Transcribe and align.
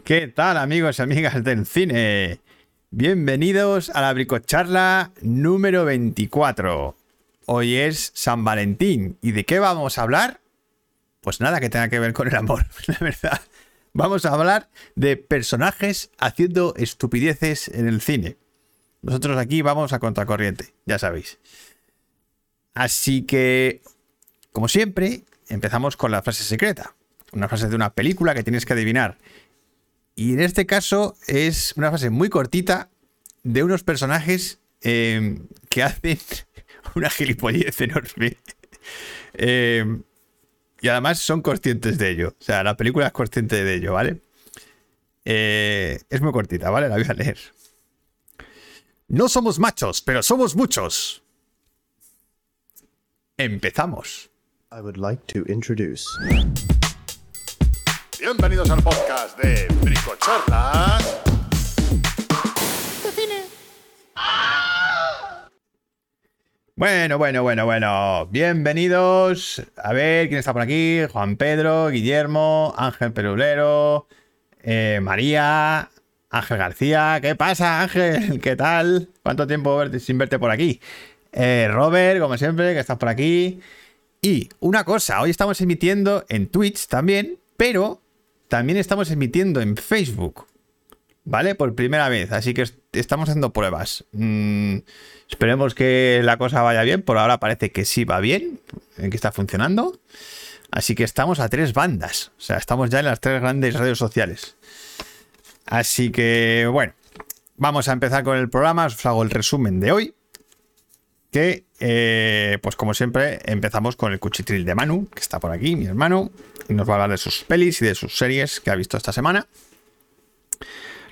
¿Qué 0.00 0.26
tal 0.26 0.56
amigos 0.56 0.98
y 0.98 1.02
amigas 1.02 1.44
del 1.44 1.66
cine? 1.66 2.40
Bienvenidos 2.90 3.90
a 3.90 4.00
la 4.00 4.14
bricocharla 4.14 5.12
número 5.20 5.84
24. 5.84 6.96
Hoy 7.44 7.76
es 7.76 8.10
San 8.14 8.42
Valentín. 8.42 9.18
¿Y 9.20 9.32
de 9.32 9.44
qué 9.44 9.58
vamos 9.58 9.98
a 9.98 10.02
hablar? 10.02 10.40
Pues 11.20 11.42
nada 11.42 11.60
que 11.60 11.68
tenga 11.68 11.90
que 11.90 11.98
ver 11.98 12.14
con 12.14 12.26
el 12.26 12.34
amor, 12.34 12.64
la 12.86 12.96
verdad. 13.00 13.42
Vamos 13.92 14.24
a 14.24 14.30
hablar 14.30 14.70
de 14.94 15.18
personajes 15.18 16.10
haciendo 16.16 16.72
estupideces 16.78 17.68
en 17.68 17.86
el 17.86 18.00
cine. 18.00 18.38
Nosotros 19.02 19.36
aquí 19.36 19.60
vamos 19.60 19.92
a 19.92 19.98
contracorriente, 19.98 20.72
ya 20.86 20.98
sabéis. 20.98 21.38
Así 22.72 23.24
que, 23.24 23.82
como 24.52 24.68
siempre, 24.68 25.24
empezamos 25.48 25.98
con 25.98 26.10
la 26.10 26.22
frase 26.22 26.44
secreta. 26.44 26.94
Una 27.32 27.48
frase 27.48 27.68
de 27.68 27.76
una 27.76 27.92
película 27.92 28.34
que 28.34 28.42
tienes 28.42 28.64
que 28.64 28.72
adivinar. 28.72 29.18
Y 30.14 30.34
en 30.34 30.40
este 30.40 30.66
caso 30.66 31.16
es 31.26 31.72
una 31.76 31.88
frase 31.88 32.10
muy 32.10 32.28
cortita 32.28 32.90
de 33.42 33.64
unos 33.64 33.82
personajes 33.82 34.60
eh, 34.82 35.40
que 35.68 35.82
hacen 35.82 36.18
una 36.94 37.10
gilipollez 37.10 37.80
enorme. 37.80 38.36
Eh, 39.34 39.84
y 40.80 40.88
además 40.88 41.20
son 41.20 41.42
conscientes 41.42 41.96
de 41.98 42.10
ello. 42.10 42.36
O 42.40 42.44
sea, 42.44 42.62
la 42.64 42.76
película 42.76 43.06
es 43.06 43.12
consciente 43.12 43.62
de 43.64 43.74
ello, 43.74 43.92
¿vale? 43.92 44.20
Eh, 45.24 46.00
es 46.10 46.20
muy 46.20 46.32
cortita, 46.32 46.70
¿vale? 46.70 46.88
La 46.88 46.96
voy 46.96 47.06
a 47.08 47.14
leer. 47.14 47.38
No 49.08 49.28
somos 49.28 49.58
machos, 49.58 50.02
pero 50.02 50.22
somos 50.22 50.56
muchos. 50.56 51.22
Empezamos. 53.36 54.30
I 54.72 54.80
would 54.80 54.96
like 54.96 55.22
to 55.26 55.44
introduce. 55.52 56.04
Bienvenidos 58.24 58.70
al 58.70 58.80
podcast 58.84 59.36
de 59.40 59.66
Bricocharlas. 59.82 61.22
Bueno, 66.76 67.18
bueno, 67.18 67.42
bueno, 67.42 67.64
bueno. 67.64 68.28
Bienvenidos. 68.30 69.60
A 69.76 69.92
ver 69.92 70.28
quién 70.28 70.38
está 70.38 70.52
por 70.52 70.62
aquí. 70.62 71.00
Juan 71.10 71.36
Pedro, 71.36 71.88
Guillermo, 71.88 72.72
Ángel 72.78 73.12
Perulero, 73.12 74.06
eh, 74.62 75.00
María, 75.02 75.90
Ángel 76.30 76.58
García. 76.58 77.18
¿Qué 77.20 77.34
pasa, 77.34 77.80
Ángel? 77.80 78.40
¿Qué 78.40 78.54
tal? 78.54 79.08
¿Cuánto 79.24 79.48
tiempo 79.48 79.82
sin 79.98 80.18
verte 80.18 80.38
por 80.38 80.52
aquí? 80.52 80.80
Eh, 81.32 81.68
Robert, 81.72 82.20
como 82.20 82.38
siempre, 82.38 82.72
que 82.72 82.78
estás 82.78 82.98
por 82.98 83.08
aquí. 83.08 83.58
Y 84.20 84.48
una 84.60 84.84
cosa, 84.84 85.20
hoy 85.22 85.30
estamos 85.30 85.60
emitiendo 85.60 86.24
en 86.28 86.46
Twitch 86.46 86.86
también, 86.86 87.40
pero 87.56 88.01
también 88.52 88.76
estamos 88.78 89.10
emitiendo 89.10 89.62
en 89.62 89.78
Facebook. 89.78 90.46
¿Vale? 91.24 91.54
Por 91.54 91.74
primera 91.74 92.10
vez. 92.10 92.32
Así 92.32 92.52
que 92.52 92.60
est- 92.62 92.76
estamos 92.92 93.30
haciendo 93.30 93.50
pruebas. 93.54 94.04
Mm, 94.12 94.78
esperemos 95.30 95.74
que 95.74 96.20
la 96.22 96.36
cosa 96.36 96.60
vaya 96.60 96.82
bien. 96.82 97.00
Por 97.00 97.16
ahora 97.16 97.40
parece 97.40 97.72
que 97.72 97.86
sí 97.86 98.04
va 98.04 98.20
bien. 98.20 98.60
eh, 98.98 99.08
Que 99.08 99.16
está 99.16 99.32
funcionando. 99.32 99.98
Así 100.70 100.94
que 100.94 101.04
estamos 101.04 101.40
a 101.40 101.48
tres 101.48 101.72
bandas. 101.72 102.32
O 102.36 102.40
sea, 102.42 102.58
estamos 102.58 102.90
ya 102.90 102.98
en 102.98 103.06
las 103.06 103.20
tres 103.20 103.40
grandes 103.40 103.74
redes 103.74 103.96
sociales. 103.96 104.56
Así 105.64 106.10
que, 106.10 106.68
bueno. 106.70 106.92
Vamos 107.56 107.88
a 107.88 107.92
empezar 107.92 108.22
con 108.24 108.36
el 108.36 108.50
programa. 108.50 108.84
Os 108.86 109.06
hago 109.06 109.22
el 109.22 109.30
resumen 109.30 109.80
de 109.80 109.92
hoy. 109.92 110.14
Que, 111.30 111.64
eh, 111.80 112.58
pues 112.62 112.76
como 112.76 112.92
siempre, 112.92 113.38
empezamos 113.46 113.96
con 113.96 114.12
el 114.12 114.18
cuchitril 114.20 114.66
de 114.66 114.74
Manu, 114.74 115.08
que 115.08 115.20
está 115.20 115.40
por 115.40 115.50
aquí, 115.52 115.76
mi 115.76 115.86
hermano. 115.86 116.30
Y 116.68 116.74
nos 116.74 116.88
va 116.88 116.92
a 116.92 116.96
hablar 116.96 117.10
de 117.10 117.18
sus 117.18 117.44
pelis 117.44 117.80
y 117.82 117.86
de 117.86 117.94
sus 117.94 118.16
series 118.16 118.60
que 118.60 118.70
ha 118.70 118.74
visto 118.74 118.96
esta 118.96 119.12
semana. 119.12 119.46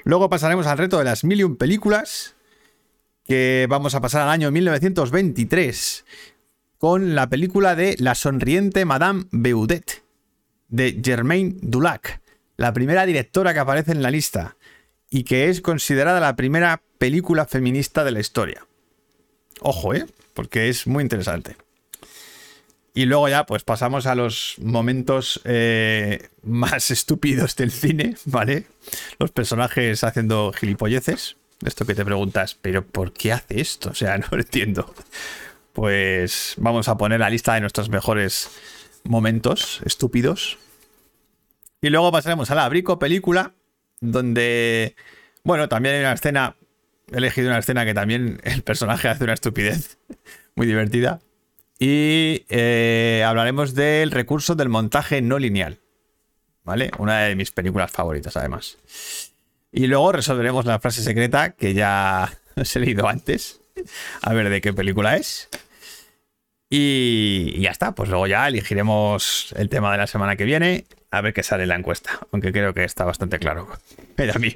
Luego 0.05 0.31
pasaremos 0.31 0.67
al 0.67 0.79
reto 0.79 0.99
de 0.99 1.05
las 1.05 1.25
mil 1.25 1.41
y 1.41 1.45
un 1.45 1.57
películas, 1.57 2.35
que 3.27 3.67
vamos 3.69 3.95
a 3.95 4.01
pasar 4.01 4.23
al 4.23 4.31
año 4.31 4.51
1923 4.51 6.05
con 6.79 7.15
la 7.15 7.29
película 7.29 7.77
de 7.77 7.95
La 7.99 8.15
sonriente 8.15 8.85
Madame 8.85 9.27
Beudet, 9.31 10.03
de 10.69 11.01
Germaine 11.05 11.57
Dulac, 11.61 12.21
la 12.57 12.73
primera 12.73 13.05
directora 13.07 13.53
que 13.53 13.61
aparece 13.61 13.93
en 13.93 14.03
la 14.03 14.11
lista 14.11 14.57
y 15.11 15.25
que 15.25 15.49
es 15.49 15.61
considerada 15.61 16.21
la 16.21 16.37
primera 16.37 16.83
película 16.99 17.45
feminista 17.45 18.03
de 18.05 18.13
la 18.13 18.21
historia. 18.21 18.67
Ojo, 19.61 19.95
¿eh? 19.95 20.07
Porque 20.33 20.69
es 20.69 20.87
muy 20.87 21.03
interesante. 21.03 21.57
Y 22.93 23.05
luego 23.05 23.29
ya, 23.29 23.47
pues 23.47 23.63
pasamos 23.63 24.07
a 24.07 24.15
los 24.15 24.57
momentos 24.61 25.41
eh, 25.45 26.29
más 26.43 26.91
estúpidos 26.91 27.55
del 27.55 27.71
cine, 27.71 28.17
¿vale? 28.25 28.67
Los 29.19 29.31
personajes 29.31 30.03
haciendo 30.03 30.53
gilipolleces. 30.53 31.37
Esto 31.65 31.85
que 31.85 31.95
te 31.95 32.05
preguntas, 32.05 32.57
¿pero 32.61 32.85
por 32.85 33.13
qué 33.13 33.33
hace 33.33 33.61
esto? 33.61 33.91
O 33.91 33.95
sea, 33.95 34.19
no 34.19 34.27
lo 34.31 34.39
entiendo. 34.39 34.93
Pues 35.73 36.55
vamos 36.57 36.89
a 36.89 36.97
poner 36.97 37.21
la 37.21 37.31
lista 37.31 37.55
de 37.55 37.61
nuestros 37.61 37.91
mejores 37.91 38.51
momentos 39.05 39.81
estúpidos. 39.85 40.59
Y 41.81 41.91
luego 41.91 42.11
pasaremos 42.11 42.51
a 42.51 42.55
la 42.57 42.69
Brico 42.69 42.99
película, 42.99 43.55
donde, 44.01 44.97
bueno, 45.45 45.69
también 45.69 45.95
hay 45.95 46.01
una 46.01 46.13
escena, 46.13 46.57
he 47.13 47.19
elegido 47.19 47.49
una 47.49 47.59
escena 47.59 47.85
que 47.85 47.95
también 47.95 48.41
el 48.43 48.63
personaje 48.63 49.09
hace 49.09 49.25
una 49.25 49.35
estupidez 49.35 49.99
muy 50.57 50.67
divertida. 50.67 51.21
Y 51.83 52.45
eh, 52.51 53.25
hablaremos 53.27 53.75
del 53.75 54.11
recurso 54.11 54.55
del 54.55 54.69
montaje 54.69 55.23
no 55.23 55.39
lineal. 55.39 55.79
¿Vale? 56.63 56.91
Una 56.99 57.21
de 57.21 57.35
mis 57.35 57.53
películas 57.53 57.91
favoritas, 57.91 58.37
además. 58.37 58.77
Y 59.73 59.87
luego 59.87 60.13
resolveremos 60.13 60.67
la 60.67 60.79
frase 60.79 61.03
secreta 61.03 61.53
que 61.53 61.73
ya 61.73 62.31
os 62.57 62.77
he 62.77 62.81
leído 62.81 63.09
antes. 63.09 63.61
A 64.21 64.35
ver 64.35 64.51
de 64.51 64.61
qué 64.61 64.75
película 64.75 65.17
es. 65.17 65.49
Y, 66.69 67.59
ya 67.63 67.71
está. 67.71 67.93
Pues 67.93 68.11
luego 68.11 68.27
ya 68.27 68.47
elegiremos 68.47 69.55
el 69.57 69.71
tema 69.71 69.91
de 69.91 69.99
la 69.99 70.07
semana 70.07 70.37
que 70.37 70.45
viene. 70.45 70.85
A 71.11 71.23
ver 71.23 71.33
qué 71.33 71.43
sale 71.43 71.63
en 71.63 71.71
la 71.71 71.77
encuesta. 71.77 72.21
Aunque 72.31 72.53
creo 72.53 72.75
que 72.75 72.85
está 72.85 73.07
bastante 73.07 73.39
claro. 73.39 73.67
Pero 74.17 74.35
a 74.35 74.39
mí. 74.39 74.55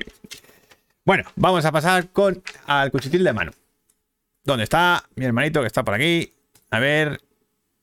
Bueno, 1.07 1.25
vamos 1.37 1.65
a 1.65 1.73
pasar 1.73 2.11
con 2.11 2.43
al 2.67 2.91
cuchitril 2.91 3.25
de 3.25 3.33
mano. 3.33 3.53
¿Dónde 4.45 4.65
está 4.65 5.09
mi 5.17 5.25
hermanito 5.25 5.63
que 5.63 5.69
está 5.69 5.83
por 5.83 5.95
aquí? 5.95 6.34
A 6.75 6.81
ver. 6.81 7.21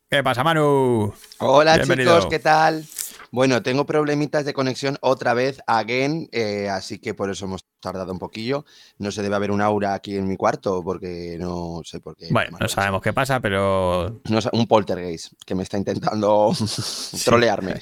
¿Qué 0.09 0.21
pasa, 0.21 0.43
Manu? 0.43 1.13
Hola 1.39 1.77
Bienvenido. 1.77 2.17
chicos, 2.17 2.29
¿qué 2.29 2.39
tal? 2.39 2.85
Bueno, 3.31 3.63
tengo 3.63 3.85
problemitas 3.85 4.43
de 4.43 4.53
conexión 4.53 4.97
otra 4.99 5.33
vez, 5.33 5.61
again, 5.65 6.27
eh, 6.33 6.67
así 6.67 6.99
que 6.99 7.13
por 7.13 7.29
eso 7.29 7.45
hemos 7.45 7.63
tardado 7.79 8.11
un 8.11 8.19
poquillo. 8.19 8.65
No 8.97 9.09
se 9.11 9.21
debe 9.21 9.37
haber 9.37 9.51
un 9.51 9.61
aura 9.61 9.93
aquí 9.93 10.17
en 10.17 10.27
mi 10.27 10.35
cuarto 10.35 10.83
porque 10.83 11.37
no 11.39 11.79
sé 11.85 12.01
por 12.01 12.17
qué. 12.17 12.27
Bueno, 12.31 12.57
no 12.59 12.67
sabemos 12.67 13.01
qué 13.01 13.13
pasa, 13.13 13.39
pero 13.39 14.19
No 14.29 14.39
un 14.51 14.67
poltergeist 14.67 15.31
que 15.45 15.55
me 15.55 15.63
está 15.63 15.77
intentando 15.77 16.51
trolearme. 17.23 17.79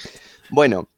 Bueno, 0.50 0.90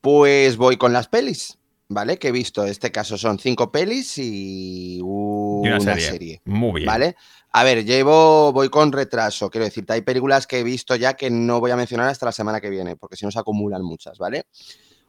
pues 0.00 0.56
voy 0.56 0.76
con 0.78 0.92
las 0.92 1.06
pelis, 1.06 1.58
¿vale? 1.88 2.18
Que 2.18 2.28
he 2.28 2.32
visto. 2.32 2.64
En 2.64 2.70
este 2.72 2.90
caso 2.90 3.16
son 3.16 3.38
cinco 3.38 3.70
pelis 3.70 4.18
y 4.18 4.96
y 4.96 5.00
una, 5.00 5.76
una 5.78 5.94
serie. 5.94 6.10
serie. 6.10 6.42
Muy 6.44 6.80
bien. 6.80 6.86
¿Vale? 6.86 7.14
A 7.56 7.62
ver, 7.62 7.84
llevo, 7.84 8.52
voy 8.52 8.68
con 8.68 8.90
retraso. 8.90 9.48
Quiero 9.48 9.64
decirte, 9.64 9.92
hay 9.92 10.00
películas 10.00 10.44
que 10.44 10.58
he 10.58 10.64
visto 10.64 10.96
ya 10.96 11.14
que 11.14 11.30
no 11.30 11.60
voy 11.60 11.70
a 11.70 11.76
mencionar 11.76 12.08
hasta 12.08 12.26
la 12.26 12.32
semana 12.32 12.60
que 12.60 12.68
viene, 12.68 12.96
porque 12.96 13.14
si 13.14 13.24
no 13.24 13.30
se 13.30 13.38
acumulan 13.38 13.80
muchas, 13.80 14.18
¿vale? 14.18 14.46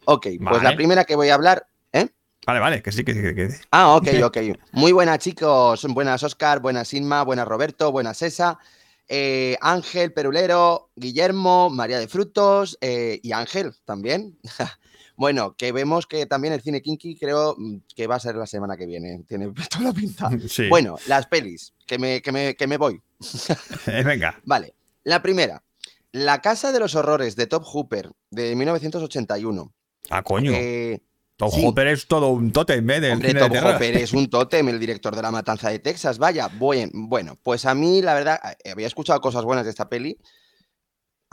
Ok, 0.06 0.28
pues 0.48 0.62
la 0.62 0.76
primera 0.76 1.06
que 1.06 1.16
voy 1.16 1.30
a 1.30 1.34
hablar. 1.34 1.66
¿eh? 1.92 2.08
Vale, 2.46 2.60
vale, 2.60 2.84
que 2.84 2.92
sí, 2.92 3.04
que 3.04 3.16
sí, 3.16 3.22
que 3.24 3.34
que. 3.34 3.50
Ah, 3.72 3.96
ok, 3.96 4.08
ok. 4.26 4.38
Muy 4.74 4.92
buenas, 4.92 5.18
chicos. 5.18 5.88
Buenas, 5.90 6.22
Oscar. 6.22 6.60
Buenas, 6.60 6.94
Inma. 6.94 7.24
Buenas, 7.24 7.48
Roberto. 7.48 7.92
Buenas, 7.92 8.20
Cesa. 8.20 8.60
eh, 9.08 9.58
Ángel 9.60 10.14
Perulero, 10.14 10.92
Guillermo, 10.96 11.72
María 11.72 11.98
de 11.98 12.08
Frutos 12.08 12.78
eh, 12.80 13.20
y 13.24 13.32
Ángel 13.32 13.74
también. 13.86 14.38
bueno, 15.16 15.56
que 15.56 15.72
vemos 15.72 16.08
que 16.08 16.26
también 16.26 16.54
el 16.54 16.62
cine 16.62 16.82
kinky 16.82 17.18
creo 17.18 17.56
mm, 17.58 17.78
que 17.96 18.08
va 18.08 18.16
a 18.16 18.20
ser 18.20 18.36
la 18.36 18.48
semana 18.48 18.78
que 18.78 18.86
viene. 18.86 19.24
Tiene 19.28 19.52
toda 19.70 19.86
la 19.86 19.94
pinta. 19.94 20.30
Sí. 20.48 20.68
Bueno, 20.70 20.98
las 21.08 21.28
pelis, 21.28 21.74
que 21.86 21.98
me, 21.98 22.22
que 22.22 22.32
me, 22.32 22.56
que 22.56 22.68
me 22.68 22.78
voy. 22.78 23.02
Eh, 23.88 24.04
venga. 24.04 24.40
Vale, 24.44 24.74
la 25.04 25.22
primera. 25.22 25.64
La 26.12 26.42
Casa 26.42 26.72
de 26.72 26.80
los 26.80 26.96
Horrores 26.96 27.36
de 27.36 27.48
Top 27.48 27.64
Hooper 27.64 28.12
de 28.32 28.56
1981. 28.56 29.74
Ah, 30.10 30.24
coño. 30.24 30.52
Eh, 30.54 31.02
Tom 31.38 31.52
sí. 31.52 31.64
Hopper 31.66 31.88
es 31.88 32.08
todo 32.08 32.30
un 32.30 32.52
tótem, 32.52 32.90
¿eh? 32.90 33.02
Del 33.02 33.14
hombre, 33.14 33.34
de. 33.34 33.62
Hooper 33.62 33.98
es 33.98 34.14
un 34.14 34.30
tótem, 34.30 34.70
el 34.70 34.80
director 34.80 35.16
de 35.16 35.22
La 35.22 35.32
Matanza 35.32 35.70
de 35.70 35.80
Texas. 35.80 36.18
Vaya, 36.18 36.48
buen, 36.48 36.90
bueno, 36.94 37.38
pues 37.44 37.66
a 37.66 37.76
mí, 37.76 38.02
la 38.02 38.14
verdad, 38.14 38.40
eh, 38.64 38.72
había 38.72 38.88
escuchado 38.88 39.20
cosas 39.20 39.44
buenas 39.44 39.66
de 39.66 39.72
esta 39.72 39.90
peli. 39.90 40.18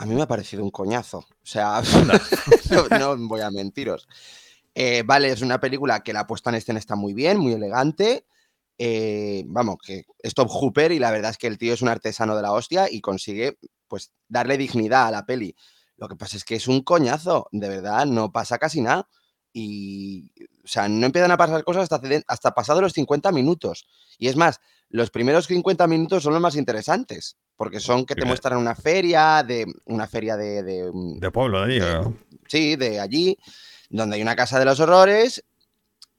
A 0.03 0.05
mí 0.05 0.15
me 0.15 0.23
ha 0.23 0.27
parecido 0.27 0.61
un 0.65 0.69
coñazo. 0.69 1.19
O 1.19 1.45
sea, 1.45 1.81
no, 2.69 3.15
no 3.15 3.27
voy 3.29 3.39
a 3.39 3.49
mentiros. 3.49 4.05
Eh, 4.75 5.01
vale, 5.05 5.29
es 5.31 5.41
una 5.41 5.61
película 5.61 6.03
que 6.03 6.11
la 6.11 6.27
puesta 6.27 6.49
en 6.49 6.57
escena 6.57 6.77
está 6.77 6.97
muy 6.97 7.13
bien, 7.13 7.37
muy 7.37 7.53
elegante. 7.53 8.25
eh, 8.77 9.45
vamos, 9.47 9.77
que 9.81 10.03
es 10.19 10.33
Top 10.33 10.49
Hooper 10.49 10.91
y 10.91 10.99
la 10.99 11.09
verdad 11.09 11.31
es 11.31 11.37
que 11.37 11.47
el 11.47 11.57
tío 11.57 11.73
es 11.73 11.81
un 11.81 11.87
artesano 11.87 12.35
de 12.35 12.41
la 12.41 12.51
hostia 12.51 12.91
y 12.91 12.99
consigue 12.99 13.57
pues 13.87 14.11
darle 14.27 14.57
dignidad 14.57 15.07
a 15.07 15.11
la 15.11 15.25
peli. 15.25 15.55
Lo 15.95 16.09
que 16.09 16.17
pasa 16.17 16.35
es 16.35 16.43
que 16.43 16.55
es 16.55 16.67
un 16.67 16.81
coñazo, 16.81 17.47
de 17.53 17.69
verdad, 17.69 18.05
no 18.05 18.33
pasa 18.33 18.57
casi 18.57 18.81
nada. 18.81 19.07
Y 19.53 20.31
o 20.65 20.67
sea, 20.67 20.89
no 20.89 21.05
empiezan 21.05 21.31
a 21.31 21.37
pasar 21.37 21.63
cosas 21.63 21.89
hasta, 21.89 22.01
hasta 22.27 22.51
pasado 22.51 22.81
los 22.81 22.91
50 22.91 23.31
minutos. 23.31 23.87
Y 24.17 24.27
es 24.27 24.35
más, 24.35 24.59
los 24.89 25.11
primeros 25.11 25.47
50 25.47 25.87
minutos 25.87 26.23
son 26.23 26.33
los 26.33 26.41
más 26.41 26.57
interesantes, 26.57 27.37
porque 27.55 27.79
son 27.79 28.05
que 28.05 28.15
te 28.15 28.25
muestran 28.25 28.57
una 28.57 28.75
feria, 28.75 29.43
de 29.43 29.65
una 29.85 30.07
feria 30.07 30.35
de, 30.37 30.63
de, 30.63 30.91
mm, 30.91 31.19
De 31.19 31.31
pueblo, 31.31 31.65
de 31.65 31.73
allí, 31.75 31.79
¿no? 31.79 32.15
sí, 32.47 32.75
de 32.75 32.99
allí, 32.99 33.37
donde 33.89 34.15
hay 34.17 34.21
una 34.21 34.35
casa 34.35 34.59
de 34.59 34.65
los 34.65 34.79
horrores. 34.79 35.43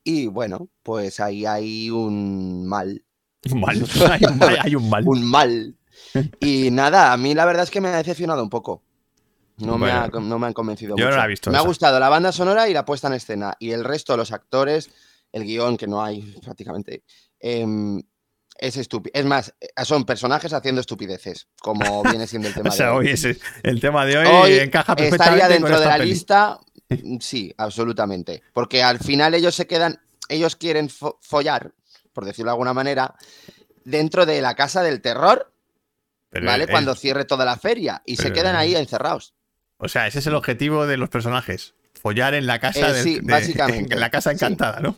Y 0.03 0.27
bueno, 0.27 0.69
pues 0.83 1.19
ahí 1.21 1.47
hay 1.47 1.91
un 1.91 2.67
mal. 2.67 3.03
Un 3.53 3.61
mal. 3.61 3.77
Hay 4.11 4.25
un 4.25 4.39
mal. 4.39 4.59
Hay 4.63 4.75
un 4.75 4.89
mal. 4.89 5.05
Un 5.07 5.25
mal. 5.25 5.77
Y 6.41 6.71
nada, 6.71 7.13
a 7.13 7.17
mí 7.17 7.35
la 7.35 7.45
verdad 7.45 7.65
es 7.65 7.71
que 7.71 7.81
me 7.81 7.89
ha 7.89 7.97
decepcionado 7.97 8.43
un 8.43 8.49
poco. 8.51 8.83
No, 9.59 9.79
me, 9.79 9.91
ha- 9.91 10.09
no 10.09 10.39
me 10.39 10.47
han 10.49 10.53
convencido 10.53 10.97
yo 10.97 11.09
no 11.09 11.17
la 11.17 11.25
he 11.27 11.29
visto 11.29 11.49
me 11.51 11.59
ha 11.59 11.61
gustado 11.61 12.01
la 12.01 12.09
banda 12.09 12.33
sonora 12.33 12.69
y 12.69 12.73
la 12.75 12.85
puesta 12.85 13.07
en 13.09 13.15
escena. 13.15 13.55
Y 13.61 13.71
el 13.71 13.85
resto, 13.85 14.17
los 14.17 14.33
actores, 14.33 14.91
el 15.31 15.45
guion, 15.45 15.77
que 15.77 15.87
no 15.87 16.03
hay 16.03 16.23
prácticamente, 16.43 17.05
em, 17.39 18.03
es 18.57 18.77
estúpido. 18.77 19.13
Es 19.15 19.25
más, 19.27 19.55
eh, 19.61 19.69
son 19.85 20.05
personajes 20.05 20.53
haciendo 20.53 20.81
estupideces, 20.81 21.49
como 21.61 22.03
viene 22.19 22.27
siendo 22.27 22.49
el 22.49 22.55
tema 22.55 22.69
O 22.71 22.73
sea, 22.73 22.87
de 22.87 22.93
hoy. 22.93 23.09
ese- 23.11 23.39
el 23.63 23.81
tema 23.81 24.05
de 24.07 24.19
hoy, 24.19 24.27
Hoy 24.27 24.59
encaja 24.59 24.95
perfectamente 24.97 25.25
estaría 25.43 25.57
con 25.57 25.63
dentro 25.71 25.81
de 25.81 25.87
la 25.87 25.97
peli. 25.99 26.11
lista. 26.11 26.59
mm, 26.89 27.19
Sí, 27.21 27.53
absolutamente. 27.59 28.43
Porque 28.53 28.83
al 28.83 28.99
final 28.99 29.35
ellos 29.35 29.55
se 29.55 29.67
quedan, 29.67 30.01
ellos 30.29 30.57
quieren 30.57 30.89
fo- 30.89 31.19
follar, 31.21 31.73
por 32.13 32.25
decirlo 32.25 32.51
de 32.51 32.55
alguna 32.55 32.73
manera, 32.75 33.15
dentro 33.85 34.25
de 34.27 34.41
la 34.41 34.55
casa 34.55 34.83
del 34.83 35.01
terror, 35.01 35.53
Pero 36.31 36.47
¿vale? 36.47 36.65
el- 36.65 36.71
Cuando 36.71 36.95
cierre 36.95 37.25
toda 37.25 37.45
la 37.45 37.57
feria 37.57 38.03
y 38.07 38.17
se 38.17 38.33
quedan 38.33 38.55
el- 38.55 38.61
ahí 38.61 38.77
encerrados. 38.77 39.35
O 39.79 39.89
sea, 39.89 40.07
ese 40.07 40.21
es 40.21 40.27
el 40.27 40.35
objetivo 40.35 40.87
de 40.87 40.97
los 40.97 41.09
personajes. 41.11 41.75
Follar 42.01 42.35
en 42.35 42.47
la 42.47 42.59
casa 42.61 42.91
Eh, 42.91 42.93
del- 42.93 43.03
sí, 43.05 43.15
de- 43.17 43.21
básicamente, 43.33 43.95
en 43.95 44.01
la 44.01 44.11
casa 44.11 44.31
sí. 44.31 44.35
encantada, 44.37 44.81
¿no? 44.81 44.97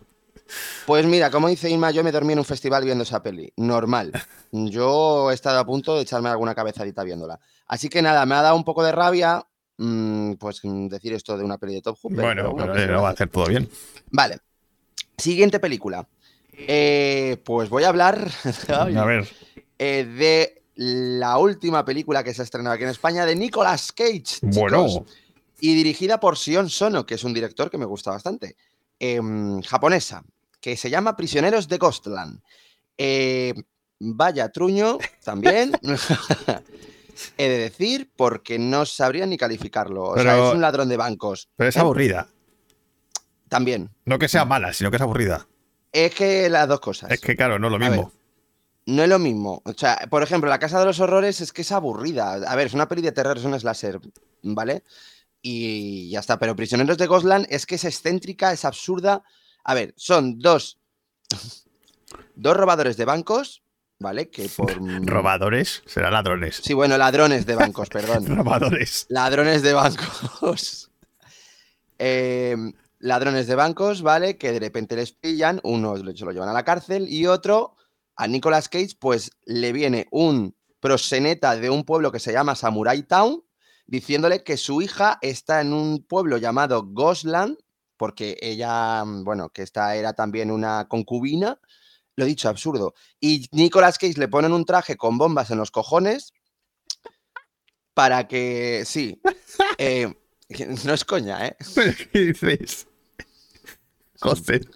Pues 0.86 1.04
mira, 1.06 1.30
como 1.30 1.48
dice 1.48 1.68
Inma, 1.68 1.90
yo 1.90 2.04
me 2.04 2.12
dormí 2.12 2.32
en 2.32 2.38
un 2.40 2.44
festival 2.44 2.84
viendo 2.84 3.02
esa 3.04 3.22
peli. 3.22 3.52
Normal. 3.56 4.12
Yo 4.52 5.30
he 5.30 5.34
estado 5.34 5.58
a 5.58 5.66
punto 5.66 5.96
de 5.96 6.02
echarme 6.02 6.28
alguna 6.28 6.54
cabezadita 6.54 7.02
viéndola. 7.02 7.38
Así 7.66 7.88
que 7.88 8.00
nada, 8.02 8.24
me 8.26 8.34
ha 8.36 8.42
dado 8.42 8.56
un 8.56 8.64
poco 8.64 8.82
de 8.84 8.92
rabia. 8.92 9.44
mm, 9.78 10.34
pues 10.34 10.60
mm, 10.62 10.86
decir 10.88 11.12
esto 11.12 11.36
de 11.36 11.44
una 11.44 11.58
peli 11.58 11.74
de 11.74 11.82
Top 11.82 11.98
Hooper. 12.00 12.22
bueno, 12.24 12.54
pero 12.54 12.56
pero 12.56 12.72
¿qué 12.72 12.78
se 12.78 12.84
eh, 12.84 12.86
le 12.86 12.92
lo 12.94 13.02
va 13.02 13.08
a 13.08 13.12
hacer? 13.12 13.28
todo 13.28 13.46
bien. 13.46 13.68
Vale. 14.10 14.38
Siguiente 15.18 15.58
película. 15.60 16.06
Eh, 16.52 17.36
pues 17.44 17.68
voy 17.68 17.84
a 17.84 17.88
hablar 17.88 18.30
A 18.68 18.84
ver. 19.04 19.28
eh, 19.78 20.04
de 20.04 20.62
la 20.76 21.38
última 21.38 21.84
película 21.84 22.22
que 22.24 22.32
se 22.34 22.42
ha 22.42 22.44
estrenado 22.44 22.74
aquí 22.74 22.84
en 22.84 22.90
España 22.90 23.26
de 23.26 23.34
Nicolas 23.36 23.92
Cage. 23.92 24.22
chicos, 24.22 24.54
Bueno, 24.56 25.04
Y 25.60 25.74
dirigida 25.74 26.20
por 26.20 26.36
Sion 26.38 26.68
Sono, 26.70 27.04
que 27.04 27.14
es 27.16 27.24
un 27.24 27.34
director 27.34 27.70
que 27.70 27.78
me 27.78 27.84
gusta 27.86 28.10
bastante. 28.10 28.56
em, 28.98 29.60
japonesa, 29.62 30.22
que 30.66 30.76
se 30.76 30.90
llama 30.90 31.16
Prisioneros 31.16 31.68
de 31.68 31.78
Ghostland. 31.78 32.42
Eh, 32.98 33.54
vaya 34.00 34.48
truño 34.48 34.98
también. 35.22 35.70
He 37.38 37.48
de 37.48 37.58
decir, 37.58 38.10
porque 38.16 38.58
no 38.58 38.84
sabría 38.84 39.26
ni 39.26 39.38
calificarlo. 39.38 40.08
O 40.08 40.18
sea, 40.18 40.48
es 40.48 40.54
un 40.54 40.60
ladrón 40.60 40.88
de 40.88 40.96
bancos. 40.96 41.48
pero 41.54 41.68
es 41.68 41.76
aburrida. 41.76 42.26
También. 43.48 43.90
No 44.06 44.18
que 44.18 44.26
sea 44.26 44.44
mala, 44.44 44.72
sino 44.72 44.90
que 44.90 44.96
es 44.96 45.02
aburrida. 45.02 45.46
Es 45.92 46.12
que 46.12 46.50
las 46.50 46.66
dos 46.66 46.80
cosas. 46.80 47.12
Es 47.12 47.20
que, 47.20 47.36
claro, 47.36 47.60
no 47.60 47.68
es 47.68 47.72
lo 47.72 47.78
mismo. 47.78 48.12
No 48.86 49.04
es 49.04 49.08
lo 49.08 49.20
mismo. 49.20 49.62
O 49.64 49.72
sea, 49.72 50.08
por 50.10 50.24
ejemplo, 50.24 50.50
La 50.50 50.58
Casa 50.58 50.80
de 50.80 50.86
los 50.86 50.98
Horrores 50.98 51.40
es 51.40 51.52
que 51.52 51.62
es 51.62 51.70
aburrida. 51.70 52.32
A 52.32 52.56
ver, 52.56 52.66
es 52.66 52.74
una 52.74 52.88
peli 52.88 53.02
de 53.02 53.12
terror, 53.12 53.38
es 53.38 53.44
un 53.44 53.56
slasher, 53.58 54.00
¿vale? 54.42 54.82
Y 55.40 56.10
ya 56.10 56.18
está. 56.18 56.40
Pero 56.40 56.56
Prisioneros 56.56 56.98
de 56.98 57.06
Ghostland 57.06 57.46
es 57.50 57.66
que 57.66 57.76
es 57.76 57.84
excéntrica, 57.84 58.52
es 58.52 58.64
absurda. 58.64 59.22
A 59.68 59.74
ver, 59.74 59.94
son 59.96 60.38
dos. 60.38 60.78
Dos 62.36 62.56
robadores 62.56 62.96
de 62.96 63.04
bancos, 63.04 63.64
¿vale? 63.98 64.30
Que 64.30 64.48
por. 64.48 64.72
Robadores, 65.06 65.82
será 65.86 66.08
ladrones. 66.08 66.60
Sí, 66.62 66.72
bueno, 66.72 66.96
ladrones 66.96 67.46
de 67.46 67.56
bancos, 67.56 67.88
perdón. 67.88 68.26
Robadores. 68.36 69.06
Ladrones 69.08 69.62
de 69.62 69.72
bancos. 69.72 70.90
Eh, 71.98 72.54
ladrones 72.98 73.46
de 73.46 73.54
bancos, 73.54 74.02
¿vale? 74.02 74.36
Que 74.36 74.52
de 74.52 74.60
repente 74.60 74.96
les 74.96 75.12
pillan, 75.12 75.60
uno 75.62 75.96
se 75.96 76.26
lo 76.26 76.30
llevan 76.30 76.50
a 76.50 76.52
la 76.52 76.62
cárcel 76.62 77.08
y 77.08 77.26
otro, 77.26 77.74
a 78.16 78.26
Nicolas 78.26 78.68
Cage, 78.68 78.98
pues 79.00 79.30
le 79.46 79.72
viene 79.72 80.06
un 80.10 80.54
proseneta 80.78 81.56
de 81.56 81.70
un 81.70 81.84
pueblo 81.84 82.12
que 82.12 82.20
se 82.20 82.34
llama 82.34 82.54
Samurai 82.54 83.02
Town, 83.04 83.42
diciéndole 83.86 84.44
que 84.44 84.58
su 84.58 84.82
hija 84.82 85.16
está 85.22 85.62
en 85.62 85.72
un 85.72 86.04
pueblo 86.04 86.36
llamado 86.36 86.84
Ghostland, 86.84 87.56
porque 87.96 88.36
ella, 88.40 89.04
mm, 89.04 89.24
bueno, 89.24 89.48
que 89.50 89.62
esta 89.62 89.94
era 89.96 90.12
también 90.12 90.50
una 90.50 90.86
concubina. 90.88 91.60
Lo 92.16 92.24
he 92.24 92.28
dicho, 92.28 92.48
absurdo. 92.48 92.94
Y 93.20 93.46
Nicolas 93.52 93.98
Cage 93.98 94.18
le 94.18 94.28
ponen 94.28 94.52
un 94.52 94.64
traje 94.64 94.96
con 94.96 95.18
bombas 95.18 95.50
en 95.50 95.58
los 95.58 95.70
cojones 95.70 96.32
para 97.94 98.26
que, 98.28 98.84
sí, 98.86 99.20
eh, 99.78 100.14
no 100.84 100.94
es 100.94 101.04
coña, 101.04 101.46
¿eh? 101.46 101.56
¿Qué 102.12 102.18
dices? 102.20 102.86
Joder. 104.20 104.66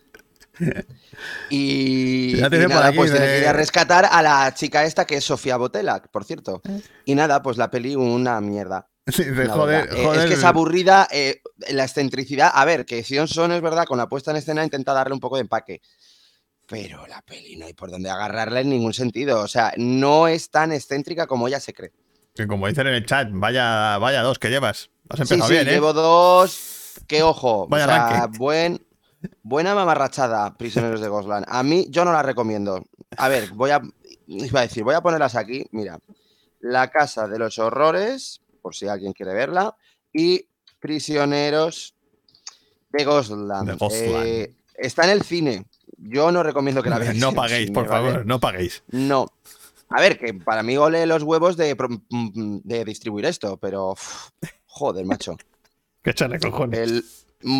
Y, 1.48 2.36
Ya 2.36 2.46
y 2.46 2.50
nada, 2.68 2.88
aquí 2.88 2.96
pues 2.96 3.12
de- 3.12 3.46
a 3.48 3.52
rescatar 3.54 4.04
a 4.10 4.20
la 4.22 4.52
chica 4.54 4.84
esta 4.84 5.06
que 5.06 5.16
es 5.16 5.24
Sofía 5.24 5.56
Botella, 5.56 6.02
por 6.02 6.24
cierto. 6.24 6.60
Y 7.06 7.14
nada, 7.14 7.42
pues 7.42 7.56
la 7.56 7.70
peli 7.70 7.96
una 7.96 8.40
mierda. 8.42 8.89
Dice, 9.06 9.32
la 9.32 9.52
joder, 9.54 9.86
verdad. 9.86 9.98
Eh, 9.98 10.04
joder. 10.04 10.20
Es 10.20 10.26
que 10.26 10.34
es 10.34 10.44
aburrida, 10.44 11.08
eh, 11.10 11.42
la 11.70 11.84
excentricidad. 11.84 12.50
A 12.54 12.64
ver, 12.64 12.84
que 12.86 13.02
Sion 13.02 13.28
Son 13.28 13.52
es 13.52 13.60
verdad, 13.62 13.84
con 13.86 13.98
la 13.98 14.08
puesta 14.08 14.30
en 14.30 14.36
escena 14.36 14.62
intenta 14.64 14.92
darle 14.92 15.14
un 15.14 15.20
poco 15.20 15.36
de 15.36 15.42
empaque. 15.42 15.80
Pero 16.66 17.06
la 17.08 17.20
peli 17.22 17.56
no 17.56 17.66
hay 17.66 17.72
por 17.74 17.90
dónde 17.90 18.10
agarrarla 18.10 18.60
en 18.60 18.70
ningún 18.70 18.94
sentido. 18.94 19.40
O 19.40 19.48
sea, 19.48 19.72
no 19.76 20.28
es 20.28 20.50
tan 20.50 20.70
excéntrica 20.72 21.26
como 21.26 21.48
ella 21.48 21.58
se 21.58 21.74
cree. 21.74 21.92
Que 22.34 22.46
como 22.46 22.68
dicen 22.68 22.86
en 22.86 22.94
el 22.94 23.06
chat, 23.06 23.28
vaya, 23.32 23.98
vaya 23.98 24.22
dos 24.22 24.38
que 24.38 24.50
llevas. 24.50 24.90
Has 25.08 25.16
Sí, 25.18 25.22
empezado 25.34 25.48
sí, 25.48 25.54
bien, 25.54 25.68
¿eh? 25.68 25.72
llevo 25.72 25.92
dos. 25.92 26.94
Que 27.08 27.24
ojo. 27.24 27.66
Vaya 27.68 27.84
o 27.84 27.88
sea, 27.88 28.06
arranque. 28.06 28.38
buen, 28.38 28.86
buena 29.42 29.74
mamarrachada, 29.74 30.56
Prisioneros 30.56 31.00
de 31.00 31.08
Ghostland. 31.08 31.46
A 31.48 31.64
mí, 31.64 31.86
yo 31.90 32.04
no 32.04 32.12
la 32.12 32.22
recomiendo. 32.22 32.84
A 33.16 33.26
ver, 33.28 33.50
voy 33.50 33.70
a. 33.70 33.80
Iba 34.28 34.60
a 34.60 34.62
decir, 34.62 34.84
voy 34.84 34.94
a 34.94 35.00
ponerlas 35.00 35.34
aquí. 35.34 35.66
Mira. 35.72 35.98
La 36.60 36.88
Casa 36.90 37.26
de 37.26 37.38
los 37.38 37.58
Horrores, 37.58 38.42
por 38.60 38.74
si 38.74 38.86
alguien 38.88 39.12
quiere 39.12 39.34
verla. 39.34 39.76
Y 40.12 40.46
Prisioneros 40.80 41.94
de 42.90 43.04
Ghostland. 43.04 43.76
Eh, 43.92 44.54
está 44.74 45.04
en 45.04 45.10
el 45.10 45.22
cine. 45.22 45.66
Yo 45.98 46.32
no 46.32 46.42
recomiendo 46.42 46.82
que 46.82 46.90
la 46.90 46.98
veáis. 46.98 47.18
No 47.20 47.34
paguéis, 47.34 47.66
cine, 47.66 47.74
por 47.74 47.88
¿vale? 47.88 48.08
favor, 48.08 48.26
no 48.26 48.40
paguéis. 48.40 48.82
No. 48.88 49.26
A 49.90 50.00
ver, 50.00 50.18
que 50.18 50.32
para 50.34 50.62
mí 50.62 50.76
ole 50.76 51.06
los 51.06 51.22
huevos 51.22 51.56
de, 51.56 51.76
distribuir 52.84 53.26
esto, 53.26 53.56
pero. 53.58 53.94
joder, 54.66 55.04
macho. 55.04 55.36
Que 56.02 56.12
echarle 56.12 56.40
cojones. 56.40 56.78
El, 56.78 57.04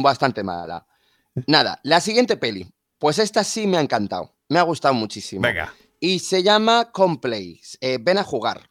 bastante 0.02 0.42
mala. 0.42 0.86
Nada, 1.46 1.78
la 1.82 2.00
siguiente 2.00 2.38
peli. 2.38 2.72
Pues 2.98 3.18
esta 3.18 3.44
sí 3.44 3.66
me 3.66 3.76
ha 3.76 3.82
encantado. 3.82 4.34
Me 4.48 4.58
ha 4.58 4.62
gustado 4.62 4.94
muchísimo. 4.94 5.42
Venga. 5.42 5.74
Y 6.00 6.20
se 6.20 6.42
llama 6.42 6.90
Complex. 6.90 7.76
eh, 7.82 7.98
ven 8.00 8.16
a 8.16 8.24
jugar. 8.24 8.69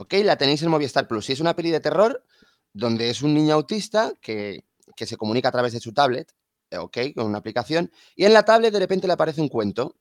¿Ok? 0.00 0.14
La 0.24 0.36
tenéis 0.36 0.62
en 0.62 0.70
Movistar 0.70 1.06
Plus. 1.06 1.28
Y 1.28 1.32
es 1.34 1.40
una 1.40 1.54
peli 1.54 1.70
de 1.70 1.80
terror 1.80 2.24
donde 2.72 3.10
es 3.10 3.22
un 3.22 3.34
niño 3.34 3.54
autista 3.54 4.14
que, 4.20 4.64
que 4.96 5.06
se 5.06 5.16
comunica 5.16 5.48
a 5.48 5.52
través 5.52 5.72
de 5.72 5.80
su 5.80 5.92
tablet. 5.92 6.32
eh, 6.70 6.78
¿Ok? 6.78 6.98
Con 7.14 7.26
una 7.26 7.38
aplicación. 7.38 7.90
Y 8.16 8.24
en 8.24 8.32
la 8.32 8.44
tablet 8.44 8.72
de 8.72 8.78
repente 8.78 9.06
le 9.06 9.12
aparece 9.12 9.40
un 9.40 9.48
cuento. 9.48 9.96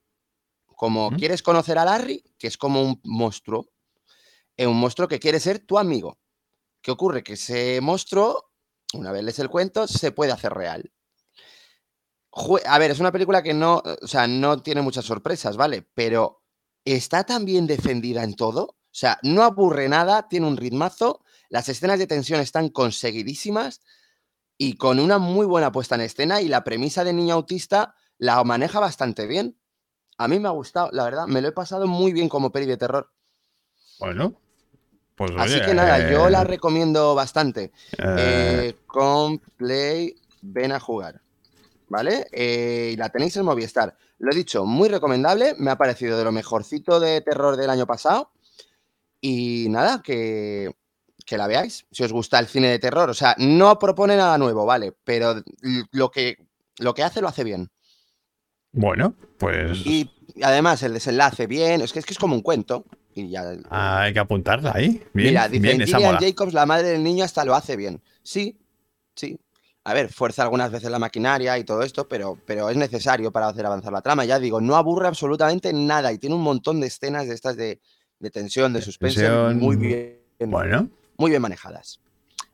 Como 0.75 1.11
¿Mm? 1.11 1.15
quieres 1.17 1.43
conocer 1.43 1.77
a 1.77 1.85
Larry, 1.85 2.23
que 2.37 2.47
es 2.47 2.57
como 2.57 2.81
un 2.81 3.01
monstruo. 3.03 3.67
eh, 4.57 4.67
un 4.67 4.79
monstruo 4.79 5.07
que 5.07 5.19
quiere 5.19 5.39
ser 5.39 5.59
tu 5.59 5.77
amigo. 5.77 6.17
¿Qué 6.81 6.91
ocurre? 6.91 7.23
Que 7.23 7.33
ese 7.33 7.81
monstruo, 7.81 8.51
una 8.93 9.11
vez 9.11 9.23
lees 9.23 9.39
el 9.39 9.49
cuento, 9.49 9.87
se 9.87 10.11
puede 10.13 10.31
hacer 10.31 10.53
real. 10.53 10.91
A 12.65 12.79
ver, 12.79 12.91
es 12.91 12.99
una 12.99 13.11
película 13.11 13.43
que 13.43 13.53
no, 13.53 13.81
o 14.01 14.07
sea, 14.07 14.27
no 14.27 14.61
tiene 14.61 14.81
muchas 14.81 15.03
sorpresas, 15.05 15.57
¿vale? 15.57 15.81
Pero 15.93 16.43
está 16.85 17.23
tan 17.25 17.43
bien 17.43 17.67
defendida 17.67 18.23
en 18.23 18.35
todo. 18.35 18.77
O 18.91 18.95
sea, 18.99 19.19
no 19.23 19.43
aburre 19.43 19.87
nada, 19.87 20.27
tiene 20.27 20.47
un 20.47 20.57
ritmazo, 20.57 21.21
las 21.49 21.69
escenas 21.69 21.99
de 21.99 22.07
tensión 22.07 22.41
están 22.41 22.69
conseguidísimas 22.69 23.81
y 24.57 24.73
con 24.77 24.99
una 24.99 25.19
muy 25.19 25.45
buena 25.45 25.71
puesta 25.71 25.95
en 25.95 26.01
escena 26.01 26.41
y 26.41 26.47
la 26.47 26.63
premisa 26.63 27.03
de 27.03 27.13
niño 27.13 27.35
autista 27.35 27.95
la 28.17 28.43
maneja 28.43 28.79
bastante 28.79 29.27
bien. 29.27 29.55
A 30.17 30.27
mí 30.27 30.39
me 30.39 30.47
ha 30.47 30.51
gustado, 30.51 30.89
la 30.91 31.05
verdad, 31.05 31.27
me 31.27 31.41
lo 31.41 31.47
he 31.47 31.51
pasado 31.53 31.87
muy 31.87 32.11
bien 32.11 32.27
como 32.27 32.51
peli 32.51 32.65
de 32.65 32.77
terror. 32.77 33.09
Bueno. 33.99 34.33
Pues 35.15 35.31
Así 35.37 35.55
oye, 35.55 35.65
que 35.65 35.73
nada, 35.73 36.09
yo 36.11 36.29
la 36.29 36.41
eh, 36.41 36.45
recomiendo 36.45 37.13
bastante. 37.13 37.71
eh, 37.97 38.15
Eh, 38.17 38.75
con 38.87 39.39
Play, 39.39 40.15
ven 40.41 40.71
a 40.71 40.79
jugar. 40.79 41.21
¿Vale? 41.89 42.27
Eh, 42.31 42.91
y 42.93 42.95
la 42.97 43.09
tenéis 43.09 43.35
en 43.37 43.45
Movistar. 43.45 43.97
Lo 44.19 44.31
he 44.31 44.35
dicho, 44.35 44.63
muy 44.65 44.89
recomendable. 44.89 45.55
Me 45.57 45.71
ha 45.71 45.77
parecido 45.77 46.17
de 46.17 46.23
lo 46.23 46.31
mejorcito 46.31 46.99
de 46.99 47.21
terror 47.21 47.57
del 47.57 47.69
año 47.69 47.85
pasado. 47.87 48.31
Y 49.21 49.67
nada, 49.69 50.01
que, 50.01 50.71
que 51.25 51.37
la 51.37 51.47
veáis. 51.47 51.85
Si 51.91 52.03
os 52.03 52.11
gusta 52.11 52.39
el 52.39 52.47
cine 52.47 52.69
de 52.69 52.79
terror. 52.79 53.09
O 53.09 53.13
sea, 53.13 53.35
no 53.37 53.77
propone 53.79 54.15
nada 54.15 54.37
nuevo, 54.37 54.65
¿vale? 54.65 54.93
Pero 55.03 55.41
lo 55.91 56.11
que 56.11 56.37
lo 56.79 56.93
que 56.93 57.03
hace 57.03 57.21
lo 57.21 57.27
hace 57.27 57.43
bien. 57.43 57.69
Bueno, 58.71 59.13
pues 59.37 59.85
Y 59.85 60.09
además 60.41 60.81
el 60.83 60.93
desenlace 60.93 61.47
bien, 61.47 61.81
es 61.81 61.93
que 61.93 61.99
es, 61.99 62.05
que 62.05 62.13
es 62.13 62.19
como 62.19 62.35
un 62.35 62.41
cuento. 62.41 62.85
Y 63.13 63.29
ya, 63.29 63.53
hay 63.69 64.13
que 64.13 64.19
apuntarla 64.19 64.71
ahí. 64.75 65.03
Bien, 65.13 65.29
Mira, 65.29 65.47
dice 65.47 65.61
bien, 65.61 65.81
Gillian. 65.81 66.17
Jacobs, 66.17 66.53
la 66.53 66.65
madre 66.65 66.89
del 66.89 67.03
niño, 67.03 67.25
hasta 67.25 67.43
lo 67.43 67.53
hace 67.53 67.75
bien. 67.75 68.01
Sí, 68.23 68.57
sí. 69.15 69.39
A 69.83 69.93
ver, 69.93 70.09
fuerza 70.09 70.43
algunas 70.43 70.71
veces 70.71 70.91
la 70.91 70.99
maquinaria 70.99 71.57
y 71.57 71.63
todo 71.63 71.81
esto, 71.81 72.07
pero, 72.07 72.37
pero 72.45 72.69
es 72.69 72.77
necesario 72.77 73.31
para 73.31 73.47
hacer 73.47 73.65
avanzar 73.65 73.91
la 73.91 74.01
trama. 74.01 74.23
Ya 74.25 74.39
digo, 74.39 74.61
no 74.61 74.75
aburre 74.75 75.07
absolutamente 75.07 75.73
nada 75.73 76.13
y 76.13 76.19
tiene 76.19 76.35
un 76.35 76.43
montón 76.43 76.79
de 76.79 76.87
escenas 76.87 77.27
de 77.27 77.33
estas 77.33 77.57
de, 77.57 77.81
de 78.19 78.29
tensión, 78.31 78.73
de 78.73 78.81
suspense, 78.81 79.21
tensión. 79.21 79.57
muy 79.59 79.75
bien, 79.75 80.17
Bueno, 80.39 80.89
muy 81.17 81.29
bien 81.29 81.41
manejadas. 81.41 81.99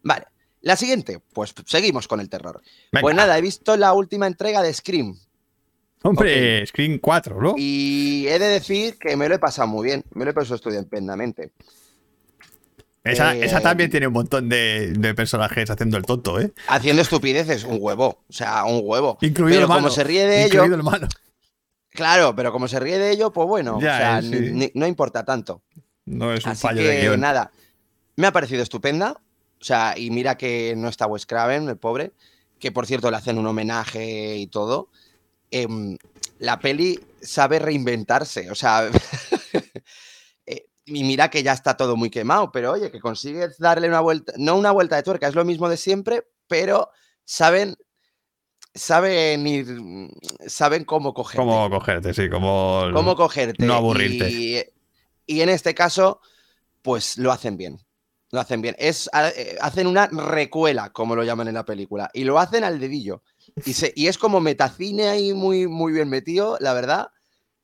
Vale, 0.03 0.25
la 0.61 0.75
siguiente, 0.75 1.19
pues 1.33 1.53
seguimos 1.65 2.07
con 2.07 2.19
el 2.19 2.29
terror. 2.29 2.61
venga. 2.91 3.01
Pues 3.01 3.15
nada, 3.15 3.37
he 3.37 3.41
visto 3.41 3.75
la 3.77 3.93
última 3.93 4.27
entrega 4.27 4.61
de 4.61 4.73
Scream 4.73 5.17
Hombre, 6.03 6.63
Screen 6.67 6.99
4, 6.99 7.41
¿no? 7.41 7.55
y 7.57 8.27
he 8.27 8.37
de 8.37 8.45
decir 8.45 8.97
que 8.99 9.17
me 9.17 9.27
lo 9.27 9.35
he 9.35 9.39
pasado 9.39 9.67
muy 9.67 9.85
bien, 9.87 10.03
me 10.13 10.23
lo 10.23 10.31
he 10.31 10.33
pasado 10.35 10.55
estupendamente. 10.55 11.51
Esa, 13.03 13.35
eh, 13.35 13.45
esa 13.45 13.59
también 13.61 13.89
tiene 13.91 14.07
un 14.07 14.13
montón 14.13 14.49
de, 14.49 14.93
de 14.93 15.13
personajes 15.13 15.69
haciendo 15.69 15.97
el 15.97 16.03
tonto, 16.03 16.39
¿eh? 16.39 16.51
Haciendo 16.67 17.01
estupideces, 17.03 17.63
un 17.63 17.77
huevo, 17.79 18.23
o 18.27 18.33
sea, 18.33 18.65
un 18.65 18.81
huevo. 18.83 19.17
Incluido 19.21 19.55
Pero 19.57 19.61
el 19.63 19.67
malo. 19.69 19.81
como 19.81 19.89
se 19.93 20.03
ríe 20.03 20.25
de 20.25 20.45
ello, 20.45 20.53
Incluido 20.63 20.75
el 20.75 20.83
malo. 20.83 21.07
Claro, 21.95 22.35
pero 22.35 22.51
como 22.51 22.67
se 22.67 22.79
ríe 22.79 22.97
de 22.99 23.11
ello, 23.11 23.31
pues 23.31 23.47
bueno, 23.47 23.79
Ya, 23.81 23.87
o 23.93 23.97
sea, 23.97 24.19
eh, 24.19 24.21
sí. 24.21 24.27
ni- 24.29 24.51
ni- 24.51 24.71
no 24.75 24.85
importa 24.85 25.23
tanto. 25.25 25.63
No 26.05 26.33
es 26.33 26.45
un 26.45 26.51
Así 26.51 26.61
fallo 26.61 26.83
de 26.83 26.89
que 26.91 27.01
guion. 27.01 27.19
nada, 27.19 27.51
me 28.17 28.27
ha 28.27 28.31
parecido 28.31 28.61
estupenda. 28.61 29.19
O 29.59 29.63
sea, 29.63 29.97
y 29.97 30.11
mira 30.11 30.37
que 30.37 30.75
no 30.77 30.89
está 30.89 31.07
Wes 31.07 31.25
Craven, 31.25 31.67
el 31.69 31.77
pobre, 31.77 32.11
que 32.59 32.71
por 32.71 32.85
cierto 32.85 33.09
le 33.09 33.17
hacen 33.17 33.37
un 33.39 33.47
homenaje 33.47 34.35
y 34.35 34.47
todo. 34.47 34.89
Em, 35.49 35.97
la 36.39 36.59
peli 36.59 36.99
sabe 37.21 37.57
reinventarse, 37.59 38.51
o 38.51 38.55
sea, 38.55 38.89
eh, 40.45 40.65
y 40.85 41.03
mira 41.03 41.29
que 41.29 41.41
ya 41.43 41.53
está 41.53 41.75
todo 41.77 41.95
muy 41.95 42.09
quemado, 42.09 42.51
pero 42.51 42.73
oye, 42.73 42.91
que 42.91 42.99
consigues 42.99 43.57
darle 43.57 43.87
una 43.87 44.01
vuelta, 44.01 44.33
no 44.37 44.55
una 44.55 44.71
vuelta 44.71 44.95
de 44.97 45.03
tuerca, 45.03 45.27
es 45.27 45.35
lo 45.35 45.45
mismo 45.45 45.69
de 45.69 45.77
siempre, 45.77 46.27
pero 46.47 46.89
saben, 47.23 47.75
saben 48.75 49.47
ir, 49.47 49.67
saben 50.47 50.83
cómo 50.85 51.13
coger 51.13 51.37
Cómo 51.39 51.69
cogerte, 51.69 52.13
sí, 52.13 52.29
como. 52.29 52.83
cómo 52.93 53.15
cogerte. 53.15 53.65
no 53.65 53.73
aburrirte. 53.73 54.29
Y, 54.29 54.63
y 55.25 55.41
en 55.41 55.49
este 55.49 55.73
caso, 55.73 56.19
pues 56.81 57.17
lo 57.17 57.31
hacen 57.31 57.57
bien. 57.57 57.79
Lo 58.31 58.39
hacen 58.41 58.61
bien. 58.61 58.75
Es, 58.77 59.09
eh, 59.35 59.55
hacen 59.61 59.87
una 59.87 60.07
recuela, 60.07 60.91
como 60.91 61.15
lo 61.15 61.23
llaman 61.23 61.47
en 61.47 61.53
la 61.53 61.63
película. 61.65 62.09
Y 62.13 62.25
lo 62.25 62.37
hacen 62.37 62.63
al 62.63 62.79
dedillo. 62.79 63.23
Y, 63.65 63.73
se, 63.73 63.93
y 63.95 64.07
es 64.07 64.17
como 64.17 64.41
metacine 64.41 65.07
ahí 65.07 65.33
muy, 65.33 65.67
muy 65.67 65.93
bien 65.93 66.09
metido, 66.09 66.57
la 66.59 66.73
verdad. 66.73 67.07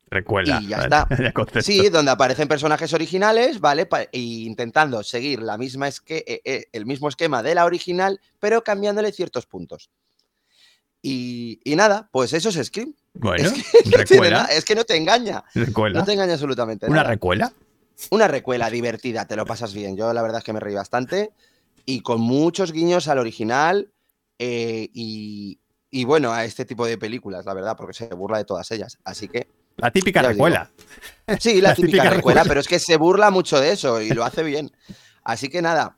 Recuela. 0.08 0.60
Y 0.62 0.68
ya 0.68 0.78
está. 0.78 1.08
Sí, 1.62 1.90
donde 1.90 2.12
aparecen 2.12 2.48
personajes 2.48 2.94
originales, 2.94 3.60
¿vale? 3.60 3.86
Pa- 3.86 4.08
y 4.12 4.46
intentando 4.46 5.04
seguir 5.04 5.42
la 5.42 5.58
misma 5.58 5.88
esque- 5.88 6.24
eh, 6.28 6.42
eh, 6.46 6.66
el 6.72 6.86
mismo 6.86 7.10
esquema 7.10 7.42
de 7.44 7.56
la 7.56 7.66
original, 7.66 8.20
pero 8.40 8.64
cambiándole 8.64 9.12
ciertos 9.12 9.46
puntos. 9.46 9.90
Y, 11.02 11.60
y 11.64 11.76
nada, 11.76 12.10
pues 12.12 12.34
eso 12.34 12.50
es 12.50 12.56
Scream. 12.68 12.94
Bueno, 13.14 13.44
Es 13.44 13.52
que, 13.54 13.90
no 13.90 13.98
recuela. 13.98 14.46
es 14.46 14.66
que 14.66 14.76
no 14.76 14.84
te 14.84 14.96
engaña. 14.98 15.44
recuela. 15.56 16.00
No 16.00 16.06
te 16.06 16.14
engaña 16.14 16.34
absolutamente 16.34 16.86
¿Una 16.88 16.98
nada. 16.98 17.10
recuela? 17.10 17.54
Una 18.12 18.28
recuela 18.28 18.70
divertida, 18.70 19.26
te 19.28 19.36
lo 19.36 19.46
pasas 19.46 19.74
bien. 19.74 19.96
Yo 19.98 20.12
la 20.14 20.22
verdad 20.22 20.40
es 20.40 20.44
que 20.44 20.54
me 20.54 20.60
reí 20.60 20.76
bastante 20.76 21.32
y 21.86 22.02
con 22.02 22.22
muchos 22.22 22.72
guiños 22.72 23.08
al 23.08 23.20
original 23.20 23.92
eh, 24.40 24.90
y, 24.94 25.60
y 25.90 26.04
bueno, 26.06 26.32
a 26.32 26.46
este 26.46 26.66
tipo 26.66 26.86
de 26.86 26.98
películas, 26.98 27.46
la 27.46 27.54
verdad, 27.54 27.76
porque 27.78 27.94
se 27.94 28.08
burla 28.08 28.38
de 28.40 28.46
todas 28.46 28.70
ellas. 28.72 28.98
Así 29.04 29.28
que 29.28 29.48
La 29.78 29.92
típica 29.92 30.22
digo. 30.22 30.32
recuela. 30.34 30.72
sí, 31.40 31.62
la, 31.62 31.70
La 31.70 31.76
típica, 31.76 31.76
típica 31.76 32.04
recuela, 32.04 32.16
recuela. 32.16 32.44
pero 32.46 32.60
es 32.62 32.68
que 32.68 32.80
se 32.80 32.98
burla 32.98 33.30
mucho 33.32 33.60
de 33.60 33.72
eso 33.72 34.02
y 34.02 34.10
lo 34.12 34.24
hace 34.24 34.42
bien. 34.44 34.72
Así 35.24 35.50
que 35.50 35.62
nada, 35.62 35.96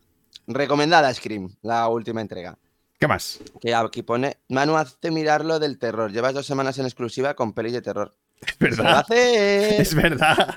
recomendada 0.47 1.13
Scream, 1.13 1.55
la 1.61 1.87
última 1.87 2.19
entrega. 2.21 2.57
¿Qué 3.03 3.07
más? 3.07 3.41
Que 3.59 3.75
aquí 3.75 4.01
pone, 4.01 4.37
Manu, 4.47 4.77
hace 4.77 5.11
mirarlo 5.11 5.59
del 5.59 5.77
terror. 5.77 6.09
Llevas 6.13 6.33
dos 6.33 6.45
semanas 6.45 6.79
en 6.79 6.85
exclusiva 6.85 7.33
con 7.33 7.51
pelis 7.51 7.73
de 7.73 7.81
terror. 7.81 8.15
Es 8.39 8.55
¿Se 8.57 8.69
lo 8.77 8.83
verdad. 8.83 9.05
Es 9.11 9.93
verdad. 9.93 10.55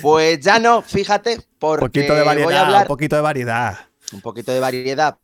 Pues 0.00 0.40
ya 0.40 0.58
no, 0.58 0.80
fíjate, 0.80 1.34
Un 1.36 1.44
porque 1.58 1.84
poquito 2.00 2.14
de 2.14 2.20
voy 2.22 2.22
a 2.22 2.24
variedad. 2.24 2.64
hablar 2.64 2.82
Un 2.84 2.88
poquito 2.88 3.16
de 3.16 3.20
variedad. 3.22 3.78
un 4.14 4.22
poquito 4.22 4.52
de 4.52 4.60
variedad. 4.60 5.18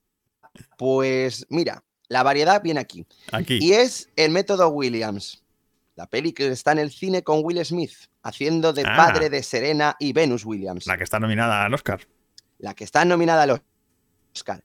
Pues 0.76 1.47
mira, 1.49 1.83
la 2.09 2.23
variedad 2.23 2.61
viene 2.62 2.81
aquí. 2.81 3.07
Aquí. 3.33 3.59
Y 3.59 3.73
es 3.73 4.11
el 4.17 4.31
método 4.31 4.69
Williams. 4.69 5.43
La 5.97 6.09
peli 6.09 6.35
que 6.35 6.47
está 6.49 6.73
en 6.73 6.79
el 6.81 6.90
cine 6.90 7.23
con 7.23 7.40
Will 7.43 7.64
Smith, 7.64 7.95
haciendo 8.23 8.75
de 8.75 8.83
Ah. 8.87 8.97
padre 8.99 9.31
de 9.31 9.43
Serena 9.43 9.97
y 9.99 10.12
Venus 10.12 10.45
Williams. 10.45 10.87
La 10.87 10.99
que 10.99 11.05
está 11.05 11.19
nominada 11.19 11.64
al 11.64 11.73
Oscar. 11.73 12.07
La 12.59 12.75
que 12.75 12.85
está 12.85 13.02
nominada 13.07 13.45
al 13.45 13.62
Oscar. 14.35 14.62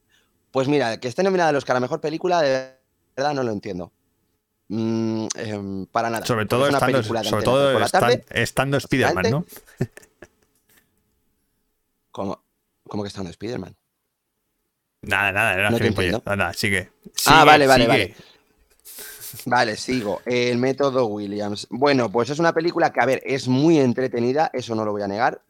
Pues 0.55 0.69
mira, 0.69 1.01
que 1.01 1.09
esté 1.09 1.21
nominada 1.21 1.49
al 1.49 1.57
Oscar 1.57 1.75
a 1.75 1.81
mejor 1.81 1.99
película, 1.99 2.41
de 2.41 2.77
verdad 3.13 3.33
no 3.33 3.43
lo 3.43 3.51
entiendo. 3.51 3.91
Mm, 4.69 5.27
em, 5.35 5.85
para 5.87 6.09
nada. 6.09 6.25
Sobre 6.25 6.45
todo 6.45 6.63
es 6.63 6.69
una 6.69 6.77
estando, 6.77 6.97
película 6.99 7.21
de 7.21 7.29
sobre 7.29 7.43
todo 7.43 7.71
por 7.73 7.81
la 7.81 7.85
estan- 7.87 7.99
tarde. 7.99 8.25
estando 8.29 8.77
Spider-Man, 8.77 9.25
¿no? 9.31 9.45
¿Cómo, 12.09 12.41
cómo 12.87 13.03
que 13.03 13.07
está 13.09 13.19
en 13.19 13.27
Spider-Man? 13.27 13.75
Nada, 15.01 15.33
nada, 15.33 15.53
era 15.55 15.69
No 15.71 15.77
te. 15.77 16.21
Nada, 16.25 16.53
sigue. 16.53 16.89
Ah, 17.25 17.43
vale, 17.43 17.67
vale, 17.67 17.83
sigue. 17.83 17.87
vale. 17.97 18.15
Vale, 19.47 19.75
sigo. 19.75 20.21
El 20.23 20.57
método 20.57 21.07
Williams. 21.07 21.67
Bueno, 21.69 22.09
pues 22.09 22.29
es 22.29 22.39
una 22.39 22.53
película 22.53 22.93
que, 22.93 23.01
a 23.01 23.05
ver, 23.05 23.21
es 23.25 23.49
muy 23.49 23.77
entretenida, 23.77 24.51
eso 24.53 24.73
no 24.73 24.85
lo 24.85 24.93
voy 24.93 25.01
a 25.01 25.09
negar. 25.09 25.41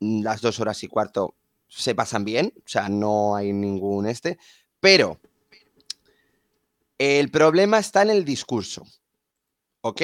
Las 0.00 0.40
dos 0.40 0.58
horas 0.58 0.82
y 0.82 0.88
cuarto 0.88 1.36
se 1.76 1.94
pasan 1.94 2.24
bien, 2.24 2.52
o 2.56 2.68
sea, 2.68 2.88
no 2.88 3.36
hay 3.36 3.52
ningún 3.52 4.06
este. 4.06 4.38
Pero 4.80 5.20
el 6.98 7.30
problema 7.30 7.78
está 7.78 8.02
en 8.02 8.10
el 8.10 8.24
discurso, 8.24 8.86
¿ok? 9.82 10.02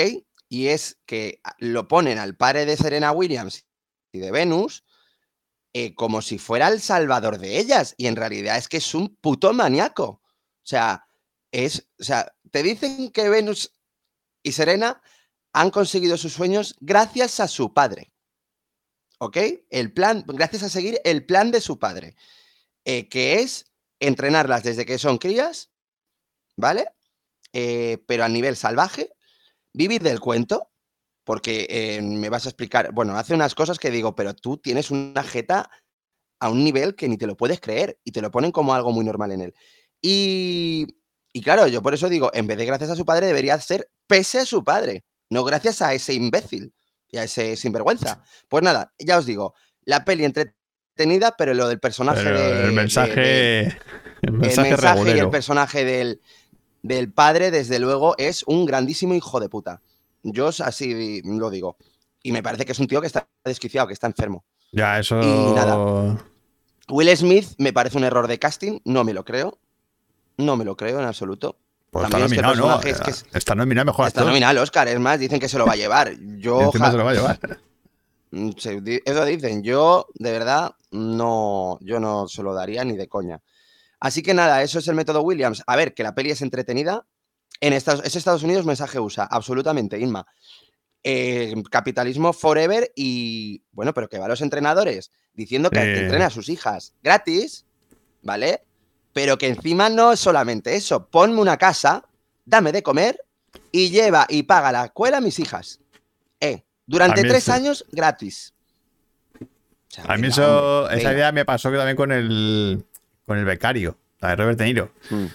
Y 0.48 0.68
es 0.68 0.98
que 1.06 1.40
lo 1.58 1.88
ponen 1.88 2.18
al 2.18 2.36
padre 2.36 2.66
de 2.66 2.76
Serena 2.76 3.12
Williams 3.12 3.64
y 4.12 4.18
de 4.18 4.30
Venus 4.30 4.84
eh, 5.74 5.94
como 5.94 6.20
si 6.20 6.36
fuera 6.36 6.68
el 6.68 6.82
salvador 6.82 7.38
de 7.38 7.58
ellas. 7.58 7.94
Y 7.96 8.06
en 8.06 8.16
realidad 8.16 8.58
es 8.58 8.68
que 8.68 8.76
es 8.76 8.94
un 8.94 9.16
puto 9.16 9.54
maníaco. 9.54 10.04
O 10.04 10.20
sea, 10.64 11.06
es, 11.50 11.88
o 11.98 12.04
sea, 12.04 12.34
te 12.50 12.62
dicen 12.62 13.10
que 13.10 13.30
Venus 13.30 13.74
y 14.42 14.52
Serena 14.52 15.00
han 15.54 15.70
conseguido 15.70 16.18
sus 16.18 16.34
sueños 16.34 16.76
gracias 16.80 17.40
a 17.40 17.48
su 17.48 17.72
padre. 17.72 18.11
¿Ok? 19.24 19.36
El 19.70 19.92
plan, 19.92 20.24
gracias 20.26 20.64
a 20.64 20.68
seguir 20.68 21.00
el 21.04 21.24
plan 21.24 21.52
de 21.52 21.60
su 21.60 21.78
padre, 21.78 22.16
eh, 22.84 23.08
que 23.08 23.34
es 23.38 23.70
entrenarlas 24.00 24.64
desde 24.64 24.84
que 24.84 24.98
son 24.98 25.18
crías, 25.18 25.70
¿vale? 26.56 26.88
Eh, 27.52 27.98
pero 28.08 28.24
a 28.24 28.28
nivel 28.28 28.56
salvaje, 28.56 29.12
vivir 29.72 30.02
del 30.02 30.18
cuento, 30.18 30.72
porque 31.22 31.68
eh, 31.70 32.02
me 32.02 32.30
vas 32.30 32.46
a 32.46 32.48
explicar, 32.48 32.90
bueno, 32.92 33.16
hace 33.16 33.32
unas 33.32 33.54
cosas 33.54 33.78
que 33.78 33.92
digo, 33.92 34.16
pero 34.16 34.34
tú 34.34 34.56
tienes 34.56 34.90
una 34.90 35.22
jeta 35.22 35.70
a 36.40 36.50
un 36.50 36.64
nivel 36.64 36.96
que 36.96 37.08
ni 37.08 37.16
te 37.16 37.28
lo 37.28 37.36
puedes 37.36 37.60
creer 37.60 38.00
y 38.02 38.10
te 38.10 38.22
lo 38.22 38.32
ponen 38.32 38.50
como 38.50 38.74
algo 38.74 38.90
muy 38.90 39.04
normal 39.04 39.30
en 39.30 39.42
él. 39.42 39.54
Y, 40.00 40.96
y 41.32 41.42
claro, 41.42 41.68
yo 41.68 41.80
por 41.80 41.94
eso 41.94 42.08
digo, 42.08 42.32
en 42.34 42.48
vez 42.48 42.58
de 42.58 42.66
gracias 42.66 42.90
a 42.90 42.96
su 42.96 43.04
padre, 43.04 43.28
debería 43.28 43.60
ser 43.60 43.88
pese 44.08 44.40
a 44.40 44.46
su 44.46 44.64
padre, 44.64 45.04
no 45.30 45.44
gracias 45.44 45.80
a 45.80 45.94
ese 45.94 46.12
imbécil 46.12 46.74
y 47.12 47.18
a 47.18 47.24
ese 47.24 47.54
sinvergüenza. 47.54 48.24
Pues 48.48 48.64
nada, 48.64 48.92
ya 48.98 49.18
os 49.18 49.26
digo, 49.26 49.54
la 49.84 50.04
peli 50.04 50.24
entretenida, 50.24 51.34
pero 51.38 51.54
lo 51.54 51.68
del 51.68 51.78
personaje 51.78 52.24
de- 52.32 52.64
el 52.64 52.72
mensaje. 52.72 53.20
de- 53.20 53.60
el 54.22 54.28
el 54.28 54.32
mensaje, 54.32 54.70
mensaje 54.70 55.16
y 55.16 55.18
el 55.20 55.30
personaje 55.30 55.84
del, 55.84 56.20
del 56.82 57.12
padre, 57.12 57.50
desde 57.52 57.78
luego, 57.78 58.16
es 58.18 58.42
un 58.44 58.64
grandísimo 58.66 59.14
hijo 59.14 59.38
de 59.38 59.48
puta. 59.48 59.80
Yo 60.24 60.48
así 60.48 61.20
lo 61.24 61.50
digo. 61.50 61.76
Y 62.22 62.32
me 62.32 62.42
parece 62.42 62.64
que 62.64 62.72
es 62.72 62.78
un 62.78 62.86
tío 62.86 63.00
que 63.00 63.08
está 63.08 63.28
desquiciado, 63.44 63.86
que 63.88 63.92
está 63.94 64.06
enfermo. 64.06 64.44
Ya, 64.72 64.98
eso. 64.98 65.20
Y 65.20 65.52
nada. 65.54 66.24
Will 66.88 67.16
Smith 67.16 67.48
me 67.58 67.72
parece 67.72 67.98
un 67.98 68.04
error 68.04 68.26
de 68.26 68.38
casting, 68.38 68.78
no 68.84 69.04
me 69.04 69.12
lo 69.12 69.24
creo. 69.24 69.58
No 70.38 70.56
me 70.56 70.64
lo 70.64 70.76
creo 70.76 70.98
en 71.00 71.04
absoluto. 71.04 71.58
Pues 71.92 72.06
está 72.06 72.18
También 72.18 72.24
es 72.24 72.32
que 72.32 72.40
el 72.40 72.42
nominado, 72.56 72.80
¿no? 72.80 72.88
es 72.88 73.00
que 73.30 73.38
Está 73.38 73.54
nominado 73.54 73.84
mejor 73.84 74.06
Está 74.08 74.24
nominado 74.24 74.50
al 74.52 74.58
Oscar, 74.58 74.88
es 74.88 74.98
más, 74.98 75.20
dicen 75.20 75.38
que 75.38 75.48
se 75.48 75.58
lo 75.58 75.66
va 75.66 75.74
a 75.74 75.76
llevar. 75.76 76.14
Yo, 76.38 76.72
ja- 76.72 76.90
se 76.90 76.96
lo 76.96 77.04
va 77.04 77.10
a 77.10 77.14
llevar. 77.14 77.38
Mm, 78.30 78.50
Eso 79.04 79.24
dicen. 79.26 79.62
Yo, 79.62 80.06
de 80.14 80.32
verdad, 80.32 80.74
no, 80.90 81.78
yo 81.82 82.00
no 82.00 82.28
se 82.28 82.42
lo 82.42 82.54
daría 82.54 82.82
ni 82.82 82.96
de 82.96 83.08
coña. 83.08 83.42
Así 84.00 84.22
que 84.22 84.32
nada, 84.32 84.62
eso 84.62 84.78
es 84.78 84.88
el 84.88 84.94
método 84.94 85.20
Williams. 85.20 85.62
A 85.66 85.76
ver, 85.76 85.92
que 85.92 86.02
la 86.02 86.14
peli 86.14 86.30
es 86.30 86.40
entretenida. 86.40 87.04
En 87.60 87.74
Estados, 87.74 88.02
es 88.06 88.16
Estados 88.16 88.42
Unidos 88.42 88.64
mensaje 88.64 88.98
USA, 88.98 89.24
absolutamente, 89.24 89.98
Inma. 90.00 90.26
Eh, 91.04 91.52
capitalismo 91.70 92.32
forever 92.32 92.90
y, 92.96 93.64
bueno, 93.70 93.92
pero 93.92 94.08
que 94.08 94.18
va 94.18 94.24
a 94.24 94.28
los 94.28 94.40
entrenadores 94.40 95.12
diciendo 95.34 95.68
que 95.68 95.80
Eh. 95.80 95.98
entrena 96.04 96.26
a 96.26 96.30
sus 96.30 96.48
hijas 96.48 96.94
gratis, 97.02 97.66
¿vale? 98.22 98.62
Pero 99.12 99.38
que 99.38 99.48
encima 99.48 99.88
no 99.88 100.12
es 100.12 100.20
solamente 100.20 100.74
eso. 100.74 101.06
Ponme 101.08 101.40
una 101.40 101.56
casa 101.56 102.04
dame 102.44 102.72
de 102.72 102.82
comer 102.82 103.18
y 103.70 103.90
lleva 103.90 104.26
y 104.28 104.44
paga 104.44 104.72
la 104.72 104.86
escuela 104.86 105.18
a 105.18 105.20
mis 105.20 105.38
hijas. 105.38 105.80
Eh, 106.40 106.62
durante 106.86 107.22
tres 107.22 107.48
años 107.48 107.84
gratis. 107.90 108.54
O 109.40 109.46
sea, 109.88 110.04
A 110.04 110.16
mí 110.16 110.28
eso, 110.28 110.88
esa 110.90 111.12
idea 111.12 111.32
me 111.32 111.44
pasó 111.44 111.70
que 111.70 111.76
también 111.76 111.96
con 111.96 112.12
el, 112.12 112.84
con 113.26 113.38
el 113.38 113.44
becario, 113.44 113.98
la 114.20 114.30
de 114.30 114.36
Robert 114.36 114.58
De 114.58 114.64
Niro. 114.64 114.92
Mm. 115.10 115.26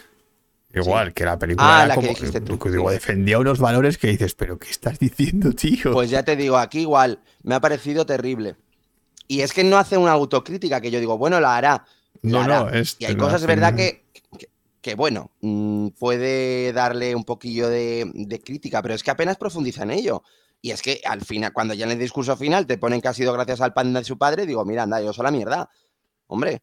Igual, 0.73 1.13
que 1.13 1.25
la 1.25 1.39
película 1.39 1.67
Ah, 1.67 1.77
era 1.79 1.87
la 1.87 1.93
que 1.95 2.01
como, 2.01 2.09
dijiste 2.09 2.41
tú, 2.41 2.59
que 2.59 2.69
digo, 2.69 2.91
defendía 2.91 3.39
unos 3.39 3.59
valores 3.59 3.97
que 3.97 4.07
dices, 4.07 4.35
pero 4.35 4.59
¿qué 4.59 4.69
estás 4.69 4.99
diciendo, 4.99 5.53
tío? 5.53 5.91
Pues 5.93 6.09
ya 6.09 6.23
te 6.23 6.35
digo, 6.35 6.57
aquí 6.57 6.81
igual, 6.81 7.19
me 7.43 7.55
ha 7.55 7.59
parecido 7.59 8.05
terrible. 8.05 8.55
Y 9.27 9.41
es 9.41 9.53
que 9.53 9.63
no 9.63 9.77
hace 9.77 9.97
una 9.97 10.11
autocrítica 10.11 10.81
que 10.81 10.91
yo 10.91 10.99
digo, 10.99 11.17
bueno, 11.17 11.39
la 11.39 11.55
hará. 11.55 11.85
No, 12.21 12.45
no, 12.47 12.69
es- 12.69 12.95
Y 12.99 13.05
hay 13.05 13.15
cosas, 13.15 13.43
hacen- 13.43 13.47
verdad, 13.47 13.75
que, 13.75 14.05
que, 14.37 14.49
que, 14.81 14.95
bueno, 14.95 15.31
mm, 15.41 15.89
puede 15.99 16.71
darle 16.73 17.15
un 17.15 17.23
poquillo 17.25 17.69
de, 17.69 18.09
de 18.13 18.39
crítica, 18.41 18.81
pero 18.81 18.93
es 18.93 19.03
que 19.03 19.11
apenas 19.11 19.37
profundiza 19.37 19.83
en 19.83 19.91
ello. 19.91 20.23
Y 20.61 20.71
es 20.71 20.81
que 20.81 21.01
al 21.05 21.21
final, 21.21 21.53
cuando 21.53 21.73
ya 21.73 21.85
en 21.85 21.91
el 21.91 21.99
discurso 21.99 22.35
final 22.35 22.65
te 22.65 22.77
ponen 22.77 22.99
que 23.01 23.07
ha 23.07 23.13
sido 23.13 23.31
gracias 23.33 23.61
al 23.61 23.73
pan 23.73 23.93
de 23.93 24.03
su 24.03 24.17
padre, 24.17 24.45
digo, 24.45 24.65
mira, 24.65 24.83
anda, 24.83 24.99
yo 25.01 25.13
soy 25.13 25.23
la 25.23 25.31
mierda. 25.31 25.69
Hombre, 26.27 26.61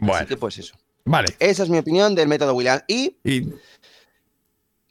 bueno, 0.00 0.14
así 0.16 0.26
que 0.26 0.36
pues 0.36 0.58
eso. 0.58 0.74
vale. 1.04 1.34
Esa 1.38 1.62
es 1.62 1.70
mi 1.70 1.78
opinión 1.78 2.14
del 2.14 2.28
método 2.28 2.54
Williams. 2.54 2.84
Y 2.88 3.16
Y 3.24 3.40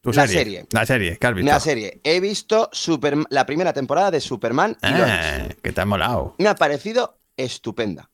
tu 0.02 0.12
La 0.12 0.28
serie, 0.28 0.38
serie. 0.38 0.66
La 0.72 0.86
serie, 0.86 1.18
¿qué 1.18 1.28
has 1.28 1.34
visto? 1.36 1.52
la 1.52 1.60
serie, 1.60 2.02
he 2.04 2.20
visto 2.20 2.70
Superm- 2.72 3.26
la 3.30 3.46
primera 3.46 3.74
temporada 3.74 4.12
de 4.12 4.20
Superman 4.22 4.76
y 4.82 4.90
Lois. 4.90 5.04
Ah, 5.08 5.48
que 5.62 5.72
te 5.72 5.82
ha 5.82 5.86
molado. 5.86 6.36
Me 6.40 6.48
ha 6.48 6.56
parecido 6.56 7.18
estupenda. 7.38 8.10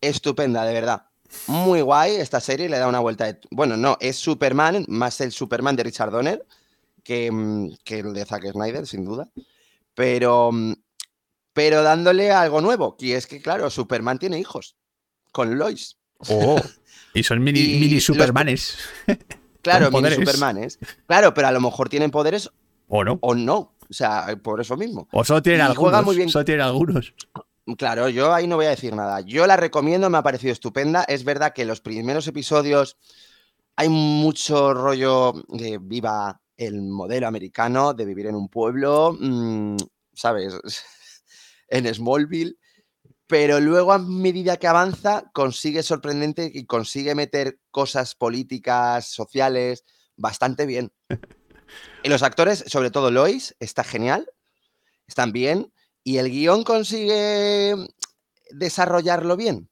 Estupenda, 0.00 0.64
de 0.64 0.72
verdad. 0.74 1.06
Muy 1.46 1.80
guay 1.80 2.16
esta 2.16 2.40
serie, 2.40 2.68
le 2.68 2.78
da 2.78 2.88
una 2.88 2.98
vuelta 3.00 3.26
de... 3.26 3.38
Bueno, 3.50 3.76
no, 3.76 3.96
es 4.00 4.16
Superman, 4.16 4.84
más 4.88 5.20
el 5.20 5.30
Superman 5.32 5.76
de 5.76 5.84
Richard 5.84 6.10
Donner 6.10 6.44
que, 7.04 7.30
mm, 7.30 7.74
que 7.84 8.00
el 8.00 8.12
de 8.12 8.24
Zack 8.24 8.50
Snyder, 8.50 8.86
sin 8.86 9.04
duda. 9.04 9.28
Pero, 9.94 10.50
mm, 10.52 10.74
pero 11.52 11.82
dándole 11.82 12.30
algo 12.32 12.60
nuevo, 12.60 12.96
y 12.98 13.12
es 13.12 13.26
que, 13.26 13.40
claro, 13.40 13.70
Superman 13.70 14.18
tiene 14.18 14.38
hijos 14.38 14.76
con 15.32 15.56
Lois. 15.58 15.98
Oh, 16.28 16.60
y 17.14 17.22
son 17.22 17.42
mini, 17.42 17.60
Y 17.60 17.80
mini 17.80 17.94
los- 17.96 18.04
supermanes. 18.04 18.76
Claro, 19.62 19.90
mini. 19.90 20.14
Supermanes. 20.14 20.78
Claro, 21.06 21.34
pero 21.34 21.48
a 21.48 21.52
lo 21.52 21.60
mejor 21.60 21.90
tienen 21.90 22.10
poderes 22.10 22.50
¿O 22.88 23.04
no? 23.04 23.18
o 23.20 23.34
no. 23.34 23.74
O 23.90 23.92
sea, 23.92 24.34
por 24.42 24.58
eso 24.58 24.74
mismo. 24.74 25.06
O 25.12 25.22
solo 25.22 25.42
tienen 25.42 25.60
y 25.60 25.64
algunos. 25.64 25.80
juega 25.82 26.00
muy 26.02 26.16
bien. 26.16 26.30
Solo 26.30 26.46
tienen 26.46 26.64
algunos. 26.64 27.12
Claro, 27.76 28.08
yo 28.08 28.32
ahí 28.32 28.46
no 28.46 28.56
voy 28.56 28.66
a 28.66 28.70
decir 28.70 28.94
nada. 28.94 29.20
Yo 29.20 29.46
la 29.46 29.56
recomiendo, 29.56 30.08
me 30.10 30.18
ha 30.18 30.22
parecido 30.22 30.52
estupenda. 30.52 31.04
Es 31.04 31.24
verdad 31.24 31.52
que 31.52 31.64
los 31.64 31.80
primeros 31.80 32.26
episodios 32.26 32.96
hay 33.76 33.88
mucho 33.88 34.74
rollo 34.74 35.32
de 35.48 35.78
viva 35.78 36.40
el 36.56 36.82
modelo 36.82 37.26
americano, 37.26 37.94
de 37.94 38.04
vivir 38.04 38.26
en 38.26 38.34
un 38.34 38.48
pueblo, 38.48 39.16
mm, 39.18 39.76
¿sabes? 40.12 40.54
en 41.68 41.92
Smallville. 41.94 42.58
Pero 43.26 43.60
luego, 43.60 43.92
a 43.92 43.98
medida 43.98 44.56
que 44.56 44.66
avanza, 44.66 45.30
consigue 45.32 45.82
sorprendente 45.82 46.50
y 46.52 46.66
consigue 46.66 47.14
meter 47.14 47.60
cosas 47.70 48.14
políticas, 48.14 49.06
sociales, 49.06 49.84
bastante 50.16 50.66
bien. 50.66 50.92
Y 52.02 52.08
los 52.08 52.24
actores, 52.24 52.64
sobre 52.66 52.90
todo 52.90 53.12
Lois, 53.12 53.54
está 53.60 53.84
genial, 53.84 54.28
están 55.06 55.30
bien, 55.30 55.72
y 56.10 56.18
el 56.18 56.28
guion 56.28 56.64
consigue 56.64 57.76
desarrollarlo 58.50 59.36
bien. 59.36 59.68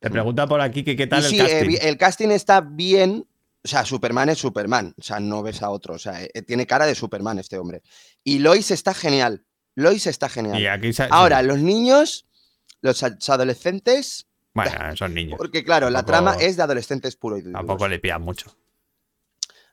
Te 0.00 0.10
pregunta 0.10 0.46
por 0.46 0.60
aquí 0.62 0.82
que 0.82 0.96
qué 0.96 1.06
tal 1.06 1.22
Y 1.22 1.24
el 1.24 1.30
sí, 1.30 1.36
eh, 1.40 1.42
casting. 1.60 1.78
el 1.82 1.98
casting 1.98 2.28
está 2.30 2.60
bien. 2.62 3.26
O 3.62 3.68
sea, 3.68 3.84
Superman 3.84 4.28
es 4.30 4.38
Superman. 4.38 4.94
O 4.98 5.02
sea, 5.02 5.20
no 5.20 5.42
ves 5.42 5.62
a 5.62 5.68
otro. 5.70 5.94
O 5.94 5.98
sea, 5.98 6.22
eh, 6.22 6.42
tiene 6.46 6.66
cara 6.66 6.86
de 6.86 6.94
Superman 6.94 7.38
este 7.38 7.58
hombre. 7.58 7.82
Y 8.24 8.38
Lois 8.38 8.70
está 8.70 8.94
genial. 8.94 9.44
Lois 9.74 10.06
está 10.06 10.28
genial. 10.30 10.58
Y 10.60 10.66
aquí 10.66 10.92
se- 10.94 11.08
Ahora, 11.10 11.42
los 11.42 11.58
niños, 11.58 12.26
los 12.80 13.02
adolescentes, 13.28 14.26
Bueno, 14.54 14.96
son 14.96 15.12
niños. 15.12 15.36
porque 15.36 15.62
claro, 15.64 15.90
la 15.90 16.04
trama 16.04 16.36
es 16.36 16.56
de 16.56 16.62
adolescentes 16.62 17.16
puro 17.16 17.36
y 17.36 17.42
duro. 17.42 17.58
Tampoco 17.58 17.86
le 17.88 17.98
pían 17.98 18.22
mucho. 18.22 18.56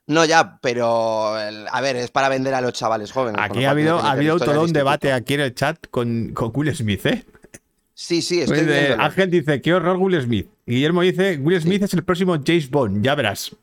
No, 0.06 0.24
ya, 0.24 0.58
pero 0.60 1.40
el- 1.40 1.66
a 1.70 1.80
ver, 1.80 1.96
es 1.96 2.10
para 2.10 2.28
vender 2.28 2.54
a 2.54 2.60
los 2.60 2.72
chavales 2.74 3.10
jóvenes. 3.12 3.40
Aquí 3.42 3.64
ha 3.64 3.70
habido, 3.70 3.98
ha 3.98 4.12
habido 4.12 4.38
todo 4.38 4.62
un 4.62 4.72
debate 4.72 5.12
aquí 5.12 5.34
en 5.34 5.40
el 5.40 5.54
chat 5.54 5.78
con, 5.90 6.32
con 6.34 6.50
Will 6.54 6.74
Smith, 6.74 7.06
¿eh? 7.06 7.24
Sí, 7.94 8.20
sí, 8.22 8.40
estoy 8.40 8.64
Pues. 8.64 8.98
Ángel 8.98 9.30
dice, 9.30 9.62
qué 9.62 9.72
horror 9.72 9.96
Will 9.96 10.20
Smith. 10.20 10.48
Guillermo 10.66 11.02
dice, 11.02 11.38
Will 11.40 11.60
Smith 11.60 11.82
es 11.84 11.94
el 11.94 12.02
próximo 12.04 12.36
James 12.44 12.68
Bond, 12.68 13.04
ya 13.04 13.14
verás. 13.14 13.56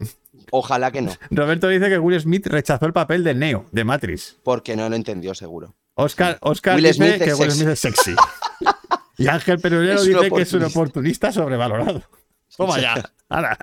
Ojalá 0.52 0.92
que 0.92 1.02
no, 1.02 1.12
Roberto 1.32 1.68
dice 1.68 1.90
que 1.90 2.00
Will 2.00 2.20
Smith 2.20 2.48
rechazó 2.48 2.86
el 2.86 2.94
papel 2.94 3.24
de 3.24 3.34
Neo, 3.36 3.66
de 3.72 3.84
Matrix. 3.84 4.38
porque 4.44 4.76
no 4.76 4.90
lo 4.90 4.96
entendió 4.96 5.36
seguro. 5.36 5.76
Oscar, 5.96 6.38
Oscar 6.42 6.76
Will 6.76 6.86
dice 6.86 6.96
Smith 6.96 7.24
que 7.24 7.34
Will. 7.34 7.52
Smith 7.52 7.68
es 7.70 7.80
sexy. 7.80 8.16
y 9.18 9.28
Ángel 9.28 9.60
Perulero 9.60 10.02
dice 10.02 10.32
que 10.32 10.42
es 10.42 10.54
un 10.54 10.64
oportunista. 10.64 11.32
sobrevalorado. 11.32 12.02
Toma 12.56 12.80
ya. 12.80 13.12
Hala. 13.30 13.58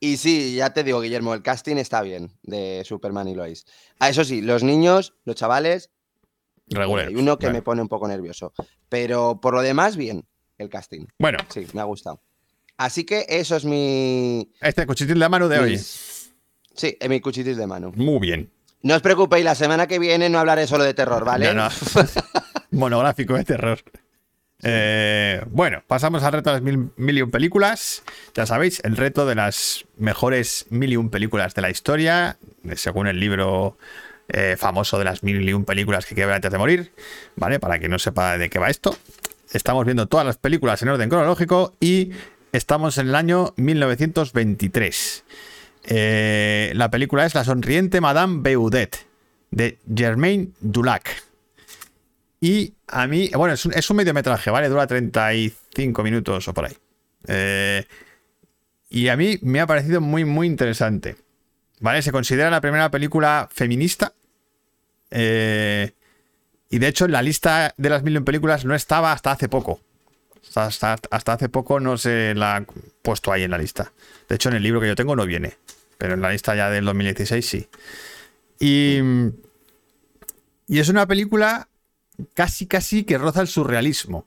Y 0.00 0.16
sí, 0.18 0.54
ya 0.56 0.72
te 0.74 0.84
digo, 0.84 1.00
Guillermo, 1.00 1.32
el 1.34 1.42
casting 1.42 1.76
está 1.76 2.02
bien 2.02 2.30
de 2.42 2.82
Superman 2.84 3.28
y 3.28 3.34
Lois. 3.34 3.64
Ah, 3.98 4.08
eso 4.10 4.24
sí, 4.24 4.42
los 4.42 4.62
niños, 4.62 5.14
los 5.24 5.36
chavales, 5.36 5.90
Regular. 6.66 7.08
hay 7.08 7.14
uno 7.16 7.38
que 7.38 7.46
Bueno. 7.46 7.58
me 7.58 7.62
pone 7.62 7.82
un 7.82 7.88
poco 7.88 8.06
nervioso. 8.08 8.52
Pero 8.88 9.40
por 9.40 9.54
lo 9.54 9.62
demás, 9.62 9.96
bien, 9.96 10.26
el 10.58 10.68
casting. 10.68 11.06
Bueno, 11.18 11.38
Sí, 11.48 11.66
me 11.72 11.80
ha 11.80 11.84
gustado. 11.84 12.20
Así 12.76 13.04
que 13.04 13.24
eso 13.28 13.56
es 13.56 13.64
mi. 13.64 14.50
este 14.60 14.86
cuchitín 14.86 15.18
de 15.18 15.28
mano 15.28 15.48
de 15.48 15.58
hoy. 15.58 15.70
mis- 15.72 16.32
Sí, 16.74 16.96
es 17.00 17.08
mi 17.08 17.20
cuchitis 17.20 17.56
de 17.56 17.66
mano. 17.68 17.92
Muy 17.94 18.18
bien. 18.18 18.52
No 18.82 18.96
os 18.96 19.00
preocupéis, 19.00 19.44
la 19.44 19.54
semana 19.54 19.86
que 19.86 19.98
viene 20.00 20.28
no 20.28 20.38
hablaré 20.40 20.66
solo 20.66 20.82
de 20.84 20.92
terror, 20.92 21.24
¿vale? 21.24 21.54
No, 21.54 21.68
no. 21.68 21.68
Monográfico 22.72 23.34
de 23.34 23.44
terror. 23.44 23.78
Eh, 24.62 25.42
bueno, 25.50 25.82
pasamos 25.86 26.22
al 26.22 26.32
reto 26.32 26.50
de 26.50 26.56
las 26.56 26.62
mil, 26.62 26.90
mil 26.96 27.30
películas. 27.30 28.02
Ya 28.34 28.46
sabéis, 28.46 28.80
el 28.84 28.96
reto 28.96 29.26
de 29.26 29.34
las 29.34 29.84
mejores 29.98 30.66
mil 30.70 31.10
películas 31.10 31.54
de 31.54 31.62
la 31.62 31.70
historia, 31.70 32.38
según 32.74 33.06
el 33.06 33.20
libro 33.20 33.76
eh, 34.28 34.56
famoso 34.58 34.98
de 34.98 35.04
las 35.04 35.22
mil 35.22 35.64
películas 35.64 36.06
que 36.06 36.14
hay 36.14 36.16
que 36.16 36.26
ver 36.26 36.34
antes 36.36 36.50
de 36.50 36.58
morir. 36.58 36.92
¿Vale? 37.36 37.60
Para 37.60 37.78
que 37.78 37.88
no 37.88 37.98
sepa 37.98 38.38
de 38.38 38.48
qué 38.48 38.58
va 38.58 38.70
esto. 38.70 38.96
Estamos 39.52 39.84
viendo 39.84 40.06
todas 40.06 40.26
las 40.26 40.38
películas 40.38 40.82
en 40.82 40.88
orden 40.88 41.08
cronológico 41.08 41.74
y 41.78 42.10
estamos 42.52 42.98
en 42.98 43.08
el 43.08 43.14
año 43.14 43.52
1923. 43.56 45.24
Eh, 45.86 46.72
la 46.74 46.90
película 46.90 47.26
es 47.26 47.34
La 47.34 47.44
sonriente 47.44 48.00
Madame 48.00 48.40
Beudet 48.40 49.06
de 49.50 49.78
Germaine 49.94 50.48
Dulac. 50.60 51.22
Y 52.44 52.74
a 52.88 53.06
mí, 53.06 53.30
bueno, 53.34 53.54
es 53.54 53.64
un, 53.64 53.72
es 53.72 53.88
un 53.88 53.96
mediometraje, 53.96 54.50
¿vale? 54.50 54.68
Dura 54.68 54.86
35 54.86 56.02
minutos 56.02 56.46
o 56.46 56.52
por 56.52 56.66
ahí. 56.66 56.76
Eh, 57.26 57.86
y 58.90 59.08
a 59.08 59.16
mí 59.16 59.38
me 59.40 59.60
ha 59.60 59.66
parecido 59.66 60.02
muy, 60.02 60.26
muy 60.26 60.46
interesante. 60.46 61.16
¿Vale? 61.80 62.02
Se 62.02 62.12
considera 62.12 62.50
la 62.50 62.60
primera 62.60 62.90
película 62.90 63.48
feminista. 63.50 64.12
Eh, 65.10 65.92
y 66.68 66.78
de 66.78 66.86
hecho, 66.86 67.06
en 67.06 67.12
la 67.12 67.22
lista 67.22 67.72
de 67.78 67.88
las 67.88 68.02
mil 68.02 68.22
películas 68.24 68.66
no 68.66 68.74
estaba 68.74 69.12
hasta 69.12 69.30
hace 69.32 69.48
poco. 69.48 69.80
Hasta- 70.54 70.98
hasta 71.10 71.32
hace 71.32 71.48
poco 71.48 71.80
no 71.80 71.96
se 71.96 72.34
la 72.34 72.56
ha 72.56 72.64
puesto 73.00 73.32
ahí 73.32 73.44
en 73.44 73.52
la 73.52 73.58
lista. 73.58 73.90
De 74.28 74.34
hecho, 74.34 74.50
en 74.50 74.56
el 74.56 74.62
libro 74.62 74.82
que 74.82 74.88
yo 74.88 74.94
tengo 74.96 75.16
no 75.16 75.24
viene. 75.24 75.56
Pero 75.96 76.12
en 76.12 76.20
la 76.20 76.28
lista 76.30 76.54
ya 76.54 76.68
del 76.68 76.84
2016 76.84 77.46
sí. 77.48 77.68
Y, 78.60 78.98
y 80.68 80.78
es 80.78 80.90
una 80.90 81.06
película 81.06 81.68
casi, 82.34 82.66
casi 82.66 83.04
que 83.04 83.18
roza 83.18 83.40
el 83.40 83.48
surrealismo. 83.48 84.26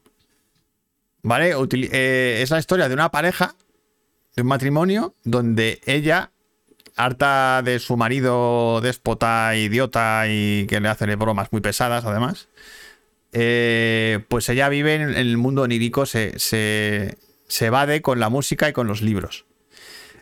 ¿Vale? 1.23 1.54
Eh, 1.71 2.39
es 2.41 2.52
la 2.52 2.60
historia 2.60 2.88
de 2.88 2.93
una 2.93 3.12
pareja, 3.12 3.56
de 4.36 4.43
un 4.43 4.47
matrimonio, 4.47 5.15
donde 5.23 5.82
ella, 5.86 6.32
harta 6.95 7.62
de 7.63 7.80
su 7.80 7.97
marido 7.97 8.82
déspota, 8.82 9.56
idiota 9.56 10.26
y 10.28 10.67
que 10.67 10.80
le 10.80 10.89
hace 10.89 11.15
bromas 11.15 11.52
muy 11.52 11.62
pesadas, 11.62 12.06
además, 12.06 12.47
eh, 13.34 14.23
pues 14.30 14.47
ella 14.50 14.69
vive 14.69 14.95
en, 14.95 15.02
en 15.02 15.15
el 15.15 15.38
mundo 15.38 15.63
onírico, 15.63 16.06
se, 16.06 16.39
se, 16.39 17.17
se 17.47 17.65
evade 17.65 18.02
con 18.02 18.19
la 18.19 18.30
música 18.30 18.69
y 18.69 18.73
con 18.73 18.88
los 18.88 19.02
libros. 19.02 19.45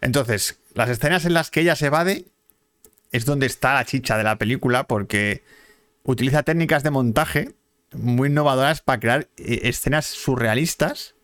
Entonces, 0.01 0.59
las 0.73 0.89
escenas 0.89 1.25
en 1.25 1.33
las 1.33 1.51
que 1.51 1.61
ella 1.61 1.75
se 1.75 1.87
evade 1.87 2.25
es 3.11 3.25
donde 3.25 3.45
está 3.45 3.73
la 3.75 3.85
chicha 3.85 4.17
de 4.17 4.23
la 4.23 4.37
película, 4.37 4.85
porque 4.85 5.43
utiliza 6.05 6.43
técnicas 6.43 6.83
de 6.83 6.91
montaje 6.91 7.55
muy 7.93 8.29
innovadoras 8.29 8.81
para 8.81 8.99
crear 8.99 9.27
eh, 9.37 9.61
escenas 9.63 10.05
surrealistas, 10.05 11.15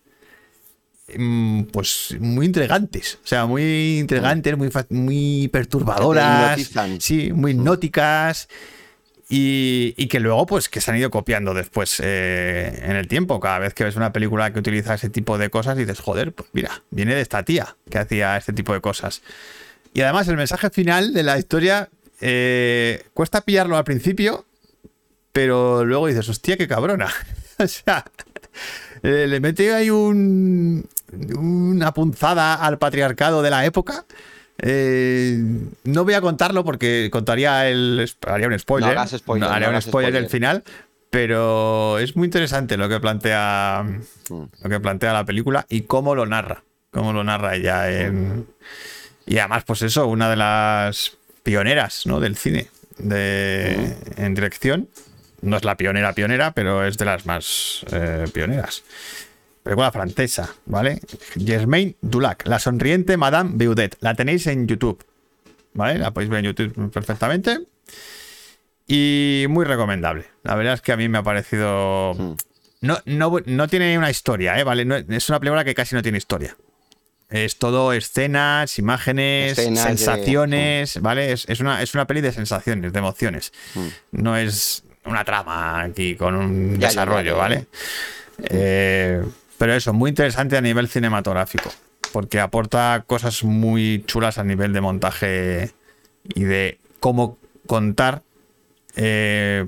mm, 1.15 1.63
pues 1.63 2.15
muy 2.19 2.45
intrigantes. 2.45 3.19
O 3.23 3.27
sea, 3.27 3.45
muy 3.45 3.99
intrigantes, 3.99 4.57
muy, 4.57 4.69
muy 4.89 5.47
perturbadoras. 5.49 6.71
Sí, 6.99 7.31
muy 7.33 7.51
hipnóticas. 7.51 8.47
Y, 9.29 9.93
y 9.95 10.07
que 10.07 10.19
luego, 10.19 10.45
pues, 10.45 10.67
que 10.67 10.81
se 10.81 10.91
han 10.91 10.97
ido 10.97 11.09
copiando 11.09 11.53
después 11.53 12.01
eh, 12.03 12.81
en 12.83 12.97
el 12.97 13.07
tiempo. 13.07 13.39
Cada 13.39 13.59
vez 13.59 13.73
que 13.73 13.85
ves 13.85 13.95
una 13.95 14.11
película 14.11 14.51
que 14.51 14.59
utiliza 14.59 14.95
ese 14.95 15.09
tipo 15.09 15.37
de 15.37 15.49
cosas, 15.49 15.77
dices, 15.77 16.01
joder, 16.01 16.33
pues 16.33 16.49
mira, 16.51 16.83
viene 16.89 17.15
de 17.15 17.21
esta 17.21 17.43
tía 17.43 17.77
que 17.89 17.99
hacía 17.99 18.35
este 18.35 18.51
tipo 18.51 18.73
de 18.73 18.81
cosas. 18.81 19.21
Y 19.93 20.01
además 20.01 20.27
el 20.27 20.35
mensaje 20.35 20.69
final 20.69 21.13
de 21.13 21.23
la 21.23 21.37
historia 21.37 21.89
eh, 22.19 23.05
cuesta 23.13 23.41
pillarlo 23.41 23.77
al 23.77 23.85
principio, 23.85 24.45
pero 25.31 25.85
luego 25.85 26.07
dices, 26.07 26.27
hostia, 26.29 26.57
qué 26.57 26.67
cabrona. 26.67 27.09
o 27.57 27.67
sea, 27.67 28.05
le 29.01 29.39
mete 29.39 29.73
ahí 29.73 29.89
un, 29.89 30.87
una 31.37 31.93
punzada 31.93 32.55
al 32.55 32.77
patriarcado 32.77 33.41
de 33.41 33.49
la 33.49 33.65
época. 33.65 34.05
Eh, 34.63 35.39
no 35.85 36.03
voy 36.03 36.13
a 36.13 36.21
contarlo 36.21 36.63
porque 36.63 37.09
contaría 37.11 37.67
el. 37.67 38.09
haría 38.27 38.47
un 38.47 38.59
spoiler. 38.59 38.93
No 38.93 38.99
hagas 38.99 39.17
spoiler, 39.17 39.49
haría 39.49 39.69
no 39.69 39.75
un 39.75 39.81
spoiler 39.81 40.13
del 40.13 40.29
final. 40.29 40.63
Pero 41.09 41.99
es 41.99 42.15
muy 42.15 42.25
interesante 42.25 42.77
lo 42.77 42.87
que 42.87 42.99
plantea. 42.99 43.83
Mm. 44.29 44.43
Lo 44.63 44.69
que 44.69 44.79
plantea 44.79 45.13
la 45.13 45.25
película 45.25 45.65
y 45.67 45.81
cómo 45.81 46.15
lo 46.15 46.25
narra. 46.25 46.63
Cómo 46.91 47.11
lo 47.11 47.23
narra 47.23 47.55
ella 47.55 47.91
en. 47.91 48.47
Y 49.25 49.37
además, 49.37 49.63
pues 49.65 49.81
eso, 49.81 50.07
una 50.07 50.29
de 50.29 50.35
las 50.35 51.17
pioneras 51.43 52.05
¿no? 52.05 52.19
del 52.19 52.35
cine 52.35 52.67
de, 52.97 53.95
en 54.17 54.35
dirección. 54.35 54.89
No 55.41 55.57
es 55.57 55.63
la 55.63 55.75
pionera 55.77 56.13
pionera, 56.13 56.53
pero 56.53 56.85
es 56.85 56.97
de 56.97 57.05
las 57.05 57.25
más 57.25 57.85
eh, 57.91 58.25
pioneras. 58.33 58.83
Película 59.63 59.91
francesa, 59.91 60.53
¿vale? 60.65 60.99
Germaine 61.37 61.95
Dulac, 62.01 62.47
la 62.47 62.59
sonriente 62.59 63.17
Madame 63.17 63.51
Beudet. 63.53 63.95
La 64.01 64.15
tenéis 64.15 64.47
en 64.47 64.67
YouTube, 64.67 65.03
¿vale? 65.73 65.99
La 65.99 66.11
podéis 66.11 66.29
ver 66.29 66.39
en 66.39 66.45
YouTube 66.45 66.91
perfectamente. 66.91 67.59
Y 68.87 69.45
muy 69.49 69.65
recomendable. 69.65 70.25
La 70.43 70.55
verdad 70.55 70.73
es 70.73 70.81
que 70.81 70.91
a 70.91 70.97
mí 70.97 71.07
me 71.07 71.19
ha 71.19 71.23
parecido... 71.23 72.13
No, 72.81 72.97
no, 73.05 73.37
no 73.45 73.67
tiene 73.67 73.97
una 73.97 74.09
historia, 74.09 74.59
¿eh? 74.59 74.63
¿Vale? 74.63 74.85
No- 74.85 74.95
es 74.95 75.29
una 75.29 75.39
película 75.39 75.63
que 75.63 75.75
casi 75.75 75.95
no 75.95 76.01
tiene 76.01 76.17
historia. 76.17 76.57
Es 77.29 77.57
todo 77.57 77.93
escenas, 77.93 78.77
imágenes, 78.79 79.57
Escenas 79.57 79.83
de- 79.83 79.89
sensaciones, 79.89 80.99
¿vale? 81.01 81.31
Es, 81.31 81.47
es 81.47 81.59
una, 81.61 81.81
es 81.81 81.93
una 81.93 82.05
peli 82.05 82.19
de 82.21 82.33
sensaciones, 82.33 82.91
de 82.91 82.99
emociones. 82.99 83.53
Mm. 83.75 83.87
No 84.11 84.35
es 84.35 84.83
una 85.05 85.23
trama 85.25 85.81
aquí 85.83 86.15
con 86.15 86.35
un 86.35 86.79
Ya, 86.79 86.87
desarrollo, 86.89 87.21
ya, 87.23 87.31
ya. 87.31 87.37
¿vale? 87.37 87.65
Eh, 88.43 89.23
pero 89.57 89.73
eso, 89.73 89.93
muy 89.93 90.09
interesante 90.09 90.57
a 90.57 90.61
nivel 90.61 90.87
cinematográfico, 90.87 91.71
porque 92.11 92.39
aporta 92.39 93.03
cosas 93.05 93.43
muy 93.43 94.03
chulas 94.07 94.37
a 94.37 94.43
nivel 94.43 94.73
de 94.73 94.81
montaje 94.81 95.71
y 96.23 96.43
de 96.43 96.79
cómo 96.99 97.37
contar 97.67 98.23
eh, 98.95 99.65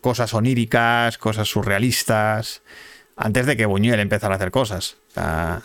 cosas 0.00 0.34
oníricas, 0.34 1.18
cosas 1.18 1.48
surrealistas, 1.48 2.62
antes 3.16 3.46
de 3.46 3.56
que 3.56 3.66
Buñuel 3.66 4.00
empezara 4.00 4.34
a 4.34 4.36
hacer 4.36 4.50
cosas. 4.50 4.96
O 5.10 5.12
sea, 5.14 5.62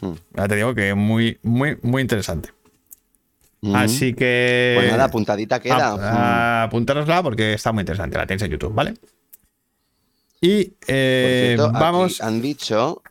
Mm. 0.00 0.12
ya 0.36 0.46
te 0.46 0.54
digo 0.54 0.74
que 0.76 0.94
muy, 0.94 1.38
muy, 1.42 1.76
muy 1.82 2.02
interesante. 2.02 2.50
Mm. 3.60 3.74
Así 3.74 4.14
que... 4.14 4.74
Pues 4.78 4.90
nada, 4.92 5.04
apuntadita 5.04 5.60
queda. 5.60 5.92
Ap- 5.94 6.00
a- 6.00 6.62
apuntárosla 6.64 7.22
porque 7.22 7.54
está 7.54 7.72
muy 7.72 7.82
interesante. 7.82 8.16
La 8.16 8.26
tenéis 8.26 8.42
en 8.42 8.50
YouTube, 8.52 8.72
¿vale? 8.72 8.94
Y 10.40 10.74
eh, 10.86 11.54
cierto, 11.56 11.72
vamos. 11.72 12.20
han 12.20 12.40
dicho. 12.40 13.02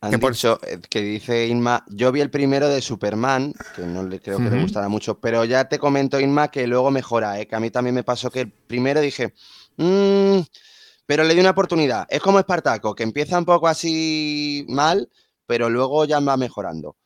Han 0.00 0.10
Que 0.10 0.18
por- 0.18 0.32
dicho 0.32 0.58
eh, 0.66 0.78
que 0.88 1.00
dice 1.02 1.46
Inma. 1.46 1.84
Yo 1.88 2.12
vi 2.12 2.20
el 2.22 2.30
primero 2.30 2.68
de 2.68 2.80
Superman, 2.80 3.52
que 3.74 3.82
no 3.82 4.02
le 4.02 4.20
creo 4.20 4.38
que 4.38 4.44
le 4.44 4.50
Ujú. 4.50 4.60
gustará 4.62 4.88
mucho, 4.88 5.18
pero 5.18 5.44
ya 5.44 5.68
te 5.68 5.78
comento, 5.78 6.18
Inma, 6.20 6.48
que 6.50 6.66
luego 6.66 6.90
mejora, 6.90 7.38
¿eh? 7.40 7.46
que 7.46 7.56
a 7.56 7.60
mí 7.60 7.70
también 7.70 7.94
me 7.94 8.04
pasó 8.04 8.30
que 8.30 8.42
el 8.42 8.50
primero 8.50 9.00
dije. 9.00 9.34
"Mm", 9.76 10.40
pero 11.04 11.24
le 11.24 11.34
di 11.34 11.40
una 11.40 11.50
oportunidad. 11.50 12.06
Es 12.08 12.20
como 12.20 12.38
Espartaco, 12.38 12.94
que 12.94 13.02
empieza 13.02 13.38
un 13.38 13.44
poco 13.44 13.68
así 13.68 14.64
mal, 14.68 15.08
pero 15.46 15.68
luego 15.68 16.04
ya 16.06 16.20
va 16.20 16.36
mejorando. 16.38 16.96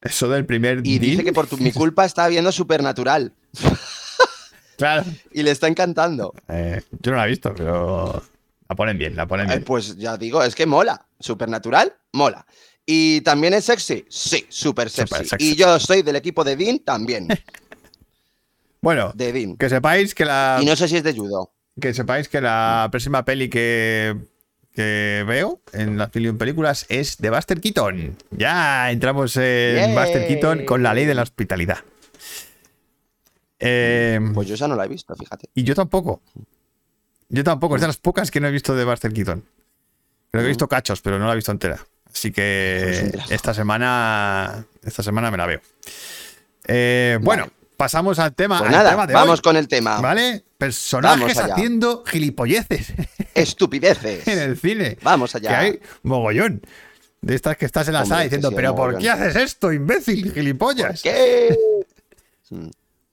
Eso 0.00 0.28
del 0.28 0.46
primer. 0.46 0.80
Y 0.84 0.98
dice 0.98 1.24
que 1.24 1.32
por 1.32 1.46
tu- 1.46 1.56
mi 1.58 1.72
culpa 1.72 2.04
está 2.04 2.28
viendo 2.28 2.52
Supernatural 2.52 3.32
Claro. 4.76 5.04
y 5.32 5.42
le 5.42 5.50
está 5.50 5.66
encantando. 5.66 6.32
Eh, 6.48 6.80
yo 7.02 7.10
no 7.10 7.16
la 7.18 7.26
he 7.26 7.28
visto, 7.30 7.52
pero. 7.54 8.22
La 8.68 8.76
ponen 8.76 8.98
bien, 8.98 9.16
la 9.16 9.26
ponen 9.26 9.46
Eh, 9.46 9.54
bien. 9.54 9.64
pues 9.64 9.96
ya 9.96 10.16
digo, 10.16 10.42
es 10.42 10.54
que 10.54 10.66
mola. 10.66 11.06
Supernatural, 11.18 11.94
mola. 12.12 12.46
¿Y 12.86 13.20
también 13.22 13.54
es 13.54 13.64
sexy? 13.64 14.04
Sí, 14.08 14.46
súper 14.48 14.88
sexy. 14.88 15.14
Súper 15.14 15.26
sexy. 15.26 15.50
Y 15.52 15.56
yo 15.56 15.78
soy 15.80 16.02
del 16.02 16.16
equipo 16.16 16.44
de 16.44 16.56
Dean 16.56 16.78
también. 16.80 17.28
Bueno, 18.80 19.10
De 19.14 19.32
Dean. 19.32 19.56
que 19.56 19.68
sepáis 19.68 20.14
que 20.14 20.24
la. 20.24 20.58
Y 20.62 20.64
no 20.64 20.76
sé 20.76 20.86
si 20.86 20.96
es 20.96 21.02
de 21.02 21.12
judo. 21.12 21.52
Que 21.80 21.92
sepáis 21.92 22.28
que 22.28 22.40
la 22.40 22.86
próxima 22.90 23.24
peli 23.24 23.48
que, 23.50 24.16
que 24.78 25.24
veo 25.26 25.60
en 25.72 25.98
las 25.98 26.12
Film 26.12 26.38
Películas 26.38 26.86
es 26.88 27.18
de 27.18 27.30
Buster 27.30 27.60
Keaton. 27.60 28.16
Ya 28.30 28.92
entramos 28.92 29.36
en 29.36 29.74
Yay. 29.74 29.94
Buster 29.96 30.28
Keaton 30.28 30.64
con 30.66 30.84
la 30.84 30.94
ley 30.94 31.04
de 31.04 31.14
la 31.16 31.22
hospitalidad. 31.22 31.78
Eh, 33.58 34.20
Pues 34.34 34.46
yo 34.46 34.54
esa 34.54 34.68
no 34.68 34.76
la 34.76 34.84
he 34.84 34.88
visto, 34.88 35.16
fíjate. 35.16 35.48
y 35.52 35.64
yo 35.64 35.74
tampoco. 35.74 36.22
Yo 37.28 37.42
tampoco. 37.42 37.74
Es 37.74 37.80
de 37.80 37.88
las 37.88 37.96
pocas 37.96 38.30
que 38.30 38.38
no 38.40 38.46
he 38.46 38.52
visto 38.52 38.76
de 38.76 38.84
Buster 38.84 39.12
Keaton. 39.12 39.44
Creo 40.30 40.42
que 40.42 40.46
he 40.46 40.48
visto 40.48 40.68
cachos, 40.68 41.00
pero 41.00 41.18
no 41.18 41.26
la 41.26 41.32
he 41.32 41.36
visto 41.36 41.50
entera. 41.50 41.84
Así 42.12 42.30
Pues 42.30 42.34
que 42.34 42.98
entera. 43.00 43.24
esta 43.30 43.52
semana. 43.52 44.64
Esta 44.84 45.02
semana 45.02 45.30
me 45.32 45.38
la 45.38 45.46
veo. 45.46 45.60
Eh, 46.68 47.18
bueno, 47.20 47.44
Vale. 47.44 47.52
Pasamos 47.78 48.18
al 48.18 48.34
tema. 48.34 48.58
Pues 48.58 48.68
al 48.68 48.76
nada, 48.76 48.90
tema 48.90 49.06
de 49.06 49.14
vamos 49.14 49.38
hoy, 49.38 49.42
con 49.42 49.56
el 49.56 49.68
tema. 49.68 50.00
¿Vale? 50.02 50.44
Personajes 50.58 51.38
haciendo 51.38 52.04
gilipolleces 52.04 52.92
Estupideces. 53.34 54.28
en 54.28 54.38
el 54.38 54.58
cine. 54.58 54.98
Vamos 55.02 55.32
Que 55.32 55.38
allá. 55.38 55.58
hay 55.60 55.80
mogollón. 56.02 56.60
De 57.22 57.34
estas 57.34 57.56
que 57.56 57.64
estás 57.64 57.86
en 57.88 57.94
la 57.94 58.00
Hombre, 58.02 58.10
sala 58.14 58.22
diciendo, 58.24 58.52
pero 58.54 58.74
¿por 58.74 58.88
mogollón. 58.92 59.00
qué 59.00 59.10
haces 59.10 59.36
esto, 59.36 59.72
imbécil, 59.72 60.32
gilipollas? 60.32 61.00
¿Qué? 61.02 61.56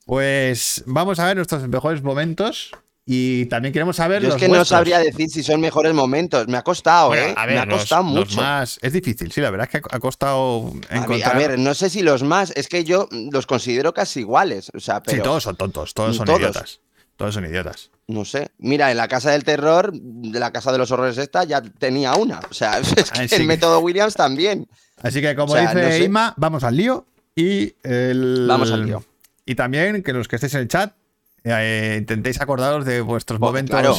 Pues 0.06 0.84
vamos 0.86 1.18
a 1.20 1.26
ver 1.26 1.36
nuestros 1.38 1.68
mejores 1.68 2.04
momentos 2.04 2.72
y 3.06 3.46
también 3.46 3.72
queremos 3.72 3.96
saber 3.98 4.22
Yo 4.22 4.30
es 4.30 4.34
los 4.34 4.42
que 4.42 4.50
no 4.50 4.66
sabría 4.66 4.98
decir 5.00 5.30
si 5.30 5.44
son 5.44 5.62
mejores 5.62 5.94
momentos. 5.94 6.48
Me 6.48 6.58
ha 6.58 6.64
costado, 6.64 7.10
Bueno, 7.10 7.28
¿eh? 7.28 7.34
a 7.38 7.46
ver, 7.46 7.56
Me 7.56 7.62
ha 7.62 7.66
los- 7.66 7.80
costado 7.82 8.04
los 8.04 8.12
mucho. 8.14 8.42
más... 8.42 8.80
Es 8.82 8.94
difícil, 8.94 9.32
sí, 9.32 9.42
la 9.42 9.52
verdad 9.52 9.70
es 9.72 9.80
que 9.80 9.88
ha 9.96 10.00
costado 10.00 10.74
A, 10.90 11.34
ver, 11.38 11.60
no 11.60 11.74
sé 11.76 11.90
si 11.92 12.02
los 12.02 12.24
más, 12.24 12.52
es 12.56 12.68
que 12.68 12.84
yo 12.84 13.08
los 13.32 13.46
considero 13.46 13.94
casi 13.94 14.22
iguales. 14.22 14.72
O 14.74 14.80
sea, 14.80 15.04
pero 15.04 15.18
sí, 15.18 15.24
todos 15.24 15.44
son 15.44 15.56
tontos, 15.56 15.94
todos 15.94 16.16
son 16.16 16.26
Todos. 16.26 16.40
idiotas. 16.40 16.80
Todos 17.16 17.34
son 17.36 17.46
idiotas. 17.46 17.92
no 18.08 18.26
sé. 18.26 18.50
Mira, 18.58 18.92
en 18.92 18.98
la 18.98 19.08
casa 19.08 19.32
del 19.32 19.44
terror, 19.46 19.92
de 19.94 20.38
la 20.40 20.52
casa 20.52 20.72
de 20.74 20.78
los 20.80 20.92
horrores 20.92 21.18
esta, 21.18 21.44
ya 21.46 21.62
tenía 21.62 22.14
una. 22.16 22.40
O 22.50 22.54
sea, 22.54 22.80
es 22.80 22.94
que 23.12 23.22
Ah, 23.22 23.28
sí. 23.28 23.36
el 23.36 23.46
método 23.46 23.80
Williams 23.80 24.16
también. 24.16 24.68
Así 25.02 25.22
que, 25.22 25.34
como 25.36 25.54
O 25.54 25.56
sea, 25.56 25.62
dice 25.74 25.76
no 25.82 25.90
sé. 25.92 26.04
Ima, 26.04 26.34
vamos 26.38 26.64
al 26.64 26.76
lío 26.76 27.06
y 27.36 27.74
el... 27.84 28.46
Vamos 28.50 28.72
al 28.72 28.86
lío. 28.86 29.04
Y 29.46 29.56
también 29.56 30.02
que 30.04 30.12
los 30.12 30.28
que 30.28 30.36
estéis 30.38 30.56
en 30.56 30.62
el 30.62 30.68
chat 30.68 30.94
eh, 31.46 31.96
intentéis 32.00 32.42
acordaros 32.42 32.86
de 32.86 33.02
vuestros 33.02 33.40
momentos 33.40 33.72
claro. 33.80 33.96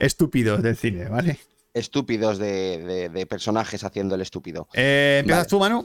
estúpidos 0.00 0.62
del 0.62 0.76
cine, 0.76 1.04
¿vale? 1.08 1.38
Estúpidos 1.74 2.38
de, 2.38 2.78
de- 2.84 3.08
de 3.08 3.26
personajes 3.26 3.84
haciendo 3.84 4.14
el 4.16 4.20
estúpido. 4.22 4.68
Eh, 4.74 5.18
¿Empiezas 5.20 5.44
Vale. 5.44 5.48
tú, 5.50 5.58
Manu? 5.60 5.82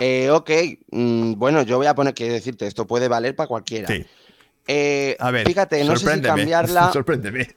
Eh, 0.00 0.30
ok, 0.30 0.50
mm, 0.92 1.32
bueno, 1.34 1.62
yo 1.62 1.76
voy 1.76 1.86
a 1.86 1.94
poner 1.94 2.14
que 2.14 2.30
decirte, 2.30 2.66
esto 2.66 2.86
puede 2.86 3.08
valer 3.08 3.34
para 3.34 3.48
cualquiera. 3.48 3.88
Sí. 3.88 4.06
Eh, 4.68 5.16
A 5.18 5.30
ver, 5.30 5.46
fíjate, 5.46 5.82
no 5.84 5.96
sé 5.96 6.14
si 6.14 6.20
cambiarla. 6.20 6.90
Sorpréndeme. 6.92 7.48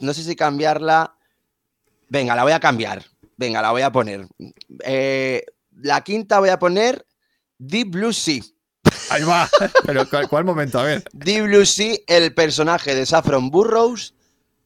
no 0.00 0.12
sé 0.12 0.22
si 0.22 0.36
cambiarla. 0.36 1.16
Venga, 2.08 2.36
la 2.36 2.42
voy 2.42 2.52
a 2.52 2.60
cambiar. 2.60 3.04
Venga, 3.36 3.62
la 3.62 3.70
voy 3.72 3.82
a 3.82 3.90
poner. 3.90 4.26
La 5.82 6.00
quinta 6.02 6.38
voy 6.38 6.48
a 6.50 6.58
poner 6.58 7.06
Deep 7.58 7.88
Blue 7.90 8.12
Sea. 8.12 8.42
Ahí 9.10 9.22
va. 9.22 9.48
Pero 9.86 10.08
¿cuál, 10.08 10.28
cuál 10.28 10.44
momento? 10.44 10.78
A 10.78 10.84
ver. 10.84 11.04
Deep 11.12 11.44
Blue 11.44 11.66
Sea, 11.66 11.96
el 12.06 12.34
personaje 12.34 12.94
de 12.94 13.06
Saffron 13.06 13.50
Burrows 13.50 14.14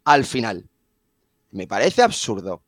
al 0.05 0.25
final. 0.25 0.65
Me 1.53 1.67
parece 1.67 2.03
absurdo. 2.03 2.63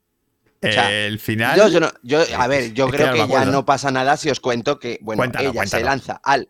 sea, 0.61 0.91
el 0.93 1.19
final. 1.19 1.57
Yo, 1.59 1.69
yo 1.69 1.81
no- 1.81 1.93
yo- 2.03 2.23
a 2.39 2.47
ver, 2.47 2.73
yo 2.73 2.87
Es 2.87 2.91
que 2.93 2.97
creo 2.99 3.15
ya 3.17 3.27
que, 3.27 3.33
ya 3.33 3.45
no 3.47 3.65
pasa 3.65 3.91
nada 3.91 4.17
si 4.17 4.29
os 4.31 4.41
cuento 4.41 4.79
que, 4.79 4.99
bueno, 5.03 5.19
Cuéntalo, 5.21 5.51
ella 5.51 5.59
cuéntalo. 5.61 5.81
se 5.81 5.85
lanza 5.85 6.21
al. 6.23 6.49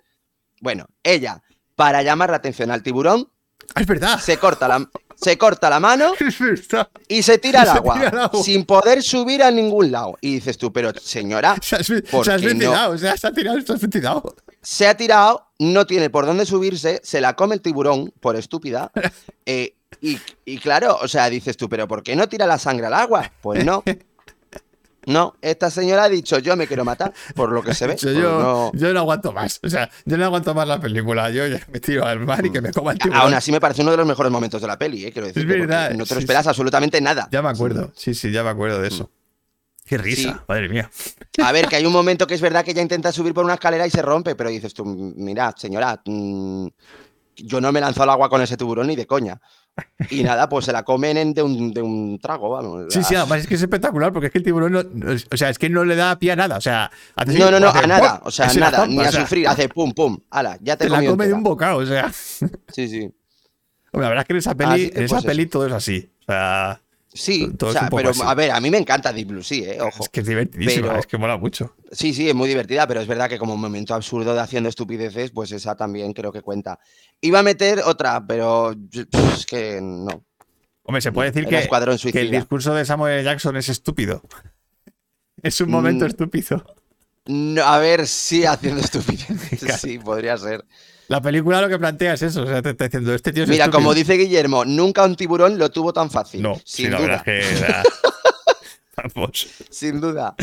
Bueno, 0.60 0.86
ella, 1.02 1.42
para 1.76 2.02
llamar 2.02 2.30
la 2.30 2.36
atención 2.36 2.70
al 2.70 2.82
tiburón, 2.82 3.28
Ah, 3.74 3.80
es 3.80 3.86
verdad. 3.86 4.18
se 4.18 4.36
corta 4.38 4.68
la, 4.68 4.86
se 5.22 5.38
corta 5.38 5.70
la 5.70 5.80
mano 5.80 6.12
y 7.08 7.22
se 7.22 7.38
tira 7.38 7.62
al 7.62 7.68
agua, 7.68 8.30
sin 8.42 8.64
poder 8.64 9.02
subir 9.02 9.42
a 9.42 9.50
ningún 9.50 9.90
lado. 9.92 10.18
Y 10.20 10.34
dices 10.34 10.58
tú, 10.58 10.72
pero 10.72 10.92
señora, 11.00 11.56
Se 11.62 11.76
has, 11.76 11.86
se 11.86 12.02
¿Por 12.02 12.28
has 12.30 12.40
qué 12.40 12.48
no? 12.48 12.50
suicidado. 12.50 12.98
Se 12.98 13.08
has 13.08 13.20
tirado, 13.34 13.60
se 13.60 13.72
has 13.72 13.80
suicidado. 13.80 14.34
se 14.60 14.86
ha 14.86 14.96
tirado, 14.96 15.46
no 15.58 15.86
tiene 15.86 16.10
por 16.10 16.26
dónde 16.26 16.44
subirse, 16.46 17.00
se 17.04 17.20
la 17.20 17.34
come 17.34 17.54
el 17.54 17.60
tiburón 17.60 18.12
por 18.20 18.36
estúpida. 18.36 18.90
eh, 19.46 19.74
y, 20.00 20.18
y 20.44 20.58
claro, 20.58 20.98
o 21.00 21.06
sea, 21.06 21.28
dices 21.30 21.56
tú, 21.56 21.68
pero 21.68 21.86
¿por 21.86 22.02
qué 22.02 22.16
no 22.16 22.28
tira 22.28 22.46
la 22.46 22.58
sangre 22.58 22.86
al 22.86 22.94
agua? 22.94 23.30
Pues 23.40 23.64
no. 23.64 23.84
No, 25.06 25.34
esta 25.40 25.70
señora 25.70 26.04
ha 26.04 26.08
dicho, 26.08 26.38
yo 26.38 26.56
me 26.56 26.66
quiero 26.66 26.84
matar, 26.84 27.12
por 27.34 27.50
lo 27.50 27.62
que 27.62 27.74
se 27.74 27.86
ve. 27.86 27.96
Yo, 28.00 28.12
yo, 28.12 28.20
no. 28.40 28.70
yo 28.74 28.92
no 28.92 29.00
aguanto 29.00 29.32
más. 29.32 29.58
O 29.62 29.68
sea, 29.68 29.90
yo 30.04 30.16
no 30.16 30.24
aguanto 30.24 30.54
más 30.54 30.66
la 30.68 30.78
película. 30.80 31.28
Yo 31.30 31.46
ya 31.46 31.60
me 31.72 31.80
tiro 31.80 32.04
al 32.06 32.20
mar 32.20 32.44
y 32.46 32.50
que 32.50 32.60
me 32.60 32.70
coma 32.72 32.92
el 32.92 32.98
tiburón. 32.98 33.20
Aún 33.22 33.34
así 33.34 33.50
me 33.50 33.60
parece 33.60 33.82
uno 33.82 33.90
de 33.90 33.96
los 33.96 34.06
mejores 34.06 34.30
momentos 34.30 34.60
de 34.60 34.66
la 34.68 34.78
peli, 34.78 35.04
¿eh? 35.06 35.12
quiero 35.12 35.26
decir. 35.28 35.44
verdad, 35.46 35.90
No 35.90 36.04
te 36.04 36.14
lo 36.14 36.20
sí, 36.20 36.24
esperas 36.24 36.46
absolutamente 36.46 37.00
nada. 37.00 37.28
Ya 37.32 37.42
me 37.42 37.48
acuerdo. 37.48 37.92
Sí, 37.96 38.14
sí, 38.14 38.30
ya 38.30 38.42
me 38.44 38.50
acuerdo 38.50 38.80
de 38.80 38.88
eso. 38.88 39.10
Qué 39.84 39.98
risa, 39.98 40.32
Sí. 40.32 40.40
madre 40.46 40.68
mía. 40.68 40.88
A 41.42 41.50
ver, 41.52 41.66
que 41.66 41.74
hay 41.76 41.84
un 41.84 41.92
momento 41.92 42.26
que 42.26 42.34
es 42.34 42.40
verdad 42.40 42.64
que 42.64 42.70
ella 42.70 42.82
intenta 42.82 43.10
subir 43.10 43.34
por 43.34 43.44
una 43.44 43.54
escalera 43.54 43.84
y 43.86 43.90
se 43.90 44.00
rompe, 44.02 44.36
pero 44.36 44.48
dices 44.50 44.72
tú, 44.72 44.84
mira, 44.84 45.52
señora, 45.56 46.00
mm, 46.04 46.66
yo 47.36 47.60
no 47.60 47.72
me 47.72 47.80
lanzo 47.80 48.02
al 48.04 48.10
agua 48.10 48.28
con 48.28 48.40
ese 48.40 48.56
tiburón 48.56 48.86
ni 48.86 48.96
de 48.96 49.06
coña. 49.06 49.40
Y 50.10 50.22
nada, 50.22 50.48
pues 50.48 50.64
se 50.66 50.72
la 50.72 50.82
comen 50.82 51.16
en- 51.16 51.32
de, 51.34 51.42
un, 51.42 51.72
de 51.72 51.80
un 51.80 52.18
trago, 52.18 52.50
vamos. 52.50 52.86
Sí, 52.92 53.02
sí, 53.02 53.14
además 53.14 53.40
es 53.40 53.46
que 53.46 53.54
es 53.54 53.62
espectacular 53.62 54.12
porque 54.12 54.26
es 54.26 54.32
que 54.32 54.38
el 54.38 54.44
tiburón, 54.44 54.72
no- 54.72 54.80
o 55.32 55.36
sea, 55.36 55.48
es 55.48 55.58
que 55.58 55.70
no 55.70 55.84
le 55.84 55.96
da 55.96 56.18
pie 56.18 56.32
a 56.32 56.36
nada. 56.36 56.56
O 56.56 56.60
sea, 56.60 56.90
hace 57.16 57.38
No, 57.38 57.50
no, 57.50 57.58
no, 57.60 57.68
hace 57.68 57.78
a 57.84 57.86
nada, 57.86 58.18
¡pum! 58.18 58.28
o 58.28 58.30
sea, 58.30 58.52
nada, 58.52 58.86
ni 58.86 58.98
o 58.98 59.00
a 59.02 59.10
sea, 59.10 59.20
sufrir, 59.22 59.48
hace 59.48 59.68
pum, 59.68 59.92
pum, 59.92 60.18
ala, 60.30 60.58
ya 60.60 60.76
te 60.76 60.84
Se 60.84 60.90
la 60.90 61.02
come 61.04 61.26
de 61.26 61.32
un 61.32 61.42
bocado, 61.42 61.78
o 61.78 61.86
sea. 61.86 62.12
Sí, 62.12 62.88
sí. 62.88 63.10
Hombre, 63.92 64.04
la 64.04 64.08
verdad 64.08 64.22
es 64.22 64.26
que 64.26 64.32
en 64.32 64.38
esa 64.38 64.50
Así 64.50 64.58
peli, 64.58 64.92
en 64.94 65.02
esa 65.04 65.14
pues, 65.16 65.24
peli 65.26 65.46
todo 65.46 65.66
es 65.66 65.72
así. 65.72 66.10
O 66.20 66.24
sea, 66.24 66.80
Sí, 67.14 67.52
Todo 67.58 67.70
o 67.70 67.72
sea, 67.74 67.90
pero 67.90 68.10
así. 68.10 68.22
a 68.24 68.34
ver, 68.34 68.50
a 68.52 68.60
mí 68.60 68.70
me 68.70 68.78
encanta 68.78 69.12
Deep 69.12 69.28
Blue, 69.28 69.42
sí, 69.42 69.62
eh, 69.64 69.78
ojo. 69.82 70.02
es 70.04 70.08
que 70.08 70.20
es 70.20 70.26
divertidísima, 70.26 70.88
Pero- 70.88 71.00
es 71.00 71.06
que 71.06 71.18
mola 71.18 71.36
mucho. 71.36 71.74
Sí, 71.90 72.14
sí, 72.14 72.28
es 72.28 72.34
muy 72.34 72.48
divertida, 72.48 72.86
pero 72.86 73.00
es 73.02 73.06
verdad 73.06 73.28
que 73.28 73.38
como 73.38 73.54
momento 73.56 73.94
absurdo 73.94 74.32
de 74.34 74.40
haciendo 74.40 74.70
estupideces, 74.70 75.30
pues 75.30 75.52
esa 75.52 75.76
también 75.76 76.14
creo 76.14 76.32
que 76.32 76.40
cuenta. 76.40 76.78
Iba 77.20 77.40
a 77.40 77.42
meter 77.42 77.80
otra, 77.84 78.24
pero 78.26 78.74
pff, 78.90 79.34
es 79.34 79.44
que 79.46 79.78
no. 79.82 80.24
Hombre, 80.84 81.00
se 81.02 81.12
puede 81.12 81.30
decir 81.30 81.46
que, 81.48 82.20
el 82.22 82.30
discurso 82.30 82.74
de 82.74 82.84
Samuel. 82.84 83.24
Jackson 83.24 83.56
es 83.56 83.68
estúpido. 83.68 84.22
Es 85.42 85.60
un 85.60 85.70
momento 85.70 86.04
Mm, 86.04 86.08
estúpido. 86.08 86.64
No, 87.26 87.62
a 87.64 87.78
ver, 87.78 88.06
sí, 88.06 88.44
haciendo 88.44 88.80
estupideces. 88.80 89.60
Sí, 89.80 89.98
podría 89.98 90.36
ser. 90.38 90.64
La 91.12 91.20
película 91.20 91.60
lo 91.60 91.68
que 91.68 91.78
plantea 91.78 92.14
es 92.14 92.22
eso. 92.22 92.42
O 92.42 92.46
sea, 92.46 92.62
te 92.62 92.70
está 92.70 92.84
diciendo, 92.86 93.12
este 93.14 93.32
tío 93.34 93.42
es 93.42 93.48
Mira, 93.50 93.64
estúpido. 93.64 93.80
como 93.80 93.92
dice 93.94 94.14
Guillermo, 94.14 94.64
nunca 94.64 95.04
un 95.04 95.14
tiburón 95.14 95.58
lo 95.58 95.70
tuvo 95.70 95.92
tan 95.92 96.10
fácil. 96.10 96.40
No, 96.40 96.54
sin 96.64 96.86
sí, 96.86 96.88
la 96.90 96.96
duda. 96.98 97.08
verdad 97.08 97.28
es 97.28 97.46
que. 97.48 97.58
era- 97.58 97.82
Vamos. 99.14 99.46
Sin 99.68 100.00
duda. 100.00 100.34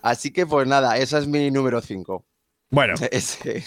Así 0.00 0.30
que, 0.30 0.46
pues 0.46 0.66
nada, 0.66 0.96
esa 0.96 1.18
es 1.18 1.26
mi 1.26 1.50
número 1.50 1.82
5. 1.82 2.24
Bueno, 2.70 2.94
Ese, 3.10 3.64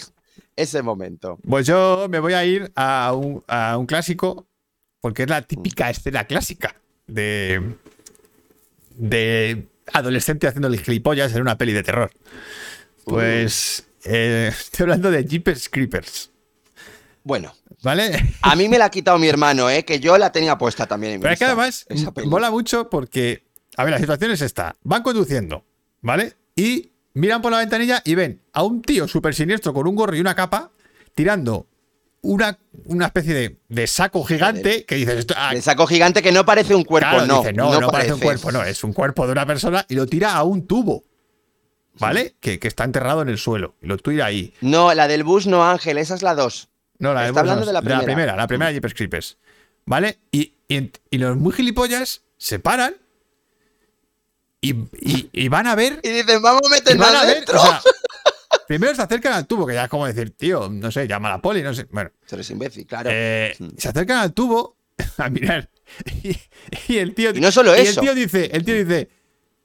ese 0.56 0.82
momento. 0.82 1.38
pues 1.48 1.64
yo 1.64 2.08
me 2.10 2.18
voy 2.18 2.32
a 2.32 2.44
ir 2.44 2.72
a 2.74 3.12
un, 3.14 3.44
a 3.46 3.76
un 3.78 3.86
clásico 3.86 4.48
porque 5.00 5.22
es 5.22 5.30
la 5.30 5.42
típica 5.42 5.88
escena 5.90 6.24
clásica 6.24 6.74
de. 7.06 7.62
de 8.96 9.64
adolescente 9.92 10.48
haciendo 10.48 10.70
gilipollas 10.72 11.32
en 11.36 11.40
una 11.42 11.56
peli 11.56 11.72
de 11.72 11.84
terror. 11.84 12.10
Pues. 13.04 13.86
eh, 14.04 14.48
estoy 14.50 14.82
hablando 14.84 15.10
de 15.12 15.24
Jeepers 15.24 15.68
Creepers. 15.68 16.32
Bueno, 17.24 17.54
¿Vale? 17.82 18.34
a 18.42 18.56
mí 18.56 18.68
me 18.68 18.78
la 18.78 18.86
ha 18.86 18.90
quitado 18.90 19.18
mi 19.18 19.28
hermano, 19.28 19.70
¿eh? 19.70 19.84
que 19.84 20.00
yo 20.00 20.18
la 20.18 20.32
tenía 20.32 20.58
puesta 20.58 20.86
también 20.86 21.14
en 21.14 21.18
mi 21.20 21.22
Pero 21.22 21.32
es 21.34 21.38
que 21.38 21.44
además 21.44 21.86
mola 22.24 22.50
mucho 22.50 22.88
porque, 22.88 23.44
a 23.76 23.84
ver, 23.84 23.92
la 23.92 23.98
situación 23.98 24.30
es 24.30 24.40
esta. 24.40 24.76
Van 24.82 25.02
conduciendo, 25.02 25.64
¿vale? 26.00 26.34
Y 26.56 26.92
miran 27.14 27.42
por 27.42 27.52
la 27.52 27.58
ventanilla 27.58 28.02
y 28.04 28.14
ven 28.14 28.42
a 28.52 28.62
un 28.62 28.82
tío 28.82 29.06
súper 29.08 29.34
siniestro 29.34 29.72
con 29.74 29.86
un 29.86 29.94
gorro 29.94 30.16
y 30.16 30.20
una 30.20 30.34
capa 30.34 30.70
tirando 31.14 31.66
una, 32.22 32.58
una 32.86 33.06
especie 33.06 33.34
de, 33.34 33.58
de 33.68 33.86
saco 33.86 34.24
gigante 34.24 34.84
que 34.84 34.96
dices... 34.96 35.18
Esto, 35.18 35.34
ah, 35.36 35.52
El 35.52 35.62
saco 35.62 35.86
gigante 35.86 36.22
que 36.22 36.32
no 36.32 36.44
parece 36.44 36.74
un 36.74 36.84
cuerpo, 36.84 37.10
claro, 37.10 37.26
no. 37.26 37.38
dice, 37.38 37.52
no, 37.52 37.80
no, 37.80 37.90
parece 37.90 38.14
un 38.14 38.20
cuerpo, 38.20 38.52
no, 38.52 38.62
es 38.64 38.82
un 38.84 38.92
cuerpo 38.92 39.26
de 39.26 39.32
una 39.32 39.46
persona 39.46 39.84
y 39.88 39.94
lo 39.94 40.06
tira 40.06 40.34
a 40.34 40.42
un 40.42 40.66
tubo, 40.66 41.04
¿vale? 41.98 42.36
Que, 42.40 42.58
que 42.58 42.68
está 42.68 42.84
enterrado 42.84 43.22
en 43.22 43.28
el 43.28 43.38
suelo 43.38 43.76
y 43.80 43.86
lo 43.86 43.96
tira 43.98 44.26
ahí. 44.26 44.52
No, 44.60 44.92
la 44.94 45.08
del 45.08 45.24
bus 45.24 45.46
no, 45.46 45.68
Ángel, 45.68 45.98
esa 45.98 46.14
es 46.14 46.22
la 46.22 46.34
2. 46.34 46.67
No, 46.98 47.14
la 47.14 47.28
Está 47.28 47.40
hablando 47.40 47.64
de 47.66 47.72
la 47.72 47.80
primera. 47.80 48.04
primera, 48.04 48.36
la 48.36 48.46
primera 48.46 48.72
Jeepers 48.72 48.94
Creepers. 48.94 49.36
¿Vale? 49.86 50.18
Y, 50.32 50.52
y, 50.68 50.90
y 51.10 51.18
los 51.18 51.36
muy 51.36 51.52
gilipollas 51.52 52.22
se 52.36 52.58
paran 52.58 52.94
y, 54.60 54.74
y- 55.32 55.48
van 55.48 55.66
a 55.66 55.74
ver. 55.74 56.00
Y 56.02 56.08
dicen, 56.10 56.42
vamos 56.42 56.62
a 56.66 56.70
meternos 56.70 57.06
van 57.06 57.16
a 57.16 57.24
ver. 57.24 57.36
dentro. 57.36 57.60
O 57.60 57.64
sea, 57.64 57.80
primero 58.66 58.94
se 58.94 59.02
acercan 59.02 59.32
al 59.34 59.46
tubo, 59.46 59.66
que 59.66 59.74
ya 59.74 59.84
es 59.84 59.88
como 59.90 60.06
decir, 60.06 60.30
tío, 60.36 60.68
no 60.68 60.90
sé, 60.90 61.06
llama 61.06 61.28
a 61.28 61.32
la 61.36 61.40
poli, 61.42 61.62
no 61.62 61.72
sé. 61.72 61.86
Bueno, 61.90 62.10
Tú 62.28 62.34
eres 62.34 62.50
imbécil, 62.50 62.86
claro. 62.86 63.08
eh, 63.12 63.54
Mm. 63.58 63.68
se 63.78 63.88
acercan 63.88 64.18
al 64.18 64.32
tubo 64.32 64.76
a 65.18 65.28
mirar. 65.30 65.70
Y, 66.22 66.36
y 66.88 66.98
el 66.98 67.14
tío. 67.14 67.30
Y 67.30 67.40
no 67.40 67.52
solo 67.52 67.74
y 67.76 67.80
eso. 67.80 68.00
El 68.00 68.06
tío 68.06 68.14
dice, 68.14 68.50
el 68.52 68.64
tío 68.64 68.74
dice, 68.74 69.08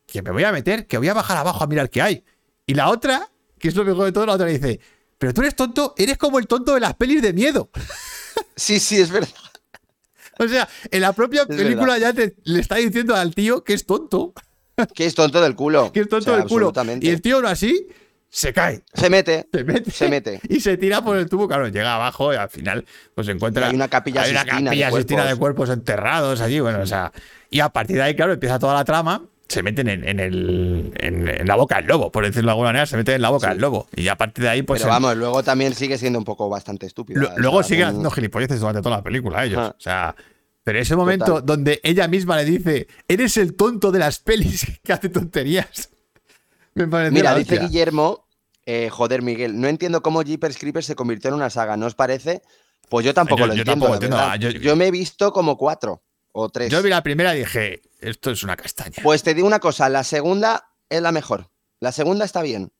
que 0.06 0.22
me 0.22 0.32
voy 0.32 0.44
a 0.44 0.52
meter, 0.52 0.86
que 0.88 0.98
voy 1.00 1.08
a 1.10 1.14
bajar 1.14 1.38
abajo 1.38 1.64
a 1.64 1.68
mirar 1.68 1.90
qué 1.90 2.02
hay. 2.02 2.24
Y 2.68 2.76
la 2.76 2.90
otra, 2.90 3.30
que 3.60 3.68
es 3.70 3.76
lo 3.76 3.84
mejor 3.84 4.06
de 4.06 4.12
todo, 4.12 4.26
la 4.28 4.34
otra 4.34 4.46
le 4.46 4.54
dice, 4.60 4.80
pero 5.24 5.34
tú 5.34 5.40
eres 5.40 5.56
tonto, 5.56 5.94
eres 5.98 6.18
como 6.18 6.38
el 6.38 6.48
tonto 6.48 6.74
de 6.74 6.82
las 6.82 6.96
pelis 6.96 7.22
de 7.22 7.32
miedo. 7.32 7.70
Sí, 8.58 8.78
sí, 8.82 9.00
es 9.00 9.10
verdad. 9.10 9.30
O 10.38 10.46
sea, 10.50 10.68
en 10.92 11.00
la 11.00 11.14
propia 11.14 11.44
Es 11.44 11.56
película 11.56 11.98
ya 11.98 12.12
te, 12.12 12.36
le 12.44 12.60
está 12.60 12.76
diciendo 12.76 13.16
al 13.16 13.34
tío 13.34 13.64
que 13.64 13.74
es 13.74 13.86
tonto, 13.86 14.34
Que 14.94 15.06
es 15.06 15.16
tonto 15.16 15.40
del 15.42 15.56
culo. 15.56 15.94
que 15.94 16.02
es 16.02 16.10
tonto 16.10 16.32
O 16.32 16.36
sea, 16.36 16.38
del 16.40 16.50
culo. 16.50 16.74
Y 17.00 17.08
el 17.08 17.22
tío 17.22 17.38
aún 17.38 17.46
así 17.46 17.88
se 18.30 18.52
cae, 18.52 18.84
Se 18.94 19.10
mete. 19.10 19.48
se 19.54 19.64
mete, 19.64 19.92
Se 19.92 20.10
mete. 20.10 20.42
y 20.50 20.60
se 20.60 20.76
tira 20.76 21.02
por 21.02 21.16
el 21.16 21.30
tubo. 21.30 21.48
Claro, 21.48 21.70
llega 21.70 21.96
abajo 21.96 22.34
y 22.34 22.36
al 22.36 22.50
final 22.50 22.84
pues 23.16 23.30
encuentra. 23.30 23.68
Y 23.68 23.70
hay 23.70 23.76
una 23.76 23.88
capilla 23.88 24.24
hay 24.24 24.32
una 24.32 24.44
de 24.44 24.50
capilla 24.50 24.86
de 24.88 24.92
cuerpos. 24.92 25.38
cuerpos 25.40 25.70
enterrados 25.70 26.42
allí. 26.42 26.60
Bueno, 26.60 26.82
o 26.82 26.86
sea, 26.86 27.14
y 27.50 27.62
a 27.62 27.70
partir 27.70 27.96
de 27.96 28.02
ahí, 28.02 28.16
claro, 28.16 28.34
empieza 28.34 28.60
toda 28.60 28.74
la 28.74 28.84
trama. 28.84 29.24
Se 29.54 29.64
meten 29.64 29.88
en, 29.88 30.08
en 30.08 30.20
el, 30.20 30.92
en, 31.00 31.28
en 31.28 31.48
la 31.48 31.56
boca 31.56 31.78
del 31.78 31.86
lobo, 31.86 32.12
por 32.12 32.26
decirlo 32.26 32.48
de 32.48 32.52
alguna 32.52 32.70
manera, 32.70 32.86
se 32.86 32.98
meten 32.98 33.16
en 33.16 33.22
la 33.22 33.30
boca 33.30 33.48
Sí. 33.48 33.54
del 33.54 33.62
lobo. 33.62 33.88
Y 33.96 34.08
a 34.08 34.16
partir 34.18 34.44
de 34.44 34.50
ahí, 34.50 34.62
pues. 34.64 34.82
Pero 34.82 34.92
vamos, 34.92 35.16
luego 35.18 35.44
también 35.44 35.74
sigue 35.74 35.98
siendo 35.98 36.20
un 36.20 36.26
poco 36.26 36.50
bastante 36.50 36.86
estúpido. 36.86 37.22
Lu- 37.22 37.30
luego 37.38 37.64
siguen 37.64 37.84
un- 37.86 37.90
haciendo 37.90 38.12
gilipolleces 38.12 38.60
durante 38.60 38.82
toda 38.82 38.98
la 38.98 39.04
película 39.04 39.44
ellos. 39.46 39.60
Ajá. 39.60 39.76
O 39.78 39.82
sea, 39.82 40.16
pero 40.64 40.80
ese 40.80 40.96
momento 40.96 41.26
Total. 41.26 41.46
donde 41.46 41.80
ella 41.84 42.08
misma 42.08 42.38
le 42.38 42.46
dice, 42.46 42.88
eres 43.08 43.38
el 43.38 43.56
tonto 43.56 43.92
de 43.92 44.00
las 44.00 44.20
pelis 44.20 44.66
que 44.84 44.94
hace 44.94 45.10
tonterías. 45.10 45.90
Me 46.76 46.88
parece 46.88 47.12
Mira, 47.12 47.36
dice 47.36 47.56
hostia. 47.56 47.68
Guillermo, 47.68 48.26
eh, 48.66 48.90
joder, 48.90 49.22
Miguel, 49.22 49.60
no 49.60 49.68
entiendo 49.68 50.02
cómo 50.02 50.22
Jeepers 50.24 50.58
Creepers 50.58 50.86
se 50.86 50.96
convirtió 50.96 51.28
en 51.30 51.36
una 51.36 51.50
saga, 51.50 51.78
¿no 51.78 51.86
os 51.86 51.96
parece? 51.96 52.42
Pues 52.90 53.06
yo 53.06 53.14
tampoco 53.14 53.42
Yo- 53.42 53.48
lo 53.48 53.54
yo 53.56 53.62
entiendo. 53.62 53.88
tampoco 53.90 54.16
ah, 54.18 54.36
yo- 54.38 54.50
Yo 54.50 54.76
me 54.76 54.88
he 54.88 54.92
visto 54.92 55.32
como 55.34 55.58
cuatro 55.58 56.02
o 56.32 56.50
tres. 56.50 56.72
Yo 56.72 56.82
vi 56.82 56.90
la 56.90 57.04
primera 57.04 57.36
y 57.36 57.40
dije, 57.40 57.82
esto 58.04 58.32
es 58.32 58.44
una 58.44 58.56
castaña. 58.56 58.98
Pues 59.04 59.24
te 59.24 59.34
digo 59.34 59.48
una 59.48 59.60
cosa, 59.60 59.90
la 59.90 60.04
segunda 60.04 60.72
es 60.90 61.02
la 61.02 61.12
mejor. 61.12 61.50
La 61.80 61.92
segunda 61.92 62.26
está 62.26 62.42
bien. 62.42 62.72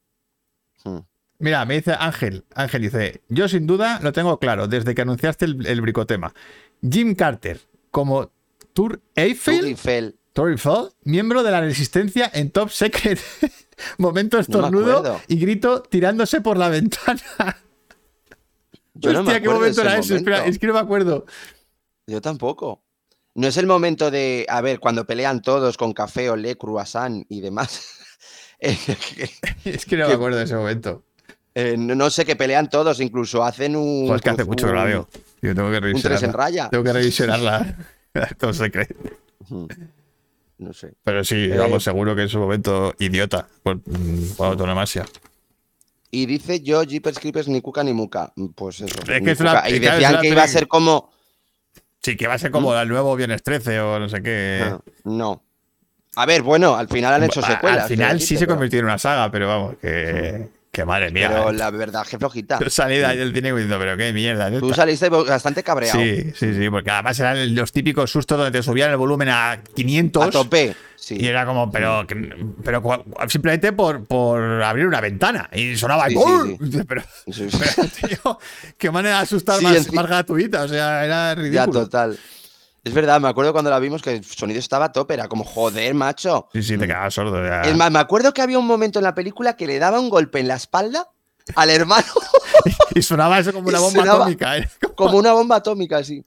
Hmm. 0.84 1.00
Mira, 1.40 1.66
me 1.66 1.76
dice 1.76 1.94
Ángel, 2.00 2.46
Ángel 2.56 2.84
dice, 2.84 3.22
yo 3.28 3.48
sin 3.48 3.68
duda 3.68 4.00
lo 4.02 4.14
tengo 4.14 4.40
claro 4.40 4.68
desde 4.68 4.96
que 4.96 5.02
anunciaste 5.02 5.46
el, 5.46 5.66
el 5.66 5.82
bricotema. 5.82 6.34
Jim 6.82 7.16
Carter 7.16 7.60
como 7.92 8.32
Tour 8.74 9.02
Eiffel, 9.16 9.66
Eiffel. 9.66 10.20
Tour 10.34 10.52
Eiffel, 10.52 10.90
miembro 11.04 11.44
de 11.44 11.52
la 11.52 11.62
resistencia 11.62 12.30
en 12.34 12.52
Top 12.52 12.70
Secret. 12.70 13.20
Momento 13.98 14.40
estornudo 14.40 15.22
y 15.28 15.38
grito 15.38 15.82
tirándose 15.82 16.42
por 16.42 16.58
la 16.58 16.70
ventana. 16.70 17.22
Yo 18.94 19.12
no 19.12 19.24
me 19.24 19.32
Hostia, 19.32 19.42
¿qué 19.42 19.50
momento 19.50 19.82
era 19.82 19.98
ese? 19.98 20.16
Espera, 20.16 20.46
es 20.46 20.60
que 20.60 20.68
no 20.68 20.74
me 20.74 20.80
acuerdo. 20.80 21.26
Yo 22.08 22.22
tampoco. 22.22 22.84
No 23.36 23.48
es 23.48 23.58
el 23.58 23.66
momento 23.68 24.12
de, 24.12 24.46
a 24.48 24.62
ver, 24.62 24.80
cuando 24.80 25.06
pelean 25.06 25.42
todos 25.42 25.76
con 25.78 25.94
café, 25.94 26.30
olé, 26.30 26.56
croissant 26.58 27.26
y 27.30 27.42
demás. 27.42 27.82
Eh, 28.66 28.78
Es 29.66 29.86
que 29.86 29.98
no 29.98 30.04
me 30.06 30.10
Que- 30.12 30.16
acuerdo 30.16 30.38
de 30.38 30.46
ese 30.46 30.56
momento. 30.56 31.04
eh, 31.54 31.76
no, 31.78 31.96
no 31.96 32.10
sé, 32.10 32.24
que 32.24 32.38
pelean 32.38 32.70
todos, 32.70 33.02
incluso 33.02 33.44
hacen 33.44 33.76
un... 33.76 34.06
Pues 34.08 34.22
que 34.22 34.30
hace 34.30 34.46
mucho 34.46 34.68
que 34.68 34.74
la 34.74 34.86
veo. 34.86 35.10
Yo 35.42 35.54
tengo 35.54 35.70
que 35.70 35.78
Un 35.78 36.02
tres 36.02 36.24
en 36.24 36.32
revisionarla. 36.32 36.38
raya. 36.44 36.70
Tengo 36.70 36.84
que 36.86 36.94
revisionarla. 36.94 37.78
Todo 38.40 38.54
secreto. 38.54 38.96
Hmm. 39.50 39.66
No 40.60 40.72
sé. 40.72 40.94
Pero 41.04 41.26
sí, 41.26 41.36
Eh, 41.52 41.58
vamos, 41.58 41.84
seguro 41.84 42.16
que 42.16 42.22
en 42.22 42.30
su 42.30 42.40
momento 42.40 42.94
idiota 43.00 43.50
por, 43.64 43.78
mm, 43.86 44.36
por 44.38 44.48
autonomasia. 44.48 45.06
Y 46.10 46.26
dice 46.26 46.62
yo, 46.62 46.84
Jeepers 46.84 47.20
Creepers, 47.20 47.50
ni 47.50 47.60
cuca 47.60 47.84
ni 47.84 47.92
muca. 47.92 48.32
Pues 48.56 48.80
eso. 48.80 48.96
que 49.04 49.20
ni 49.20 49.32
es 49.32 49.40
una-. 49.42 49.70
Y 49.70 49.74
es 49.76 49.82
decían 49.82 50.22
que 50.22 50.30
iba 50.30 50.44
a 50.44 50.48
ser 50.48 50.70
como... 50.70 51.12
Sí, 52.04 52.18
que 52.18 52.28
va 52.28 52.34
a 52.34 52.38
ser 52.38 52.52
como 52.52 52.76
el 52.78 52.88
nuevo 52.90 53.16
Viernes 53.16 53.42
13 53.44 53.80
o 53.80 53.98
no 54.00 54.10
sé 54.10 54.22
qué. 54.22 54.62
Ah, 54.66 54.80
No. 55.06 55.42
A 56.16 56.26
ver, 56.28 56.44
bueno, 56.44 56.76
al 56.76 56.88
final 56.88 57.14
han 57.16 57.24
hecho 57.24 57.42
secuelas. 57.42 57.84
Al 57.84 57.90
final 57.90 58.08
quiero 58.18 58.20
sí 58.28 58.36
se 58.38 58.40
pero- 58.46 58.54
convirtió 58.54 58.80
en 58.80 58.86
una 58.86 58.98
saga, 59.00 59.32
pero 59.32 59.48
vamos, 59.48 59.76
que, 59.82 60.48
que 60.74 60.86
madre 60.86 61.12
mía. 61.12 61.30
Pero 61.30 61.52
eh. 61.52 61.54
la 61.54 61.70
verdad 61.70 62.04
que 62.06 62.18
flojita. 62.18 62.58
Yo 62.60 62.68
salí 62.68 62.98
de 62.98 63.06
ahí 63.06 63.16
del 63.16 63.32
cine 63.32 63.52
diciendo, 63.52 63.78
pero 63.78 63.96
qué 63.96 64.12
mierda. 64.12 64.48
es 64.50 64.60
Tú 64.60 64.72
esta?". 64.72 64.82
saliste 64.82 65.08
bastante 65.08 65.62
cabreado. 65.62 66.00
Sí, 66.00 66.32
sí, 66.36 66.56
sí, 66.56 66.70
porque 66.72 66.90
además 66.90 67.20
eran 67.20 67.54
los 67.54 67.72
típicos 67.72 68.10
sustos 68.10 68.40
donde 68.40 68.58
te 68.58 68.64
subían 68.64 68.90
el 68.90 68.98
volumen 68.98 69.30
a 69.30 69.62
500. 69.76 70.26
A 70.26 70.32
tope. 70.32 70.76
Sí. 70.96 71.18
Y 71.20 71.28
era 71.28 71.46
como, 71.46 71.70
pero, 71.70 72.08
pero 72.64 73.06
simplemente 73.28 73.72
por, 73.74 74.04
por 74.06 74.42
abrir 74.64 74.88
una 74.88 75.00
ventana. 75.00 75.48
Y 75.54 75.76
sonaba. 75.76 76.08
Sí, 76.10 76.16
sí, 76.72 76.80
Pero, 76.88 77.04
tío, 78.08 78.40
qué 78.78 78.90
manera 78.90 79.18
de 79.18 79.24
asustar 79.24 79.62
más, 79.62 79.94
más 79.94 80.08
gratuita. 80.08 80.64
O 80.64 80.68
sea, 80.68 81.06
era 81.06 81.36
Ya, 81.36 81.36
ridículo. 81.36 81.82
total. 81.82 82.18
Es 82.84 82.94
verdad, 82.94 83.22
me 83.22 83.30
acuerdo 83.30 83.54
cuando 83.54 83.70
la 83.72 83.80
vimos 83.80 84.02
que 84.02 84.12
el 84.18 84.26
sonido 84.26 84.60
estaba 84.60 84.86
a 84.86 84.92
tope, 84.92 85.14
era 85.14 85.30
como, 85.30 85.46
joder, 85.46 85.94
macho. 85.94 86.50
Sí, 86.52 86.62
sí, 86.64 86.78
te 86.78 86.86
quedabas 86.86 87.14
sordo. 87.14 87.42
ya. 87.44 87.62
Es 87.62 87.76
más, 87.78 87.90
me 87.92 88.00
acuerdo 88.00 88.34
que 88.34 88.42
había 88.42 88.60
un 88.60 88.68
momento 88.68 89.00
en 89.00 89.04
la 89.04 89.16
película 89.16 89.56
que 89.56 89.68
le 89.68 89.80
daba 89.80 90.00
un 90.02 90.10
golpe 90.10 90.40
en 90.40 90.50
la 90.50 90.56
espalda 90.56 91.10
al 91.56 91.70
hermano 91.70 92.06
Y 92.96 93.02
sonaba 93.02 93.40
eso 93.40 93.54
como 93.54 93.68
una 93.70 93.80
bomba 93.80 94.04
atómica. 94.04 94.58
¿eh? 94.58 94.70
como 94.96 95.18
una 95.18 95.34
bomba 95.34 95.58
atómica, 95.58 95.98
así. 95.98 96.26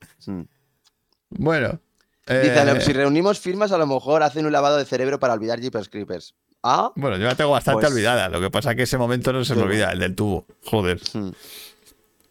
Bueno. 1.31 1.81
Dice, 2.27 2.71
eh, 2.71 2.81
si 2.81 2.93
reunimos 2.93 3.39
firmas, 3.39 3.71
a 3.71 3.79
lo 3.79 3.87
mejor 3.87 4.23
hacen 4.23 4.47
un 4.47 4.53
lavado 4.53 4.79
de 4.79 4.85
cerebro 4.85 5.21
para 5.21 5.35
olvidar 5.35 5.61
Jeepers 5.61 5.89
Creepers. 5.89 6.35
Ah, 6.63 6.91
Bueno, 6.97 7.17
yo 7.19 7.25
la 7.25 7.35
tengo 7.37 7.51
bastante 7.51 7.83
Pues- 7.83 7.93
olvidada. 7.93 8.29
Lo 8.29 8.41
que 8.41 8.51
pasa 8.51 8.71
es 8.71 8.77
que 8.77 8.83
ese 8.83 8.99
momento 8.99 9.33
no 9.33 9.45
se 9.45 9.55
me 9.55 9.63
olvida, 9.63 9.93
el 9.93 10.01
del 10.01 10.15
tubo. 10.17 10.47
Joder. 10.65 11.01
hmm. 11.13 11.31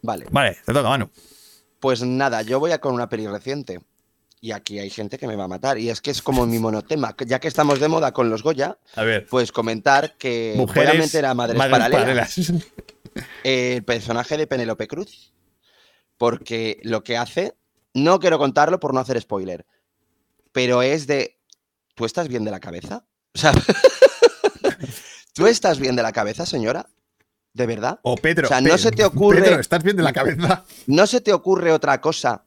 vale. 0.02 0.26
Vale, 0.32 0.58
te 0.66 0.74
toca, 0.74 0.90
Manu. 0.90 1.10
Pues 1.80 2.02
nada, 2.02 2.42
yo 2.42 2.60
voy 2.60 2.72
a 2.72 2.80
con 2.80 2.94
una 2.94 3.08
peli 3.08 3.28
reciente. 3.28 3.82
Y 4.46 4.52
aquí 4.52 4.78
hay 4.78 4.92
gente 4.92 5.18
que 5.18 5.26
me 5.26 5.36
va 5.36 5.46
a 5.46 5.48
matar. 5.48 5.80
Y 5.80 5.90
es 5.90 6.02
que 6.02 6.12
es 6.12 6.22
como 6.22 6.46
mi 6.46 6.60
monotema. 6.60 7.16
Ya 7.26 7.40
que 7.40 7.48
estamos 7.48 7.80
de 7.80 7.88
moda 7.88 8.12
con 8.12 8.30
los 8.30 8.44
Goya, 8.44 8.78
A 8.94 9.02
ver. 9.02 9.26
pues 9.26 9.52
comentar 9.52 10.18
que 10.20 10.54
Mujeres, 10.56 10.90
voy 10.90 10.98
a 10.98 11.02
meter 11.04 11.26
a 11.26 11.34
Madres, 11.34 11.58
Paralelas, 11.58 11.90
paralelas. 11.90 12.36
el 13.44 13.84
personaje 13.84 14.38
de 14.38 14.46
Penélope 14.46 14.88
Cruz. 14.88 15.34
Porque 16.20 16.80
lo 16.84 17.04
que 17.04 17.18
hace, 17.18 17.56
no 17.96 18.20
quiero 18.20 18.38
contarlo 18.38 18.80
por 18.80 18.94
no 18.94 19.00
hacer 19.00 19.20
spoiler, 19.20 19.66
pero 20.52 20.84
es 20.84 21.08
de, 21.08 21.40
¿tú 21.96 22.06
estás 22.06 22.28
bien 22.28 22.46
de 22.46 22.52
la 22.52 22.60
cabeza? 22.60 23.04
O 23.34 23.40
sea, 23.40 23.52
¿tú 25.34 25.48
estás 25.48 25.80
bien 25.80 25.96
de 25.96 26.04
la 26.04 26.12
cabeza, 26.12 26.46
señora? 26.46 26.86
¿De 27.52 27.66
verdad? 27.66 28.00
O 28.04 28.16
Pedro. 28.16 28.46
O 28.46 28.50
sea, 28.50 28.62
no 28.62 28.78
se 28.78 28.92
te 28.92 29.04
ocurre- 29.04 29.42
Pedro, 29.42 29.60
estás 29.60 29.82
bien 29.82 29.98
de 29.98 30.04
la 30.04 30.14
cabeza. 30.14 30.64
¿No 30.86 31.08
se 31.08 31.20
te 31.20 31.34
ocurre 31.34 31.72
otra 31.72 32.00
cosa 32.00 32.44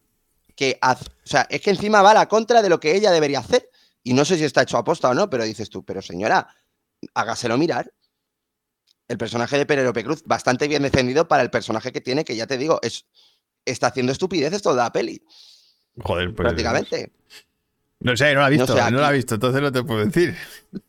que 0.54 0.78
haz? 0.80 1.00
O 1.28 1.30
sea, 1.30 1.46
es 1.50 1.60
que 1.60 1.68
encima 1.68 2.00
va 2.00 2.12
a 2.12 2.14
la 2.14 2.26
contra 2.26 2.62
de 2.62 2.70
lo 2.70 2.80
que 2.80 2.96
ella 2.96 3.10
debería 3.10 3.40
hacer. 3.40 3.68
Y 4.02 4.14
no 4.14 4.24
sé 4.24 4.38
si 4.38 4.44
está 4.44 4.62
hecho 4.62 4.78
a 4.78 4.84
posta 4.84 5.10
o 5.10 5.14
no, 5.14 5.28
pero 5.28 5.44
dices 5.44 5.68
tú, 5.68 5.84
pero 5.84 6.00
señora, 6.00 6.48
hágaselo 7.12 7.58
mirar. 7.58 7.92
El 9.08 9.18
personaje 9.18 9.58
de 9.58 9.66
Penélope 9.66 10.04
Cruz, 10.04 10.22
bastante 10.24 10.66
bien 10.68 10.82
defendido 10.82 11.28
para 11.28 11.42
el 11.42 11.50
personaje 11.50 11.92
que 11.92 12.00
tiene, 12.00 12.24
que 12.24 12.34
ya 12.34 12.46
te 12.46 12.56
digo, 12.56 12.78
es, 12.80 13.04
está 13.66 13.88
haciendo 13.88 14.10
estupideces 14.10 14.62
toda 14.62 14.84
la 14.84 14.90
peli, 14.92 15.22
Joder, 16.00 16.34
pues. 16.34 16.46
prácticamente. 16.46 17.12
No 18.00 18.16
sé, 18.16 18.32
no 18.32 18.40
la 18.40 18.46
he 18.48 18.50
visto, 18.52 18.74
No 18.74 18.90
no, 18.90 19.00
la 19.00 19.10
he 19.10 19.16
visto, 19.16 19.34
entonces 19.34 19.60
no 19.60 19.70
te 19.70 19.82
puedo 19.82 20.06
decir. 20.06 20.34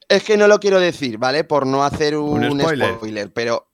Es 0.07 0.23
que 0.23 0.37
no 0.37 0.47
lo 0.47 0.59
quiero 0.61 0.79
decir, 0.79 1.17
¿vale? 1.17 1.43
Por 1.43 1.67
no 1.67 1.83
hacer 1.83 2.15
un, 2.15 2.45
Un 2.45 2.61
spoiler. 2.61 2.95
spoiler. 2.95 3.33
pero, 3.33 3.68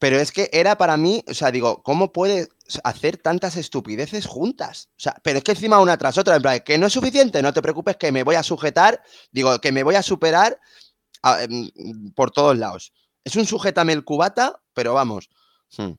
pero 0.00 0.18
es 0.18 0.32
que 0.32 0.48
era 0.52 0.76
para 0.76 0.96
mí, 0.96 1.22
o 1.28 1.34
sea, 1.34 1.52
digo, 1.52 1.82
¿cómo 1.84 2.10
puedes 2.12 2.48
hacer 2.84 3.18
tantas 3.18 3.56
estupideces 3.56 4.26
juntas? 4.26 4.88
O 4.96 5.00
sea, 5.00 5.14
pero 5.22 5.38
es 5.38 5.44
que 5.44 5.52
encima 5.52 5.78
una 5.78 5.96
tras 5.98 6.18
otra, 6.18 6.34
en 6.36 6.42
plan, 6.42 6.60
que 6.64 6.78
no 6.78 6.86
es 6.86 6.92
suficiente, 6.92 7.42
no 7.42 7.52
te 7.52 7.62
preocupes, 7.62 7.96
que 7.98 8.10
me 8.10 8.22
voy 8.24 8.34
a 8.34 8.42
sujetar, 8.42 9.02
digo, 9.30 9.58
que 9.60 9.70
me 9.72 9.82
voy 9.84 9.94
a 9.94 10.02
superar 10.02 10.58
a- 11.22 11.42
em, 11.44 11.70
por 12.14 12.30
todos 12.30 12.56
lados. 12.58 12.92
Es 13.24 13.36
un 13.36 13.44
sujétame 13.46 13.92
el 13.92 14.02
cubata, 14.04 14.60
pero 14.72 14.94
vamos. 14.94 15.28
hmm, 15.76 15.90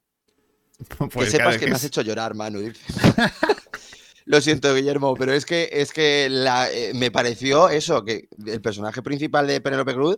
Pues 1.14 1.30
que 1.30 1.32
sepas 1.38 1.54
que 1.58 1.66
que 1.66 1.68
me 1.70 1.76
has 1.76 1.84
hecho 1.84 2.02
llorar, 2.02 2.34
Manu. 2.34 2.60
Lo 4.26 4.40
siento, 4.42 4.74
Guillermo, 4.74 5.16
pero 5.16 5.34
es 5.34 5.46
que, 5.46 5.70
es 5.72 5.92
que 5.94 6.28
la- 6.30 6.72
eh, 6.72 6.94
me 6.96 7.12
pareció 7.12 7.70
eso, 7.70 8.04
que 8.04 8.28
el 8.48 8.62
personaje 8.62 9.02
principal 9.02 9.46
de 9.48 9.62
Penélope 9.62 9.94
Cruz 9.94 10.18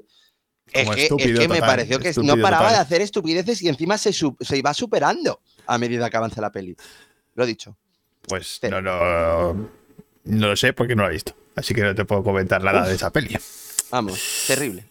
es 0.72 0.90
que, 0.90 1.04
es 1.04 1.10
que 1.10 1.48
me 1.48 1.56
total, 1.56 1.60
pareció 1.62 2.00
que 2.00 2.14
no 2.24 2.38
paraba 2.38 2.64
total. 2.70 2.76
de 2.76 2.82
hacer 2.82 3.02
estupideces 3.02 3.62
y 3.62 3.68
encima 3.70 3.98
se, 3.98 4.12
se 4.14 4.58
iba 4.58 4.74
superando 4.74 5.42
a 5.68 5.78
medida 5.78 6.10
que 6.10 6.18
avanza 6.18 6.42
la 6.42 6.52
peli. 6.52 6.76
Lo 7.36 7.44
he 7.44 7.48
dicho. 7.48 7.76
Pues 8.28 8.58
Pero- 8.62 8.82
no, 8.82 9.54
no, 9.54 9.70
no 10.26 10.48
lo 10.48 10.56
sé 10.56 10.74
porque 10.74 10.96
no 10.96 11.04
la 11.04 11.10
he 11.10 11.14
visto. 11.14 11.36
Así 11.56 11.74
que 11.74 11.82
no 11.82 11.94
te 11.94 12.06
puedo 12.06 12.24
comentar 12.24 12.64
nada 12.64 12.88
de 12.88 12.96
esa 12.96 13.12
peli. 13.12 13.38
Vamos, 13.92 14.20
terrible. 14.48 14.86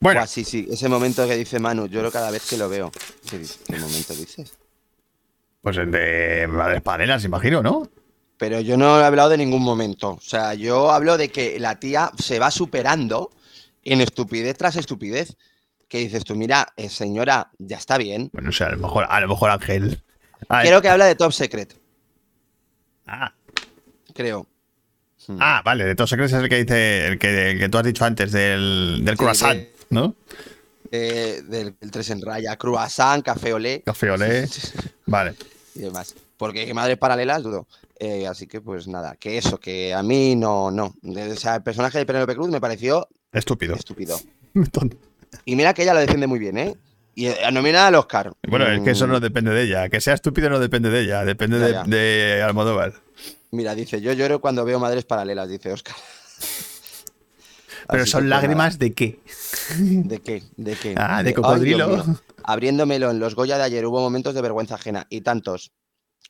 Bueno, 0.00 0.26
sí, 0.26 0.44
sí, 0.44 0.66
ese 0.70 0.88
momento 0.88 1.26
que 1.28 1.36
dice 1.36 1.60
Manu, 1.60 1.86
lloro 1.86 2.10
cada 2.10 2.30
vez 2.32 2.44
que 2.48 2.56
lo 2.56 2.68
veo. 2.68 2.90
¿Qué, 3.30 3.38
dice- 3.38 3.60
qué 3.66 3.76
momento 3.78 4.14
dices? 4.14 4.52
pues 5.60 5.76
el 5.76 5.92
de 5.92 6.48
Madres 6.48 6.82
Paralelas, 6.82 7.22
imagino, 7.24 7.62
¿no? 7.62 7.88
Pero 8.36 8.58
yo 8.60 8.76
no 8.76 9.00
he 9.00 9.04
hablado 9.04 9.28
de 9.30 9.36
ningún 9.36 9.62
momento. 9.62 10.10
O 10.14 10.20
sea, 10.20 10.54
yo 10.54 10.90
hablo 10.90 11.16
de 11.16 11.28
que 11.28 11.60
la 11.60 11.78
tía 11.78 12.10
se 12.18 12.40
va 12.40 12.50
superando 12.50 13.30
en 13.82 14.00
estupidez 14.00 14.56
tras 14.56 14.76
estupidez. 14.76 15.36
Que 15.88 15.98
dices 15.98 16.24
tú, 16.24 16.34
mira, 16.34 16.72
eh, 16.76 16.88
señora, 16.88 17.50
ya 17.58 17.76
está 17.76 17.98
bien. 17.98 18.30
Bueno, 18.32 18.48
o 18.48 18.52
sea, 18.52 18.68
a 18.68 18.70
lo 18.72 18.78
mejor, 18.78 19.06
a 19.08 19.20
lo 19.20 19.28
mejor 19.28 19.50
Ángel. 19.50 20.02
Ah, 20.48 20.62
Creo 20.62 20.80
que 20.80 20.88
habla 20.88 21.04
de 21.04 21.14
Top 21.16 21.32
Secret, 21.32 21.76
ah, 23.06 23.32
creo. 24.14 24.46
ah, 25.38 25.62
vale, 25.64 25.84
de 25.84 25.94
todos 25.94 26.10
secretos 26.10 26.32
es 26.32 26.42
el 26.42 26.48
que 26.48 26.56
dice, 26.64 27.06
el 27.06 27.18
que, 27.18 27.50
el 27.52 27.58
que 27.58 27.68
tú 27.68 27.78
has 27.78 27.84
dicho 27.84 28.04
antes 28.04 28.32
del, 28.32 29.02
del 29.04 29.14
Sí, 29.14 29.18
croissant, 29.18 29.58
de- 29.58 29.72
¿no? 29.90 30.14
Eh, 30.90 31.42
del, 31.46 31.74
del 31.80 31.90
3 31.90 32.10
en 32.10 32.22
raya, 32.22 32.56
croissant, 32.56 33.22
café 33.24 33.52
olé 33.52 33.82
Café 33.84 34.10
olé. 34.10 34.48
Vale. 35.06 35.34
y 35.74 35.80
demás. 35.80 36.14
Porque 36.36 36.72
madres 36.74 36.98
paralelas, 36.98 37.42
dudo. 37.42 37.66
Eh, 37.98 38.26
así 38.26 38.46
que, 38.46 38.60
pues 38.60 38.88
nada, 38.88 39.14
que 39.16 39.38
eso, 39.38 39.60
que 39.60 39.94
a 39.94 40.02
mí 40.02 40.34
no, 40.34 40.70
no. 40.70 40.94
O 41.04 41.36
sea, 41.36 41.56
el 41.56 41.62
personaje 41.62 41.98
de 41.98 42.06
Penélope 42.06 42.34
Cruz 42.34 42.48
me 42.50 42.60
pareció 42.60 43.08
Estúpido. 43.32 43.74
estúpido. 43.74 44.18
Y 45.46 45.56
mira 45.56 45.72
que 45.72 45.82
ella 45.82 45.94
lo 45.94 46.00
defiende 46.00 46.26
muy 46.26 46.38
bien, 46.38 46.58
¿eh? 46.58 46.76
Y 47.14 47.26
eh, 47.26 47.36
nominada 47.52 47.86
al 47.88 47.94
Oscar. 47.94 48.32
Bueno, 48.46 48.66
es 48.68 48.80
que 48.82 48.90
eso 48.90 49.06
Mm, 49.06 49.10
no 49.12 49.20
depende 49.20 49.50
de 49.50 49.62
ella. 49.62 49.88
Que 49.88 49.98
sea 50.00 50.12
estúpido 50.14 50.50
no 50.50 50.58
depende 50.60 50.90
de 50.90 51.00
ella, 51.00 51.24
depende 51.24 51.58
Ya, 51.58 51.66
de, 51.66 51.72
ya. 51.72 51.84
de 51.84 52.42
Almodóvar. 52.42 52.92
Mira, 53.50 53.74
dice, 53.74 54.00
yo 54.02 54.12
lloro 54.12 54.40
cuando 54.42 54.64
veo 54.66 54.78
madres 54.78 55.04
paralelas, 55.06 55.48
dice 55.48 55.72
Oscar. 55.72 55.96
Pero 57.88 58.02
Así 58.02 58.12
son 58.12 58.28
lágrimas 58.28 58.78
de 58.78 58.92
qué? 58.92 59.20
¿De 59.78 60.20
qué? 60.20 60.42
¿De 60.56 60.76
qué? 60.76 60.94
Ah, 60.98 61.22
de 61.22 61.30
Dios 61.30 61.36
cocodrilo. 61.40 62.04
Abriéndomelo 62.44 63.10
en 63.10 63.18
los 63.18 63.34
Goya 63.34 63.56
de 63.56 63.64
ayer 63.64 63.84
hubo 63.86 64.00
momentos 64.00 64.34
de 64.34 64.42
vergüenza 64.42 64.74
ajena 64.76 65.06
y 65.10 65.22
tantos 65.22 65.72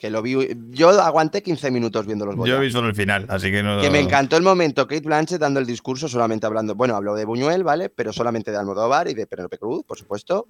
que 0.03 0.11
lo 0.11 0.21
vi. 0.21 0.37
Yo 0.71 0.89
aguanté 1.01 1.45
15 1.45 1.71
minutos 1.71 2.07
viendo 2.07 2.27
los 2.27 2.35
Goya. 2.35 2.55
Yo 2.55 2.59
he 2.59 2.65
visto 2.65 2.81
el 2.81 2.93
final, 2.93 3.25
así 3.29 3.53
que 3.53 3.63
no. 3.63 3.81
Que 3.81 3.89
me 3.89 4.01
encantó 4.01 4.37
el 4.37 4.43
momento 4.43 4.89
Kate 4.89 5.03
Blanchett 5.03 5.39
dando 5.41 5.61
el 5.61 5.67
discurso 5.67 6.09
solamente 6.09 6.45
hablando, 6.45 6.75
bueno, 6.75 6.97
habló 6.97 7.15
de 7.15 7.25
Buñuel, 7.25 7.63
¿vale? 7.63 7.89
Pero 7.89 8.13
solamente 8.13 8.51
de 8.51 8.57
Almodóvar 8.57 9.07
y 9.07 9.15
de 9.15 9.29
Penélope 9.29 9.59
Cruz, 9.59 9.85
por 9.87 9.97
supuesto. 9.97 10.45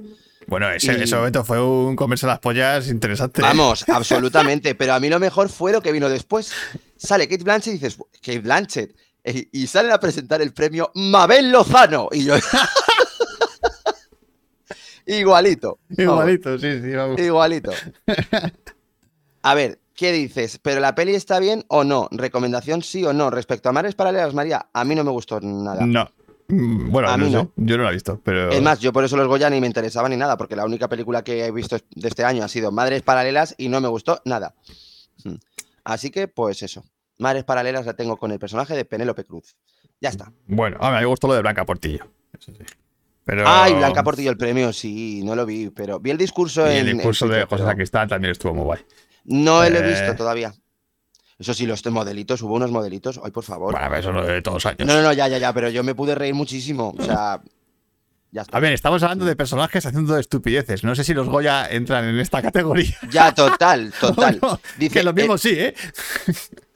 Bueno, 0.47 0.71
ese, 0.71 0.95
Y- 0.95 1.03
ese 1.03 1.17
momento 1.17 1.45
fue 1.45 1.62
un 1.62 1.95
comerse 1.97 2.27
las 2.27 2.38
pollas 2.38 2.88
interesante. 2.88 3.43
Vamos, 3.43 3.85
absolutamente. 3.91 4.75
Pero 4.75 4.95
a 4.95 5.01
mí 5.01 5.11
lo 5.11 5.21
mejor 5.21 5.51
fue 5.51 5.71
lo 5.71 5.83
que 5.83 5.93
vino 5.93 6.09
después. 6.09 6.51
Sale 6.97 7.29
Kate 7.29 7.45
Blanchett 7.45 7.75
y 7.75 7.79
dices, 7.79 7.99
Kate 8.23 8.38
Blanchett. 8.38 8.97
eh, 9.23 9.49
Y 9.53 9.67
salen 9.67 9.93
a 9.93 10.01
presentar 10.01 10.41
el 10.41 10.55
premio 10.55 10.91
Mabel 10.95 11.53
Lozano. 11.53 12.09
Y 12.11 12.25
yo. 12.25 12.37
Igualito. 15.05 15.79
vamos, 15.91 16.01
Igualito, 16.23 16.59
sí, 16.59 16.81
sí, 16.81 16.91
vamos. 16.95 17.21
Igualito. 17.21 17.71
A 19.42 19.55
ver, 19.55 19.81
¿qué 19.94 20.12
dices? 20.12 20.59
¿Pero 20.62 20.81
la 20.81 20.94
peli 20.94 21.14
está 21.14 21.38
bien 21.40 21.64
o 21.68 21.85
no? 21.85 22.09
¿Recomendación 22.12 22.83
sí 22.83 23.05
o 23.05 23.12
no? 23.12 23.31
Respecto 23.31 23.68
a 23.68 23.72
Mares 23.72 23.94
Paralelas, 23.94 24.35
María, 24.35 24.66
a 24.72 24.85
mí 24.85 24.94
no 24.94 25.05
me 25.05 25.11
gustó 25.11 25.40
nada. 25.40 25.85
No. 25.87 26.09
Mm, 26.48 26.90
Bueno, 26.90 27.09
A 27.09 27.16
no 27.16 27.24
mí 27.24 27.31
sé. 27.31 27.37
no. 27.37 27.50
Yo 27.57 27.76
no 27.76 27.85
lo 27.85 27.90
he 27.90 27.92
visto, 27.94 28.20
pero. 28.22 28.50
Es 28.50 28.62
más, 28.62 28.81
yo 28.81 28.92
por 28.92 29.05
eso 29.05 29.16
los 29.16 29.26
Goya 29.28 29.48
ni 29.50 29.61
me 29.61 29.66
interesaba 29.66 30.09
ni 30.09 30.16
nada, 30.16 30.37
porque 30.37 30.57
la 30.57 30.64
única 30.64 30.88
película 30.88 31.22
que 31.24 31.44
he 31.44 31.50
visto 31.50 31.76
de 31.94 32.09
este 32.09 32.24
año 32.24 32.44
ha 32.44 32.48
sido 32.48 32.70
Madres 32.72 33.02
Paralelas 33.02 33.55
y 33.59 33.68
no 33.68 33.81
me 33.81 33.88
gustó 33.88 34.20
nada. 34.24 34.55
Hmm. 35.24 35.37
Así 35.85 36.11
que, 36.11 36.28
pues 36.28 36.62
eso. 36.62 36.85
Madres 37.18 37.44
Paralelas 37.44 37.87
la 37.87 37.94
tengo 37.94 38.16
con 38.16 38.33
el 38.33 38.38
personaje 38.38 38.74
de 38.74 38.85
Penélope 38.85 39.24
Cruz. 39.24 39.57
Ya 40.00 40.09
está. 40.09 40.33
Bueno, 40.46 40.76
a 40.81 40.90
mí 40.90 40.96
me 40.98 41.05
gustó 41.07 41.28
lo 41.28 41.35
de 41.35 41.42
Blanca 41.42 41.64
Portillo. 41.64 42.07
Eso 42.38 42.52
sí. 42.52 42.64
Pero... 43.24 43.44
Ay, 43.46 43.74
Blanca 43.74 44.02
Portillo 44.02 44.31
el 44.33 44.37
premio, 44.37 44.72
sí, 44.72 45.22
no 45.24 45.37
lo 45.37 45.46
vi, 45.46 45.70
pero 45.70 46.00
vi 46.00 46.11
el 46.11 46.18
discurso 46.18 46.66
Y 46.66 46.70
en. 46.72 46.76
el 46.78 46.88
en 46.88 46.96
discurso 46.96 47.28
de 47.28 47.44
José 47.44 47.62
Sacristán 47.64 48.09
también 48.09 48.33
estuvo 48.33 48.52
muy 48.55 48.64
guay. 48.64 48.81
No 49.24 49.68
lo 49.68 49.78
he 49.78 49.80
Eh. 49.80 49.88
visto 49.90 50.14
todavía. 50.16 50.52
Eso 51.38 51.54
sí, 51.54 51.66
los 51.66 51.85
modelitos, 51.87 52.40
hubo 52.42 52.54
unos 52.54 52.70
modelitos. 52.70 53.20
Ay, 53.22 53.30
por 53.32 53.42
favor. 53.44 53.72
Bueno, 53.72 53.96
eso 53.96 54.12
no 54.12 54.22
de 54.24 54.42
todos 54.42 54.56
los 54.64 54.66
años. 54.66 54.87
No, 54.87 54.94
no, 54.94 55.02
no, 55.02 55.12
ya, 55.12 55.26
ya, 55.28 55.38
ya, 55.38 55.52
pero 55.52 55.68
yo 55.70 55.82
me 55.82 55.94
pude 55.94 56.14
reír 56.14 56.35
muchísimo. 56.35 56.94
O 56.96 57.02
sea, 57.02 57.40
ya 58.30 58.42
está. 58.42 58.56
A 58.56 58.61
ver, 58.61 58.72
estamos 58.72 59.02
hablando 59.02 59.24
de 59.24 59.35
personajes 59.35 59.85
haciendo 59.85 60.16
estupideces. 60.18 60.85
No 60.85 60.94
sé 60.94 61.02
si 61.02 61.14
los 61.14 61.28
Goya 61.28 61.66
entran 61.68 62.04
en 62.04 62.18
esta 62.20 62.42
categoría. 62.42 62.96
Ya, 63.11 63.35
total, 63.35 63.92
total. 64.00 64.38
No, 64.40 64.61
Dice, 64.78 64.94
que 65.00 65.02
lo 65.02 65.12
mismo 65.12 65.35
eh, 65.35 65.38
sí, 65.38 65.50
¿eh? 65.58 65.74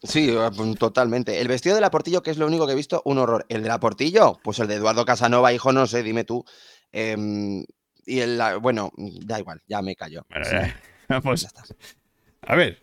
Sí, 0.03 0.31
eh, 0.31 0.51
pues, 0.57 0.77
totalmente. 0.79 1.41
El 1.41 1.47
vestido 1.49 1.77
de 1.77 1.81
la 1.81 1.91
Portillo, 1.93 2.23
que 2.23 2.31
es 2.33 2.39
lo 2.39 2.47
único 2.47 2.67
que 2.67 2.73
he 2.73 2.77
visto, 2.77 3.03
un 3.05 3.19
horror. 3.19 3.47
El 3.49 3.63
de 3.63 3.69
la 3.69 3.79
Portillo, 3.79 4.41
pues 4.43 4.59
el 4.59 4.67
de 4.67 4.75
Eduardo 4.77 5.05
Casanova, 5.05 5.53
hijo, 5.53 5.73
no 5.73 5.87
sé, 5.87 6.03
dime 6.03 6.25
tú. 6.25 6.45
Em, 6.91 7.65
y 8.05 8.19
el, 8.21 8.41
bueno, 8.61 8.91
da 8.97 9.39
igual, 9.39 9.63
ya 9.69 9.81
me 9.81 9.95
callo. 9.95 10.27
Bueno, 10.29 10.45
Sí, 10.45 10.57
vamos. 11.09 11.41
ya 11.43 11.49
está. 11.49 11.63
A 12.47 12.55
ver. 12.57 12.81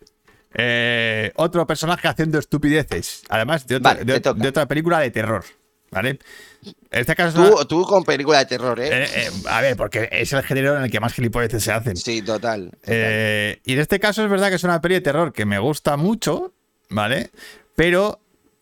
eh, 0.55 1.31
otro 1.35 1.65
personaje 1.65 2.07
haciendo 2.07 2.37
estupideces. 2.37 3.23
Además, 3.29 3.65
de 3.65 3.77
otra, 3.77 3.93
Vale, 3.93 4.05
de- 4.05 4.13
te 4.13 4.19
toca. 4.19 4.39
de 4.41 4.49
otra 4.49 4.67
película 4.67 4.99
de 4.99 5.09
terror. 5.09 5.43
¿Vale? 5.89 6.19
En 6.63 6.99
este 7.01 7.15
caso. 7.15 7.39
una- 7.39 7.49
Tú, 7.51 7.65
tú 7.65 7.83
con 7.85 8.03
película 8.03 8.39
de 8.39 8.45
terror, 8.45 8.79
¿eh? 8.79 8.87
eh, 8.91 9.07
eh, 9.15 9.29
a 9.47 9.61
ver, 9.61 9.75
porque 9.75 10.09
es 10.11 10.31
el 10.33 10.41
género 10.43 10.75
en 10.77 10.83
el 10.83 10.91
que 10.91 10.99
más 10.99 11.13
gilipolleces 11.13 11.63
se 11.63 11.71
hacen. 11.71 11.95
Sí, 11.97 12.21
total. 12.23 12.65
total. 12.71 12.81
Eh, 12.87 13.59
y 13.65 13.73
en 13.73 13.79
este 13.79 13.99
caso 13.99 14.23
es 14.23 14.29
verdad 14.29 14.49
que 14.49 14.55
es 14.55 14.63
una 14.63 14.81
peli 14.81 14.95
de 14.95 15.01
terror 15.01 15.33
que 15.33 15.45
me 15.45 15.59
gusta 15.59 15.95
mucho, 15.97 16.51
¿vale? 16.89 17.29
Pero 17.75 18.19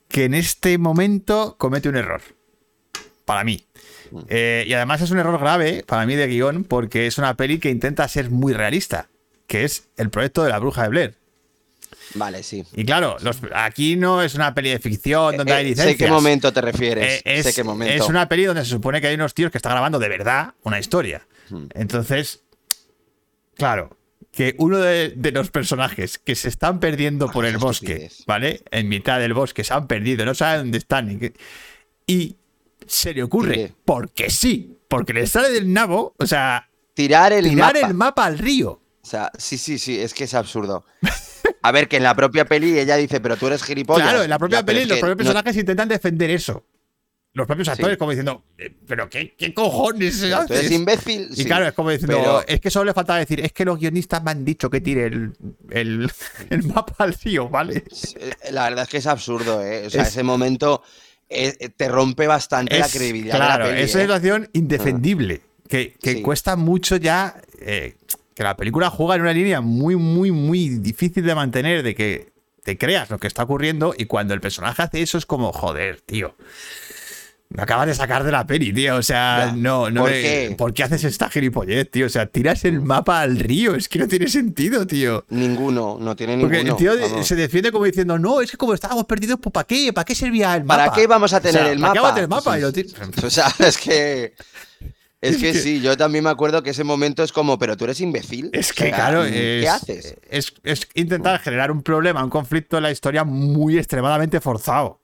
que 0.10 0.26
en 0.26 0.34
este 0.34 0.78
momento 0.78 1.56
comete 1.58 1.88
un 1.90 1.96
error. 1.96 2.22
Para 3.26 3.44
mí. 3.46 3.66
Eh, 4.28 4.66
y 4.68 4.74
además 4.74 5.02
es 5.02 5.12
un 5.12 5.20
error 5.20 5.40
grave 5.40 5.84
para 5.88 6.06
mí 6.06 6.16
de 6.16 6.28
guion 6.28 6.66
porque 6.66 7.08
es 7.08 7.18
una 7.18 7.36
peli 7.38 7.60
que 7.60 7.70
intenta 7.70 8.06
ser 8.10 8.30
muy 8.30 8.52
realista, 8.52 9.08
que 9.52 9.66
es 9.66 9.90
el 9.98 10.10
proyecto 10.10 10.44
de 10.44 10.50
la 10.50 10.60
bruja 10.60 10.84
de 10.84 10.88
Blair. 10.88 11.16
Vale, 12.16 12.42
sí. 12.42 12.64
Y 12.74 12.86
claro, 12.86 13.18
los- 13.22 13.40
aquí 13.54 13.98
no 13.98 14.22
es 14.22 14.34
una 14.36 14.54
peli 14.54 14.70
de 14.70 14.80
ficción 14.80 15.36
donde 15.36 15.52
Eh, 15.52 15.56
hay 15.56 15.64
sé 15.64 15.70
licencias. 15.72 15.98
qué 15.98 16.08
momento 16.14 16.54
te 16.54 16.62
refieres. 16.62 17.20
Eh, 17.20 17.22
es, 17.26 17.46
sé 17.46 17.54
qué 17.54 17.64
momento. 17.66 17.94
es 17.94 18.10
una 18.10 18.30
peli 18.30 18.46
donde 18.46 18.64
se 18.64 18.70
supone 18.72 19.02
que 19.02 19.08
hay 19.08 19.16
unos 19.16 19.34
tíos 19.34 19.52
que 19.52 19.58
están 19.58 19.74
grabando 19.74 20.00
de 20.00 20.08
verdad 20.08 20.54
una 20.64 20.80
historia. 20.80 21.28
Hmm. 21.50 21.66
Entonces, 21.74 22.44
claro, 23.58 23.98
que 24.32 24.56
uno 24.58 24.78
de, 24.78 25.10
de 25.16 25.32
los 25.34 25.52
personajes 25.52 26.18
que 26.18 26.36
se 26.36 26.48
están 26.48 26.80
perdiendo 26.80 27.28
Ah, 27.30 27.32
por 27.34 27.46
el 27.46 27.58
bosque, 27.58 27.94
estupidez. 28.06 28.26
¿vale? 28.26 28.62
En 28.72 28.88
mitad 28.88 29.20
del 29.20 29.34
bosque, 29.34 29.64
se 29.66 29.74
han 29.74 29.88
perdido, 29.88 30.24
no 30.26 30.34
saben 30.34 30.62
dónde 30.62 30.78
están. 30.78 31.34
Y, 32.08 32.36
se 32.88 33.14
le 33.14 33.24
ocurre, 33.24 33.54
Tire. 33.54 33.74
porque 33.86 34.30
sí, 34.30 34.78
porque 34.88 35.14
le 35.14 35.28
sale 35.28 35.50
del 35.52 35.72
nabo, 35.72 36.14
o 36.18 36.26
sea, 36.26 36.68
Tirar 36.94 37.32
el 37.32 37.48
tirar 37.50 37.74
mapa. 37.76 37.88
el 37.88 37.94
mapa 37.94 38.26
al 38.26 38.38
río. 38.38 38.81
O 39.04 39.06
sea, 39.06 39.32
sí, 39.38 39.58
sí, 39.58 39.80
sí, 39.80 40.00
es 40.00 40.14
que 40.14 40.26
es 40.26 40.34
absurdo. 40.34 40.86
A 41.64 41.72
ver, 41.72 41.88
que 41.88 41.98
en 41.98 42.04
la 42.04 42.16
propia 42.16 42.46
peli 42.46 42.78
ella 42.78 42.96
dice, 42.98 43.20
pero 43.20 43.36
tú 43.38 43.48
eres 43.48 43.64
gilipollas. 43.64 44.08
Claro, 44.10 44.24
en 44.24 44.30
la 44.30 44.40
propia 44.40 44.60
Ya, 44.60 44.66
peli 44.66 44.82
es 44.82 44.88
los 44.88 45.00
propios 45.00 45.18
no- 45.18 45.34
personajes 45.34 45.58
intentan 45.58 45.90
defender 45.90 46.30
eso. 46.30 46.64
Los 47.34 47.48
propios 47.48 47.70
actores 47.70 47.96
Sí. 47.96 47.98
como 47.98 48.12
diciendo, 48.12 48.44
"Eh, 48.58 48.76
pero 48.86 49.10
qué, 49.10 49.36
qué 49.38 49.54
cojones 49.54 50.18
se 50.18 50.28
pero 50.28 50.46
tú 50.48 50.54
eres 50.54 50.66
haces?". 50.66 50.72
imbécil. 50.78 51.28
Y 51.32 51.36
sí, 51.38 51.46
claro, 51.46 51.66
es 51.66 51.74
como 51.74 51.90
diciendo, 51.90 52.18
pero- 52.18 52.44
es 52.46 52.60
que 52.60 52.70
solo 52.70 52.86
le 52.86 52.94
faltaba 52.94 53.20
decir, 53.20 53.40
es 53.40 53.54
que 53.54 53.64
los 53.64 53.80
guionistas 53.80 54.22
me 54.22 54.32
han 54.32 54.44
dicho 54.44 54.70
que 54.70 54.82
tire 54.82 55.06
el, 55.06 55.32
el, 55.70 56.12
el 56.50 56.64
mapa 56.64 56.96
al 57.06 57.14
río, 57.14 57.48
¿vale? 57.48 57.84
eh, 58.20 58.32
La 58.52 58.66
verdad 58.70 58.84
es 58.84 58.90
que 58.90 58.98
es 58.98 59.08
absurdo, 59.08 59.64
¿eh? 59.66 59.86
O 59.88 59.90
sea, 59.90 60.02
Es- 60.04 60.10
ese 60.10 60.24
momento 60.24 60.84
eh, 61.30 61.70
te 61.78 61.88
rompe 61.88 62.28
bastante 62.28 62.78
la 62.78 62.86
Es- 62.88 62.92
credibilidad 62.92 63.38
claro, 63.38 63.64
de 63.66 63.70
la 63.72 63.76
peli. 63.78 63.86
es 63.86 63.94
una 63.96 64.02
¿eh? 64.02 64.06
situación 64.08 64.50
indefendible, 64.52 65.42
que, 65.70 65.94
que 66.02 66.16
Sí. 66.16 66.22
cuesta 66.22 66.58
mucho 66.58 66.98
ya, 66.98 67.42
eh, 67.62 67.96
que 68.42 68.46
la 68.46 68.58
película 68.58 68.90
juega 68.90 69.16
en 69.16 69.22
una 69.22 69.34
línea 69.34 69.62
muy, 69.62 69.96
muy, 69.96 70.32
muy 70.32 70.70
difícil 70.70 71.24
de 71.24 71.36
mantener, 71.36 71.84
de 71.84 71.94
que 71.94 72.32
te 72.64 72.76
creas 72.78 73.10
lo 73.12 73.20
que 73.20 73.28
está 73.28 73.44
ocurriendo 73.44 73.94
y 73.98 74.06
cuando 74.06 74.34
el 74.34 74.42
personaje 74.42 74.82
hace 74.82 75.02
eso 75.04 75.18
es 75.20 75.26
como, 75.28 75.52
joder, 75.54 76.02
tío. 76.02 76.36
Me 77.50 77.62
acabas 77.64 77.86
de 77.86 77.94
sacar 77.94 78.24
de 78.24 78.32
la 78.32 78.48
peli, 78.48 78.72
tío. 78.72 78.96
O 78.96 79.02
sea, 79.04 79.48
Ya. 79.48 79.52
no, 79.52 79.90
no 79.92 80.02
¿Por 80.04 80.12
me- 80.12 80.22
qué? 80.22 80.56
¿Por 80.58 80.74
qué 80.74 80.84
haces 80.84 81.04
esta 81.04 81.30
gilipollez, 81.30 81.92
tío? 81.92 82.06
O 82.06 82.10
sea, 82.10 82.26
tiras 82.26 82.64
el 82.64 82.80
mapa 82.82 83.20
al 83.22 83.38
río. 83.40 83.76
Es 83.76 83.90
que 83.90 84.00
no 84.00 84.08
tiene 84.08 84.28
sentido, 84.30 84.88
tío. 84.88 85.26
Ninguno, 85.30 85.98
no 86.00 86.16
tiene 86.16 86.38
Porque 86.40 86.64
ninguno. 86.64 86.74
el 86.92 86.98
tío 87.00 87.10
vamos. 87.10 87.28
se 87.28 87.36
defiende 87.36 87.72
como 87.74 87.84
diciendo, 87.86 88.18
no, 88.18 88.40
es 88.42 88.50
que 88.52 88.58
como 88.58 88.74
estábamos 88.74 89.04
perdidos, 89.06 89.38
pues 89.42 89.52
¿para 89.52 89.68
qué? 89.68 89.92
¿Para 89.92 90.06
qué 90.06 90.16
servía 90.16 90.56
el 90.56 90.64
mapa? 90.64 90.86
¿Para 90.86 90.96
qué 90.96 91.08
vamos 91.08 91.34
a 91.34 91.42
tener 91.42 91.62
O 91.62 91.64
sea, 91.66 91.74
el 91.74 91.80
¿para 91.82 91.94
mapa? 91.94 91.94
qué 91.94 92.00
vamos 92.00 92.12
a 92.12 92.16
tener 92.16 92.24
el 92.24 92.30
mapa? 92.30 92.58
Y 92.58 92.62
lo 92.62 92.72
ti- 92.72 92.86
O 93.26 93.30
sea, 93.30 93.54
es 93.60 93.78
que. 93.78 94.34
Es 95.22 95.38
que 95.42 95.54
sí, 95.54 95.82
yo 95.82 95.96
también 95.96 96.24
me 96.24 96.30
acuerdo 96.30 96.64
que 96.64 96.72
ese 96.72 96.84
momento 96.84 97.24
es 97.24 97.32
como, 97.32 97.58
pero 97.60 97.78
tú 97.78 97.86
eres 97.86 98.02
imbécil. 98.02 98.50
Es 98.54 98.72
O 98.72 98.76
que, 98.76 98.84
sea, 98.86 98.96
claro, 98.96 99.24
¿qué 99.24 99.64
es, 99.64 99.70
haces? 99.70 100.16
Es, 100.30 100.54
es 100.64 100.88
intentar 100.96 101.40
generar 101.40 101.72
un 101.72 101.84
problema, 101.84 102.24
un 102.24 102.30
conflicto 102.30 102.78
en 102.78 102.84
la 102.84 102.92
historia 102.92 103.24
muy 103.24 103.78
extremadamente 103.78 104.42
forzado. 104.42 105.00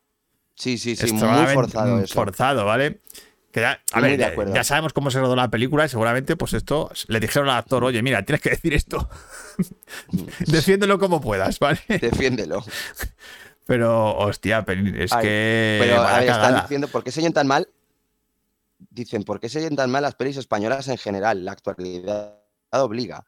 Sí, 0.55 0.80
sí, 0.80 0.95
sí, 0.95 1.13
muy 1.13 1.47
forzado 1.53 1.99
eso. 1.99 2.15
Forzado, 2.15 2.65
¿vale? 2.65 3.01
Que 3.51 3.61
ya, 3.61 3.80
a 3.91 4.01
ver, 4.01 4.20
ya, 4.53 4.63
sabemos 4.63 4.91
cómo 4.91 5.11
se 5.11 5.20
rodó 5.20 5.36
la 5.36 5.49
película 5.49 5.86
y 5.86 5.89
seguramente, 5.89 6.36
pues 6.36 6.53
esto, 6.53 6.91
le 7.07 7.20
dijeron 7.20 7.47
al 7.49 7.57
actor, 7.57 7.84
oye, 7.84 8.01
mira, 8.01 8.24
tienes 8.24 8.41
que 8.41 8.49
decir 8.49 8.74
esto. 8.74 9.07
Defiéndelo 10.47 10.99
como 10.99 11.22
puedas, 11.22 11.59
¿vale? 11.59 11.80
Defiéndelo. 11.88 12.63
Pero, 13.65 14.18
hostia, 14.18 14.65
es 14.68 15.11
Ay, 15.11 15.22
que. 15.22 15.78
Pero 15.82 16.01
a 16.01 16.20
ver, 16.20 16.30
están 16.30 16.61
diciendo, 16.61 16.88
¿por 16.88 17.03
qué 17.03 17.11
se 17.11 17.20
oyen 17.20 17.34
tan 17.34 17.47
mal? 17.47 17.68
Dicen, 18.97 19.23
¿por 19.23 19.39
qué 19.39 19.47
se 19.47 19.59
oyen 19.59 19.75
tan 19.75 19.91
mal 19.91 20.01
las 20.01 20.15
pelis 20.15 20.37
españolas 20.37 20.87
en 20.87 20.97
general? 20.97 21.45
La 21.45 21.51
actualidad 21.51 22.39
obliga. 22.71 23.23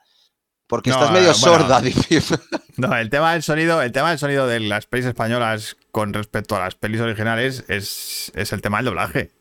Porque 0.65 0.89
No, 0.89 0.95
estás 0.95 1.11
medio 1.11 1.30
eh, 1.30 1.36
bueno. 1.39 1.57
sorda, 1.59 1.80
dicen. 2.09 2.39
No, 2.78 2.95
el 2.95 3.11
tema 3.11 3.34
del 3.34 3.43
sonido, 3.43 3.80
el 3.84 3.91
tema 3.91 4.09
del 4.09 4.17
sonido 4.17 4.47
de 4.47 4.61
las 4.61 4.88
pelis 4.88 5.05
españolas 5.05 5.78
con 5.91 6.11
respecto 6.11 6.55
a 6.55 6.59
las 6.59 6.74
pelis 6.74 7.01
originales 7.01 7.65
es, 7.67 8.32
es 8.34 8.51
el 8.51 8.61
tema 8.61 8.78
del 8.78 8.86
doblaje. 8.86 9.32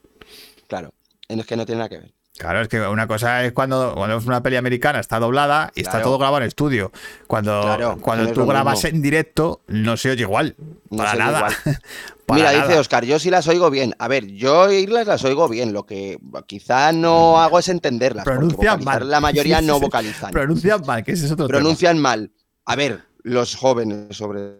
Claro, 0.66 0.92
es 1.28 1.46
que 1.46 1.56
no 1.56 1.64
tiene 1.64 1.78
nada 1.78 1.88
que 1.88 1.98
ver. 1.98 2.14
Claro, 2.38 2.60
es 2.60 2.68
que 2.68 2.80
una 2.80 3.06
cosa 3.08 3.44
es 3.44 3.52
cuando, 3.52 3.94
cuando 3.96 4.16
es 4.16 4.24
una 4.24 4.42
peli 4.42 4.54
americana, 4.56 5.00
está 5.00 5.18
doblada 5.18 5.72
y 5.74 5.80
está 5.80 6.00
todo 6.02 6.18
grabado 6.18 6.38
en 6.38 6.44
estudio. 6.48 6.92
Cuando, 7.26 7.62
Claro, 7.62 7.98
cuando 8.00 8.32
tú 8.32 8.46
grabas 8.46 8.84
mismo. 8.84 8.96
en 8.96 9.02
directo, 9.02 9.60
no 9.66 9.96
se 9.96 10.10
oye 10.12 10.22
igual. 10.22 10.54
No 10.90 10.98
para 10.98 11.14
nada. 11.16 11.38
igual. 11.38 11.54
Para 12.26 12.38
Mira, 12.40 12.52
nada. 12.52 12.66
dice 12.66 12.78
Oscar, 12.78 13.04
yo 13.06 13.18
sí 13.18 13.30
las 13.30 13.48
oigo 13.48 13.70
bien. 13.70 13.94
A 13.98 14.06
ver, 14.06 14.26
yo 14.26 14.60
oírlas 14.64 15.06
las 15.06 15.24
oigo 15.24 15.48
bien. 15.48 15.72
Lo 15.72 15.86
que 15.86 16.18
quizá 16.46 16.92
no 16.92 17.40
hago 17.40 17.58
es 17.58 17.68
entenderlas. 17.70 18.24
Pronuncian 18.24 18.84
mal. 18.84 19.08
La 19.08 19.18
mayoría 19.20 19.62
no 19.62 19.80
vocalizan. 19.80 20.30
Pronuncian 20.30 20.82
mal, 20.86 21.02
que 21.02 21.12
ese 21.12 21.24
es 21.24 21.32
otro 21.32 21.46
tema. 21.46 21.58
Pronuncian 21.58 21.98
mal. 21.98 22.30
A 22.66 22.76
ver, 22.76 23.00
los 23.22 23.56
jóvenes 23.56 24.14
sobre 24.14 24.58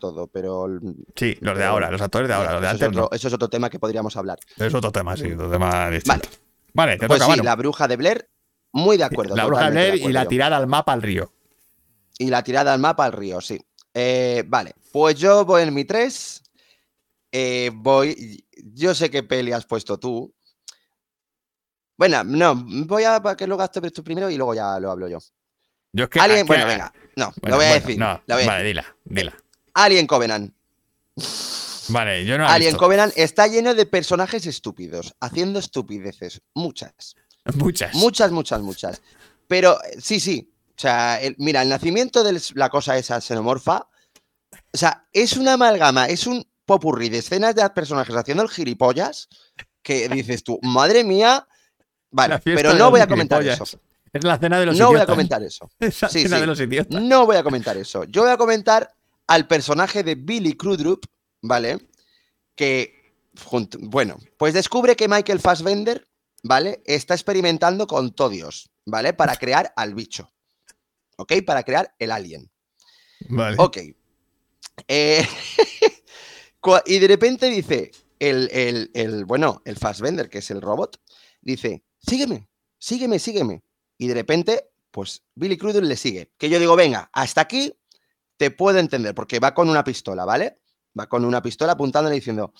todo, 0.00 0.26
pero... 0.26 0.66
Sí, 1.14 1.38
los 1.40 1.54
de 1.54 1.60
pero- 1.60 1.70
ahora, 1.70 1.90
los 1.92 2.00
actores 2.02 2.26
de 2.26 2.34
ahora, 2.34 2.52
los 2.54 2.60
de 2.60 2.66
eso, 2.66 2.72
antes 2.72 2.88
es 2.88 2.94
no. 2.96 3.04
otro, 3.04 3.16
eso 3.16 3.28
es 3.28 3.34
otro 3.34 3.48
tema 3.48 3.70
que 3.70 3.78
podríamos 3.78 4.16
hablar. 4.16 4.38
Es 4.56 4.74
otro 4.74 4.90
tema, 4.90 5.16
sí, 5.16 5.30
otro 5.32 5.48
tema 5.48 5.88
distinto. 5.90 6.28
Vale, 6.28 6.36
Vale, 6.76 6.98
te 6.98 7.06
pues 7.08 7.20
toca, 7.20 7.34
sí, 7.34 7.40
la 7.40 7.56
bruja 7.56 7.88
de 7.88 7.96
Blair, 7.96 8.28
muy 8.72 8.98
de 8.98 9.04
acuerdo. 9.04 9.34
La 9.34 9.46
bruja 9.46 9.64
de 9.64 9.70
Blair 9.70 9.94
y 9.96 10.12
la 10.12 10.28
tirada 10.28 10.58
al 10.58 10.66
mapa 10.66 10.92
al 10.92 11.00
río. 11.00 11.32
Y 12.18 12.26
la 12.28 12.42
tirada 12.42 12.74
al 12.74 12.80
mapa 12.80 13.06
al 13.06 13.12
río, 13.12 13.40
sí. 13.40 13.58
Eh, 13.94 14.44
vale, 14.46 14.74
pues 14.92 15.16
yo 15.16 15.46
voy 15.46 15.62
en 15.62 15.72
mi 15.72 15.86
3. 15.86 16.42
voy. 17.72 18.46
Yo 18.74 18.94
sé 18.94 19.10
qué 19.10 19.22
peli 19.22 19.52
has 19.52 19.64
puesto 19.64 19.98
tú. 19.98 20.34
Bueno, 21.96 22.22
no, 22.24 22.54
voy 22.54 23.04
a 23.04 23.22
para 23.22 23.36
que 23.36 23.46
lo 23.46 23.56
gastes 23.56 23.90
tú 23.94 24.04
primero 24.04 24.28
y 24.28 24.36
luego 24.36 24.54
ya 24.54 24.78
lo 24.78 24.90
hablo 24.90 25.08
yo. 25.08 25.18
Yo 25.92 26.04
es 26.04 26.10
que. 26.10 26.20
Alien, 26.20 26.46
bueno, 26.46 26.66
venga. 26.66 26.92
No, 27.16 27.32
bueno, 27.40 27.56
lo 27.56 27.56
voy 27.56 27.64
a 27.64 27.68
bueno, 27.70 27.86
decir. 27.86 27.98
No, 27.98 28.22
lo 28.26 28.34
voy 28.34 28.44
a 28.44 28.46
vale, 28.46 28.64
decir. 28.64 28.82
dila, 28.82 28.96
dila. 29.04 29.36
Alien 29.72 30.06
Covenant. 30.06 30.54
Vale, 31.88 32.24
yo 32.24 32.36
no 32.38 32.46
Alien 32.48 32.70
visto. 32.72 32.78
Covenant 32.84 33.12
está 33.16 33.46
lleno 33.46 33.74
de 33.74 33.86
personajes 33.86 34.46
estúpidos, 34.46 35.14
haciendo 35.20 35.58
estupideces. 35.58 36.40
Muchas. 36.54 37.14
Muchas. 37.54 37.94
Muchas, 37.94 38.30
muchas, 38.32 38.60
muchas. 38.60 39.02
Pero 39.46 39.78
eh, 39.84 39.96
sí, 40.00 40.18
sí. 40.20 40.52
O 40.76 40.80
sea, 40.80 41.20
el- 41.20 41.36
mira, 41.38 41.62
el 41.62 41.68
nacimiento 41.68 42.22
de 42.24 42.40
la 42.54 42.68
cosa 42.68 42.98
esa 42.98 43.20
xenomorfa, 43.20 43.86
o 44.72 44.76
sea, 44.76 45.06
es 45.12 45.36
una 45.36 45.54
amalgama, 45.54 46.06
es 46.06 46.26
un 46.26 46.46
popurrí 46.64 47.08
de 47.08 47.18
escenas 47.18 47.54
de 47.54 47.68
personajes 47.70 48.14
haciendo 48.14 48.42
el 48.42 48.48
gilipollas 48.50 49.28
que 49.82 50.08
dices 50.08 50.42
tú, 50.42 50.58
madre 50.62 51.04
mía. 51.04 51.46
Vale, 52.10 52.40
pero 52.44 52.74
no 52.74 52.90
voy 52.90 53.00
a 53.00 53.06
comentar 53.06 53.40
gilipollas. 53.42 53.68
eso. 53.68 53.80
Es 54.12 54.24
la 54.24 54.38
cena 54.38 54.58
de 54.58 54.66
los 54.66 54.78
No 54.78 54.86
voy 54.86 54.94
a 54.96 54.98
idiotas. 55.00 55.14
comentar 55.14 55.42
eso. 55.42 55.70
Es 55.78 56.00
la 56.02 56.08
Sí, 56.08 56.22
cena 56.22 56.36
sí. 56.36 56.40
de 56.40 56.46
los 56.46 56.60
idiotas. 56.60 57.02
No 57.02 57.26
voy 57.26 57.36
a 57.36 57.42
comentar 57.42 57.76
eso. 57.76 58.04
Yo 58.04 58.22
voy 58.22 58.30
a 58.30 58.36
comentar 58.36 58.92
al 59.28 59.46
personaje 59.46 60.02
de 60.02 60.14
Billy 60.14 60.54
Crudup, 60.54 61.04
¿vale? 61.46 61.78
Que, 62.54 63.12
junto- 63.44 63.78
bueno, 63.80 64.18
pues 64.38 64.54
descubre 64.54 64.96
que 64.96 65.08
Michael 65.08 65.40
Fassbender, 65.40 66.06
¿vale? 66.42 66.82
Está 66.86 67.14
experimentando 67.14 67.86
con 67.86 68.12
Todios, 68.14 68.70
¿vale? 68.84 69.12
Para 69.12 69.36
crear 69.36 69.72
al 69.76 69.94
bicho, 69.94 70.32
¿ok? 71.16 71.32
Para 71.46 71.62
crear 71.62 71.94
el 71.98 72.10
alien. 72.10 72.50
Vale. 73.28 73.56
Ok. 73.58 73.78
Eh, 74.88 75.26
y 76.86 76.98
de 76.98 77.08
repente 77.08 77.46
dice, 77.48 77.90
el, 78.18 78.48
el- 78.52 78.90
el- 78.94 79.24
bueno, 79.24 79.62
el 79.64 79.76
Fassbender, 79.76 80.28
que 80.28 80.38
es 80.38 80.50
el 80.50 80.60
robot, 80.62 81.00
dice, 81.40 81.82
sígueme, 81.98 82.48
sígueme, 82.78 83.18
sígueme. 83.18 83.62
Y 83.98 84.08
de 84.08 84.14
repente, 84.14 84.68
pues 84.90 85.22
Billy 85.34 85.56
Crudup 85.56 85.82
le 85.84 85.96
sigue. 85.96 86.32
Que 86.38 86.48
yo 86.50 86.58
digo, 86.58 86.76
venga, 86.76 87.08
hasta 87.12 87.42
aquí 87.42 87.74
te 88.36 88.50
puedo 88.50 88.78
entender, 88.78 89.14
porque 89.14 89.38
va 89.40 89.54
con 89.54 89.68
una 89.70 89.84
pistola, 89.84 90.24
¿vale? 90.24 90.58
Va 90.98 91.06
con 91.06 91.24
una 91.24 91.42
pistola 91.42 91.72
apuntándole 91.72 92.14
diciendo, 92.16 92.52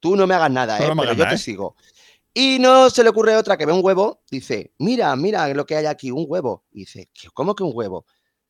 tú 0.00 0.16
no 0.16 0.26
me 0.26 0.34
hagas 0.34 0.50
nada, 0.50 0.78
¿eh? 0.78 0.88
me 0.94 1.02
pero 1.02 1.12
yo 1.12 1.18
nada, 1.24 1.30
te 1.30 1.34
¿eh? 1.36 1.38
sigo. 1.38 1.76
Y 2.32 2.58
no 2.58 2.90
se 2.90 3.02
le 3.02 3.08
ocurre 3.10 3.36
otra 3.36 3.56
que 3.56 3.64
ve 3.66 3.72
un 3.72 3.80
huevo, 3.84 4.22
dice, 4.30 4.72
mira, 4.78 5.14
mira 5.16 5.48
lo 5.54 5.64
que 5.66 5.76
hay 5.76 5.86
aquí, 5.86 6.10
un 6.10 6.26
huevo. 6.28 6.64
Y 6.70 6.80
dice, 6.80 7.08
"¿Qué- 7.14 7.28
¿cómo 7.32 7.54
que 7.54 7.62
un 7.64 7.72
huevo? 7.74 8.04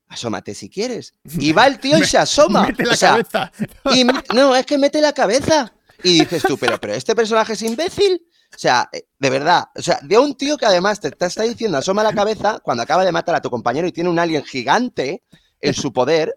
Asómate 0.09 0.55
si 0.55 0.68
quieres. 0.70 1.14
Y 1.39 1.53
va 1.53 1.66
el 1.66 1.79
tío 1.81 1.99
y 1.99 2.05
se 2.05 2.18
asoma. 2.18 2.66
Mete 2.66 2.85
la 2.85 2.93
O 2.93 2.97
sea, 2.97 3.11
cabeza. 3.11 3.53
y 3.95 4.05
me- 4.05 4.12
no, 4.35 4.55
es 4.57 4.66
que 4.66 4.79
mete 4.79 5.01
la 5.01 5.12
cabeza. 5.12 5.72
Y 6.03 6.20
dices 6.20 6.43
tú, 6.43 6.57
pero, 6.59 6.79
pero 6.81 6.95
este 6.95 7.14
personaje 7.14 7.55
es 7.55 7.62
imbécil. 7.62 8.27
O 8.55 8.59
sea, 8.59 8.89
eh, 8.93 9.07
de 9.18 9.31
verdad. 9.31 9.64
O 9.74 9.83
sea, 9.83 9.99
de 10.03 10.18
un 10.18 10.37
tío 10.37 10.57
que 10.57 10.66
además 10.66 11.01
te, 11.01 11.11
te 11.11 11.27
está 11.27 11.43
diciendo 11.45 11.79
asoma 11.79 12.03
la 12.03 12.12
cabeza 12.12 12.61
cuando 12.62 12.83
acaba 12.83 13.05
de 13.05 13.11
matar 13.12 13.35
a 13.35 13.41
tu 13.41 13.51
compañero 13.51 13.87
y 13.89 13.93
tiene 13.93 14.11
un 14.11 14.18
alien 14.18 14.45
gigante 14.45 15.22
en 15.61 15.74
su 15.74 15.93
poder. 15.93 16.37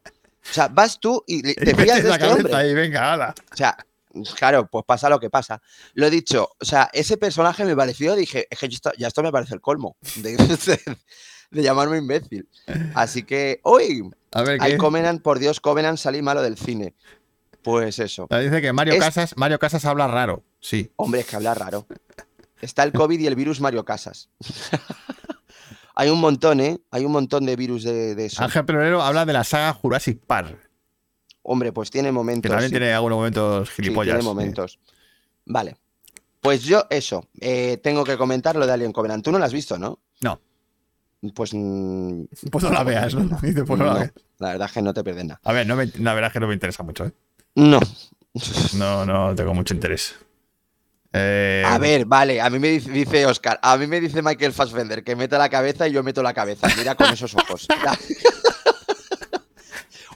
O 0.50 0.54
sea, 0.54 0.68
vas 0.68 1.00
tú 1.00 1.24
y 1.28 1.42
te 1.42 1.76
fías 1.76 2.04
de 2.04 2.12
este 2.12 2.26
hombre. 2.28 2.56
ahí, 2.56 2.74
venga, 2.74 3.14
ala. 3.14 3.36
O 3.52 3.56
sea, 3.56 3.78
claro, 4.36 4.68
pues 4.68 4.86
pasa 4.86 5.10
lo 5.10 5.20
que 5.20 5.30
pasa. 5.30 5.62
Lo 5.94 6.08
he 6.08 6.10
dicho, 6.10 6.50
o 6.60 6.66
sea, 6.66 6.90
ese 6.94 7.18
personaje 7.18 7.66
me 7.66 7.76
pareció, 7.76 8.16
dije, 8.16 8.48
es 8.50 8.58
que 8.60 8.66
esto- 8.68 8.92
ya 8.98 9.08
esto 9.08 9.22
me 9.22 9.32
parece 9.32 9.54
el 9.54 9.62
colmo 9.62 9.98
de, 10.16 10.36
de- 10.38 10.98
de 11.52 11.64
llamarme 11.64 11.98
imbécil. 11.98 12.48
Así 12.96 13.24
que, 13.24 13.60
hoy, 13.64 14.10
hay. 14.60 14.78
Covenant, 14.78 15.22
por 15.22 15.40
Dios, 15.40 15.60
Covenant, 15.60 15.98
salí 15.98 16.22
malo 16.22 16.42
del 16.42 16.58
cine. 16.58 16.96
Pues 17.62 18.00
eso. 18.00 18.28
Dice 18.32 18.62
que 18.62 18.72
Mario 18.74 18.94
Es- 18.94 19.00
Casas, 19.00 19.34
Mario 19.36 19.60
Casas 19.60 19.84
habla 19.86 20.08
raro. 20.08 20.44
Sí. 20.62 20.92
Hombre, 20.96 21.20
es 21.22 21.26
que 21.28 21.36
habla 21.36 21.54
raro. 21.54 21.86
Está 22.62 22.84
el 22.84 22.92
COVID 22.94 23.20
y 23.20 23.28
el 23.28 23.36
virus 23.36 23.60
Mario 23.62 23.84
Casas. 23.86 24.30
Hay 26.00 26.10
un 26.10 26.22
montón, 26.22 26.62
¿eh? 26.62 26.80
Hay 26.92 27.04
un 27.04 27.12
montón 27.12 27.46
de 27.46 27.58
virus 27.58 27.84
de, 27.84 28.16
de 28.16 28.26
eso. 28.28 28.42
Ángel 28.42 28.64
Perolero 28.64 29.02
habla 29.02 29.26
de 29.26 29.34
la 29.34 29.44
saga 29.44 29.74
Jurassic 29.74 30.20
Park. 30.26 30.58
Hombre, 31.44 31.74
pues 31.74 31.92
tiene 31.92 32.08
Que 32.08 32.12
momentos. 32.14 32.50
también 32.50 32.70
sí. 32.70 32.74
tiene 32.78 32.94
algunos 32.94 33.18
momentos 33.18 33.68
Sí, 33.68 33.76
gilipollas. 33.84 34.16
tiene 34.16 34.24
momentos. 34.24 34.80
Vale. 35.46 35.76
Pues 36.40 36.64
yo, 36.64 36.86
eso. 36.90 37.28
eh, 37.42 37.78
tengo 37.84 38.06
que 38.06 38.16
comentar 38.18 38.56
lo 38.56 38.66
de 38.66 38.72
Alien 38.72 38.94
Covenant. 38.94 39.26
Tú 39.26 39.32
no 39.34 39.40
lo 39.40 39.44
has 39.44 39.52
visto, 39.52 39.78
¿no? 39.78 40.00
No. 40.22 40.40
Pues. 41.36 41.54
mm, 41.54 42.24
Pues 42.50 42.64
no 42.64 42.70
la 42.72 42.84
veas, 42.86 43.14
¿no? 43.16 43.38
Pues 43.42 43.54
no 43.68 43.76
la 43.86 43.94
no, 43.94 44.00
veas. 44.00 44.14
la 44.38 44.48
verdad 44.52 44.68
es 44.68 44.74
que 44.74 44.82
no 44.82 44.94
te 44.94 45.04
pierdes 45.04 45.26
nada. 45.26 45.42
A 45.44 45.52
ver, 45.52 45.68
no 45.68 45.76
me- 45.76 45.88
la 45.98 46.14
verdad 46.14 46.30
es 46.30 46.34
que 46.34 46.40
no 46.40 46.48
me 46.48 46.54
interesa 46.54 46.82
mucho, 46.84 47.08
¿eh? 47.08 47.12
No. 47.56 47.82
No, 48.78 49.06
no 49.06 49.36
tengo 49.36 49.54
mucho 49.54 49.74
interés. 49.74 50.16
Eh, 51.12 51.64
A 51.66 51.78
ver, 51.80 52.06
vale, 52.06 52.40
a 52.40 52.50
mí 52.50 52.60
me 52.60 52.68
dice, 52.70 52.92
dice 52.92 53.26
Oscar, 53.26 53.60
a 53.64 53.78
mí 53.78 53.88
me 53.88 54.00
dice 54.00 54.22
Michael 54.22 54.54
Fassbender 54.54 55.04
que 55.04 55.16
meta 55.16 55.38
la 55.40 55.50
cabeza 55.50 55.88
y 55.88 55.92
yo 55.92 56.04
meto 56.04 56.22
la 56.22 56.34
cabeza. 56.34 56.68
Mira 56.78 56.96
con 56.96 57.12
esos 57.12 57.34
ojos. 57.36 57.68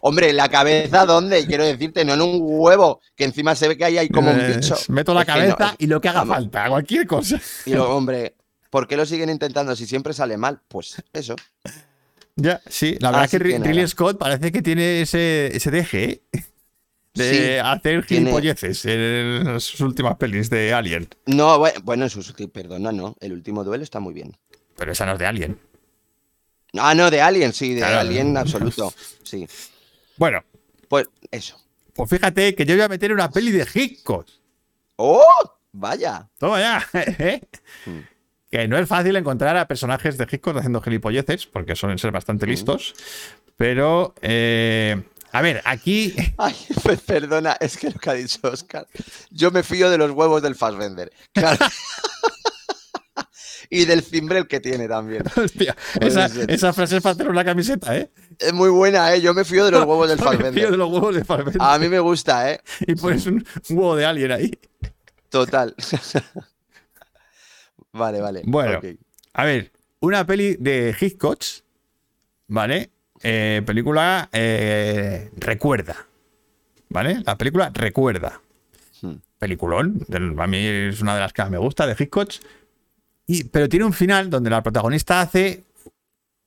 Hombre, 0.06 0.34
¿la 0.34 0.50
cabeza 0.50 1.06
dónde? 1.06 1.46
Quiero 1.46 1.64
decirte, 1.64 2.04
no 2.04 2.14
en 2.16 2.22
un 2.22 2.40
huevo, 2.42 3.00
que 3.16 3.24
encima 3.24 3.56
se 3.56 3.70
ve 3.70 3.78
que 3.78 3.86
ahí 3.86 3.98
hay 3.98 4.10
como 4.10 4.32
un 4.32 4.40
eh, 4.40 4.56
bicho. 4.56 4.76
Meto 4.90 5.14
la 5.14 5.22
Es 5.22 5.28
que 5.28 5.32
no, 5.48 5.56
cabeza 5.56 5.76
y 5.78 5.88
lo 5.88 6.02
que 6.02 6.10
haga 6.10 6.20
vamos. 6.20 6.36
falta, 6.36 6.68
cualquier 6.70 7.08
cosa. 7.08 7.40
Y 7.66 7.72
luego, 7.74 7.96
hombre, 7.96 8.36
¿por 8.70 8.86
qué 8.86 8.98
lo 8.98 9.06
siguen 9.06 9.30
intentando 9.30 9.74
si 9.78 9.88
siempre 9.88 10.12
sale 10.14 10.36
mal? 10.36 10.60
Pues 10.68 11.02
eso. 11.14 11.36
Ya, 12.36 12.60
sí, 12.68 12.98
la 13.00 13.12
verdad 13.12 13.24
Así 13.26 13.38
es 13.38 13.44
que, 13.44 13.50
que. 13.50 13.60
Ridley 13.60 13.88
Scott 13.88 14.18
parece 14.18 14.52
que 14.52 14.62
tiene 14.62 15.02
ese, 15.02 15.56
ese 15.56 15.72
deje, 15.72 16.04
¿eh? 16.34 16.44
De 17.14 17.30
Sí, 17.32 17.60
hacer 17.64 18.06
tiene- 18.06 18.26
gilipolleces 18.26 18.86
en 18.86 19.60
sus 19.60 19.80
últimas 19.82 20.16
pelis 20.18 20.50
de 20.50 20.74
Alien. 20.74 21.08
No, 21.28 21.60
bue- 21.60 21.80
bueno, 21.84 22.06
en 22.06 22.10
sus 22.10 22.34
perdona, 22.52 22.92
no. 22.92 23.16
El 23.20 23.34
último 23.34 23.64
duelo 23.64 23.84
está 23.84 24.00
muy 24.00 24.14
bien. 24.14 24.36
Pero 24.76 24.92
esa 24.92 25.06
no 25.06 25.14
es 25.14 25.20
de 25.20 25.26
Alien. 25.28 25.60
Ah, 26.76 26.96
no, 26.96 27.12
de 27.12 27.22
Alien, 27.22 27.54
sí, 27.54 27.74
de 27.76 27.82
Claro. 27.82 28.00
Alien 28.00 28.36
absoluto. 28.38 28.94
Sí. 29.24 29.48
Bueno, 30.18 30.44
Pues 30.88 31.08
eso. 31.32 31.58
pues 31.94 32.10
fíjate 32.10 32.56
que 32.56 32.66
yo 32.66 32.76
voy 32.76 32.84
a 32.84 32.88
meter 32.90 33.14
una 33.14 33.30
peli 33.30 33.52
de 33.52 33.68
Hitchcock. 33.72 34.28
¡Oh! 34.96 35.24
Vaya. 35.72 36.28
Toma 36.38 36.60
ya. 36.60 36.88
¿eh? 36.94 37.42
Mm. 37.86 38.00
Que 38.52 38.68
no 38.68 38.78
es 38.78 38.88
fácil 38.88 39.16
encontrar 39.16 39.58
a 39.58 39.68
personajes 39.68 40.18
de 40.18 40.26
Hitchcock 40.32 40.58
haciendo 40.58 40.82
gilipolleces, 40.82 41.46
porque 41.48 41.76
suelen 41.76 41.98
ser 41.98 42.12
bastante 42.12 42.46
listos. 42.46 42.94
Pero, 43.56 44.14
eh, 44.22 45.02
a 45.34 45.42
ver, 45.42 45.62
aquí. 45.66 46.14
Ay, 46.38 46.56
pues 46.84 47.02
perdona, 47.02 47.58
es 47.60 47.76
que 47.76 47.90
lo 47.90 48.00
que 48.00 48.10
ha 48.12 48.14
dicho 48.14 48.38
Oscar. 48.44 48.88
Yo 49.32 49.50
me 49.50 49.64
fío 49.64 49.90
de 49.90 49.98
los 49.98 50.12
huevos 50.12 50.44
del 50.44 50.54
Fassbender. 50.54 51.12
Claro. 51.34 51.58
y 53.72 53.86
del 53.86 54.04
cimbrel 54.04 54.48
que 54.48 54.60
tiene 54.60 54.88
también. 54.88 55.24
Hostia, 55.36 55.76
esa, 56.00 56.72
frase 56.72 56.98
es 56.98 57.04
para 57.04 57.14
hacer 57.14 57.30
una 57.30 57.44
camiseta, 57.44 57.98
¿eh? 57.98 58.12
Es 58.38 58.54
muy 58.54 58.70
buena, 58.70 59.12
¿eh? 59.12 59.22
Yo 59.22 59.34
me 59.34 59.44
fío 59.44 59.66
de 59.66 59.72
los 59.72 59.86
huevos 59.86 60.08
del 60.08 60.20
Me 60.24 60.24
fío 60.24 60.30
de 60.30 60.38
Fassbender. 60.38 60.78
los 60.78 60.92
huevos 60.92 61.16
de 61.16 61.26
Fassbender. 61.26 61.62
A 61.62 61.80
mí 61.80 61.90
me 61.90 62.00
gusta, 62.00 62.52
¿eh? 62.52 62.62
Y 62.82 62.94
pones 62.94 63.26
un 63.26 63.44
huevo 63.70 63.96
de 63.96 64.06
alien 64.06 64.32
ahí. 64.32 64.52
Total. 65.30 65.74
vale, 67.92 68.22
vale. 68.22 68.44
Bueno. 68.46 68.82
A 69.34 69.46
ver, 69.46 69.72
una 70.00 70.28
peli 70.28 70.58
de 70.60 70.96
Hitchcock, 71.00 71.42
¿vale? 72.50 72.93
Eh, 73.24 73.62
película 73.66 74.30
eh, 74.34 75.32
Recuerda, 75.38 76.08
¿vale? 76.90 77.22
La 77.26 77.38
película 77.38 77.72
Recuerda. 77.74 78.42
Hmm. 79.02 79.16
Peliculón, 79.40 80.06
a 80.38 80.48
mí 80.48 80.58
es 80.58 81.02
una 81.02 81.16
de 81.16 81.22
las 81.22 81.34
que 81.34 81.42
más 81.42 81.52
me 81.52 81.58
gusta 81.58 81.88
de 81.88 81.96
Hitchcock. 81.98 82.32
Y, 83.26 83.46
pero 83.46 83.68
tiene 83.68 83.86
un 83.86 83.94
final 83.94 84.30
donde 84.30 84.50
la 84.50 84.64
protagonista 84.64 85.22
hace 85.22 85.64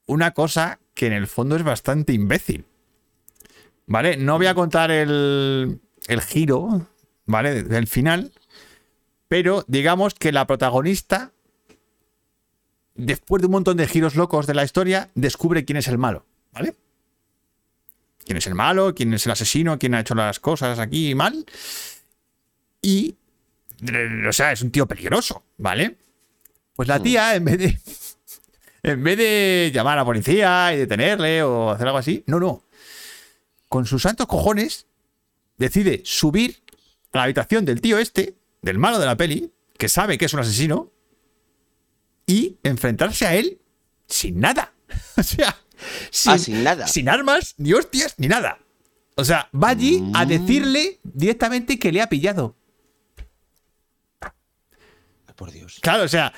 una 0.07 0.33
cosa 0.33 0.79
que 0.95 1.07
en 1.07 1.12
el 1.12 1.27
fondo 1.27 1.57
es 1.57 1.62
bastante 1.62 2.12
imbécil. 2.12 2.64
¿Vale? 3.87 4.16
No 4.16 4.37
voy 4.37 4.47
a 4.47 4.55
contar 4.55 4.91
el, 4.91 5.81
el 6.07 6.20
giro, 6.20 6.87
¿vale? 7.24 7.62
Del 7.62 7.87
final. 7.87 8.33
Pero 9.29 9.64
digamos 9.68 10.14
que 10.14 10.33
la 10.33 10.47
protagonista 10.47 11.33
después 12.97 13.41
de 13.41 13.47
un 13.47 13.53
montón 13.53 13.77
de 13.77 13.87
giros 13.87 14.16
locos 14.16 14.47
de 14.47 14.55
la 14.55 14.64
historia, 14.64 15.11
descubre 15.14 15.64
quién 15.64 15.77
es 15.77 15.89
el 15.89 15.99
malo, 15.99 16.24
¿vale? 16.57 16.75
Quién 18.25 18.39
es 18.39 18.47
el 18.47 18.55
malo, 18.55 18.95
quién 18.95 19.13
es 19.13 19.27
el 19.27 19.33
asesino, 19.33 19.79
quién 19.79 19.95
ha 19.95 20.01
hecho 20.01 20.15
las 20.15 20.41
cosas 20.41 20.79
aquí 20.79 21.15
mal. 21.15 21.45
Y, 22.81 23.17
o 24.27 24.33
sea, 24.33 24.53
es 24.53 24.63
un 24.63 24.71
tío 24.71 24.87
peligroso, 24.87 25.45
¿vale? 25.59 25.99
Pues 26.75 26.89
la 26.89 27.01
tía, 27.01 27.35
en 27.35 27.45
vez 27.45 27.59
de, 27.59 27.79
en 28.83 29.05
vez 29.05 29.19
de 29.19 29.71
llamar 29.73 29.95
a 29.95 30.01
la 30.03 30.05
policía 30.05 30.73
y 30.73 30.79
detenerle 30.79 31.43
o 31.43 31.71
hacer 31.71 31.87
algo 31.87 31.99
así, 31.99 32.25
no, 32.27 32.41
no. 32.41 32.65
Con 33.69 33.85
sus 33.85 34.03
santos 34.03 34.27
cojones, 34.27 34.87
decide 35.59 36.01
subir 36.05 36.63
a 37.13 37.19
la 37.19 37.25
habitación 37.25 37.65
del 37.65 37.81
tío 37.81 37.99
este, 37.99 38.35
del 38.63 38.79
malo 38.79 38.99
de 38.99 39.07
la 39.07 39.17
peli, 39.17 39.53
que 39.77 39.89
sabe 39.89 40.17
que 40.17 40.25
es 40.25 40.33
un 40.33 40.41
asesino, 40.41 40.91
y 42.27 42.59
enfrentarse 42.63 43.27
a 43.27 43.35
él 43.35 43.61
sin 44.09 44.41
nada. 44.41 44.73
O 45.19 45.23
sea, 45.23 45.57
sin, 46.11 46.33
Ah, 46.33 46.39
sin 46.39 46.64
nada. 46.64 46.87
sin 46.87 47.09
armas, 47.09 47.55
ni 47.59 47.72
hostias, 47.72 48.14
ni 48.18 48.29
nada. 48.29 48.59
O 49.16 49.24
sea, 49.24 49.49
va 49.55 49.70
allí 49.70 50.03
a 50.14 50.24
Mm. 50.24 50.29
decirle 50.29 51.01
directamente 51.03 51.79
que 51.79 51.91
le 51.93 52.03
ha 52.03 52.09
pillado. 52.09 52.57
Por 55.37 55.51
Dios. 55.53 55.79
Claro, 55.83 56.05
o 56.05 56.09
sea, 56.09 56.33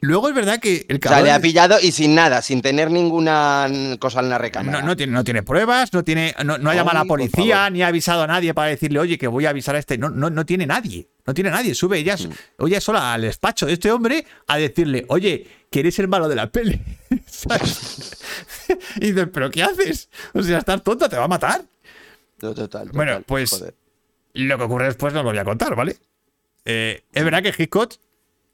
luego 0.00 0.28
es 0.28 0.34
verdad 0.34 0.58
que 0.58 0.84
el 0.88 0.96
O 0.96 0.98
sea, 0.98 1.10
cabrón 1.10 1.24
le 1.26 1.30
ha 1.30 1.38
pillado 1.40 1.78
y 1.80 1.92
sin 1.92 2.16
nada, 2.16 2.42
sin 2.42 2.60
tener 2.60 2.90
ninguna 2.90 3.68
cosa 4.00 4.18
en 4.18 4.28
la 4.30 4.36
recámara. 4.38 4.80
no, 4.80 4.86
no 4.86 4.96
tiene, 4.96 5.12
no 5.12 5.22
tiene 5.22 5.44
pruebas, 5.44 5.92
no 5.92 6.02
tiene, 6.02 6.34
no, 6.44 6.58
no 6.58 6.70
ha 6.70 6.74
llamado 6.74 6.98
a 6.98 7.02
la 7.02 7.06
policía, 7.08 7.70
ni 7.70 7.82
ha 7.82 7.86
avisado 7.86 8.22
a 8.22 8.26
nadie 8.26 8.52
para 8.52 8.70
decirle, 8.70 8.98
oye, 8.98 9.16
que 9.16 9.28
voy 9.28 9.46
a 9.46 9.50
avisar 9.50 9.76
a 9.76 9.78
este. 9.78 9.96
No, 9.96 10.10
no, 10.10 10.28
no 10.28 10.44
tiene 10.44 10.66
nadie. 10.66 11.08
No 11.30 11.34
tiene 11.34 11.50
nadie. 11.50 11.76
Sube 11.76 11.96
ella, 11.98 12.16
Mm. 12.16 12.32
oye, 12.64 12.80
sola 12.80 13.14
al 13.14 13.22
despacho 13.22 13.64
de 13.64 13.74
este 13.74 13.92
hombre 13.92 14.26
a 14.48 14.56
decirle, 14.58 15.04
oye, 15.06 15.46
que 15.70 15.78
eres 15.78 15.96
el 16.00 16.08
malo 16.08 16.28
de 16.28 16.34
la 16.34 16.50
peli. 16.50 16.80
Y 18.96 19.12
dices, 19.12 19.28
¿pero 19.32 19.48
qué 19.50 19.62
haces? 19.62 20.08
O 20.34 20.42
sea, 20.42 20.58
estás 20.58 20.82
tonta, 20.82 21.08
te 21.08 21.16
va 21.16 21.24
a 21.24 21.28
matar. 21.28 21.62
No, 22.42 22.52
total, 22.52 22.90
Bueno, 22.92 23.22
pues- 23.24 23.50
joder. 23.50 23.74
Lo 24.34 24.58
que 24.58 24.64
ocurre 24.64 24.86
después 24.86 25.12
no 25.14 25.22
lo 25.22 25.28
voy 25.30 25.38
a 25.38 25.44
contar, 25.44 25.74
¿vale? 25.76 25.96
Eh, 26.64 27.04
es 27.12 27.24
verdad 27.24 27.42
que 27.44 27.54
Hitchcock, 27.56 27.94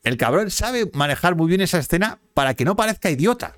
el 0.05 0.17
cabrón, 0.19 0.51
sabe 0.51 0.91
manejar 0.93 1.35
muy 1.35 1.49
bien 1.49 1.63
esa 1.63 1.79
escena 1.79 2.19
para 2.35 2.53
que 2.55 2.65
no 2.67 2.77
parezca 2.77 3.11
idiota. 3.11 3.57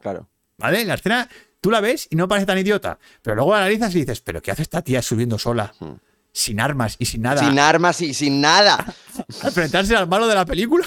Claro. 0.00 0.28
¿Vale? 0.56 0.84
La 0.86 0.94
escena, 0.94 1.28
tú 1.60 1.70
la 1.70 1.80
ves 1.80 2.06
y 2.10 2.16
no 2.16 2.28
parece 2.28 2.46
tan 2.46 2.56
idiota. 2.58 2.98
Pero 3.20 3.36
luego 3.36 3.52
la 3.52 3.58
analizas 3.58 3.94
y 3.94 4.00
dices, 4.00 4.20
¿pero 4.22 4.40
qué 4.40 4.50
hace 4.52 4.62
esta 4.62 4.80
tía 4.82 5.02
subiendo 5.02 5.38
sola? 5.38 5.74
Sin 6.34 6.60
armas 6.60 6.96
y 6.98 7.04
sin 7.04 7.22
nada. 7.22 7.46
Sin 7.46 7.58
armas 7.58 8.00
y 8.00 8.14
sin 8.14 8.40
nada. 8.40 8.94
enfrentarse 9.44 9.94
al 9.94 10.08
malo 10.08 10.26
de 10.26 10.34
la 10.34 10.46
película. 10.46 10.86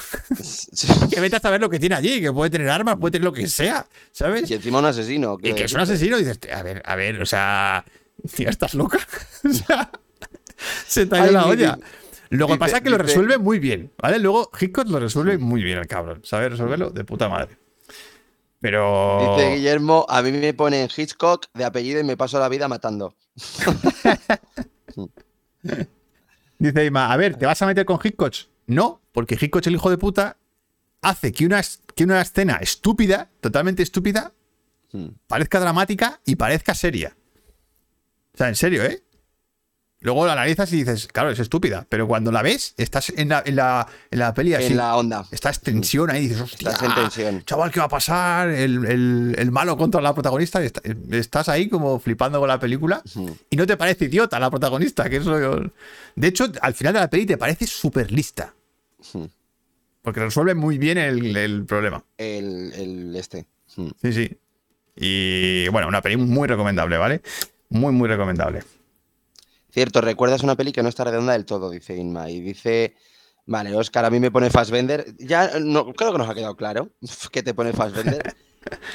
que 1.12 1.20
vete 1.20 1.36
a 1.36 1.40
saber 1.40 1.62
lo 1.62 1.70
que 1.70 1.80
tiene 1.80 1.96
allí, 1.96 2.20
que 2.20 2.32
puede 2.34 2.50
tener 2.50 2.70
armas, 2.70 2.98
puede 2.98 3.12
tener 3.12 3.26
lo 3.26 3.34
que 3.34 3.48
sea, 3.48 3.86
¿sabes? 4.12 4.50
y 4.50 4.56
encima 4.56 4.80
un 4.80 4.86
asesino. 4.86 5.38
Y 5.42 5.54
que 5.54 5.66
es 5.66 5.74
un 5.74 5.82
asesino, 5.82 6.18
y 6.18 6.24
dices, 6.24 6.40
a 6.52 6.64
ver, 6.64 6.82
a 6.84 6.96
ver, 6.96 7.22
o 7.22 7.26
sea, 7.28 7.86
tía, 8.36 8.50
estás 8.50 8.74
loca. 8.74 8.98
o 9.44 9.54
sea, 9.54 9.92
se 10.88 11.06
te 11.06 11.16
ha 11.16 11.26
ido 11.26 11.32
la 11.34 11.46
olla. 11.46 11.78
Lo 12.30 12.48
que 12.48 12.58
pasa 12.58 12.78
es 12.78 12.84
que 12.84 12.90
lo 12.90 12.98
resuelve 12.98 13.38
muy 13.38 13.60
bien, 13.60 13.92
¿vale? 14.02 14.18
Luego 14.18 14.50
Hitchcock 14.60 14.90
lo 14.90 15.00
resuelve 15.00 15.38
muy 15.38 15.62
bien 15.62 15.78
el 15.78 15.88
cabrón, 15.88 16.22
sabe 16.24 16.50
resolverlo 16.50 16.90
de 16.90 17.04
puta 17.04 17.30
madre. 17.30 17.56
Pero. 18.60 19.36
Dice 19.36 19.56
Guillermo, 19.56 20.08
a 20.10 20.24
mí 20.24 20.32
me 20.32 20.56
ponen 20.56 20.90
Hitchcock 20.96 21.46
de 21.54 21.66
apellido 21.66 22.00
y 22.00 22.04
me 22.04 22.18
paso 22.18 22.40
la 22.40 22.50
vida 22.50 22.68
matando. 22.68 23.16
Dice 26.58 26.86
Ima, 26.86 27.12
a 27.12 27.18
ver, 27.18 27.36
¿te 27.36 27.46
vas 27.46 27.62
a 27.62 27.66
meter 27.66 27.86
con 27.86 28.00
Hitchcock? 28.04 28.34
No, 28.68 29.02
porque 29.12 29.38
Hitchcock, 29.40 29.66
el 29.68 29.76
hijo 29.76 29.90
de 29.90 29.98
puta, 29.98 30.38
hace 31.02 31.32
que 31.32 31.46
una, 31.46 31.62
que 31.96 32.04
una 32.04 32.22
escena 32.22 32.58
estúpida, 32.62 33.30
totalmente 33.42 33.84
estúpida, 33.84 34.34
Hmm. 34.96 35.10
parezca 35.28 35.60
dramática 35.60 36.22
y 36.26 36.36
parezca 36.38 36.74
seria. 36.74 37.18
O 38.34 38.38
sea, 38.38 38.48
en 38.48 38.56
serio, 38.56 38.84
¿eh? 38.86 39.04
Luego 40.06 40.28
la 40.28 40.34
analizas 40.34 40.72
y 40.72 40.78
dices, 40.78 41.08
claro, 41.08 41.32
es 41.32 41.40
estúpida, 41.40 41.88
pero 41.90 42.08
cuando 42.08 42.32
la 42.32 42.44
ves, 42.44 42.76
estás 42.78 43.10
en 43.18 43.30
la, 43.30 43.42
en 43.44 43.56
la, 43.56 43.88
en 44.12 44.20
la 44.20 44.36
peli 44.36 44.54
así. 44.54 44.68
En 44.68 44.78
la 44.78 44.96
onda. 44.96 45.26
Estás 45.32 45.60
tensión 45.62 46.12
ahí 46.12 46.28
dices, 46.28 46.42
hostia, 46.42 46.70
Estás 46.70 46.88
en 46.88 46.94
tensión. 46.96 47.44
chaval, 47.44 47.72
¿qué 47.72 47.80
va 47.80 47.88
a 47.88 47.90
pasar? 47.90 48.50
El, 48.50 48.86
el- 48.86 49.36
el 49.38 49.52
malo 49.52 49.76
contra 49.76 50.00
la 50.02 50.14
protagonista. 50.14 50.64
está- 50.64 50.82
estás 51.12 51.50
ahí 51.50 51.68
como 51.70 52.00
flipando 52.00 52.40
con 52.40 52.48
la 52.48 52.60
película 52.60 53.02
y 53.50 53.56
no 53.56 53.66
te 53.66 53.78
parece 53.78 54.06
idiota 54.06 54.40
la 54.40 54.52
protagonista. 54.52 55.10
Que 55.10 55.18
es 55.18 55.26
lo- 55.26 55.72
De 56.16 56.28
hecho, 56.28 56.52
al 56.62 56.76
final 56.76 56.94
de 56.94 57.00
la 57.00 57.10
peli 57.10 57.26
te 57.26 57.38
parece 57.38 57.66
súper 57.66 58.12
lista. 58.12 58.54
Porque 60.04 60.20
resuelve 60.20 60.54
muy 60.54 60.78
bien 60.78 61.00
el, 61.00 61.36
el 61.36 61.66
problema. 61.66 62.04
El, 62.18 62.72
el 62.74 63.16
este. 63.16 63.48
Hmm. 63.76 63.88
Sí, 64.02 64.14
sí. 64.14 64.38
Y 64.96 65.68
bueno, 65.70 65.88
una 65.88 66.02
peli 66.04 66.16
muy 66.18 66.48
recomendable, 66.48 66.98
¿vale? 67.00 67.22
Muy, 67.70 67.92
muy 67.92 68.08
recomendable. 68.08 68.64
Cierto, 69.76 70.00
recuerdas 70.00 70.42
una 70.42 70.56
peli 70.56 70.72
que 70.72 70.82
no 70.82 70.88
está 70.88 71.04
redonda 71.04 71.34
del 71.34 71.44
todo, 71.44 71.70
dice 71.70 71.98
Inma. 71.98 72.30
Y 72.30 72.40
dice, 72.40 72.96
vale, 73.46 73.76
Oscar, 73.76 74.06
a 74.06 74.10
mí 74.10 74.22
me 74.22 74.32
pone 74.32 74.50
Fassbender. 74.50 75.06
Ya 75.20 75.52
no, 75.60 75.92
creo 75.92 76.14
que 76.14 76.18
nos 76.18 76.30
ha 76.30 76.34
quedado 76.34 76.56
claro 76.56 76.92
que 77.32 77.44
te 77.44 77.54
pone 77.54 77.74
Fassbender. 77.74 78.36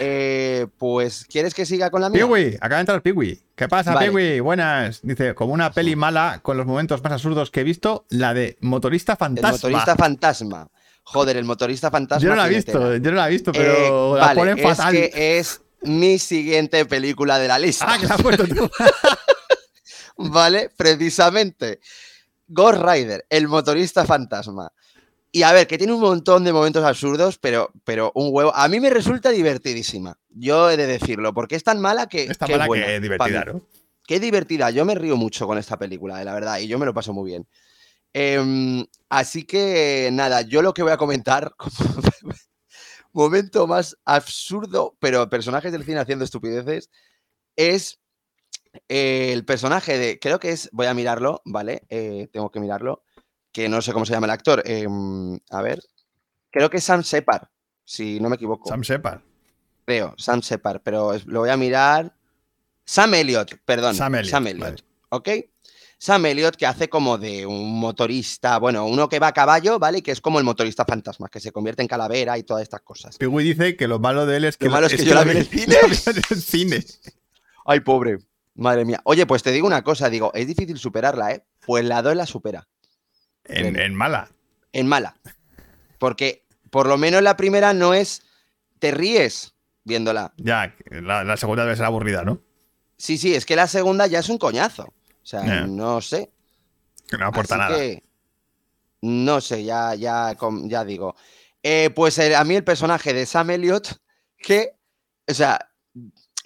Eh, 0.00 0.66
pues, 0.78 1.24
¿quieres 1.26 1.54
que 1.54 1.64
siga 1.64 1.90
con 1.90 2.00
la 2.00 2.08
mía? 2.10 2.26
Piwi, 2.26 2.56
acaba 2.56 2.74
de 2.74 2.80
entrar 2.80 3.02
Piwi. 3.02 3.40
¿Qué 3.54 3.68
pasa, 3.68 3.94
Vale. 3.94 4.08
Piwi? 4.10 4.40
Buenas. 4.40 4.98
Dice, 5.04 5.32
como 5.36 5.54
una 5.54 5.70
peli 5.70 5.94
mala 5.94 6.40
con 6.42 6.56
los 6.56 6.66
momentos 6.66 7.00
más 7.04 7.12
absurdos 7.12 7.52
que 7.52 7.60
he 7.60 7.62
visto, 7.62 8.04
la 8.08 8.34
de 8.34 8.56
Motorista 8.62 9.12
El 9.12 9.18
Fantasma. 9.18 9.50
motorista 9.52 9.94
fantasma. 9.94 10.68
Joder, 11.04 11.36
el 11.36 11.44
motorista 11.44 11.88
fantasma. 11.88 12.20
yo 12.24 12.30
no 12.30 12.34
la 12.34 12.46
he 12.48 12.50
visto, 12.50 12.96
yo 12.96 13.10
no 13.12 13.16
la 13.16 13.28
he 13.28 13.30
visto, 13.30 13.50
Eh, 13.52 13.54
pero 13.58 14.16
la 14.16 14.20
vale, 14.26 14.40
ponen 14.40 14.58
es 14.58 14.64
fatal. 14.76 14.92
que 14.92 15.38
es 15.38 15.60
mi 15.82 16.18
siguiente 16.18 16.84
película 16.86 17.38
de 17.38 17.46
la 17.46 17.58
lista. 17.60 17.86
Ah, 17.88 17.96
que 18.00 18.08
la 18.08 18.14
has 18.16 18.22
puesto 18.22 18.48
tú. 18.48 18.68
¿Vale? 20.28 20.70
Precisamente. 20.76 21.80
Ghost 22.48 22.82
Rider, 22.82 23.24
el 23.30 23.48
motorista 23.48 24.04
fantasma. 24.04 24.72
Y 25.32 25.42
a 25.44 25.52
ver, 25.52 25.68
que 25.68 25.78
tiene 25.78 25.92
un 25.92 26.00
montón 26.00 26.42
de 26.42 26.52
momentos 26.52 26.84
absurdos, 26.84 27.38
pero, 27.38 27.70
pero 27.84 28.10
un 28.16 28.30
huevo. 28.32 28.52
A 28.54 28.66
mí 28.68 28.80
me 28.80 28.90
resulta 28.90 29.30
divertidísima. 29.30 30.18
Yo 30.28 30.68
he 30.68 30.76
de 30.76 30.86
decirlo, 30.86 31.32
porque 31.32 31.54
es 31.54 31.62
tan 31.62 31.80
mala 31.80 32.08
que. 32.08 32.24
Está 32.24 32.46
que 32.46 32.52
mala 32.52 32.66
buena, 32.66 32.86
que 32.86 33.00
divertida. 33.00 33.44
¿no? 33.44 33.62
Qué 34.04 34.18
divertida. 34.18 34.70
Yo 34.70 34.84
me 34.84 34.96
río 34.96 35.16
mucho 35.16 35.46
con 35.46 35.56
esta 35.56 35.78
película, 35.78 36.20
eh, 36.20 36.24
la 36.24 36.34
verdad, 36.34 36.58
y 36.58 36.66
yo 36.66 36.78
me 36.80 36.86
lo 36.86 36.92
paso 36.92 37.12
muy 37.12 37.30
bien. 37.30 37.46
Em, 38.12 38.84
así 39.08 39.44
que 39.44 40.10
nada, 40.12 40.42
yo 40.42 40.62
lo 40.62 40.74
que 40.74 40.82
voy 40.82 40.90
a 40.90 40.96
comentar, 40.96 41.54
como 41.56 42.02
momento 43.12 43.68
más 43.68 43.96
absurdo, 44.04 44.96
pero 44.98 45.30
personajes 45.30 45.70
del 45.70 45.84
cine 45.84 46.00
haciendo 46.00 46.24
estupideces, 46.24 46.90
es 47.54 47.99
eh, 48.88 49.32
el 49.32 49.44
personaje 49.44 49.98
de, 49.98 50.18
creo 50.18 50.38
que 50.40 50.50
es, 50.50 50.68
voy 50.72 50.86
a 50.86 50.94
mirarlo, 50.94 51.42
¿vale? 51.44 51.82
Eh, 51.88 52.28
tengo 52.32 52.50
que 52.50 52.60
mirarlo, 52.60 53.02
que 53.52 53.68
no 53.68 53.82
sé 53.82 53.92
cómo 53.92 54.06
se 54.06 54.12
llama 54.12 54.26
el 54.26 54.30
actor. 54.32 54.62
em, 54.64 55.38
a 55.50 55.62
ver, 55.62 55.82
creo 56.50 56.70
que 56.70 56.76
es 56.78 56.84
Sam 56.84 57.02
Shepard, 57.02 57.48
si 57.84 58.20
no 58.20 58.28
me 58.28 58.36
equivoco. 58.36 58.68
Sam 58.68 58.80
Shepard. 58.82 59.20
Creo, 59.84 60.14
Sam 60.18 60.40
Shepard, 60.40 60.82
pero 60.84 61.14
es- 61.14 61.26
lo 61.26 61.40
voy 61.40 61.50
a 61.50 61.56
mirar. 61.56 62.14
Sam 62.84 63.14
Elliott, 63.14 63.54
perdón. 63.64 63.94
Sam 63.94 64.14
Elliott, 64.16 64.58
vale. 64.58 64.76
¿Ok? 65.10 65.28
Sam 65.98 66.24
Elliott, 66.26 66.56
que 66.56 66.64
hace 66.64 66.88
como 66.88 67.18
de 67.18 67.44
un 67.44 67.78
motorista, 67.78 68.58
bueno, 68.58 68.86
uno 68.86 69.08
que 69.08 69.18
va 69.18 69.28
a 69.28 69.32
caballo, 69.34 69.78
¿vale? 69.78 69.98
Y 69.98 70.02
que 70.02 70.12
es 70.12 70.20
como 70.20 70.38
el 70.38 70.44
motorista 70.44 70.84
fantasma, 70.86 71.28
que 71.28 71.40
se 71.40 71.52
convierte 71.52 71.82
en 71.82 71.88
calavera 71.88 72.38
y 72.38 72.42
todas 72.42 72.62
estas 72.62 72.80
cosas. 72.80 73.18
Piwi 73.18 73.44
dice 73.44 73.76
que 73.76 73.86
lo 73.86 73.98
malo 73.98 74.24
de 74.24 74.38
él 74.38 74.44
es 74.44 74.56
que, 74.56 74.64
Lo 74.66 74.70
malo 74.70 74.86
es 74.86 74.94
que 74.96 75.04
yo 75.04 75.14
la 75.14 75.24
vi 75.24 75.32
en 75.32 75.36
el 75.38 75.46
cine. 75.48 75.66
la 75.82 75.88
vi 75.88 75.96
en 76.06 76.16
el 76.30 76.42
cine. 76.42 76.84
Ay, 77.66 77.80
pobre. 77.80 78.18
Madre 78.54 78.84
mía. 78.84 79.00
Oye, 79.04 79.26
pues 79.26 79.42
te 79.42 79.52
digo 79.52 79.66
una 79.66 79.82
cosa, 79.82 80.10
digo, 80.10 80.32
es 80.34 80.46
difícil 80.46 80.78
superarla, 80.78 81.32
¿eh? 81.32 81.44
Pues 81.64 81.84
la 81.84 82.02
2 82.02 82.16
la 82.16 82.26
supera. 82.26 82.68
En, 83.44 83.78
en 83.78 83.94
mala. 83.94 84.30
En 84.72 84.86
mala. 84.86 85.16
Porque 85.98 86.44
por 86.70 86.86
lo 86.86 86.98
menos 86.98 87.22
la 87.22 87.36
primera 87.36 87.72
no 87.72 87.94
es. 87.94 88.22
Te 88.78 88.90
ríes 88.90 89.54
viéndola. 89.84 90.32
Ya, 90.36 90.74
la, 90.90 91.24
la 91.24 91.36
segunda 91.36 91.64
debe 91.64 91.76
ser 91.76 91.84
aburrida, 91.86 92.22
¿no? 92.24 92.40
Sí, 92.96 93.18
sí, 93.18 93.34
es 93.34 93.44
que 93.46 93.56
la 93.56 93.66
segunda 93.66 94.06
ya 94.06 94.18
es 94.20 94.28
un 94.28 94.38
coñazo. 94.38 94.84
O 94.84 95.26
sea, 95.26 95.42
no 95.66 96.00
sé. 96.00 96.30
Que 97.08 97.16
no 97.18 97.26
aporta 97.26 97.54
Así 97.56 97.60
nada. 97.62 97.76
que, 97.78 98.02
no 99.02 99.40
sé, 99.40 99.64
ya, 99.64 99.94
ya, 99.94 100.36
ya 100.64 100.84
digo. 100.84 101.14
Eh, 101.62 101.90
pues 101.94 102.18
el- 102.18 102.34
a 102.34 102.44
mí 102.44 102.54
el 102.56 102.64
personaje 102.64 103.12
de 103.12 103.26
Sam 103.26 103.50
Elliott, 103.50 103.88
que, 104.38 104.72
o 105.28 105.34
sea, 105.34 105.69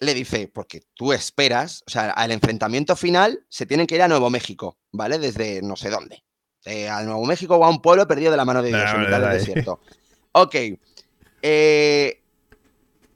le 0.00 0.14
dice, 0.14 0.48
porque 0.52 0.82
tú 0.94 1.12
esperas, 1.12 1.82
o 1.86 1.90
sea, 1.90 2.10
al 2.10 2.32
enfrentamiento 2.32 2.96
final 2.96 3.44
se 3.48 3.66
tienen 3.66 3.86
que 3.86 3.94
ir 3.94 4.02
a 4.02 4.08
Nuevo 4.08 4.28
México, 4.30 4.78
¿vale? 4.92 5.18
Desde 5.18 5.62
no 5.62 5.76
sé 5.76 5.90
dónde. 5.90 6.24
Eh, 6.64 6.88
a 6.88 7.02
Nuevo 7.02 7.24
México 7.26 7.56
o 7.56 7.64
a 7.64 7.68
un 7.70 7.80
pueblo 7.82 8.06
perdido 8.08 8.30
de 8.30 8.36
la 8.36 8.44
mano 8.44 8.62
de 8.62 8.68
Dios, 8.70 8.82
Ah, 8.86 8.94
en 8.96 9.00
mitad 9.02 9.20
del 9.20 9.38
desierto. 9.38 9.80
Ok. 10.32 10.54
eh, 11.42 12.20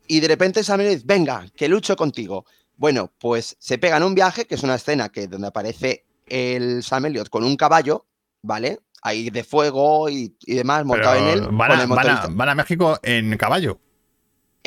y 0.06 0.20
de 0.20 0.28
repente 0.28 0.62
Sam 0.64 0.80
Elliott 0.80 0.94
dice, 0.94 1.06
venga, 1.06 1.46
que 1.54 1.68
lucho 1.68 1.94
contigo. 1.96 2.46
Bueno, 2.76 3.12
pues 3.18 3.56
se 3.58 3.76
pegan 3.78 4.02
un 4.02 4.14
viaje, 4.14 4.46
que 4.46 4.54
es 4.54 4.62
una 4.62 4.76
escena 4.76 5.08
que 5.10 5.26
donde 5.26 5.48
aparece 5.48 6.06
el 6.26 6.82
Sam 6.82 7.12
con 7.30 7.44
un 7.44 7.56
caballo, 7.56 8.06
¿vale? 8.42 8.80
Ahí 9.02 9.30
de 9.30 9.44
fuego 9.44 10.08
y, 10.08 10.36
y 10.46 10.54
demás, 10.54 10.84
montado 10.84 11.14
Pero 11.16 11.26
en 11.26 11.38
él. 11.44 11.48
van, 11.52 11.72
a, 11.72 11.86
van 11.86 12.08
a- 12.10 12.26
van 12.30 12.48
a 12.48 12.54
México 12.54 12.98
en 13.02 13.36
caballo. 13.36 13.80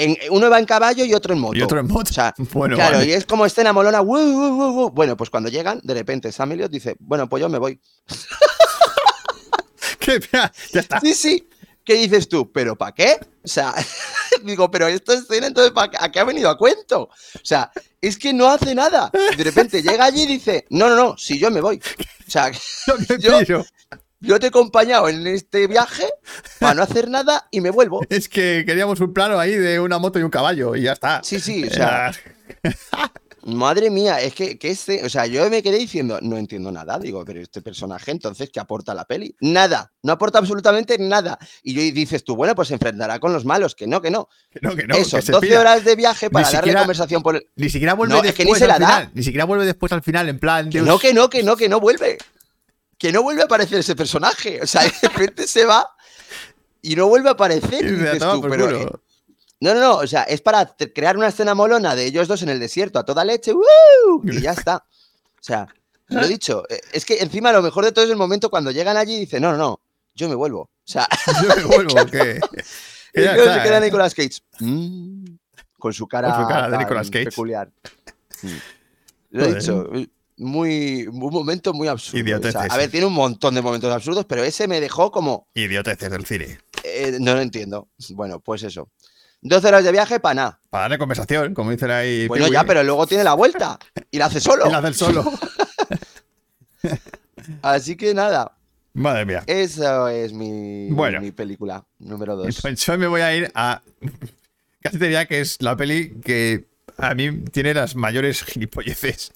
En- 0.04 0.18
uno 0.32 0.50
va 0.50 0.60
en 0.60 0.66
caballo 0.66 1.06
y 1.06 1.14
otro 1.14 1.34
en 1.34 1.40
moto. 1.40 1.58
Y 1.58 1.62
otro 1.62 1.80
en 1.80 1.88
moto. 1.88 2.10
O 2.10 2.14
sea, 2.14 2.34
bueno, 2.54 2.76
claro, 2.76 2.98
vale. 2.98 3.10
y 3.10 3.14
es 3.14 3.26
como 3.26 3.46
escena 3.46 3.72
molona. 3.74 4.02
"Wu, 4.02 4.16
wu, 4.18 4.50
wu, 4.58 4.72
wu". 4.84 4.90
Bueno, 4.92 5.16
pues 5.18 5.30
cuando 5.30 5.50
llegan, 5.50 5.80
de 5.84 5.94
repente 5.94 6.32
Sam 6.32 6.52
Elliott 6.54 6.72
dice, 6.72 6.96
bueno, 7.00 7.28
pues 7.30 7.42
yo 7.42 7.50
me 7.50 7.58
voy. 7.58 7.80
Que, 10.00 10.20
ya 10.32 10.52
está. 10.80 11.00
Sí, 11.00 11.14
sí. 11.14 11.48
¿Qué 11.84 11.96
dices 11.96 12.28
tú? 12.30 12.52
¿Pero 12.52 12.76
para 12.76 12.92
qué? 12.94 13.18
O 13.44 13.48
sea, 13.48 13.74
digo, 14.44 14.70
pero 14.70 14.88
esta 14.88 15.14
escena, 15.14 15.48
entonces, 15.48 15.72
¿para 15.74 15.90
qué, 15.92 15.98
¿a 16.00 16.12
qué 16.12 16.20
ha 16.20 16.24
venido 16.24 16.50
a 16.50 16.58
cuento? 16.58 17.04
O 17.04 17.10
sea, 17.44 17.72
es 18.00 18.18
que 18.18 18.34
no 18.34 18.48
hace 18.48 18.74
nada. 18.76 19.12
De 19.38 19.44
repente 19.44 19.82
llega 19.82 20.06
allí 20.06 20.24
y 20.24 20.28
dice, 20.28 20.66
no, 20.70 20.90
no, 20.90 20.96
no, 20.96 21.18
si 21.18 21.38
yo 21.40 21.50
me 21.52 21.62
voy. 21.62 21.80
O 22.28 22.32
sea, 22.32 22.52
Yo 23.20 23.42
yo-. 23.42 23.64
Yo 24.22 24.40
te 24.40 24.46
he 24.46 24.50
acompañado 24.50 25.10
en 25.10 25.26
este 25.28 25.68
viaje 25.68 26.06
para 26.60 26.76
no 26.76 26.84
hacer 26.84 27.10
nada 27.10 27.48
y 27.52 27.60
me 27.62 27.70
vuelvo. 27.72 28.02
Es 28.10 28.30
que 28.30 28.64
queríamos 28.66 29.00
un 29.02 29.14
plano 29.14 29.40
ahí 29.40 29.54
de 29.54 29.80
una 29.80 29.98
moto 30.00 30.20
y 30.20 30.24
un 30.24 30.30
caballo 30.30 30.76
y 30.76 30.84
ya 30.84 30.94
está. 30.94 31.22
Sí, 31.24 31.40
sí, 31.40 31.64
o 31.66 31.70
sea, 31.72 32.12
madre 33.44 33.90
mía, 33.90 34.22
es 34.22 34.36
que, 34.36 34.60
que 34.60 34.70
este, 34.70 35.04
o 35.04 35.10
sea, 35.10 35.26
yo 35.26 35.50
me 35.50 35.64
quedé 35.64 35.78
diciendo, 35.80 36.20
no 36.22 36.38
entiendo 36.38 36.72
nada, 36.72 37.00
digo, 37.00 37.26
pero 37.26 37.42
este 37.42 37.62
personaje 37.64 38.12
entonces, 38.12 38.52
¿qué 38.54 38.60
aporta 38.60 38.92
a 38.92 38.96
la 38.96 39.06
peli? 39.06 39.36
Nada, 39.42 39.92
no 40.04 40.14
aporta 40.14 40.38
absolutamente 40.38 40.98
nada. 41.00 41.40
Y 41.64 41.74
yo 41.74 41.82
y 41.82 41.90
dices 41.92 42.24
tú, 42.24 42.36
bueno, 42.36 42.54
pues 42.54 42.68
se 42.68 42.76
enfrentará 42.76 43.20
con 43.20 43.34
los 43.34 43.44
malos, 43.44 43.74
que 43.74 43.88
no, 43.88 44.00
que 44.02 44.12
no. 44.12 44.30
Que 44.52 44.60
no, 44.62 44.76
que 44.76 44.86
no. 44.86 44.96
Eso, 44.96 45.18
que 45.18 45.24
se 45.24 45.32
12 45.32 45.48
pira. 45.48 45.60
horas 45.60 45.84
de 45.84 45.96
viaje 45.96 46.30
para 46.30 46.44
darle 46.46 46.60
siquiera- 46.60 46.80
conversación 46.82 47.24
por 47.24 47.36
el... 47.38 47.48
Ni 47.56 47.70
siquiera 47.70 47.96
vuelve 47.96 48.14
No, 48.14 48.20
es 48.20 48.24
después 48.28 48.46
que 48.46 48.54
ni 48.54 48.58
se 48.60 48.64
al 48.66 48.70
la 48.70 48.80
da. 48.80 48.88
final. 48.88 49.12
Ni 49.16 49.24
siquiera 49.24 49.46
vuelve 49.46 49.66
después 49.66 49.92
al 49.92 50.04
final, 50.04 50.30
en 50.30 50.38
plan. 50.40 50.70
Que 50.70 50.82
no, 50.82 51.00
que 51.00 51.14
no, 51.14 51.28
que 51.30 51.42
no, 51.42 51.56
que 51.58 51.68
no 51.68 51.80
vuelve. 51.80 52.20
Que 53.02 53.12
no 53.12 53.24
vuelve 53.24 53.42
a 53.42 53.46
aparecer 53.46 53.80
ese 53.80 53.96
personaje. 53.96 54.60
O 54.62 54.68
sea, 54.68 54.84
de 54.84 54.92
repente 55.10 55.48
se 55.48 55.66
va 55.66 55.90
y 56.84 56.96
no 56.96 57.08
vuelve 57.08 57.30
a 57.30 57.32
aparecer. 57.32 57.84
y 57.84 57.92
dices 57.96 58.20
tú, 58.20 58.42
pero, 58.48 58.66
culo. 58.68 58.78
eh, 58.80 58.92
no, 59.62 59.74
no, 59.74 59.80
no. 59.80 59.96
O 59.98 60.06
sea, 60.06 60.22
es 60.24 60.40
para 60.42 60.76
crear 60.94 61.18
una 61.18 61.30
escena 61.30 61.56
molona 61.56 61.96
de 61.96 62.06
ellos 62.06 62.28
dos 62.28 62.44
en 62.44 62.50
el 62.50 62.60
desierto 62.60 63.00
a 63.00 63.04
toda 63.04 63.26
leche. 63.26 63.54
¡uh! 63.54 64.22
Y 64.24 64.42
ya 64.42 64.52
está. 64.52 64.86
O 64.86 65.44
sea, 65.44 65.68
lo 66.10 66.22
he 66.22 66.28
dicho. 66.28 66.64
eh, 66.70 66.80
Es 66.92 67.04
que 67.06 67.18
encima 67.22 67.52
lo 67.52 67.64
mejor 67.64 67.86
de 67.86 67.92
todo 67.92 68.06
es 68.06 68.12
el 68.12 68.18
momento 68.18 68.52
cuando 68.52 68.70
llegan 68.70 68.98
allí 68.98 69.16
y 69.16 69.20
dicen, 69.22 69.42
no, 69.42 69.52
no, 69.52 69.58
no, 69.58 69.82
yo 70.14 70.30
me 70.30 70.36
vuelvo. 70.36 70.62
O 70.62 70.70
sea, 70.86 71.08
Yo 71.42 71.56
me 71.56 71.64
vuelvo, 71.64 72.06
que 72.06 72.40
y 73.16 73.22
luego 73.22 73.52
se 73.54 73.62
queda 73.64 73.78
¿eh? 73.78 73.82
Nicolas 73.82 74.14
Cage. 74.14 74.42
mm, 74.60 75.26
con 75.80 75.92
su 75.94 76.08
cara, 76.08 76.34
Con 76.36 76.44
su 76.44 76.48
cara 76.48 76.70
de 76.70 76.78
Nicolas 76.78 77.10
Cage. 77.10 77.26
peculiar. 77.26 77.72
Mm. 78.44 78.48
Lo 79.32 79.46
he 79.46 79.56
dicho. 79.56 79.90
Muy, 80.44 81.06
un 81.08 81.20
momento 81.20 81.72
muy 81.72 81.88
absurdo. 81.88 82.38
o 82.48 82.52
sea, 82.52 82.62
a 82.64 82.78
ver, 82.78 82.90
tiene 82.90 83.06
un 83.06 83.14
montón 83.14 83.54
de 83.54 83.62
momentos 83.62 83.94
absurdos, 83.94 84.26
pero 84.26 84.44
ese 84.44 84.68
me 84.68 84.82
dejó 84.82 85.12
como. 85.12 85.48
Idioteces 85.54 86.10
del 86.10 86.26
cine. 86.26 86.58
eh, 86.84 87.18
no 87.20 87.36
lo 87.36 87.42
entiendo. 87.42 87.90
Bueno, 88.10 88.40
pues 88.40 88.64
eso. 88.64 88.90
12 89.44 89.68
horas 89.68 89.84
de 89.84 89.92
viaje 89.92 90.20
para 90.20 90.34
nada. 90.36 90.60
Para 90.70 90.84
darle 90.84 90.98
conversación, 90.98 91.54
como 91.54 91.72
dicen 91.72 91.92
ahí. 91.92 92.28
Bueno, 92.28 92.48
ya, 92.48 92.64
pero 92.64 92.84
luego 92.84 93.06
tiene 93.08 93.24
la 93.24 93.34
vuelta 93.34 93.78
y 94.10 94.18
la 94.18 94.26
hace 94.26 94.40
solo. 94.40 94.66
y 94.68 94.72
la 94.72 94.78
hace 94.80 94.94
solo. 94.94 95.32
Así 97.62 97.96
que 97.96 98.14
nada, 98.14 98.52
Madre 98.94 99.26
mía. 99.26 99.44
eso 99.48 100.08
es 100.10 100.34
mi, 100.34 100.90
Bueno. 100.90 101.22
mi 101.22 101.32
película 101.32 101.86
número 102.00 102.36
2. 102.36 102.62
Pues 102.62 102.80
yo 102.86 102.98
me 102.98 103.08
voy 103.08 103.22
a 103.22 103.36
ir 103.36 103.52
a. 103.56 103.82
Casi 104.82 104.98
te 104.98 105.06
diría 105.06 105.26
que 105.28 105.42
es 105.42 105.58
la 105.62 105.76
peli 105.76 106.20
que 106.24 106.66
a 106.98 107.14
mí 107.14 107.32
tiene 107.52 107.74
las 107.74 107.96
mayores 107.96 108.44
gilipolleces. 108.44 109.32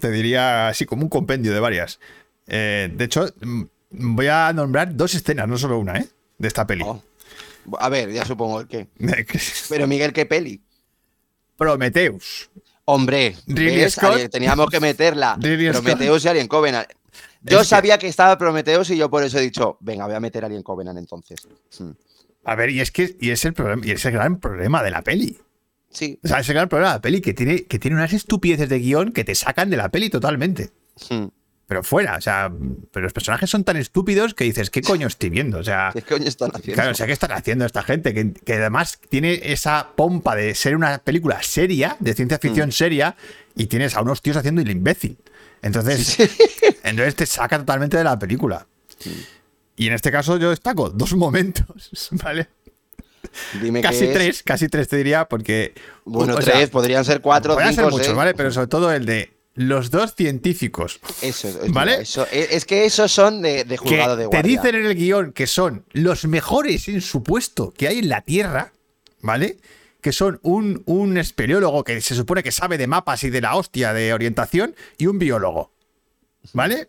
Te 0.00 0.10
diría 0.10 0.68
así 0.68 0.86
como 0.86 1.02
un 1.02 1.08
compendio 1.08 1.52
de 1.52 1.60
varias. 1.60 1.98
Eh, 2.46 2.90
de 2.94 3.04
hecho, 3.04 3.26
mm, 3.40 3.62
voy 3.90 4.26
a 4.28 4.52
nombrar 4.52 4.94
dos 4.96 5.14
escenas, 5.14 5.48
no 5.48 5.58
solo 5.58 5.78
una, 5.78 5.98
¿eh? 5.98 6.08
De 6.38 6.48
esta 6.48 6.66
peli. 6.66 6.82
Oh. 6.86 7.02
A 7.78 7.88
ver, 7.88 8.12
ya 8.12 8.24
supongo 8.24 8.66
qué. 8.68 8.88
Pero 9.68 9.86
Miguel, 9.86 10.12
¿qué 10.12 10.26
peli? 10.26 10.60
Prometheus. 11.56 12.50
Hombre. 12.84 13.34
Scott. 13.88 14.14
Alien- 14.14 14.30
teníamos 14.30 14.68
que 14.68 14.80
meterla. 14.80 15.36
Ridley 15.40 15.72
Scott. 15.72 15.82
Prometheus 15.84 16.24
y 16.24 16.28
Alien 16.28 16.48
Covenant. 16.48 16.88
Yo 17.42 17.58
Es 17.60 17.62
que- 17.64 17.68
sabía 17.70 17.98
que 17.98 18.08
estaba 18.08 18.36
Prometheus 18.38 18.90
y 18.90 18.96
yo 18.96 19.10
por 19.10 19.22
eso 19.22 19.38
he 19.38 19.42
dicho, 19.42 19.76
venga, 19.80 20.06
voy 20.06 20.14
a 20.14 20.20
meter 20.20 20.44
Alien 20.44 20.62
Covenant 20.62 20.98
entonces. 20.98 21.46
Hmm. 21.78 21.90
A 22.44 22.54
ver, 22.56 22.70
y 22.70 22.80
es 22.80 22.90
que 22.90 23.16
y 23.20 23.30
es 23.30 23.44
el 23.46 23.54
problema, 23.54 23.86
y 23.86 23.92
es 23.92 24.04
el 24.04 24.12
gran 24.12 24.38
problema 24.38 24.82
de 24.82 24.90
la 24.90 25.02
peli. 25.02 25.38
Sí. 25.94 26.18
O 26.22 26.28
sea, 26.28 26.40
es 26.40 26.48
el 26.48 26.68
problema 26.68 26.90
de 26.90 26.96
la 26.96 27.00
peli 27.00 27.20
que 27.20 27.32
tiene, 27.32 27.64
que 27.64 27.78
tiene 27.78 27.96
unas 27.96 28.12
estupideces 28.12 28.68
de 28.68 28.78
guion 28.78 29.12
que 29.12 29.24
te 29.24 29.34
sacan 29.34 29.70
de 29.70 29.78
la 29.78 29.88
peli 29.88 30.10
totalmente. 30.10 30.70
Hmm. 31.08 31.28
Pero 31.66 31.82
fuera, 31.82 32.16
o 32.16 32.20
sea, 32.20 32.52
pero 32.92 33.04
los 33.04 33.14
personajes 33.14 33.48
son 33.48 33.64
tan 33.64 33.78
estúpidos 33.78 34.34
que 34.34 34.44
dices, 34.44 34.68
¿qué 34.68 34.82
coño 34.82 35.06
estoy 35.06 35.30
viendo? 35.30 35.58
O 35.58 35.64
sea, 35.64 35.90
¿Qué 35.94 36.02
coño 36.02 36.28
están 36.28 36.50
haciendo? 36.50 36.74
claro, 36.74 36.90
o 36.90 36.94
sea, 36.94 37.06
¿qué 37.06 37.12
están 37.12 37.32
haciendo 37.32 37.64
esta 37.64 37.82
gente? 37.82 38.12
Que, 38.12 38.34
que 38.34 38.54
además 38.54 38.98
tiene 39.08 39.40
esa 39.42 39.92
pompa 39.96 40.36
de 40.36 40.54
ser 40.54 40.76
una 40.76 40.98
película 40.98 41.42
seria, 41.42 41.96
de 42.00 42.12
ciencia 42.12 42.38
ficción 42.38 42.70
seria, 42.70 43.16
y 43.56 43.66
tienes 43.66 43.96
a 43.96 44.02
unos 44.02 44.20
tíos 44.20 44.36
haciendo 44.36 44.60
el 44.60 44.70
imbécil. 44.70 45.16
Entonces, 45.62 46.18
entonces 46.82 47.14
te 47.14 47.24
saca 47.24 47.58
totalmente 47.58 47.96
de 47.96 48.04
la 48.04 48.18
película. 48.18 48.66
Y 49.76 49.86
en 49.86 49.94
este 49.94 50.12
caso 50.12 50.36
yo 50.36 50.50
destaco 50.50 50.90
dos 50.90 51.14
momentos, 51.14 52.08
¿vale? 52.22 52.48
Dime 53.60 53.80
Casi 53.82 54.04
es. 54.06 54.12
tres, 54.12 54.42
casi 54.42 54.68
tres 54.68 54.88
te 54.88 54.96
diría, 54.96 55.26
porque. 55.26 55.74
Bueno, 56.04 56.40
sea, 56.40 56.54
tres, 56.54 56.70
podrían 56.70 57.04
ser 57.04 57.20
cuatro, 57.20 57.54
podrían 57.54 57.72
cinco, 57.74 57.84
ser 57.86 57.90
muchos, 57.92 58.06
seis. 58.06 58.16
¿vale? 58.16 58.34
Pero 58.34 58.50
sobre 58.52 58.66
todo 58.68 58.92
el 58.92 59.04
de 59.06 59.32
los 59.56 59.90
dos 59.92 60.14
científicos 60.16 60.98
Eso, 61.22 61.46
es, 61.48 61.72
¿Vale? 61.72 62.00
eso- 62.02 62.26
es, 62.32 62.50
es 62.50 62.64
que 62.64 62.84
esos 62.86 63.12
son 63.12 63.40
de, 63.40 63.62
de 63.64 63.76
que 63.78 63.88
juzgado 63.88 64.16
de 64.16 64.24
te 64.24 64.26
guardia. 64.28 64.50
dicen 64.60 64.74
en 64.74 64.86
el 64.86 64.96
guion 64.96 65.32
que 65.32 65.46
son 65.46 65.84
los 65.92 66.24
mejores 66.24 66.88
en 66.88 67.00
su 67.00 67.22
puesto 67.22 67.72
que 67.72 67.86
hay 67.86 68.00
en 68.00 68.08
la 68.08 68.22
Tierra, 68.22 68.72
¿vale? 69.20 69.58
Que 70.00 70.10
son 70.12 70.40
un, 70.42 70.82
un 70.86 71.16
espeleólogo 71.18 71.84
que 71.84 72.00
se 72.00 72.16
supone 72.16 72.42
que 72.42 72.50
sabe 72.50 72.78
de 72.78 72.88
mapas 72.88 73.22
y 73.22 73.30
de 73.30 73.40
la 73.40 73.54
hostia 73.54 73.92
de 73.92 74.12
orientación 74.12 74.74
y 74.98 75.06
un 75.06 75.20
biólogo, 75.20 75.72
¿vale? 76.52 76.88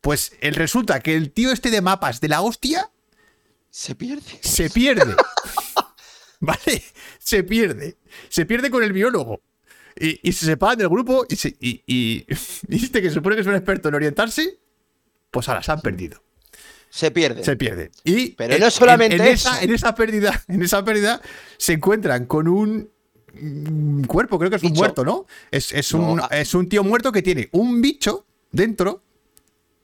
Pues 0.00 0.32
el, 0.40 0.54
resulta 0.54 1.00
que 1.00 1.14
el 1.14 1.30
tío 1.30 1.52
este 1.52 1.70
de 1.70 1.82
mapas 1.82 2.22
de 2.22 2.28
la 2.28 2.40
hostia 2.40 2.88
Se 3.70 3.94
pierde. 3.94 4.22
se 4.40 4.70
pierde. 4.70 5.14
¿Vale? 6.46 6.82
Se 7.18 7.44
pierde. 7.44 7.96
Se 8.28 8.46
pierde 8.46 8.70
con 8.70 8.82
el 8.82 8.92
biólogo. 8.92 9.42
Y, 9.98 10.28
y 10.28 10.32
se 10.32 10.46
separan 10.46 10.78
del 10.78 10.88
grupo 10.88 11.26
y, 11.28 11.36
se, 11.36 11.54
y, 11.60 11.82
y, 11.86 12.26
este 12.68 13.02
que 13.02 13.08
se 13.08 13.14
supone 13.14 13.34
que 13.36 13.42
es 13.42 13.46
un 13.46 13.54
experto 13.54 13.88
en 13.88 13.94
orientarse, 13.96 14.58
pues 15.30 15.48
ahora 15.48 15.62
se 15.62 15.72
han 15.72 15.80
perdido. 15.80 16.22
Se 16.88 17.10
pierde. 17.10 17.44
Se 17.44 17.56
pierde. 17.56 17.90
Y 18.04 18.30
Pero 18.30 18.54
en- 18.54 18.60
no 18.60 18.70
solamente 18.70 19.16
en, 19.16 19.22
en 19.22 19.28
esa, 19.28 19.62
en 19.62 19.72
esa 19.74 19.94
pérdida, 19.94 20.42
en 20.48 20.62
esa 20.62 20.84
pérdida 20.84 21.20
se 21.58 21.74
encuentran 21.74 22.26
con 22.26 22.48
un 22.48 22.90
cuerpo, 24.08 24.38
creo 24.38 24.50
que 24.50 24.56
es 24.56 24.62
un 24.62 24.70
Bicho. 24.70 24.80
muerto, 24.80 25.04
¿no? 25.04 25.26
Es, 25.50 25.72
es 25.72 25.92
un, 25.92 26.16
No, 26.16 26.24
ah. 26.30 26.36
es 26.36 26.52
un 26.54 26.68
tío 26.68 26.82
muerto 26.82 27.12
que 27.12 27.22
tiene 27.22 27.48
un 27.52 27.80
bicho 27.80 28.26
dentro, 28.50 29.02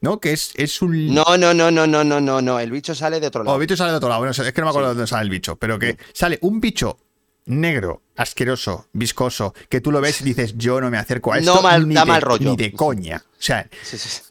¿no? 0.01 0.21
Que 0.21 0.33
es, 0.33 0.53
es 0.57 0.83
un. 0.83 1.15
No, 1.15 1.25
no, 1.39 1.55
no, 1.55 1.71
no, 1.71 1.87
no, 1.87 2.05
no, 2.05 2.21
no, 2.21 2.41
no. 2.43 2.61
El 2.61 2.71
bicho 2.71 2.95
sale 2.95 3.21
de 3.21 3.27
otro 3.29 3.43
O 3.43 3.45
lado. 3.45 3.57
el 3.57 3.61
bicho 3.61 3.77
sale 3.77 3.91
de 3.91 3.97
otro 3.97 4.09
lado. 4.09 4.21
Bueno, 4.21 4.31
es 4.33 4.53
que 4.53 4.61
no 4.61 4.67
me 4.67 4.71
acuerdo 4.71 4.89
de 4.91 4.95
dónde 4.95 5.07
sale 5.09 5.25
el 5.25 5.31
bicho. 5.31 5.57
Pero 5.57 5.79
que 5.79 5.97
sale 6.13 6.39
un 6.43 6.61
bicho 6.61 6.99
negro, 7.47 8.03
asqueroso, 8.17 8.89
viscoso, 8.93 9.55
que 9.69 9.81
tú 9.81 9.93
lo 9.93 10.01
ves 10.01 10.21
y 10.21 10.25
dices, 10.25 10.55
yo 10.57 10.81
no 10.81 10.91
me 10.91 10.99
acerco 10.99 11.33
a 11.33 11.39
esto. 11.39 11.55
No 11.55 11.63
mal- 11.63 11.87
ni 11.89 11.95
da 11.95 12.03
de, 12.03 12.07
mal 12.09 12.23
rollo. 12.23 12.51
Ni 12.51 12.57
de 12.57 12.73
coña. 12.73 13.23
O 13.27 13.43
sea, 13.43 13.69
Sí, 13.83 13.97
sí, 13.99 14.09
sí. 14.09 14.23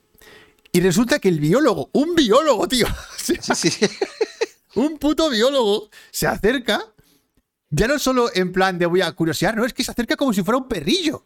y 0.73 0.81
resulta 0.81 1.19
que 1.19 1.29
el 1.29 1.39
biólogo, 1.39 1.89
un 1.93 2.13
biólogo, 2.15 2.67
tío. 2.67 2.87
o 2.87 3.19
sea, 3.41 3.55
Sí, 3.55 3.69
sí. 3.69 3.85
un 4.75 4.97
puto 4.97 5.29
biólogo 5.29 5.89
se 6.11 6.27
acerca. 6.27 6.81
Ya 7.69 7.87
no 7.87 7.97
solo 7.99 8.29
en 8.33 8.51
plan 8.51 8.77
de 8.77 8.85
voy 8.85 9.01
a 9.01 9.11
curiosear, 9.13 9.55
no, 9.57 9.65
es 9.65 9.73
que 9.73 9.83
se 9.83 9.91
acerca 9.91 10.15
como 10.15 10.31
si 10.33 10.43
fuera 10.43 10.57
un 10.57 10.67
perrillo. 10.67 11.25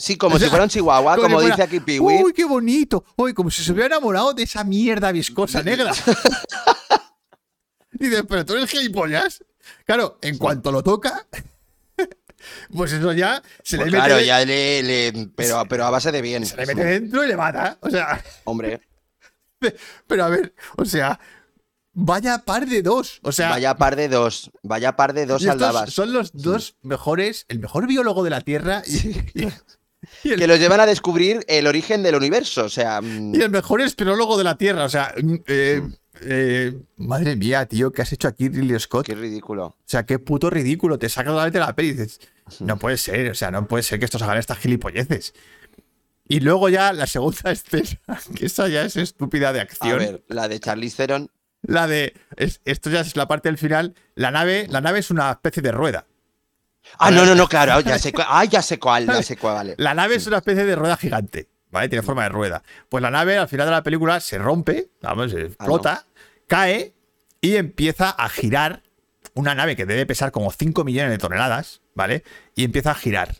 Sí, 0.00 0.16
como 0.16 0.36
O 0.36 0.38
sea, 0.38 0.46
si 0.46 0.50
fuera 0.50 0.64
un 0.64 0.70
chihuahua, 0.70 1.16
como 1.16 1.36
fuera, 1.40 1.50
dice 1.56 1.62
aquí 1.62 1.78
Piwi. 1.80 2.22
Uy, 2.22 2.32
qué 2.32 2.44
bonito. 2.44 3.04
Uy, 3.16 3.34
como 3.34 3.50
si 3.50 3.62
se 3.62 3.70
hubiera 3.72 3.86
enamorado 3.86 4.32
de 4.32 4.44
esa 4.44 4.64
mierda 4.64 5.12
viscosa 5.12 5.62
negra. 5.62 5.92
Dices, 7.92 8.24
pero 8.28 8.44
tú 8.46 8.54
eres 8.54 8.70
gilipollas. 8.70 9.44
Claro, 9.84 10.18
en 10.22 10.38
cuanto 10.38 10.72
lo 10.72 10.82
toca, 10.82 11.26
pues 12.74 12.92
eso 12.92 13.12
ya 13.12 13.42
se 13.62 13.76
Pues 13.76 13.90
le 13.92 13.98
mete, 13.98 14.06
claro, 14.08 14.20
ya 14.24 14.44
le, 14.44 14.82
le- 14.82 15.28
pero, 15.36 15.64
pero 15.68 15.84
a 15.84 15.90
base 15.90 16.10
de 16.10 16.22
bien. 16.22 16.46
se 16.46 16.56
le 16.56 16.66
mete 16.66 16.82
dentro 16.84 17.22
y 17.24 17.28
le 17.28 17.36
mata. 17.36 17.76
O 17.80 17.90
sea, 17.90 18.22
Hombre, 18.44 18.80
pero 20.06 20.24
a 20.24 20.28
ver, 20.30 20.54
o 20.78 20.84
sea, 20.86 21.20
vaya 21.92 22.38
par 22.38 22.66
de 22.66 22.82
dos. 22.82 23.20
O 23.22 23.32
sea, 23.32 23.50
vaya 23.50 23.76
par 23.76 23.96
de 23.96 24.08
dos. 24.08 24.50
Vaya 24.62 24.96
par 24.96 25.12
de 25.12 25.26
dos 25.26 25.42
y 25.42 25.48
aldabas. 25.48 25.92
son 25.92 26.12
los 26.12 26.32
dos 26.32 26.76
mejores, 26.82 27.44
el 27.48 27.58
mejor 27.58 27.86
biólogo 27.86 28.24
de 28.24 28.30
la 28.30 28.40
Tierra 28.40 28.82
y, 28.86 28.96
y- 29.08 29.24
y 29.34 29.52
el, 30.24 30.38
Que 30.38 30.46
los 30.46 30.58
llevan 30.58 30.80
a 30.80 30.86
descubrir 30.86 31.44
el 31.48 31.66
origen 31.66 32.02
del 32.02 32.14
universo. 32.14 32.64
O 32.64 32.68
sea, 32.68 33.00
mm, 33.00 33.34
y 33.34 33.40
el 33.42 33.50
mejor 33.50 33.80
espeleólogo 33.80 34.36
de 34.38 34.44
la 34.44 34.56
Tierra. 34.56 34.84
O 34.84 34.88
sea, 34.88 35.14
mm, 35.20 35.34
eh, 35.46 35.82
eh, 36.22 36.78
madre 36.96 37.36
mía, 37.36 37.66
tío, 37.66 37.92
¿qué 37.92 38.02
has 38.02 38.12
hecho 38.12 38.28
aquí, 38.28 38.48
Ridley 38.48 38.78
Scott? 38.78 39.06
qué 39.06 39.14
ridículo. 39.14 39.66
O 39.66 39.76
sea, 39.86 40.04
qué 40.04 40.18
puto 40.18 40.50
ridículo. 40.50 40.98
Te 40.98 41.08
sacas 41.08 41.32
totalmente 41.32 41.58
la 41.58 41.74
peli 41.74 41.88
y 41.88 41.92
dices, 41.92 42.20
no 42.60 42.78
puede 42.78 42.96
ser, 42.96 43.30
o 43.30 43.34
sea, 43.34 43.50
no 43.50 43.66
puede 43.68 43.82
ser 43.82 43.98
que 43.98 44.04
estos 44.04 44.20
hagan 44.22 44.38
estas 44.38 44.58
gilipolleces. 44.58 45.34
Y 46.28 46.40
luego 46.40 46.68
ya 46.68 46.92
la 46.92 47.06
segunda 47.06 47.50
escena, 47.50 47.98
que 48.36 48.46
esa 48.46 48.68
ya 48.68 48.82
es 48.82 48.96
estúpida 48.96 49.52
de 49.52 49.60
A 49.60 49.62
acción. 49.62 49.98
ver, 49.98 50.24
la 50.28 50.48
de 50.48 50.60
Charlize 50.60 50.96
Theron. 50.96 51.30
La 51.62 51.86
de. 51.86 52.14
es- 52.36 52.60
esto 52.64 52.88
ya 52.88 53.00
es 53.00 53.16
la 53.16 53.28
parte 53.28 53.48
del 53.48 53.58
final. 53.58 53.94
La 54.14 54.30
nave, 54.30 54.66
la 54.70 54.80
nave 54.80 55.00
es 55.00 55.10
una 55.10 55.30
especie 55.30 55.62
de 55.62 55.72
rueda. 55.72 56.06
Ah, 56.98 57.10
no, 57.10 57.24
no, 57.24 57.34
no, 57.34 57.48
claro. 57.48 57.80
Ya 57.80 57.98
sé 57.98 58.12
cuál. 58.12 58.26
Ah, 58.30 58.44
ya 58.44 58.62
sé 58.62 58.78
cuál, 58.78 59.06
ya 59.06 59.22
sé 59.22 59.36
cuál, 59.36 59.54
vale. 59.54 59.74
La 59.78 59.94
nave 59.94 60.16
es 60.16 60.26
una 60.26 60.38
especie 60.38 60.64
de 60.64 60.76
rueda 60.76 60.96
gigante, 60.96 61.48
¿vale? 61.70 61.88
Tiene 61.88 62.02
forma 62.02 62.24
de 62.24 62.28
rueda. 62.28 62.62
Pues 62.88 63.02
la 63.02 63.10
nave 63.10 63.38
al 63.38 63.48
final 63.48 63.66
de 63.66 63.72
la 63.72 63.82
película 63.82 64.20
se 64.20 64.38
rompe, 64.38 64.90
vamos, 65.02 65.32
se 65.32 65.42
explota, 65.42 66.06
cae 66.46 66.94
y 67.40 67.56
empieza 67.56 68.10
a 68.10 68.28
girar. 68.28 68.82
Una 69.34 69.54
nave 69.54 69.76
que 69.76 69.86
debe 69.86 70.06
pesar 70.06 70.32
como 70.32 70.50
5 70.50 70.82
millones 70.84 71.12
de 71.12 71.18
toneladas, 71.18 71.82
¿vale? 71.94 72.24
Y 72.56 72.64
empieza 72.64 72.90
a 72.90 72.94
girar, 72.94 73.36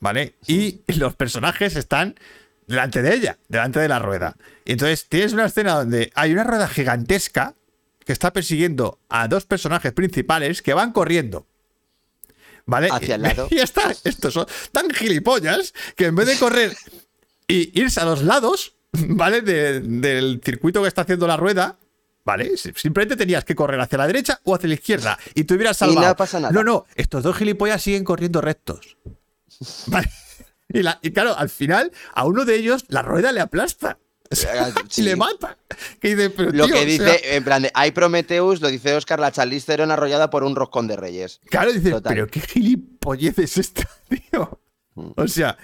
¿vale? 0.00 0.34
Y 0.46 0.82
los 0.98 1.14
personajes 1.14 1.76
están 1.76 2.16
delante 2.66 3.02
de 3.02 3.14
ella, 3.14 3.38
delante 3.48 3.80
de 3.80 3.88
la 3.88 3.98
rueda. 3.98 4.36
Y 4.64 4.72
entonces 4.72 5.08
tienes 5.08 5.32
una 5.32 5.46
escena 5.46 5.74
donde 5.74 6.12
hay 6.14 6.32
una 6.32 6.44
rueda 6.44 6.68
gigantesca 6.68 7.54
que 8.04 8.12
está 8.12 8.32
persiguiendo 8.32 9.00
a 9.08 9.28
dos 9.28 9.46
personajes 9.46 9.92
principales 9.92 10.62
que 10.62 10.74
van 10.74 10.92
corriendo. 10.92 11.46
¿Vale? 12.70 12.88
Hacia 12.92 13.14
el 13.16 13.22
lado. 13.22 13.48
Y 13.50 13.58
está. 13.58 13.92
Estos 14.04 14.34
son 14.34 14.46
tan 14.72 14.90
gilipollas 14.90 15.72
que 15.96 16.04
en 16.06 16.14
vez 16.14 16.26
de 16.26 16.36
correr 16.38 16.76
y 17.48 17.80
irse 17.80 17.98
a 18.00 18.04
los 18.04 18.22
lados, 18.22 18.74
¿vale? 18.92 19.40
De- 19.40 19.80
del 19.80 20.40
circuito 20.44 20.82
que 20.82 20.88
está 20.88 21.00
haciendo 21.02 21.26
la 21.26 21.38
rueda, 21.38 21.78
¿vale? 22.26 22.58
Si- 22.58 22.72
Simplemente 22.76 23.16
tenías 23.16 23.44
que 23.46 23.54
correr 23.54 23.80
hacia 23.80 23.96
la 23.96 24.06
derecha 24.06 24.38
o 24.44 24.54
hacia 24.54 24.68
la 24.68 24.74
izquierda 24.74 25.18
y 25.34 25.44
te 25.44 25.54
hubieras 25.54 25.78
Y 25.78 25.80
salvado. 25.80 26.08
no 26.08 26.16
pasa 26.16 26.40
nada. 26.40 26.52
No, 26.52 26.62
no, 26.62 26.84
estos 26.94 27.22
dos 27.22 27.34
gilipollas 27.38 27.82
siguen 27.82 28.04
corriendo 28.04 28.42
rectos. 28.42 28.98
¿Vale? 29.86 30.10
Y, 30.68 30.82
la- 30.82 30.98
y 31.00 31.10
claro, 31.12 31.34
al 31.38 31.48
final, 31.48 31.90
a 32.14 32.26
uno 32.26 32.44
de 32.44 32.54
ellos 32.56 32.84
la 32.88 33.00
rueda 33.00 33.32
le 33.32 33.40
aplasta. 33.40 33.98
Eh, 34.30 34.36
y 34.88 34.92
sí. 34.92 35.02
le 35.02 35.16
mata. 35.16 35.56
Dice, 36.02 36.30
pero, 36.30 36.50
Lo 36.52 36.66
tío, 36.66 36.74
que 36.74 36.80
o 36.82 36.84
dice, 36.84 37.18
sea, 37.18 37.34
en 37.36 37.44
plan 37.44 37.62
de, 37.62 37.70
hay 37.74 37.90
Prometheus, 37.92 38.60
lo 38.60 38.68
dice 38.68 38.94
Oscar, 38.94 39.20
la 39.20 39.32
Charlize 39.32 39.66
Theron 39.66 39.90
arrollada 39.90 40.30
por 40.30 40.44
un 40.44 40.54
roscón 40.56 40.86
de 40.86 40.96
reyes. 40.96 41.40
Claro, 41.50 41.70
Total. 41.72 42.02
pero 42.14 42.26
qué 42.26 42.40
gilipollez 42.40 43.38
es 43.38 43.56
esta, 43.58 43.88
tío. 44.08 44.60
Mm. 44.94 45.10
O 45.16 45.28
sea, 45.28 45.56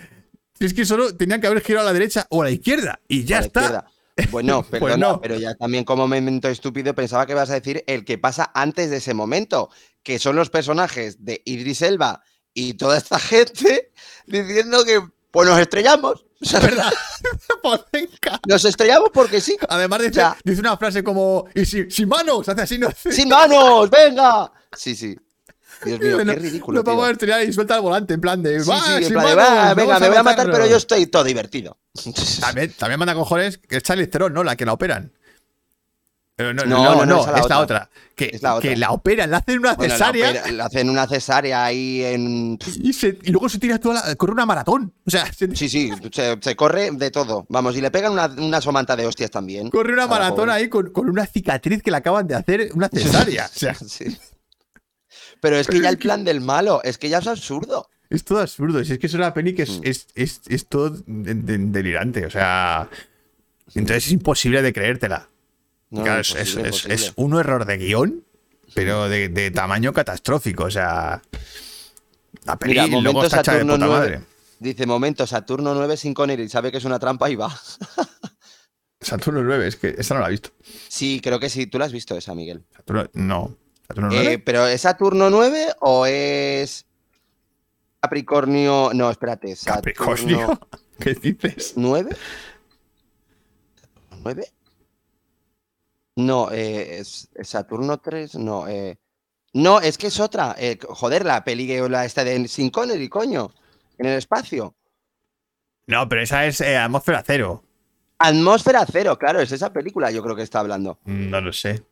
es 0.58 0.72
que 0.74 0.84
solo 0.84 1.14
tenían 1.14 1.40
que 1.40 1.46
haber 1.46 1.62
girado 1.62 1.86
a 1.88 1.90
la 1.90 1.98
derecha 1.98 2.26
o 2.30 2.42
a 2.42 2.46
la 2.46 2.50
izquierda 2.50 3.00
y 3.08 3.24
ya 3.24 3.40
está. 3.40 3.60
izquierda. 3.60 3.86
Bueno, 4.30 4.62
Pues 4.70 4.80
perdona, 4.80 5.08
no. 5.08 5.20
pero 5.20 5.36
ya 5.36 5.54
también 5.56 5.84
como 5.84 6.06
momento 6.06 6.48
estúpido 6.48 6.94
pensaba 6.94 7.26
que 7.26 7.32
ibas 7.32 7.50
a 7.50 7.54
decir 7.54 7.82
el 7.86 8.04
que 8.04 8.16
pasa 8.16 8.50
antes 8.54 8.88
de 8.90 8.98
ese 8.98 9.12
momento, 9.12 9.70
que 10.02 10.18
son 10.18 10.36
los 10.36 10.50
personajes 10.50 11.24
de 11.24 11.42
Idris 11.44 11.82
Elba 11.82 12.22
y 12.54 12.74
toda 12.74 12.96
esta 12.96 13.18
gente 13.18 13.90
diciendo 14.26 14.84
que 14.84 15.00
pues 15.32 15.48
nos 15.48 15.58
estrellamos. 15.58 16.24
O 16.45 16.47
sea, 16.47 16.61
¿Verdad? 16.61 16.92
Nos 18.47 18.64
estrellamos 18.64 19.09
porque 19.12 19.40
sí. 19.40 19.57
Además 19.68 20.01
dice, 20.01 20.12
Ya. 20.14 20.36
dice 20.45 20.61
una 20.61 20.76
frase 20.76 21.03
como, 21.03 21.47
y 21.55 21.64
si, 21.64 21.90
sin 21.90 22.09
manos, 22.09 22.49
hace 22.49 22.62
así, 22.62 22.78
no 22.78 22.88
¡Sin 23.11 23.28
manos! 23.28 23.88
¡Venga! 23.90 24.53
Sí, 24.76 24.95
sí. 24.95 25.16
Dios 25.84 26.01
mío, 26.01 26.24
no, 26.24 26.32
qué 26.32 26.38
ridículo. 26.38 26.78
No 26.78 26.84
vamos 26.84 27.09
a 27.09 27.11
estrellar 27.11 27.42
y 27.42 27.53
suelta 27.53 27.76
el 27.76 27.82
volante 27.82 28.14
en 28.14 28.20
plan 28.20 28.42
de, 28.42 28.61
Sí, 28.62 28.70
va, 28.70 28.80
sí, 28.80 28.92
en 28.92 29.05
sin 29.05 29.12
plan 29.12 29.26
de, 29.26 29.36
manos, 29.36 29.51
"Va, 29.68 29.74
venga, 29.74 29.99
me 30.01 30.09
voy 30.09 30.16
a 30.16 30.22
matar, 30.22 30.36
pero 30.47 30.53
matarnos". 30.53 30.70
yo 30.70 30.76
estoy 30.76 31.07
todo 31.07 31.24
divertido. 31.24 31.78
También, 32.40 32.72
también 32.78 32.99
manda 32.99 33.14
cojones 33.14 33.59
que 33.59 33.76
es 33.76 33.82
Charlize 33.82 34.09
Theron, 34.09 34.32
¿no? 34.32 34.45
La 34.45 34.57
que 34.57 34.64
la 34.64 34.72
operan. 34.72 35.12
No, 36.37 36.53
No, 36.53 36.64
no, 36.64 36.64
no, 36.66 36.95
no, 36.97 37.07
no, 37.07 37.20
esa 37.22 37.30
la 37.30 37.39
es 37.39 37.49
la 37.49 37.61
otra. 37.61 37.76
otra. 37.76 37.91
Que, 38.16 38.30
Es 38.32 38.43
la 38.43 38.55
otra. 38.57 38.68
que 38.70 38.76
la 38.76 38.91
operan, 38.91 39.30
le 39.30 39.37
hacen 39.37 39.59
una 39.61 39.74
Bueno, 39.74 39.93
la 39.93 39.99
cesárea 39.99 40.30
opera- 40.30 40.51
le 40.51 40.62
hacen 40.62 40.91
una 40.91 41.07
cesárea 41.07 41.64
ahí 41.64 42.03
en. 42.05 42.59
y, 42.82 42.93
se- 42.93 43.18
y 43.22 43.30
luego 43.30 43.49
se 43.49 43.61
tira 43.61 43.78
toda 43.78 44.05
la, 44.09 44.14
corre 44.16 44.32
una 44.32 44.45
maratón. 44.45 44.93
O 45.07 45.11
sea, 45.11 45.32
se- 45.32 45.55
Sí, 45.55 45.68
sí, 45.68 45.93
se, 46.12 46.37
se 46.41 46.57
corre 46.57 46.91
de 46.91 47.11
todo. 47.12 47.47
Vamos, 47.49 47.76
y 47.76 47.80
le 47.80 47.91
pegan 47.93 48.12
una, 48.12 48.26
una 48.26 48.61
somanta 48.61 48.97
de 48.97 49.07
hostias 49.07 49.30
también. 49.30 49.70
corre 49.70 49.93
una 49.93 50.03
la 50.03 50.09
maratón 50.09 50.51
ahí 50.51 50.68
con, 50.68 50.91
con 50.91 51.09
una 51.09 51.24
cicatriz 51.26 51.82
que 51.85 51.93
le 51.93 51.99
acaban 51.99 52.26
de 52.26 52.35
hacer, 52.35 52.70
una 52.74 52.89
cesárea. 52.89 53.47
O 53.47 53.59
sea, 53.59 53.74
Sí. 53.74 54.16
Pero 55.41 55.57
es 55.57 55.68
que 55.68 55.80
ya 55.80 55.89
el 55.89 55.99
plan 55.99 56.24
del 56.24 56.41
malo, 56.41 56.80
es 56.82 56.99
que 56.99 57.09
ya 57.09 57.18
es 57.18 57.26
absurdo. 57.28 57.89
es 58.11 58.24
todo 58.24 58.41
absurdo. 58.41 58.82
Si 58.85 58.93
es 58.93 58.99
que 58.99 59.07
es 59.07 59.14
una 59.14 59.32
peli 59.35 59.55
que 59.55 59.62
es, 59.62 59.78
Mm. 59.78 59.82
es, 59.85 60.07
es- 60.14 60.41
es 60.49 60.66
todo 60.66 60.91
de- 60.91 61.35
de- 61.35 61.59
delirante. 61.59 62.26
O 62.26 62.30
sea, 62.30 62.89
entonces 63.74 64.07
es 64.07 64.12
imposible 64.12 64.62
de 64.62 64.72
creértela. 64.72 65.28
No, 65.95 66.03
Claro, 66.03 66.20
es, 66.20 66.34
es- 66.34 66.86
es- 66.86 67.12
un 67.16 67.38
error 67.38 67.64
de 67.64 67.76
guion, 67.78 68.24
pero 68.74 69.09
de, 69.09 69.28
de 69.28 69.51
tamaño 69.51 69.92
catastrófico. 69.92 70.64
O 70.64 70.70
sea, 70.70 71.22
la 72.45 72.59
peli 72.59 72.72
Mira, 72.80 73.01
luego 73.01 73.24
está 73.24 73.40
hecha 73.40 73.55
de 73.55 73.61
puta 73.64 73.78
9. 73.78 73.92
madre. 73.92 74.20
Dice, 74.59 74.86
momento, 74.86 75.26
Saturno 75.26 75.74
9 75.74 75.97
sin 75.97 76.14
Connery, 76.14 76.49
sabe 76.49 76.70
que 76.72 76.78
es 76.78 76.84
una 76.84 76.99
trampa 76.99 77.28
y 77.30 77.36
va. 77.36 77.55
Saturno 79.01 79.42
9, 79.42 79.68
es 79.68 79.76
que 79.76 79.95
esa 79.99 80.14
no 80.14 80.20
la 80.20 80.28
he 80.28 80.30
visto. 80.30 80.51
Sí, 80.88 81.20
creo 81.22 81.38
que 81.38 81.51
sí. 81.51 81.66
Tú 81.66 81.78
la 81.78 81.84
has 81.84 81.92
visto 81.92 82.16
esa, 82.16 82.34
Miguel. 82.34 82.64
Saturno, 82.74 83.09
no. 83.12 83.57
Saturno 83.86 84.11
Eh, 84.12 84.16
9. 84.22 84.38
¿Pero 84.38 84.66
es 84.66 84.80
Saturno 84.80 85.28
9 85.30 85.66
o 85.80 86.07
es 86.07 86.86
Capricornio? 88.01 88.90
No, 88.95 89.11
espérate. 89.11 89.55
Saturno 89.55 89.76
Capricornio. 89.76 90.61
¿Qué 90.99 91.14
dices? 91.14 91.74
9. 91.76 92.16
¿9? 94.22 94.45
No, 96.16 96.50
eh, 96.52 96.98
es, 97.00 97.28
es 97.34 97.48
Saturno 97.48 97.98
3. 97.98 98.36
No, 98.36 98.68
eh, 98.68 98.98
No, 99.52 99.80
es 99.80 99.98
que 99.98 100.08
es 100.08 100.20
otra. 100.20 100.54
eh, 100.58 100.78
joder, 100.88 101.24
la 101.24 101.44
peli 101.44 101.66
la 101.88 102.04
esta 102.04 102.24
de 102.24 102.46
Sin 102.48 102.70
Connery, 102.70 103.08
coño. 103.08 103.52
En 103.98 104.06
el 104.06 104.18
espacio. 104.18 104.74
No, 105.86 106.08
pero 106.08 106.22
esa 106.22 106.46
es 106.46 106.60
eh, 106.60 106.76
Atmósfera 106.76 107.22
Cero. 107.24 107.62
Atmósfera 108.18 108.86
cero, 108.90 109.18
claro, 109.18 109.40
es 109.40 109.50
esa 109.52 109.72
película 109.72 110.10
yo 110.10 110.22
creo 110.22 110.36
que 110.36 110.42
está 110.42 110.60
hablando. 110.60 110.98
Mm, 111.04 111.30
No 111.30 111.40
lo 111.40 111.52
sé. 111.52 111.84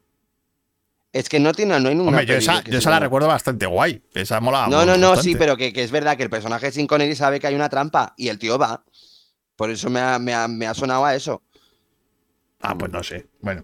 Es 1.12 1.28
que 1.28 1.38
no 1.40 1.52
tiene, 1.52 1.78
no 1.78 1.88
hay 1.88 1.94
ninguna 1.94 2.18
Hombre, 2.18 2.26
yo 2.26 2.38
esa, 2.38 2.62
yo 2.62 2.90
la 2.90 3.00
recuerdo 3.00 3.28
bastante 3.28 3.66
guay. 3.66 4.02
Esa 4.14 4.40
mola. 4.40 4.66
No, 4.68 4.86
no, 4.86 4.96
no, 4.96 5.08
bastante. 5.10 5.22
sí, 5.30 5.34
pero 5.36 5.56
que, 5.56 5.72
que 5.72 5.82
es 5.82 5.90
verdad 5.90 6.16
que 6.16 6.22
el 6.22 6.30
personaje 6.30 6.66
de 6.66 6.72
Sin 6.72 6.86
Connery 6.86 7.14
sabe 7.16 7.38
que 7.38 7.48
hay 7.48 7.54
una 7.54 7.68
trampa 7.68 8.14
y 8.16 8.28
el 8.28 8.38
tío 8.38 8.56
va. 8.56 8.82
Por 9.56 9.68
eso 9.70 9.90
me 9.90 10.00
ha, 10.00 10.18
me 10.18 10.32
ha- 10.32 10.48
me 10.48 10.66
ha 10.66 10.72
sonado 10.74 11.04
a 11.04 11.14
eso. 11.14 11.42
Ah, 12.60 12.76
pues 12.78 12.90
no 12.90 13.02
sé. 13.02 13.26
Bueno. 13.40 13.62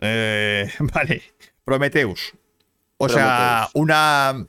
Eh, 0.00 0.70
vale. 0.94 1.22
Prometheus. 1.64 2.32
O 2.98 3.08
sea, 3.08 3.68
una. 3.74 4.46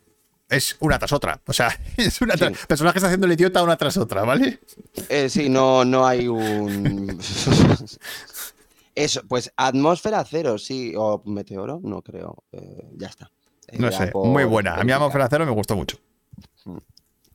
Es 0.50 0.76
una 0.80 0.97
tras 0.97 1.14
otra. 1.14 1.39
O 1.45 1.54
sea, 1.54 1.68
es 1.97 2.22
una 2.22 2.36
tras- 2.36 2.58
Sí. 2.58 2.66
personajes 2.68 3.04
haciendo 3.04 3.28
el 3.28 3.34
idiota 3.34 3.62
una 3.62 3.78
tras 3.78 3.97
otra, 3.97 4.24
¿vale? 4.24 4.60
Eh, 5.08 5.30
sí, 5.30 5.47
no, 5.50 5.86
no 5.86 6.08
hay 6.08 6.28
un. 6.28 7.20
Eso, 8.95 9.22
pues 9.28 9.52
atmósfera 9.56 10.26
cero, 10.26 10.58
sí. 10.58 10.93
O 10.97 11.22
meteoro, 11.26 11.80
no 11.84 12.02
creo. 12.02 12.43
Eh, 12.52 12.89
ya 12.97 13.08
está. 13.08 13.32
No 13.74 13.91
sé. 13.91 14.12
Muy 14.14 14.43
buena. 14.45 14.76
A 14.76 14.84
mí. 14.84 14.91
Atmósfera 14.91 15.28
Cero 15.30 15.45
me 15.45 15.52
gustó 15.52 15.76
mucho. 15.76 15.97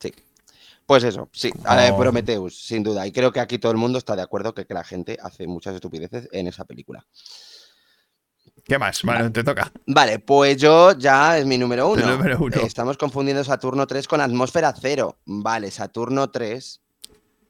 Sí. 0.00 0.12
Pues 0.84 1.04
eso, 1.04 1.28
sí. 1.32 1.50
Oh. 1.64 1.96
Prometheus, 1.98 2.58
sin 2.66 2.82
duda. 2.82 3.06
Y 3.06 3.12
creo 3.12 3.32
que 3.32 3.40
aquí 3.40 3.58
todo 3.58 3.72
el 3.72 3.78
mundo 3.78 3.98
está 3.98 4.16
de 4.16 4.22
acuerdo 4.22 4.52
que, 4.52 4.66
que 4.66 4.74
la 4.74 4.84
gente 4.84 5.16
hace 5.22 5.46
muchas 5.46 5.74
estupideces 5.76 6.28
en 6.32 6.48
esa 6.48 6.64
película. 6.64 7.06
¿Qué 8.64 8.78
más? 8.78 9.02
Bueno, 9.02 9.30
te 9.30 9.44
toca. 9.44 9.70
Vale, 9.86 10.18
pues 10.20 10.56
yo 10.56 10.92
ya 10.92 11.38
es 11.38 11.44
mi 11.44 11.58
número 11.58 11.90
uno. 11.90 12.06
Número 12.16 12.38
uno. 12.40 12.56
Estamos 12.62 12.96
confundiendo 12.96 13.44
Saturno 13.44 13.86
3 13.86 14.08
con 14.08 14.20
Atmósfera 14.22 14.74
0. 14.78 15.18
Vale, 15.26 15.70
Saturno 15.70 16.30
3. 16.30 16.80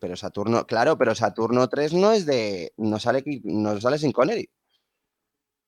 Pero 0.00 0.16
Saturno, 0.16 0.66
claro, 0.66 0.98
pero 0.98 1.14
Saturno 1.14 1.68
3 1.68 1.92
no 1.94 2.12
es 2.12 2.26
de. 2.26 2.72
No 2.76 2.98
sale, 2.98 3.22
no 3.44 3.80
sale 3.80 3.98
sin 3.98 4.10
Connery. 4.12 4.50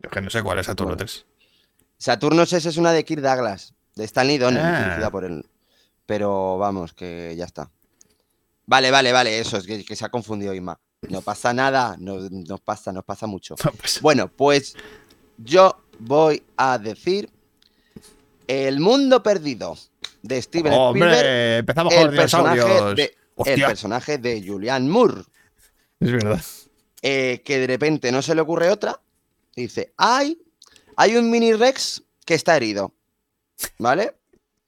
Yo 0.00 0.10
que 0.10 0.20
no 0.20 0.30
sé 0.30 0.42
cuál 0.42 0.58
es 0.58 0.66
Saturno 0.66 0.90
Bueno. 0.94 0.98
3. 1.06 1.26
Saturno 1.96 2.44
6 2.44 2.66
es 2.66 2.76
una 2.76 2.92
de 2.92 3.04
Kirk 3.04 3.22
Douglas, 3.22 3.72
de 3.94 4.04
Stanley 4.04 4.38
Donen, 4.38 4.62
Ah. 4.64 5.08
por 5.10 5.24
él. 5.24 5.46
Pero 6.04 6.58
vamos, 6.58 6.92
que 6.92 7.34
ya 7.36 7.44
está. 7.44 7.70
Vale, 8.66 8.90
vale, 8.90 9.12
vale, 9.12 9.38
eso, 9.38 9.56
es 9.56 9.66
que, 9.66 9.84
que 9.84 9.96
se 9.96 10.04
ha 10.04 10.08
confundido 10.08 10.52
Isma. 10.52 10.78
No 11.08 11.20
pasa 11.22 11.54
nada, 11.54 11.96
no, 11.98 12.16
nos 12.30 12.60
pasa, 12.60 12.92
nos 12.92 13.04
pasa 13.04 13.26
mucho. 13.28 13.54
No, 13.64 13.70
Bueno, 14.02 14.28
pues 14.28 14.76
yo 15.38 15.82
voy 15.98 16.42
a 16.56 16.78
decir 16.78 17.30
El 18.46 18.80
mundo 18.80 19.22
perdido 19.22 19.76
de 20.22 20.40
Steven 20.42 20.72
Spielberg. 20.72 20.80
Hombre, 20.80 21.56
empezamos 21.58 21.94
con 21.94 22.02
El 22.02 22.16
personaje, 22.16 22.94
de, 22.94 23.16
el 23.44 23.62
personaje 23.62 24.18
de 24.18 24.42
Julian 24.46 24.88
Moore, 24.88 25.22
es 26.00 26.12
verdad. 26.12 26.40
eh, 27.02 27.42
que 27.44 27.58
de 27.58 27.66
repente 27.66 28.12
no 28.12 28.22
se 28.22 28.34
le 28.34 28.40
ocurre 28.40 28.70
otra. 28.70 29.00
dice, 29.54 29.92
hay, 29.96 30.38
hay 30.96 31.16
un 31.16 31.30
mini 31.30 31.52
Rex 31.52 32.02
que 32.24 32.34
está 32.34 32.56
herido. 32.56 32.92
¿Vale? 33.78 34.14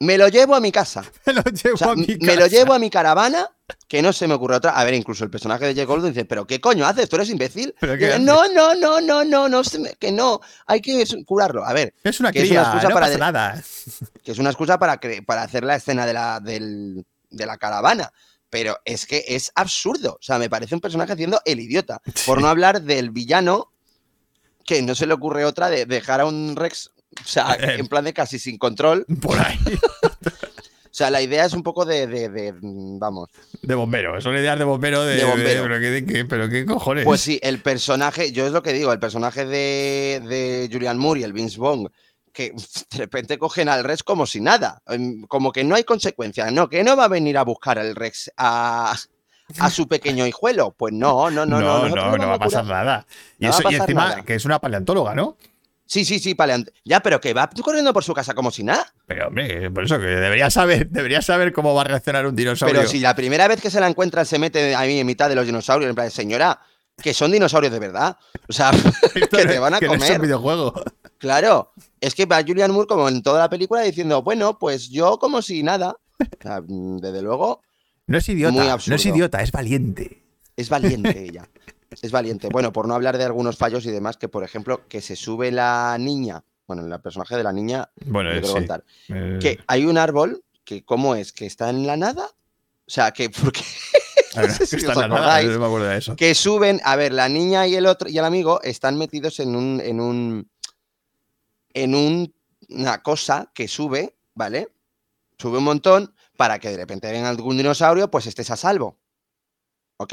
Me 0.01 0.17
lo 0.17 0.29
llevo 0.29 0.55
a 0.55 0.61
mi 0.61 0.71
casa. 0.71 1.03
Me 1.27 1.33
lo 1.33 1.43
llevo 1.43 1.75
O 1.75 1.79
sea, 1.79 1.91
a 1.91 1.95
mi 1.97 2.07
me 2.21 2.35
lo 2.37 2.43
casa. 2.43 2.49
llevo 2.49 2.73
a 2.75 2.79
mi 2.79 2.89
caravana, 2.89 3.51
que 3.89 4.01
no 4.01 4.13
se 4.13 4.29
me 4.29 4.35
ocurre 4.35 4.55
otra. 4.57 4.71
A 4.79 4.85
ver, 4.85 4.95
incluso 4.95 5.25
el 5.25 5.31
personaje 5.31 5.65
de 5.67 5.75
Jake 5.75 5.87
Goldblum 5.87 6.13
dice, 6.13 6.25
¿pero 6.25 6.47
qué 6.47 6.61
coño 6.61 6.87
haces? 6.87 7.09
¿Tú 7.09 7.17
eres 7.17 7.29
imbécil? 7.31 7.75
¿Pero 7.81 7.95
Y 7.95 7.99
qué 7.99 8.05
dice, 8.07 8.15
haces? 8.17 8.25
no, 8.27 8.47
no, 8.55 8.75
no, 8.77 9.01
no, 9.01 9.25
no, 9.25 9.49
no, 9.49 9.63
que 9.99 10.13
no. 10.13 10.41
Hay 10.67 10.81
que 10.81 11.05
curarlo. 11.27 11.65
A 11.65 11.73
ver, 11.73 11.95
Es 12.05 12.21
una 12.21 12.31
que 12.31 12.43
es 12.43 12.51
una 12.51 12.63
excusa 12.63 12.89
no 12.89 12.95
para 12.95 13.07
pasa 13.07 13.13
de- 13.13 13.19
nada. 13.19 13.63
que 14.23 14.33
es 14.33 14.39
una 14.39 14.51
excusa 14.51 14.79
para, 14.79 15.01
para 15.27 15.43
hacer 15.43 15.65
la 15.65 15.75
escena 15.77 16.07
de 16.07 16.13
la, 16.13 16.39
del- 16.41 17.05
de 17.31 17.47
la 17.47 17.57
caravana. 17.57 18.13
Pero 18.51 18.79
es 18.85 19.05
que 19.05 19.25
es 19.27 19.51
absurdo. 19.57 20.13
O 20.13 20.23
sea, 20.23 20.39
me 20.39 20.49
parece 20.49 20.75
un 20.77 20.81
personaje 20.81 21.13
haciendo 21.13 21.41
el 21.45 21.59
idiota. 21.61 22.01
Por 22.25 22.41
no 22.41 22.49
hablar 22.49 22.81
del 22.83 23.11
villano, 23.11 23.73
que 24.65 24.81
no 24.81 24.95
se 24.95 25.07
le 25.07 25.15
ocurre 25.15 25.45
otra 25.45 25.69
de 25.69 25.85
dejar 25.87 26.21
a 26.21 26.27
un 26.27 26.55
Rex, 26.57 26.93
o 27.25 27.29
sea, 27.29 27.55
Eh. 27.61 27.77
en 27.79 27.87
plan 27.89 28.05
de 28.05 28.13
casi 28.13 28.39
sin 28.39 28.59
control. 28.59 29.05
Por 29.21 29.39
ahí. 29.39 29.59
O 30.91 30.95
sea, 30.99 31.11
la 31.11 31.23
idea 31.23 31.45
es 31.45 31.53
un 31.53 31.63
poco 31.63 31.85
de, 31.85 32.07
de- 32.07 32.29
de, 32.29 32.53
mm, 32.53 32.99
vamos. 32.99 33.29
De 33.63 33.75
bombero. 33.75 34.21
Son 34.21 34.35
ideas 34.35 34.59
de 34.59 34.65
bombero 34.65 35.05
de. 35.05 35.17
De 35.17 35.25
bombero. 35.25 35.63
pero, 35.63 35.79
qué, 35.81 36.05
qué- 36.05 36.25
pero 36.25 36.49
qué 36.49 36.65
cojones. 36.65 37.05
Pues 37.05 37.21
sí, 37.21 37.39
el 37.43 37.61
personaje, 37.61 38.33
yo 38.33 38.47
es 38.47 38.53
lo 38.53 38.63
que 38.63 38.73
digo, 38.73 38.93
el 38.93 38.99
personaje 38.99 39.45
de, 39.47 40.21
de 40.29 40.69
Julian 40.73 40.99
Moore 40.99 41.21
y 41.21 41.25
el 41.25 41.33
Vince 41.33 41.59
Vaughn, 41.61 41.89
que 42.33 42.53
de 42.91 42.99
repente 42.99 43.39
cogen 43.39 43.69
al 43.69 43.85
Rex 43.85 44.03
como 44.03 44.27
si 44.27 44.41
nada, 44.41 44.83
em, 44.89 45.23
como 45.27 45.53
que 45.53 45.63
no 45.63 45.77
hay 45.77 45.85
consecuencias, 45.85 46.51
no, 46.53 46.69
que 46.69 46.83
no 46.83 46.97
va 46.97 47.05
a 47.05 47.09
venir 47.09 47.39
a 47.39 47.45
buscar 47.45 47.79
al 47.79 47.95
Rex 47.95 48.33
a, 48.37 48.97
a 49.59 49.71
su 49.71 49.87
pequeño 49.87 50.27
hijuelo. 50.27 50.75
Pues 50.77 50.93
no, 50.95 51.31
no, 51.31 51.47
no, 51.47 51.61
no. 51.61 51.89
no, 51.89 51.95
no, 51.95 52.17
no, 52.17 52.27
va 52.29 52.35
a 52.35 52.39
pasar 52.41 52.65
nada. 52.65 53.07
Y, 53.39 53.45
No 53.45 53.51
va 53.53 53.57
a 53.57 53.61
eso, 53.61 53.71
y 53.71 53.75
encima 53.77 54.09
nada. 54.09 54.23
que 54.25 54.35
es 54.35 54.45
una 54.45 54.59
paleontóloga, 54.59 55.15
¿no? 55.15 55.37
Sí, 55.91 56.05
sí, 56.05 56.19
sí, 56.19 56.35
paleant- 56.35 56.71
Ya, 56.85 57.01
pero 57.01 57.19
que 57.19 57.33
va 57.33 57.49
corriendo 57.63 57.95
por 57.95 58.05
su 58.05 58.13
casa 58.13 58.35
como 58.35 58.51
si 58.51 58.63
nada. 58.63 58.93
Pero, 59.07 59.29
hombre, 59.29 59.71
por 59.71 59.85
eso 59.85 59.99
que 59.99 60.05
debería 60.05 60.51
saber, 60.51 60.87
debería 60.91 61.23
saber 61.23 61.51
cómo 61.55 61.75
va 61.75 61.81
a 61.81 61.85
reaccionar 61.85 62.27
un 62.27 62.37
dinosaurio. 62.37 62.77
Pero 62.81 62.89
si 62.91 63.01
la 63.01 63.17
primera 63.17 63.49
vez 63.49 63.59
que 63.63 63.71
se 63.71 63.81
la 63.81 63.89
encuentra 63.89 64.27
se 64.27 64.39
mete 64.39 64.75
ahí 64.75 64.99
en 64.99 65.07
mitad 65.07 65.31
de 65.31 65.35
los 65.35 65.47
dinosaurios, 65.47 65.89
en 65.89 65.95
plan, 65.95 66.11
señora, 66.11 66.61
que 67.03 67.15
son 67.15 67.33
dinosaurios 67.33 67.73
de 67.73 67.79
verdad. 67.79 68.19
O 68.49 68.53
sea, 68.53 68.71
que 69.15 69.47
te 69.47 69.59
van 69.59 69.73
a 69.75 69.79
es 69.79 69.89
un 69.89 69.97
comer. 69.99 70.21
videojuego. 70.21 70.75
Claro, 71.17 71.73
es 72.01 72.15
que 72.15 72.27
va 72.27 72.43
Julian 72.47 72.71
Moore 72.71 72.87
como 72.87 73.09
en 73.09 73.23
toda 73.23 73.39
la 73.41 73.49
película 73.49 73.81
diciendo, 73.81 74.23
bueno, 74.23 74.59
pues 74.59 74.91
yo 74.91 75.19
como 75.19 75.41
si 75.41 75.63
nada. 75.63 75.97
O 76.21 76.43
sea, 76.43 76.61
mm, 76.61 76.99
desde 76.99 77.23
luego, 77.23 77.63
No 78.07 78.19
es 78.19 78.29
idiota, 78.29 78.77
no 78.87 78.95
es 78.95 79.07
idiota, 79.07 79.41
es 79.43 79.53
valiente. 79.53 80.23
es 80.55 80.69
valiente 80.69 81.25
ella. 81.25 81.49
Es 81.91 82.11
valiente. 82.13 82.49
Bueno, 82.51 82.73
por 82.73 82.87
no 82.87 82.95
hablar 82.95 83.17
de 83.19 83.25
algunos 83.25 83.57
fallos 83.57 83.85
y 83.87 83.91
demás, 83.91 84.17
que 84.17 84.29
por 84.29 84.45
ejemplo, 84.45 84.87
que 84.89 85.01
se 85.01 85.17
sube 85.17 85.51
la 85.51 85.97
niña, 85.99 86.45
bueno, 86.67 86.85
el 86.85 87.01
personaje 87.01 87.37
de 87.37 87.43
la 87.43 87.53
niña, 87.53 87.89
Bueno, 88.07 88.31
sí. 88.47 88.53
contar, 88.53 88.85
Eh, 89.09 89.39
que 89.41 89.59
hay 89.67 89.87
un 89.87 89.97
árbol 89.97 90.45
que, 90.65 90.85
¿cómo 90.85 91.15
es? 91.15 91.33
¿Que 91.33 91.47
está 91.47 91.71
en 91.71 91.87
la 91.87 91.97
nada? 91.97 92.27
O 92.27 92.91
sea, 92.91 93.13
que 93.13 93.31
porque 93.31 93.63
a 94.37 94.41
ver, 94.43 94.51
no 94.51 94.55
sé 94.55 94.67
si 94.67 94.77
que 94.77 94.81
está 94.87 94.93
os 94.93 94.97
en 94.97 95.01
la 95.03 95.09
nada, 95.09 95.21
acordáis. 95.37 95.49
no 95.51 95.59
me 95.61 95.67
acuerdo 95.67 95.87
de 95.89 95.97
eso. 95.97 96.17
que 96.17 96.35
suben, 96.35 96.81
a 96.85 96.97
ver, 96.97 97.13
la 97.13 97.29
niña 97.31 97.67
y 97.67 97.75
el 97.75 97.87
otro 97.87 98.09
y 98.11 98.19
el 98.19 98.25
amigo 98.25 98.61
están 98.63 98.99
metidos 98.99 99.41
en 99.41 99.57
un 99.57 99.81
en 99.83 100.01
un 100.01 100.51
en 101.75 101.95
un- 101.95 102.35
una 102.71 103.03
cosa 103.03 103.51
que 103.55 103.67
sube, 103.69 104.15
¿vale? 104.35 104.69
Sube 105.39 105.59
un 105.59 105.65
montón 105.65 106.15
para 106.37 106.59
que 106.59 106.69
de 106.71 106.77
repente 106.77 107.11
venga 107.11 107.29
algún 107.31 107.57
dinosaurio, 107.57 108.11
pues 108.11 108.27
estés 108.27 108.51
a 108.51 108.57
salvo. 108.57 108.99
¿Ok? 109.97 110.13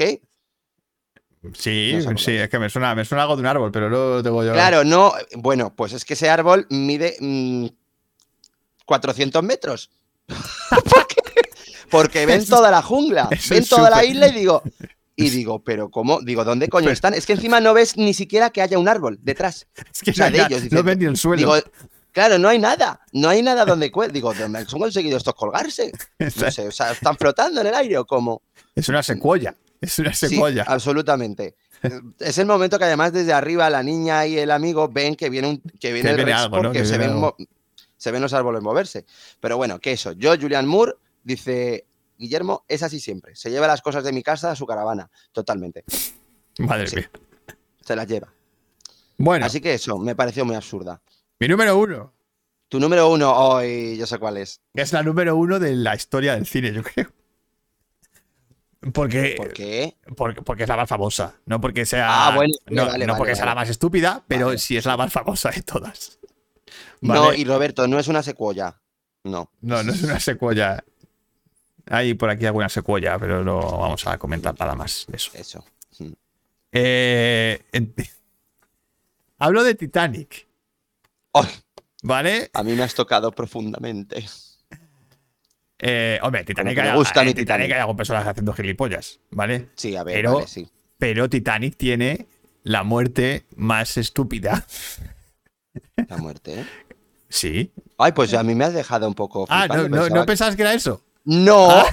Sí, 1.54 1.98
No 2.04 2.16
sí, 2.18 2.32
es 2.32 2.48
que 2.48 2.58
me 2.58 2.70
suena, 2.70 2.94
me 2.94 3.04
suena 3.04 3.22
algo 3.22 3.36
de 3.36 3.40
un 3.40 3.46
árbol, 3.46 3.70
pero 3.72 3.90
no 3.90 3.96
lo 4.16 4.22
tengo 4.22 4.44
yo. 4.44 4.52
Claro, 4.52 4.84
no, 4.84 5.12
bueno, 5.36 5.74
pues 5.74 5.92
es 5.92 6.04
que 6.04 6.14
ese 6.14 6.28
árbol 6.28 6.66
mide 6.70 7.16
mm, 7.20 7.66
400 8.84 9.42
metros. 9.42 9.90
porque, 10.68 11.16
porque 11.90 12.26
ven 12.26 12.44
toda 12.44 12.70
la 12.70 12.82
jungla, 12.82 13.28
eso 13.30 13.54
ven 13.54 13.64
toda 13.64 13.90
la 13.90 14.04
isla 14.04 14.28
y 14.28 14.32
digo, 14.32 14.62
y 15.16 15.30
digo, 15.30 15.62
pero 15.62 15.90
¿cómo? 15.90 16.20
Digo, 16.20 16.44
¿dónde 16.44 16.68
coño 16.68 16.90
están? 16.90 17.14
Es 17.14 17.24
que 17.24 17.32
encima 17.32 17.60
no 17.60 17.72
ves 17.72 17.96
ni 17.96 18.12
siquiera 18.12 18.50
que 18.50 18.60
haya 18.60 18.78
un 18.78 18.88
árbol 18.88 19.18
detrás. 19.22 19.66
Es 19.92 20.02
que 20.02 20.10
o 20.10 20.14
sea, 20.14 20.30
no, 20.30 20.36
de 20.36 20.42
ellos, 20.44 20.72
no 20.72 20.82
ven 20.82 20.98
ni 20.98 21.06
el 21.06 21.16
suelo. 21.16 21.38
Digo, 21.38 21.70
claro, 22.12 22.38
no 22.38 22.48
hay 22.48 22.58
nada, 22.58 23.00
no 23.12 23.28
hay 23.28 23.42
nada 23.42 23.64
donde. 23.64 23.90
Digo, 24.12 24.34
¿dónde 24.34 24.58
han 24.58 24.66
conseguido 24.66 25.16
estos 25.16 25.34
colgarse? 25.34 25.90
No 26.18 26.50
sé, 26.50 26.68
o 26.68 26.72
sea, 26.72 26.92
¿están 26.92 27.16
flotando 27.16 27.62
en 27.62 27.68
el 27.68 27.74
aire 27.74 27.98
o 27.98 28.06
cómo? 28.06 28.42
es 28.74 28.88
una 28.90 29.02
secuoya. 29.02 29.56
Es 29.80 29.98
una 29.98 30.12
Sí, 30.14 30.28
secuoya. 30.28 30.64
absolutamente. 30.66 31.56
Es 32.18 32.38
el 32.38 32.46
momento 32.46 32.78
que 32.78 32.84
además 32.84 33.12
desde 33.12 33.32
arriba 33.32 33.68
la 33.70 33.82
niña 33.82 34.26
y 34.26 34.38
el 34.38 34.50
amigo 34.50 34.88
ven 34.88 35.14
que 35.14 35.28
viene 35.30 35.48
un 35.48 35.60
que 35.60 35.92
viene 35.92 36.08
Que 36.08 36.10
el 36.10 36.16
viene 36.16 36.32
Rex 36.32 36.42
algo, 36.44 36.56
¿no? 36.56 36.62
porque 36.64 36.78
Que 36.80 36.84
se, 36.86 36.98
ven 36.98 37.12
se 37.96 38.12
los 38.18 38.32
árboles 38.32 38.62
moverse. 38.62 39.04
Pero 39.40 39.56
bueno, 39.56 39.78
que 39.78 39.92
eso. 39.92 40.12
Yo, 40.12 40.34
Julian 40.40 40.66
Moore, 40.66 40.94
dice 41.22 41.86
Guillermo, 42.18 42.64
es 42.68 42.82
así 42.82 42.98
siempre. 43.00 43.36
Se 43.36 43.50
lleva 43.50 43.66
las 43.66 43.82
cosas 43.82 44.02
de 44.04 44.12
mi 44.12 44.22
casa 44.22 44.50
a 44.50 44.56
su 44.56 44.66
caravana. 44.66 45.10
Totalmente. 45.32 45.84
Madre 46.58 46.86
sí. 46.86 46.96
mía. 46.96 47.10
Se 47.84 47.94
las 47.94 48.06
lleva. 48.08 48.32
Bueno, 49.18 49.46
Así 49.46 49.60
que 49.60 49.74
eso, 49.74 49.98
me 49.98 50.14
pareció 50.14 50.44
muy 50.44 50.56
absurda. 50.56 51.00
mi 51.38 51.48
número 51.48 51.76
uno, 51.78 52.12
Tu 52.68 52.80
número 52.80 53.08
uno, 53.10 53.32
hoy 53.32 53.96
yo 53.96 54.06
sé 54.06 54.18
cuál 54.18 54.36
es. 54.38 54.60
es 54.74 54.92
la 54.92 55.02
número 55.02 55.36
uno 55.36 55.58
de 55.58 55.74
la 55.74 55.94
historia 55.94 56.34
del 56.34 56.46
cine, 56.46 56.72
yo 56.72 56.82
creo. 56.82 57.10
Porque, 58.92 59.34
¿Por 59.36 59.52
qué? 59.52 59.96
porque, 60.16 60.42
porque 60.42 60.62
es 60.62 60.68
la 60.68 60.76
más 60.76 60.88
famosa, 60.88 61.34
no 61.46 61.60
porque 61.60 61.86
sea, 61.86 62.28
Ah, 62.28 62.34
bueno, 62.36 62.54
no, 62.66 62.86
vale, 62.86 63.06
no 63.06 63.12
vale, 63.12 63.18
porque 63.18 63.34
sea 63.34 63.46
la 63.46 63.54
más 63.54 63.68
estúpida, 63.68 64.22
pero 64.28 64.56
sí 64.58 64.76
es 64.76 64.84
la 64.84 64.96
más 64.96 65.12
famosa 65.12 65.50
de 65.50 65.62
todas. 65.62 66.18
No, 67.00 67.32
y 67.32 67.44
Roberto, 67.44 67.86
no 67.88 67.98
es 67.98 68.08
una 68.08 68.22
secuoya. 68.22 68.80
No. 69.24 69.50
No, 69.60 69.82
no 69.82 69.92
es 69.92 70.02
una 70.02 70.20
secuoya. 70.20 70.84
Hay 71.86 72.14
por 72.14 72.30
aquí 72.30 72.46
alguna 72.46 72.68
secuoya, 72.68 73.18
pero 73.18 73.44
no 73.44 73.60
vamos 73.60 74.06
a 74.06 74.18
comentar 74.18 74.54
nada 74.58 74.74
más 74.74 75.06
de 75.08 75.16
eso. 75.16 75.30
Eso. 75.34 75.64
Mm. 75.98 76.12
Eh, 76.72 77.64
Hablo 79.38 79.64
de 79.64 79.74
Titanic. 79.74 80.46
¿vale? 82.02 82.50
A 82.54 82.62
mí 82.62 82.72
me 82.72 82.82
has 82.82 82.94
tocado 82.94 83.30
profundamente. 83.32 84.26
Eh, 85.78 86.18
hombre, 86.22 86.44
Titanic, 86.44 86.76
me 86.76 86.82
hay, 86.88 86.96
gusta 86.96 87.20
mi 87.22 87.28
Titanic 87.34 87.44
Titanic. 87.46 87.72
hay 87.72 87.80
algún 87.80 87.96
personaje 87.96 88.28
haciendo 88.30 88.52
gilipollas, 88.54 89.20
¿vale? 89.30 89.68
Sí, 89.76 89.94
a 89.96 90.02
ver, 90.04 90.14
Pero- 90.16 90.34
vale, 90.34 90.46
sí. 90.46 90.70
Pero 90.98 91.28
Titanic 91.28 91.76
tiene 91.76 92.26
la 92.62 92.82
muerte 92.82 93.44
más 93.56 93.96
estúpida. 93.98 94.66
La 96.08 96.16
muerte, 96.16 96.60
¿eh? 96.60 96.66
Sí. 97.28 97.72
Ay, 97.98 98.12
pues 98.12 98.32
a 98.34 98.42
mí 98.42 98.54
me 98.54 98.64
has 98.64 98.72
dejado 98.72 99.06
un 99.08 99.14
poco. 99.14 99.46
Ah, 99.50 99.66
no, 99.68 99.74
no, 99.88 99.90
pensaba 99.90 100.08
¿no 100.20 100.26
pensabas 100.26 100.56
que 100.56 100.62
era 100.62 100.72
eso? 100.74 101.02
No, 101.24 101.68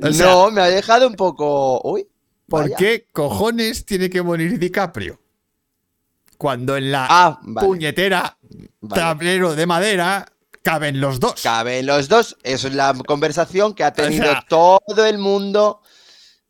O 0.00 0.12
sea, 0.12 0.26
no, 0.26 0.50
me 0.50 0.60
ha 0.60 0.66
dejado 0.66 1.06
un 1.08 1.14
poco. 1.14 1.80
Uy. 1.82 2.06
¿Por 2.48 2.64
vaya. 2.64 2.76
qué 2.76 3.06
cojones 3.12 3.84
tiene 3.86 4.08
que 4.10 4.22
morir 4.22 4.58
DiCaprio? 4.58 5.18
Cuando 6.38 6.76
en 6.76 6.92
la 6.92 7.06
Ah, 7.08 7.40
vale. 7.42 7.66
puñetera 7.66 8.36
Vale. 8.82 9.00
tablero 9.02 9.56
de 9.56 9.66
madera 9.66 10.26
caben 10.66 11.00
los 11.00 11.20
dos. 11.20 11.40
Caben 11.42 11.86
los 11.86 12.08
dos. 12.08 12.36
Es 12.42 12.64
la 12.74 12.92
conversación 13.06 13.74
que 13.74 13.84
ha 13.84 13.92
tenido 13.92 14.24
sea- 14.24 14.44
todo 14.48 15.06
el 15.06 15.18
mundo 15.18 15.80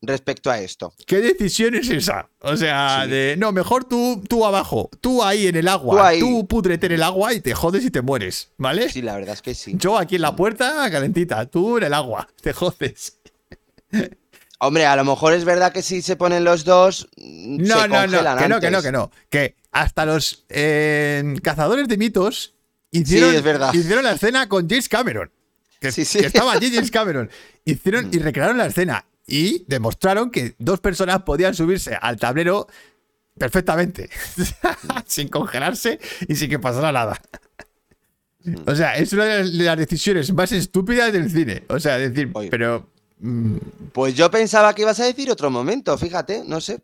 respecto 0.02 0.50
a 0.50 0.58
esto. 0.60 0.92
¿Qué 1.06 1.18
decisión 1.20 1.74
es 1.74 1.88
esa? 1.90 2.28
O 2.40 2.56
sea, 2.56 3.02
Sí. 3.04 3.10
de 3.10 3.34
no, 3.38 3.52
mejor 3.52 3.84
tú, 3.84 4.22
tú 4.28 4.44
abajo, 4.46 4.88
tú 5.00 5.22
ahí 5.22 5.46
en 5.48 5.56
el 5.56 5.68
agua, 5.68 5.96
Tú 5.96 6.02
ahí. 6.02 6.20
tú 6.20 6.46
púdrete 6.46 6.86
en 6.86 6.92
el 6.92 7.02
agua 7.02 7.32
y 7.34 7.40
te 7.40 7.54
jodes 7.54 7.84
y 7.84 7.90
te 7.90 8.02
mueres, 8.02 8.50
¿vale? 8.56 8.88
Sí, 8.90 9.02
la 9.02 9.14
verdad 9.16 9.34
es 9.34 9.42
que 9.42 9.54
sí. 9.54 9.72
Yo 9.76 9.98
aquí 9.98 10.16
en 10.16 10.22
la 10.22 10.34
puerta, 10.36 10.88
calentita, 10.90 11.44
tú 11.46 11.78
en 11.78 11.84
el 11.84 11.94
agua, 11.94 12.28
te 12.42 12.52
jodes. 12.52 13.18
Hombre, 14.58 14.86
a 14.86 14.96
lo 14.96 15.04
mejor 15.04 15.34
es 15.34 15.44
verdad 15.44 15.70
que 15.72 15.82
si 15.82 16.00
se 16.00 16.16
ponen 16.16 16.42
los 16.44 16.64
dos. 16.64 17.08
mm, 17.18 17.56
No, 17.58 17.80
se 17.82 17.88
no, 17.88 18.06
no, 18.06 18.12
que 18.38 18.48
no, 18.48 18.60
que 18.60 18.70
no, 18.70 18.78
antes. 18.78 18.82
que 18.84 18.92
no. 18.92 19.10
Que 19.28 19.54
hasta 19.72 20.06
los 20.06 20.44
eh, 20.48 21.34
cazadores 21.42 21.88
de 21.88 21.98
mitos 21.98 22.54
hicieron, 22.90 23.34
es 23.34 23.42
verdad. 23.42 23.72
hicieron 23.74 24.04
la 24.04 24.12
escena 24.12 24.48
con 24.48 24.68
James 24.68 24.88
Cameron. 24.88 25.30
Que, 25.80 25.92
Sí, 25.92 26.04
sí. 26.04 26.20
que 26.20 26.26
estaba 26.26 26.52
allí 26.52 26.70
James 26.72 26.90
Cameron. 26.90 27.30
Hicieron 27.64 28.08
y 28.12 28.18
recrearon 28.18 28.56
la 28.56 28.66
escena 28.66 29.04
y 29.26 29.64
demostraron 29.66 30.30
que 30.30 30.54
dos 30.58 30.80
personas 30.80 31.22
podían 31.22 31.54
subirse 31.54 31.98
al 32.00 32.16
tablero 32.16 32.66
perfectamente, 33.36 34.08
sin 35.06 35.28
congelarse 35.28 35.98
y 36.28 36.34
sin 36.36 36.48
que 36.48 36.58
pasara 36.58 36.92
nada. 36.92 37.20
O 38.66 38.74
sea, 38.74 38.96
es 38.96 39.12
una 39.12 39.24
de 39.24 39.38
las- 39.40 39.52
de 39.58 39.64
las 39.64 39.76
decisiones 39.76 40.32
más 40.32 40.52
estúpidas 40.52 41.12
del 41.12 41.30
cine. 41.30 41.64
O 41.68 41.80
sea, 41.80 41.98
decir, 41.98 42.30
Oye. 42.32 42.48
pero 42.48 42.88
mm, 43.18 43.56
Pues 43.92 44.14
yo 44.14 44.30
pensaba 44.30 44.72
que 44.74 44.82
ibas 44.82 45.00
a 45.00 45.04
decir 45.04 45.30
otro 45.30 45.50
momento, 45.50 45.98
fíjate, 45.98 46.44
no 46.46 46.60
sé. 46.60 46.80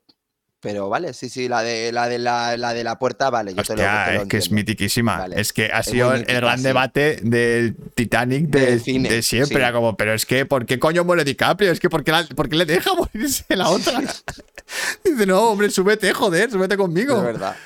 Pero 0.62 0.88
vale, 0.88 1.12
sí, 1.12 1.28
sí, 1.28 1.48
la 1.48 1.60
de 1.64 1.90
la 1.90 2.08
de 2.08 2.20
la, 2.20 2.56
la 2.56 2.72
de 2.72 2.84
la 2.84 2.96
puerta, 2.96 3.30
vale, 3.30 3.52
yo 3.52 3.64
te 3.64 3.74
lo, 3.74 3.82
Hostia, 3.82 4.04
te 4.06 4.14
lo 4.14 4.22
es 4.22 4.28
que 4.28 4.36
es 4.36 4.44
entiendo. 4.44 4.54
mitiquísima. 4.54 5.18
Vale. 5.18 5.40
Es 5.40 5.52
que 5.52 5.64
ha 5.72 5.80
Es 5.80 5.86
sido 5.86 6.14
el 6.14 6.22
gran 6.24 6.58
sí. 6.58 6.62
debate 6.64 7.18
del 7.22 7.74
Titanic 7.96 8.46
de, 8.46 8.60
Del 8.66 8.80
cine, 8.80 9.10
de 9.10 9.22
siempre. 9.22 9.56
sí. 9.56 9.60
Era 9.60 9.72
como, 9.72 9.96
pero 9.96 10.14
es 10.14 10.24
que, 10.24 10.46
¿por 10.46 10.64
qué 10.64 10.78
coño 10.78 11.02
muere 11.04 11.24
DiCaprio? 11.24 11.72
Es 11.72 11.80
que, 11.80 11.90
¿por 11.90 12.04
qué, 12.04 12.12
la- 12.12 12.24
por 12.26 12.48
qué 12.48 12.54
le 12.54 12.64
deja 12.64 12.94
morirse 12.96 13.44
la 13.56 13.70
otra? 13.70 14.00
Dice, 15.04 15.26
no, 15.26 15.40
hombre, 15.50 15.68
súbete, 15.68 16.12
joder, 16.12 16.48
súbete 16.50 16.76
conmigo. 16.76 17.16
Es 17.18 17.24
verdad. 17.24 17.56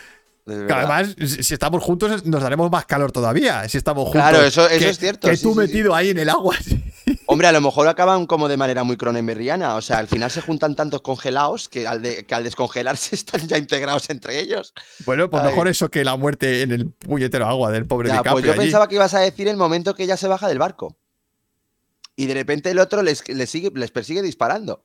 Que 0.47 0.73
además, 0.73 1.15
si 1.43 1.53
estamos 1.53 1.83
juntos, 1.83 2.25
nos 2.25 2.41
daremos 2.43 2.71
más 2.71 2.87
calor 2.87 3.13
todavía. 3.13 3.69
Si 3.69 3.77
estamos 3.77 4.05
juntos. 4.05 4.23
Claro, 4.23 4.43
eso- 4.43 4.69
eso 4.71 4.79
que- 4.79 4.89
es 4.89 4.99
cierto, 4.99 5.29
Que 5.29 5.37
sí, 5.37 5.43
tú 5.43 5.49
sí, 5.51 5.55
sí. 5.55 5.59
metido 5.67 5.95
ahí 5.95 6.11
en 6.11 6.19
el 6.19 6.31
agua. 6.31 6.57
Hombre, 7.29 7.49
a 7.49 7.53
lo 7.53 7.61
mejor 7.61 7.89
acaban 7.89 8.27
como 8.27 8.47
de 8.49 8.57
manera 8.57 8.85
muy 8.85 8.97
cronenberriana. 8.97 9.75
O 9.75 9.83
sea, 9.83 9.99
al 9.99 10.07
final 10.07 10.31
se 10.31 10.41
juntan 10.41 10.77
tantos 10.77 11.03
congelados 11.03 11.69
que 11.69 11.87
al, 11.87 12.01
de- 12.01 12.25
que 12.25 12.35
al 12.35 12.45
descongelarse 12.45 13.15
están 13.17 13.47
ya 13.49 13.59
integrados 13.59 14.09
entre 14.11 14.39
ellos. 14.39 14.73
Bueno, 15.05 15.29
pues 15.29 15.43
Ay. 15.43 15.51
mejor 15.51 15.69
eso 15.69 15.91
que 15.91 16.05
la 16.05 16.17
muerte 16.17 16.63
en 16.63 16.71
el 16.73 16.89
puñetero 16.91 17.47
agua 17.47 17.71
del 17.73 17.87
pobre 17.87 18.09
Ya, 18.09 18.15
DiCaprio. 18.19 18.33
pues 18.35 18.45
yo 18.45 18.53
allí. 18.53 18.61
pensaba 18.61 18.89
que 18.89 18.95
ibas 18.95 19.15
a 19.15 19.21
decir 19.21 19.49
el 19.49 19.57
momento 19.57 19.95
que 19.95 20.05
ella 20.05 20.17
se 20.17 20.29
baja 20.29 20.49
del 20.49 20.59
barco. 20.59 20.97
Y 22.15 22.27
de 22.27 22.35
repente 22.35 22.71
el 22.71 22.79
otro 22.79 23.03
les, 23.03 23.29
les 23.29 23.51
sigue, 23.51 23.71
les 23.75 23.91
persigue 23.91 24.23
disparando. 24.23 24.85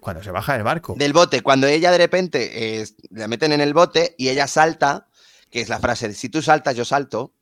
Cuando 0.00 0.22
se 0.22 0.30
baja 0.32 0.54
del 0.54 0.64
barco. 0.64 0.94
Del 0.98 1.12
bote, 1.12 1.42
cuando 1.42 1.66
ella 1.68 1.92
de 1.92 1.98
repente 1.98 2.80
eh, 2.80 2.86
la 3.10 3.28
meten 3.28 3.52
en 3.52 3.60
el 3.60 3.72
bote 3.72 4.14
y 4.18 4.28
ella 4.30 4.46
salta, 4.48 5.06
que 5.48 5.60
es 5.60 5.68
la 5.68 5.78
frase 5.78 6.08
de 6.08 6.14
si 6.14 6.28
tú 6.28 6.42
saltas, 6.42 6.74
yo 6.74 6.84
salto. 6.84 7.32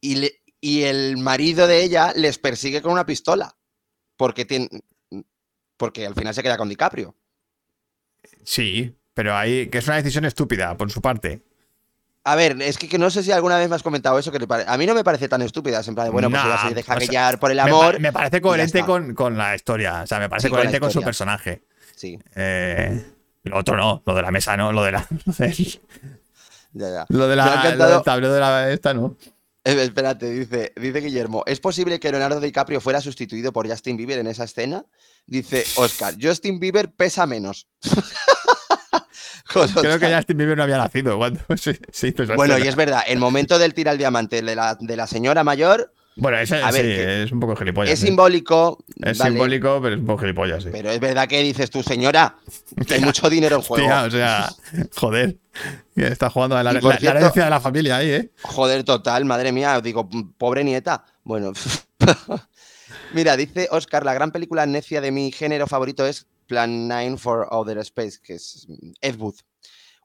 Y, 0.00 0.14
le- 0.16 0.42
y 0.64 0.84
el 0.84 1.18
marido 1.18 1.66
de 1.66 1.82
ella 1.82 2.14
les 2.16 2.38
persigue 2.38 2.80
con 2.80 2.92
una 2.92 3.04
pistola. 3.04 3.54
Porque, 4.16 4.46
tiene, 4.46 4.70
porque 5.76 6.06
al 6.06 6.14
final 6.14 6.32
se 6.32 6.42
queda 6.42 6.56
con 6.56 6.70
DiCaprio. 6.70 7.14
Sí, 8.44 8.96
pero 9.12 9.36
ahí, 9.36 9.66
que 9.66 9.76
es 9.76 9.86
una 9.86 9.96
decisión 9.96 10.24
estúpida 10.24 10.74
por 10.78 10.90
su 10.90 11.02
parte. 11.02 11.42
A 12.24 12.34
ver, 12.34 12.62
es 12.62 12.78
que, 12.78 12.88
que 12.88 12.96
no 12.96 13.10
sé 13.10 13.22
si 13.22 13.30
alguna 13.30 13.58
vez 13.58 13.68
me 13.68 13.76
has 13.76 13.82
comentado 13.82 14.18
eso, 14.18 14.32
que 14.32 14.38
a 14.66 14.78
mí 14.78 14.86
no 14.86 14.94
me 14.94 15.04
parece 15.04 15.28
tan 15.28 15.42
estúpida. 15.42 15.80
Es 15.80 15.88
en 15.88 15.96
plan 15.96 16.06
de, 16.06 16.12
bueno, 16.12 16.30
pues 16.30 16.42
o 16.42 16.46
sea, 16.46 17.36
por 17.38 17.50
el 17.50 17.60
amor. 17.60 18.00
Me, 18.00 18.10
parece 18.10 18.40
coherente 18.40 18.84
con, 18.84 19.14
con 19.14 19.36
la 19.36 19.54
historia. 19.54 20.04
O 20.04 20.06
sea, 20.06 20.18
me 20.18 20.30
parece 20.30 20.48
Sí, 20.48 20.50
coherente 20.50 20.80
con, 20.80 20.90
su 20.90 21.02
personaje. 21.02 21.64
Sí, 21.94 22.18
Eh, 22.36 23.04
lo 23.42 23.58
otro 23.58 23.76
no, 23.76 24.02
lo 24.06 24.14
de 24.14 24.22
la 24.22 24.30
mesa 24.30 24.56
no, 24.56 24.72
lo 24.72 24.82
de 24.82 24.92
la. 24.92 25.06
Lo 25.26 25.32
de, 25.38 25.52
ya, 26.72 26.88
ya. 26.88 27.06
lo 27.10 27.28
de 27.28 27.36
la, 27.36 27.74
lo 27.76 27.86
del 27.86 28.02
tablero 28.02 28.32
de 28.32 28.40
la 28.40 28.72
esta 28.72 28.94
no. 28.94 29.14
Eh, 29.64 29.82
espérate, 29.82 30.30
dice, 30.30 30.74
dice 30.76 31.00
Guillermo, 31.00 31.42
¿es 31.46 31.58
posible 31.58 31.98
que 31.98 32.10
Leonardo 32.10 32.38
DiCaprio 32.38 32.82
fuera 32.82 33.00
sustituido 33.00 33.50
por 33.50 33.66
Justin 33.66 33.96
Bieber 33.96 34.18
en 34.18 34.26
esa 34.26 34.44
escena? 34.44 34.84
Dice 35.26 35.64
Oscar, 35.76 36.14
Justin 36.20 36.60
Bieber 36.60 36.92
pesa 36.92 37.26
menos. 37.26 37.66
Creo 39.46 39.98
que. 39.98 40.14
Justin 40.14 40.36
Bieber 40.36 40.56
no 40.56 40.64
había 40.64 40.76
nacido 40.78 41.16
cuando 41.16 41.40
se, 41.56 41.80
se 41.90 42.08
hizo 42.08 42.24
esa 42.24 42.34
Bueno, 42.34 42.58
y 42.58 42.68
es 42.68 42.76
verdad, 42.76 43.02
el 43.06 43.18
momento 43.18 43.58
del 43.58 43.72
tira 43.72 43.92
al 43.92 43.98
diamante 43.98 44.42
de 44.42 44.54
la, 44.54 44.76
de 44.78 44.96
la 44.96 45.06
señora 45.06 45.44
mayor 45.44 45.94
Bueno, 46.16 46.38
ese, 46.38 46.56
a 46.56 46.70
sí, 46.70 46.78
ver, 46.80 46.84
que 46.96 47.22
es 47.24 47.32
un 47.32 47.40
poco 47.40 47.56
gilipollas. 47.56 47.92
es 47.92 47.98
sí. 48.00 48.06
simbólico. 48.06 48.84
Es 49.02 49.18
vale, 49.18 49.30
simbólico, 49.32 49.80
pero 49.82 49.94
es 49.96 50.00
un 50.00 50.06
poco 50.06 50.20
gilipollas, 50.20 50.62
sí. 50.62 50.68
Pero 50.70 50.90
es 50.90 51.00
verdad 51.00 51.26
que 51.26 51.42
dices 51.42 51.70
tú, 51.70 51.82
señora, 51.82 52.36
que 52.86 52.94
hay 52.94 53.00
mucho 53.00 53.28
dinero 53.28 53.56
en 53.56 53.62
juego. 53.62 53.84
Tía, 53.84 54.02
o 54.04 54.10
sea, 54.10 54.48
joder. 54.96 55.36
Está 55.96 56.30
jugando 56.30 56.56
a 56.56 56.62
la, 56.62 56.72
la- 56.72 56.94
herencia 56.94 57.44
de 57.44 57.50
la 57.50 57.60
familia 57.60 57.96
ahí, 57.96 58.10
¿eh? 58.10 58.30
Joder, 58.42 58.84
total, 58.84 59.24
madre 59.24 59.52
mía, 59.52 59.80
digo, 59.80 60.08
pobre 60.38 60.62
nieta. 60.64 61.04
Bueno, 61.24 61.52
mira, 63.12 63.36
dice 63.36 63.68
Oscar, 63.70 64.04
la 64.04 64.14
gran 64.14 64.30
película 64.30 64.66
necia 64.66 65.00
de 65.00 65.10
mi 65.12 65.32
género 65.32 65.66
favorito 65.66 66.06
es 66.06 66.26
Plan 66.46 66.88
9 66.88 67.16
for 67.16 67.48
Outer 67.50 67.78
Space, 67.78 68.18
que 68.22 68.34
es 68.34 68.66
Ed 69.00 69.16
Wood. 69.18 69.36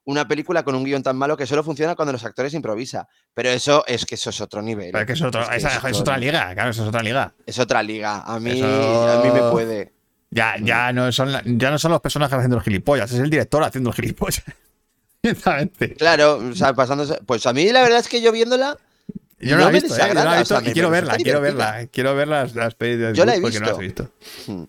Una 0.10 0.28
película 0.28 0.64
con 0.64 0.74
un 0.74 0.84
guion 0.84 1.04
tan 1.04 1.16
malo 1.16 1.38
que 1.38 1.46
solo 1.46 1.64
funciona 1.64 1.94
cuando 1.96 2.12
los 2.12 2.26
actores 2.26 2.52
improvisan. 2.56 3.06
Pero 3.34 3.50
eso 3.50 3.84
es 3.86 4.06
que 4.08 4.16
eso 4.16 4.32
es 4.32 4.42
otro 4.42 4.60
nivel. 4.62 4.88
Pero 4.92 5.02
es 5.02 5.06
que 5.06 5.14
es, 5.14 5.22
otro- 5.22 5.42
Es 5.44 5.50
que 5.50 5.56
esa- 5.58 5.68
es 5.70 5.76
es 5.76 5.84
otro- 5.84 6.00
otra 6.00 6.18
liga, 6.18 6.52
claro, 6.56 6.72
eso 6.72 6.82
es 6.82 6.88
otra 6.90 7.04
liga. 7.04 7.34
Es 7.46 7.60
otra 7.60 7.84
liga. 7.84 8.22
A 8.26 8.40
mí, 8.40 8.52
Eso- 8.52 9.10
a 9.20 9.24
mí 9.24 9.30
me 9.32 9.52
puede. 9.52 9.94
Ya, 10.32 10.56
ya, 10.62 10.92
no 10.94 11.12
son, 11.12 11.30
ya 11.60 11.70
no 11.70 11.78
son 11.78 11.92
los 11.92 12.02
personajes 12.02 12.34
haciendo 12.36 12.56
los 12.58 12.64
gilipollas, 12.64 13.12
es 13.12 13.20
el 13.20 13.30
director 13.30 13.64
haciendo 13.64 13.90
los 13.90 13.96
gilipollas. 13.96 14.44
Directamente. 15.22 15.94
Claro, 15.96 16.38
o 16.38 16.56
sea, 16.56 16.74
pasándose. 16.74 17.20
Pues 17.26 17.46
a 17.46 17.54
mí 17.54 17.70
la 17.72 17.82
verdad 17.84 18.00
es 18.00 18.08
que 18.08 18.22
yo 18.22 18.32
viéndola. 18.32 18.78
Yo 19.40 19.58
no, 19.58 19.64
la 19.66 19.70
he 19.70 19.74
visto, 19.74 19.96
¿eh? 19.96 20.00
Yo 20.08 20.14
no 20.16 20.24
la 20.24 20.36
he 20.36 20.40
visto 20.40 20.56
o 20.56 20.58
sea, 20.58 20.64
y 20.66 20.68
me- 20.70 20.74
quiero 20.74 20.90
verla, 20.90 21.16
quiero 21.18 21.42
verla. 21.42 21.88
Quiero 21.92 22.16
ver 22.16 22.28
las, 22.28 22.56
las 22.56 22.76
de 22.78 23.14
Yo 23.14 23.26
la 23.26 23.36
he 23.36 23.40
Wood 23.40 23.42
porque 23.44 23.60
no 23.60 23.66
las 23.68 23.78
he 23.78 23.82
visto. 23.82 24.12
visto. 24.38 24.52
Hmm. 24.54 24.64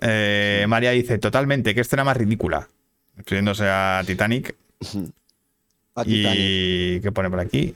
Eh, 0.00 0.66
María 0.68 0.90
dice, 0.90 1.18
totalmente, 1.18 1.74
qué 1.74 1.80
escena 1.80 2.04
más 2.04 2.16
ridícula. 2.16 2.68
Refiriéndose 3.16 3.68
a 3.68 4.02
Titanic. 4.06 4.54
A 5.96 6.04
Titanic. 6.04 6.38
Y 6.38 7.00
¿qué 7.00 7.12
pone 7.12 7.30
por 7.30 7.38
aquí? 7.38 7.72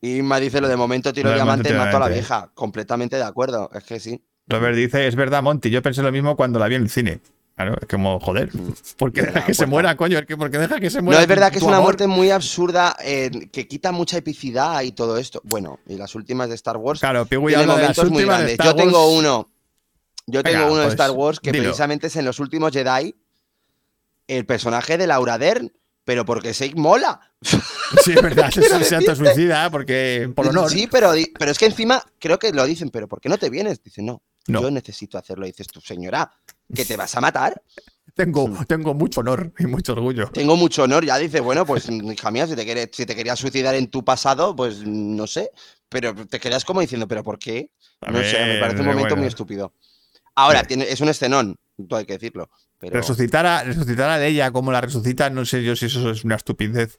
Y 0.00 0.22
me 0.22 0.40
dice 0.40 0.60
lo 0.60 0.68
de 0.68 0.76
momento 0.76 1.12
tiro 1.12 1.34
diamante, 1.34 1.70
momento, 1.70 1.84
mato 1.84 1.96
a 1.98 2.08
la 2.08 2.14
vieja. 2.14 2.50
Completamente 2.54 3.16
de 3.16 3.24
acuerdo. 3.24 3.68
Es 3.74 3.84
que 3.84 4.00
sí. 4.00 4.22
Robert 4.46 4.74
dice, 4.74 5.06
es 5.06 5.14
verdad, 5.14 5.42
Monty, 5.42 5.68
yo 5.68 5.82
pensé 5.82 6.02
lo 6.02 6.10
mismo 6.10 6.34
cuando 6.34 6.58
la 6.58 6.68
vi 6.68 6.76
en 6.76 6.82
el 6.82 6.88
cine. 6.88 7.20
Claro, 7.56 7.76
es 7.80 7.88
como, 7.88 8.20
joder, 8.20 8.50
¿por 8.96 9.12
qué 9.12 9.22
deja 9.22 9.44
que 9.44 9.52
se 9.52 9.66
muera, 9.66 9.96
coño? 9.96 10.18
Es 10.18 10.26
que 10.26 10.36
¿Por 10.36 10.50
qué 10.50 10.58
deja 10.58 10.78
que 10.78 10.90
se 10.90 11.02
muera? 11.02 11.18
No, 11.18 11.22
es 11.22 11.28
verdad 11.28 11.50
que 11.50 11.58
es 11.58 11.64
una 11.64 11.76
amor? 11.78 11.88
muerte 11.88 12.06
muy 12.06 12.30
absurda, 12.30 12.96
eh, 13.04 13.48
que 13.52 13.66
quita 13.66 13.90
mucha 13.90 14.16
epicidad 14.16 14.80
y 14.82 14.92
todo 14.92 15.18
esto. 15.18 15.40
Bueno, 15.44 15.80
y 15.86 15.96
las 15.96 16.14
últimas 16.14 16.48
de 16.48 16.54
Star 16.54 16.76
Wars 16.76 17.00
Claro, 17.00 17.26
Pigui 17.26 17.50
las 17.50 17.66
momentos 17.66 18.10
muy 18.10 18.24
grandes. 18.24 18.56
Yo 18.64 18.74
tengo 18.76 19.10
uno. 19.12 19.50
Yo 20.26 20.42
Venga, 20.42 20.60
tengo 20.60 20.72
uno 20.72 20.82
de 20.82 20.84
pues, 20.84 20.94
Star 20.94 21.10
Wars 21.10 21.40
que 21.40 21.50
dilo. 21.52 21.64
precisamente 21.64 22.06
es 22.06 22.16
en 22.16 22.24
los 22.24 22.38
últimos 22.38 22.72
Jedi. 22.72 23.14
El 24.28 24.46
personaje 24.46 24.96
de 24.96 25.06
Laura 25.08 25.36
Dern, 25.38 25.72
pero 26.04 26.24
porque 26.24 26.54
Seik 26.54 26.76
mola. 26.76 27.20
Sí, 28.04 28.12
es 28.12 28.20
verdad, 28.22 28.50
se, 28.52 28.60
Quiero 28.60 28.84
se 28.84 28.96
autosuicida 28.96 29.70
porque 29.70 30.30
por 30.36 30.46
honor. 30.46 30.70
Sí, 30.70 30.86
pero, 30.90 31.12
pero 31.38 31.50
es 31.50 31.58
que 31.58 31.64
encima 31.66 32.02
creo 32.18 32.38
que 32.38 32.52
lo 32.52 32.64
dicen, 32.66 32.90
pero 32.90 33.08
¿por 33.08 33.18
qué 33.20 33.30
no 33.30 33.38
te 33.38 33.48
vienes? 33.48 33.82
Dice, 33.82 34.02
no, 34.02 34.22
No. 34.46 34.60
yo 34.60 34.70
necesito 34.70 35.16
hacerlo. 35.16 35.46
Dices 35.46 35.68
tú, 35.68 35.80
señora, 35.80 36.30
que 36.74 36.84
te 36.84 36.96
vas 36.98 37.14
a 37.16 37.20
matar. 37.22 37.60
Tengo, 38.14 38.50
tengo 38.66 38.94
mucho 38.94 39.20
honor 39.20 39.52
y 39.60 39.66
mucho 39.66 39.92
orgullo. 39.92 40.28
Tengo 40.32 40.56
mucho 40.56 40.82
honor. 40.82 41.04
Ya 41.04 41.16
dice, 41.18 41.38
bueno, 41.38 41.64
pues 41.64 41.88
hija 41.88 42.30
mía, 42.32 42.48
si 42.48 42.56
te, 42.56 42.64
quiere- 42.64 42.90
si 42.92 43.06
te 43.06 43.14
querías 43.14 43.38
suicidar 43.38 43.76
en 43.76 43.86
tu 43.88 44.04
pasado, 44.04 44.56
pues 44.56 44.84
no 44.84 45.26
sé. 45.28 45.52
Pero 45.88 46.14
te 46.26 46.40
quedas 46.40 46.64
como 46.64 46.80
diciendo, 46.80 47.06
¿pero 47.06 47.22
por 47.22 47.38
qué? 47.38 47.70
No 48.10 48.18
sé, 48.24 48.44
me 48.44 48.58
parece 48.58 48.80
un 48.80 48.86
momento 48.86 49.02
bueno. 49.10 49.16
muy 49.18 49.26
estúpido. 49.28 49.72
Ahora, 50.34 50.64
tiene, 50.64 50.90
es 50.90 51.00
un 51.00 51.08
escenón, 51.10 51.56
todo 51.88 52.00
hay 52.00 52.06
que 52.06 52.14
decirlo. 52.14 52.50
Pero 52.80 52.94
Resucitar 52.94 53.44
a, 53.46 53.64
resucitar 53.64 54.08
a 54.10 54.24
ella 54.24 54.50
como 54.52 54.70
la 54.72 54.80
resucita, 54.80 55.30
no 55.30 55.44
sé 55.44 55.62
yo 55.64 55.74
si 55.74 55.86
eso 55.86 56.10
es 56.10 56.24
una 56.24 56.36
estupidez 56.36 56.98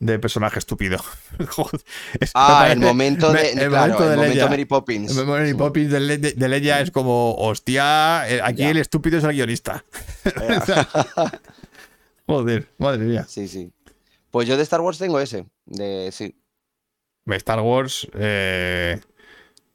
de 0.00 0.18
personaje 0.18 0.58
estúpido. 0.58 0.98
Joder, 1.50 1.80
es- 2.18 2.30
me 2.30 2.30
Ah, 2.34 2.68
el 2.72 2.80
momento 2.80 3.32
me- 3.32 3.40
de. 3.42 3.50
el 3.52 3.68
claro, 3.68 3.92
momento 3.94 4.04
de 4.06 4.10
el 4.12 4.16
momento 4.16 4.34
Leia. 4.34 4.48
Mary 4.48 4.64
Poppins. 4.64 5.16
El 5.16 5.26
Mary 5.26 5.54
Poppins 5.54 5.90
de, 5.92 6.18
de 6.18 6.48
Leia 6.48 6.80
es 6.80 6.90
como, 6.90 7.34
hostia, 7.36 8.28
eh, 8.28 8.40
aquí 8.42 8.62
Ya. 8.62 8.70
el 8.70 8.78
estúpido 8.78 9.18
es 9.18 9.24
el 9.24 9.32
guionista. 9.32 9.84
Joder, 12.26 12.68
madre 12.78 13.04
mía. 13.04 13.24
Sí, 13.28 13.48
sí. 13.48 13.72
Pues 14.30 14.46
yo 14.48 14.56
de 14.56 14.62
Star 14.62 14.80
Wars 14.80 14.98
tengo 14.98 15.18
ese. 15.20 15.46
De, 15.66 16.10
sí. 16.12 16.36
Star 17.26 17.60
Wars 17.60 18.08
eh, 18.14 19.00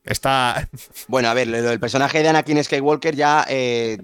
está. 0.03 0.67
Bueno, 1.07 1.29
a 1.29 1.33
ver, 1.33 1.47
lo 1.47 1.61
del 1.61 1.79
personaje 1.79 2.21
de 2.23 2.29
Anakin 2.29 2.63
Skywalker 2.63 3.15
ya 3.15 3.45
eh, 3.49 3.97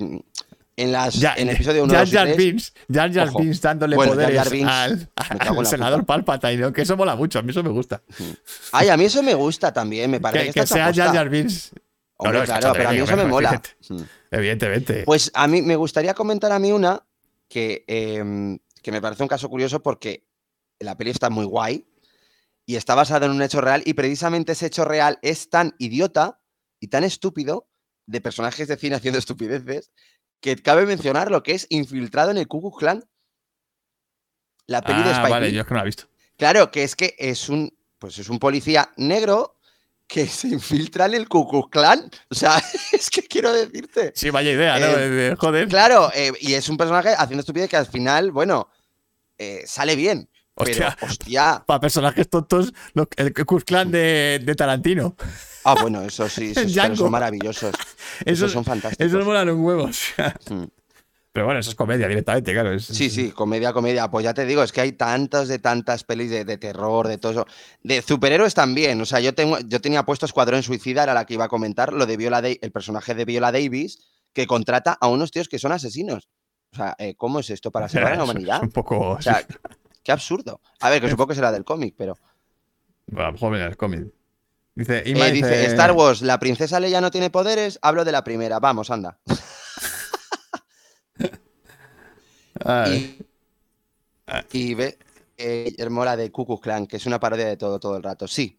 en 0.82 0.92
las 0.92 1.14
Ya, 1.16 1.34
en 1.38 1.50
el 1.50 1.56
episodio 1.56 1.84
1, 1.84 1.94
Jar 1.94 2.04
2 2.06 2.10
y 2.10 2.16
Jar 2.16 2.26
3, 2.28 2.38
Binks, 2.38 2.74
Jar 2.92 3.14
Jar. 3.14 3.30
Binks 3.38 3.62
dándole 3.62 3.96
Bueno, 3.96 4.12
Jar 4.14 4.22
poderes 4.24 4.38
Jar 4.44 4.52
Binks, 4.52 4.70
al, 4.72 5.58
al 5.58 5.66
senador. 5.66 6.06
Palpatine, 6.06 6.72
que 6.74 6.82
eso 6.82 6.98
mola 6.98 7.16
mucho, 7.16 7.40
a 7.40 7.42
mí 7.42 7.52
eso 7.52 7.64
me 7.64 7.70
gusta. 7.70 8.02
Ay, 8.72 8.90
a 8.90 8.98
mí 8.98 9.06
eso 9.06 9.22
me 9.24 9.34
gusta 9.34 9.72
también, 9.74 10.10
me 10.12 10.20
parece 10.20 10.46
Que, 10.48 10.54
que, 10.54 10.60
que 10.62 10.68
sea 10.68 10.78
chaposta. 10.92 11.04
Jar 11.06 11.16
Jar 11.16 11.30
Binks. 11.30 11.72
Hombre, 12.18 12.34
No, 12.34 12.38
no, 12.40 12.44
está 12.44 12.60
claro, 12.60 12.74
pero 12.76 12.90
a 12.90 12.92
mí 12.92 12.98
eso 13.00 13.18
me 13.18 13.26
mola. 13.26 13.50
evidente- 13.50 14.06
Evidentemente. 14.32 15.04
Pues 15.06 15.32
a 15.34 15.48
mí 15.48 15.62
me 15.62 15.76
gustaría 15.76 16.14
comentar 16.14 16.52
a 16.52 16.60
mí 16.60 16.72
una 16.72 17.04
que, 17.50 17.84
em, 17.88 18.60
que 18.82 18.92
me 18.92 19.02
parece 19.02 19.24
un 19.24 19.30
caso 19.30 19.50
curioso 19.50 19.82
porque 19.82 20.26
la 20.80 20.96
peli 20.98 21.12
está 21.12 21.30
muy 21.30 21.46
guay 21.46 21.86
y 22.66 22.76
está 22.76 22.96
basada 22.96 23.26
en 23.26 23.32
un 23.34 23.42
hecho 23.42 23.60
real 23.60 23.82
y 23.86 23.94
precisamente 23.94 24.54
ese 24.54 24.68
hecho 24.68 24.86
real 24.86 25.20
es 25.22 25.50
tan 25.50 25.76
idiota 25.80 26.40
y 26.80 26.88
tan 26.88 27.04
estúpido 27.04 27.68
de 28.06 28.22
personajes 28.22 28.68
de 28.68 28.78
cine 28.78 28.96
haciendo 28.96 29.20
estupideces 29.20 29.92
que 30.42 30.58
cabe 30.58 30.86
mencionar 30.86 31.32
lo 31.32 31.44
que 31.44 31.54
es 31.54 31.68
infiltrado 31.70 32.32
en 32.32 32.38
el 32.38 32.48
Ku 32.48 32.60
Klux 32.62 32.78
Klan. 32.78 33.06
La 34.68 34.82
peli 34.82 35.04
de 35.04 35.10
ah, 35.10 35.14
Spike 35.14 35.30
vale, 35.30 35.48
Lee. 35.50 35.56
yo 35.56 35.62
es 35.62 35.68
que 35.68 35.74
no 35.74 35.78
la 35.78 35.84
he 35.84 35.86
visto. 35.86 36.04
Claro, 36.38 36.72
que 36.72 36.84
es 36.84 36.96
que 36.96 37.16
es 37.18 37.50
un, 37.50 37.78
pues 38.00 38.18
es 38.18 38.30
un 38.30 38.40
policía 38.40 38.92
negro 38.98 39.58
que 40.08 40.28
se 40.28 40.48
infiltra 40.48 41.06
en 41.06 41.14
el 41.14 41.30
Ku 41.30 41.48
Klux 41.48 41.70
Klan. 41.70 42.10
O 42.30 42.36
sea, 42.36 42.62
es 42.92 43.10
que 43.10 43.22
quiero 43.24 43.54
decirte. 43.54 44.12
Sí, 44.16 44.30
vaya 44.30 44.52
idea, 44.52 44.80
¿no? 44.80 44.88
Eh, 44.88 45.10
De- 45.10 45.36
joder. 45.36 45.68
Claro, 45.68 46.12
eh, 46.14 46.32
y 46.42 46.54
es 46.54 46.68
un 46.70 46.78
personaje 46.78 47.14
haciendo 47.18 47.42
estupidez 47.42 47.70
que 47.70 47.78
al 47.78 47.88
final, 47.88 48.32
bueno, 48.32 48.70
eh, 49.38 49.64
sale 49.66 49.96
bien. 49.96 50.30
Hostia. 50.56 50.96
Pero, 51.00 51.12
hostia. 51.12 51.64
Para 51.68 51.80
personajes 51.80 52.30
tontos, 52.30 52.74
el 53.16 53.34
Ku 53.34 53.46
Klux 53.46 53.64
Klan 53.64 53.92
de, 53.92 54.42
de 54.44 54.56
Tarantino. 54.56 55.16
Ah, 55.64 55.76
bueno, 55.82 56.02
eso 56.02 56.28
sí, 56.30 56.52
esos, 56.56 56.74
pero 56.76 56.96
son 56.96 57.12
maravillosos. 57.12 57.72
Esos, 58.26 58.28
Esos, 58.40 58.52
son 58.52 58.64
fantásticos. 58.66 59.08
esos 59.08 59.26
molan 59.26 59.50
un 59.50 59.64
huevo. 59.64 59.84
o 59.86 59.94
sea. 59.94 60.36
Mm. 60.50 60.64
Pero 61.34 61.46
bueno, 61.46 61.62
eso 61.62 61.70
es 61.70 61.76
comedia 61.76 62.08
directamente, 62.10 62.52
claro. 62.52 62.74
es- 62.74 62.86
Sí, 62.86 63.10
sí, 63.10 63.32
comedia, 63.32 63.72
comedia. 63.72 64.10
Pues 64.12 64.26
ya 64.26 64.34
te 64.34 64.46
digo, 64.46 64.64
es 64.64 64.72
que 64.74 64.82
hay 64.82 64.92
tantas 64.92 65.48
de 65.48 65.60
tantas 65.60 66.04
pelis 66.04 66.30
de, 66.30 66.44
de 66.44 66.58
terror, 66.58 67.08
de 67.08 67.18
todo 67.18 67.32
eso. 67.32 67.46
De 67.84 68.02
superhéroes 68.02 68.54
también. 68.54 69.00
O 69.00 69.06
sea, 69.06 69.22
yo 69.22 69.34
tengo, 69.34 69.58
yo 69.60 69.80
tenía 69.80 70.04
puesto 70.04 70.26
Escuadrón 70.26 70.62
Suicida, 70.62 71.04
era 71.04 71.14
la 71.14 71.26
que 71.26 71.36
iba 71.36 71.46
a 71.46 71.48
comentar, 71.48 71.94
lo 71.94 72.06
de 72.06 72.18
Viola 72.18 72.40
el 72.40 72.72
personaje 72.72 73.16
de 73.16 73.24
Viola 73.24 73.52
Davis, 73.54 74.00
que 74.34 74.46
contrata 74.46 74.98
a 75.00 75.08
unos 75.08 75.32
tíos 75.32 75.48
que 75.48 75.58
son 75.58 75.72
asesinos. 75.72 76.28
O 76.74 76.76
sea, 76.76 76.96
eh, 77.00 77.16
¿cómo 77.16 77.40
es 77.40 77.50
esto 77.50 77.72
para 77.72 77.88
salvar 77.88 78.14
a 78.14 78.18
la 78.18 78.24
humanidad? 78.26 78.58
Es 78.58 78.64
un 78.64 78.72
poco. 78.72 79.00
O 79.12 79.22
sea, 79.22 79.46
qué 80.04 80.12
absurdo. 80.12 80.60
A 80.82 80.90
ver, 80.90 81.02
que 81.02 81.10
supongo 81.10 81.30
que 81.30 81.36
será 81.36 81.52
del 81.54 81.64
cómic, 81.64 81.96
pero. 81.98 82.18
Bueno, 83.08 83.24
a 83.24 83.28
lo 83.28 83.34
mejor 83.34 83.52
viene 83.52 83.68
el 83.68 83.78
cómic. 83.78 84.06
Dice, 84.74 85.00
Eh, 85.00 85.10
Ima 85.10 85.26
dice, 85.26 85.66
Star 85.66 85.92
Wars, 85.92 86.22
la 86.22 86.40
princesa 86.40 86.80
Leia 86.80 87.02
no 87.02 87.12
tiene 87.12 87.30
poderes, 87.30 87.78
hablo 87.82 88.06
de 88.06 88.12
la 88.12 88.24
primera. 88.24 88.60
Vamos, 88.60 88.90
anda. 88.90 89.20
Y, 92.92 93.18
y 94.52 94.74
ve, 94.76 94.98
eh, 95.38 95.66
Guillermo, 95.72 96.06
la 96.06 96.16
de 96.16 96.32
Klux 96.32 96.62
Klan, 96.62 96.86
que 96.88 96.98
es 96.98 97.06
una 97.06 97.20
parodia 97.20 97.46
de 97.48 97.58
todo, 97.58 97.80
todo 97.80 97.98
el 97.98 98.04
rato. 98.04 98.28
Sí. 98.28 98.58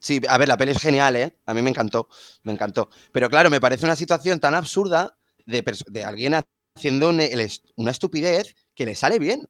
Sí, 0.00 0.20
a 0.28 0.38
ver, 0.38 0.46
la 0.48 0.56
peli 0.56 0.72
es 0.72 0.78
genial, 0.80 1.16
¿eh? 1.16 1.34
A 1.46 1.54
mí 1.54 1.62
me 1.62 1.70
encantó, 1.70 2.08
me 2.44 2.52
encantó. 2.52 2.88
Pero 3.10 3.28
claro, 3.28 3.50
me 3.50 3.60
parece 3.60 3.84
una 3.84 3.96
situación 3.96 4.38
tan 4.38 4.54
absurda 4.54 5.16
de, 5.44 5.64
de 5.88 6.04
alguien 6.04 6.34
haciendo 6.76 7.08
un- 7.08 7.20
el 7.20 7.50
una 7.76 7.90
estupidez 7.90 8.54
que 8.74 8.86
le 8.86 8.94
sale 8.94 9.18
bien. 9.18 9.48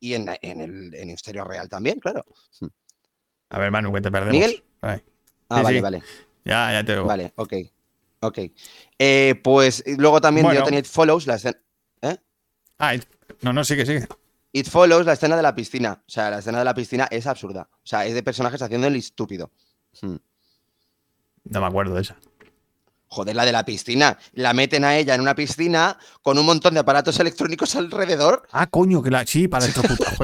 Y 0.00 0.14
en, 0.14 0.28
en 0.42 0.60
el 0.60 0.94
en 0.94 1.06
Misterio 1.08 1.44
Real 1.44 1.68
también, 1.68 1.98
claro. 1.98 2.24
A 3.50 3.58
ver, 3.58 3.70
Manu, 3.70 3.92
que 3.92 4.00
te 4.00 4.10
perdemos. 4.10 4.32
¿Miguel? 4.34 4.62
Ah, 4.82 4.96
Sí, 4.98 5.02
vale, 5.48 5.76
sí. 5.78 5.80
vale. 5.80 6.02
ya, 6.44 6.72
ya 6.72 6.84
te 6.84 6.92
veo. 6.94 7.04
Vale, 7.06 7.32
ok. 7.36 7.52
Ok. 8.20 8.38
Eh, 8.98 9.40
pues 9.42 9.82
luego 9.86 10.20
también 10.20 10.44
Bueno. 10.44 10.60
yo 10.60 10.64
tenía 10.64 10.80
It 10.80 10.86
Follows, 10.86 11.26
la 11.26 11.36
escena, 11.36 11.56
Ah, 12.80 12.94
y- 12.94 13.02
no, 13.42 13.52
no, 13.52 13.64
sigue, 13.64 13.84
sigue. 13.86 14.06
It 14.52 14.68
Follows, 14.68 15.04
la 15.06 15.14
escena 15.14 15.36
de 15.36 15.42
la 15.42 15.54
piscina. 15.54 16.02
O 16.06 16.10
sea, 16.10 16.30
la 16.30 16.38
escena 16.38 16.58
de 16.58 16.64
la 16.64 16.74
piscina 16.74 17.08
es 17.10 17.26
absurda. 17.26 17.68
O 17.72 17.86
sea, 17.86 18.06
es 18.06 18.14
de 18.14 18.22
personajes 18.22 18.62
haciendo 18.62 18.86
el 18.86 18.94
estúpido. 18.96 19.50
Hmm. 20.00 20.16
No 21.44 21.60
me 21.60 21.66
acuerdo 21.66 21.94
de 21.94 22.02
esa. 22.02 22.16
Joder, 23.08 23.34
la 23.34 23.44
de 23.44 23.52
la 23.52 23.64
piscina. 23.64 24.18
La 24.32 24.52
meten 24.52 24.84
a 24.84 24.96
ella 24.96 25.14
en 25.14 25.20
una 25.22 25.34
piscina 25.34 25.98
con 26.22 26.38
un 26.38 26.46
montón 26.46 26.74
de 26.74 26.80
aparatos 26.80 27.18
electrónicos 27.18 27.74
alrededor. 27.74 28.46
Ah, 28.52 28.66
coño, 28.68 29.02
que 29.02 29.10
la. 29.10 29.26
Sí, 29.26 29.48
para 29.48 29.64
electrocutar. 29.66 30.14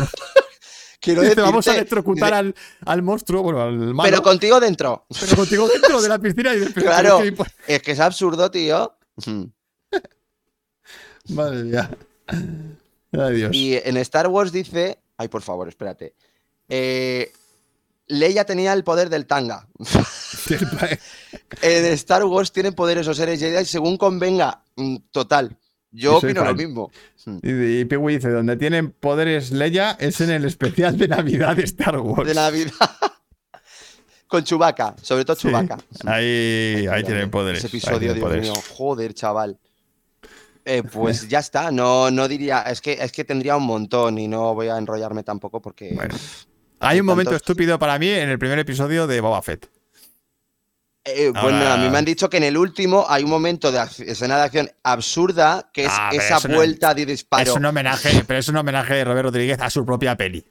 Quiero 1.05 1.21
decirte, 1.21 1.43
vamos 1.43 1.69
a 1.69 1.75
electrocutar 1.75 2.33
al, 2.33 2.55
al 2.87 3.03
monstruo, 3.03 3.43
bueno, 3.43 3.61
al 3.61 3.77
malo. 3.95 4.09
Pero 4.11 4.23
contigo 4.23 4.59
dentro. 4.59 5.07
pero 5.21 5.37
contigo 5.37 5.69
dentro 5.69 6.01
de 6.01 6.09
la 6.09 6.19
piscina 6.19 6.55
y 6.55 6.65
pero 6.73 6.87
Claro. 6.87 7.19
¿qué 7.21 7.35
impo- 7.37 7.47
Es 7.69 7.83
que 7.83 7.93
es 7.93 8.01
absurdo, 8.01 8.51
tío. 8.51 8.97
Madre 11.29 11.65
mía. 11.65 11.91
Ay, 13.13 13.35
Dios. 13.37 13.51
Y 13.55 13.75
en 13.77 13.97
Star 13.99 14.29
Wars 14.29 14.51
dice. 14.53 14.99
Ay, 15.17 15.29
por 15.29 15.43
favor, 15.43 15.69
espérate. 15.69 16.15
Eh, 16.69 17.33
Leia 18.07 18.45
tenía 18.45 18.73
el 18.73 18.85
poder 18.85 19.09
del 19.11 19.27
tanga. 19.27 19.69
En 21.63 21.85
Star 21.95 22.25
Wars 22.25 22.53
tienen 22.53 22.75
poderes 22.75 23.07
los 23.07 23.17
seres 23.17 23.41
Jedi 23.41 23.65
según 23.65 23.97
convenga. 23.97 24.63
Mm, 24.77 24.97
Total. 25.11 25.57
Yo 25.95 26.17
opino 26.19 26.45
lo 26.45 26.55
mismo. 26.55 26.91
Hmm. 27.25 27.39
Y, 27.43 27.51
y 27.51 27.85
dice, 27.85 28.29
donde 28.31 28.57
tienen 28.57 28.91
poderes 28.91 29.53
Leia 29.53 29.93
es 30.01 30.21
en 30.21 30.31
el 30.31 30.45
especial 30.45 30.99
de 30.99 31.09
Navidad 31.09 31.57
de 31.57 31.63
Star 31.63 31.99
Wars. 31.99 32.29
De 32.29 32.35
Navidad. 32.35 32.73
Con 34.27 34.43
Chubaca, 34.43 34.97
sobre 35.01 35.25
todo 35.25 35.37
Sí. 35.37 35.47
Chubaca. 35.49 35.79
Ahí, 36.07 36.87
ahí 36.91 37.05
tienen 37.05 37.31
poderes. 37.31 37.59
Ese 37.59 37.69
episodio, 37.69 38.13
Dios 38.13 38.19
poderes. 38.25 38.51
mío. 38.51 38.61
Joder, 38.77 39.15
chaval. 39.15 39.59
Eh, 40.65 40.83
pues 40.83 41.29
ya 41.29 41.39
está. 41.39 41.71
No, 41.71 42.11
no 42.11 42.27
diría. 42.27 42.63
Es 42.63 42.81
que, 42.81 42.95
es 42.95 43.13
que 43.13 43.25
tendría 43.25 43.57
un 43.57 43.65
montón 43.65 44.19
y 44.19 44.27
no 44.27 44.55
voy 44.55 44.69
a 44.69 44.79
enrollarme 44.79 45.23
tampoco 45.23 45.61
porque. 45.63 45.93
Bueno. 45.95 46.15
Hay 46.81 46.97
Hay 46.97 47.01
un 47.01 47.07
momento 47.07 47.37
estúpido 47.37 47.79
para 47.79 47.99
mí 47.99 48.09
en 48.09 48.29
el 48.29 48.39
primer 48.39 48.59
episodio 48.59 49.07
de 49.07 49.21
Boba 49.21 49.41
Fett. 49.43 49.71
Eh, 51.07 51.31
bueno, 51.31 51.59
Ahora- 51.59 51.75
a 51.75 51.77
mí 51.77 51.91
me 51.91 51.99
han 51.99 52.05
dicho 52.05 52.31
que 52.31 52.39
en 52.39 52.45
el 52.45 52.57
último 52.57 53.05
hay 53.09 53.25
un 53.25 53.31
momento 53.31 53.71
de 53.71 53.79
escena 54.07 54.37
de 54.39 54.43
acción 54.43 54.71
absurda 54.83 55.69
que 55.73 55.85
es 55.85 55.93
Ah, 55.93 56.11
esa 56.13 56.49
no- 56.49 56.55
vuelta 56.57 56.95
de 56.95 57.05
disparo. 57.05 57.43
Es 57.43 57.51
un 57.57 57.65
homenaje, 57.67 58.25
pero 58.27 58.39
es 58.39 58.49
un 58.49 58.57
homenaje 58.57 58.95
de 58.95 59.05
Robert 59.05 59.25
Rodríguez 59.27 59.61
a 59.61 59.69
su 59.69 59.85
propia 59.85 60.17
peli. 60.17 60.43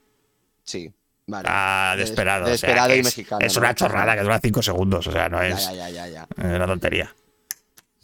Sí, 0.64 0.94
vale. 1.26 1.50
Ah, 1.52 1.94
De- 1.96 2.02
desesperado. 2.02 2.46
o 2.54 2.58
sea, 2.58 2.96
y 2.96 3.00
es, 3.00 3.06
mexicano, 3.06 3.44
Es 3.46 3.56
¿no? 3.56 3.62
una 3.62 3.74
chorrada 3.74 4.16
que 4.16 4.22
dura 4.22 4.40
5 4.40 4.62
segundos. 4.62 5.08
O 5.08 5.12
sea, 5.12 5.28
no 5.28 5.42
es, 5.42 5.66
ya, 5.74 5.90
ya, 5.90 6.08
ya, 6.08 6.28
es 6.38 6.44
una 6.46 6.68
tontería. 6.68 7.16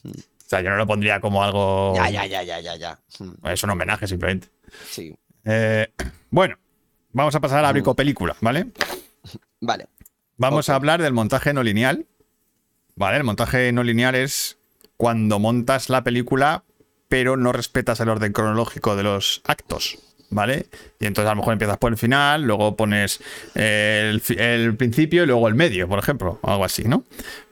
O 0.05 0.11
sea, 0.49 0.61
yo 0.61 0.71
no 0.71 0.77
lo 0.77 0.87
pondría 0.87 1.21
como 1.21 1.43
algo. 1.43 1.93
Ya, 1.95 2.09
ya, 2.09 2.25
ya, 2.25 2.41
ya, 2.41 2.59
ya, 2.59 2.75
ya. 2.75 2.99
Hmm, 3.19 3.33
Es 3.47 3.61
un 3.63 3.69
homenaje 3.69 4.07
simplemente. 4.07 4.47
Sí. 4.89 5.15
Eh, 5.45 5.87
bueno, 6.31 6.57
vamos 7.11 7.35
a 7.35 7.39
pasar 7.39 7.59
a 7.59 7.61
la 7.61 7.69
Mm. 7.69 7.73
bricopelícula, 7.73 8.35
¿vale? 8.41 8.67
Vale. 9.61 9.87
Vamos 10.37 10.67
a 10.69 10.75
hablar 10.75 10.99
del 11.01 11.13
montaje 11.13 11.53
no 11.53 11.61
lineal. 11.61 12.07
¿Vale? 12.99 13.17
El 13.17 13.23
montaje 13.23 13.71
no 13.71 13.81
lineal 13.81 14.13
es 14.13 14.57
cuando 14.97 15.39
montas 15.39 15.89
la 15.89 16.03
película, 16.03 16.65
pero 17.07 17.37
no 17.37 17.53
respetas 17.53 18.01
el 18.01 18.09
orden 18.09 18.33
cronológico 18.33 18.97
de 18.97 19.03
los 19.03 19.41
actos. 19.45 19.97
¿Vale? 20.31 20.67
Y 20.99 21.07
entonces 21.07 21.27
a 21.27 21.33
lo 21.33 21.37
mejor 21.37 21.53
empiezas 21.53 21.77
por 21.79 21.91
el 21.91 21.97
final, 21.97 22.43
luego 22.43 22.75
pones 22.75 23.19
el, 23.55 24.21
fi- 24.21 24.35
el 24.37 24.75
principio 24.75 25.23
y 25.23 25.25
luego 25.25 25.47
el 25.47 25.55
medio, 25.55 25.87
por 25.87 25.97
ejemplo, 25.97 26.37
o 26.43 26.51
algo 26.51 26.65
así, 26.65 26.83
¿no? 26.83 27.03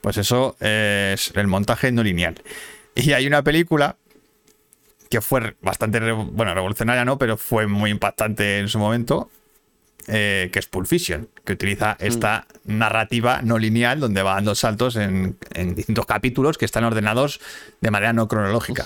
Pues 0.02 0.18
eso 0.18 0.56
es 0.60 1.32
el 1.34 1.48
montaje 1.48 1.92
no 1.92 2.04
lineal. 2.04 2.40
Y 2.94 3.14
hay 3.14 3.26
una 3.26 3.42
película 3.42 3.96
que 5.10 5.22
fue 5.22 5.56
bastante, 5.62 6.00
bueno, 6.12 6.54
revolucionaria, 6.54 7.04
¿no? 7.04 7.18
Pero 7.18 7.36
fue 7.38 7.66
muy 7.66 7.90
impactante 7.90 8.60
en 8.60 8.68
su 8.68 8.78
momento, 8.78 9.32
eh, 10.08 10.50
que 10.52 10.60
es 10.60 10.68
Pulp 10.68 10.88
Fiction, 10.88 11.30
que 11.46 11.54
utiliza 11.54 11.96
esta 12.00 12.48
narrativa 12.66 13.42
no 13.42 13.58
lineal 13.58 14.00
donde 14.00 14.22
va 14.24 14.36
dando 14.36 14.56
saltos 14.56 14.96
en, 14.96 15.38
en 15.54 15.76
distintos 15.76 16.06
capítulos 16.06 16.58
que 16.58 16.66
están 16.66 16.84
ordenados 16.84 17.40
de 17.82 17.92
manera 17.92 18.14
no 18.14 18.28
cronológica. 18.28 18.86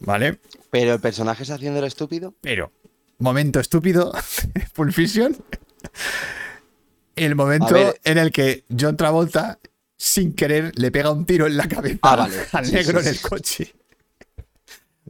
¿vale? 0.00 0.38
Pero 0.70 0.94
el 0.94 1.00
personaje 1.00 1.42
es 1.42 1.50
haciendo 1.50 1.80
el 1.80 1.84
estúpido. 1.86 2.34
Pero, 2.40 2.70
momento 3.18 3.58
estúpido, 3.60 4.12
Pulp 4.74 4.92
Fiction, 4.92 5.36
el 7.16 7.34
momento 7.34 7.76
en 8.04 8.18
el 8.18 8.30
que 8.32 8.64
John 8.78 8.96
Travolta, 8.96 9.58
sin 9.96 10.32
querer, 10.34 10.72
le 10.78 10.90
pega 10.90 11.10
un 11.10 11.26
tiro 11.26 11.46
en 11.46 11.56
la 11.56 11.68
cabeza 11.68 11.98
Ah, 12.02 12.16
vale. 12.16 12.36
al 12.52 12.66
Sí, 12.66 12.72
negro 12.72 13.00
sí, 13.02 13.08
en 13.08 13.14
el 13.14 13.20
coche. 13.20 13.74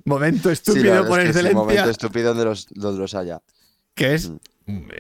Momento 0.04 0.50
estúpido 0.50 1.06
por 1.06 1.20
es 1.20 1.24
que 1.24 1.30
excelencia. 1.30 1.54
momento 1.58 1.90
estúpido 1.90 2.28
donde 2.30 2.44
los, 2.46 2.66
donde 2.70 3.00
los 3.00 3.14
haya. 3.14 3.40
que 3.94 4.14
es 4.14 4.28
Mm. 4.30 4.36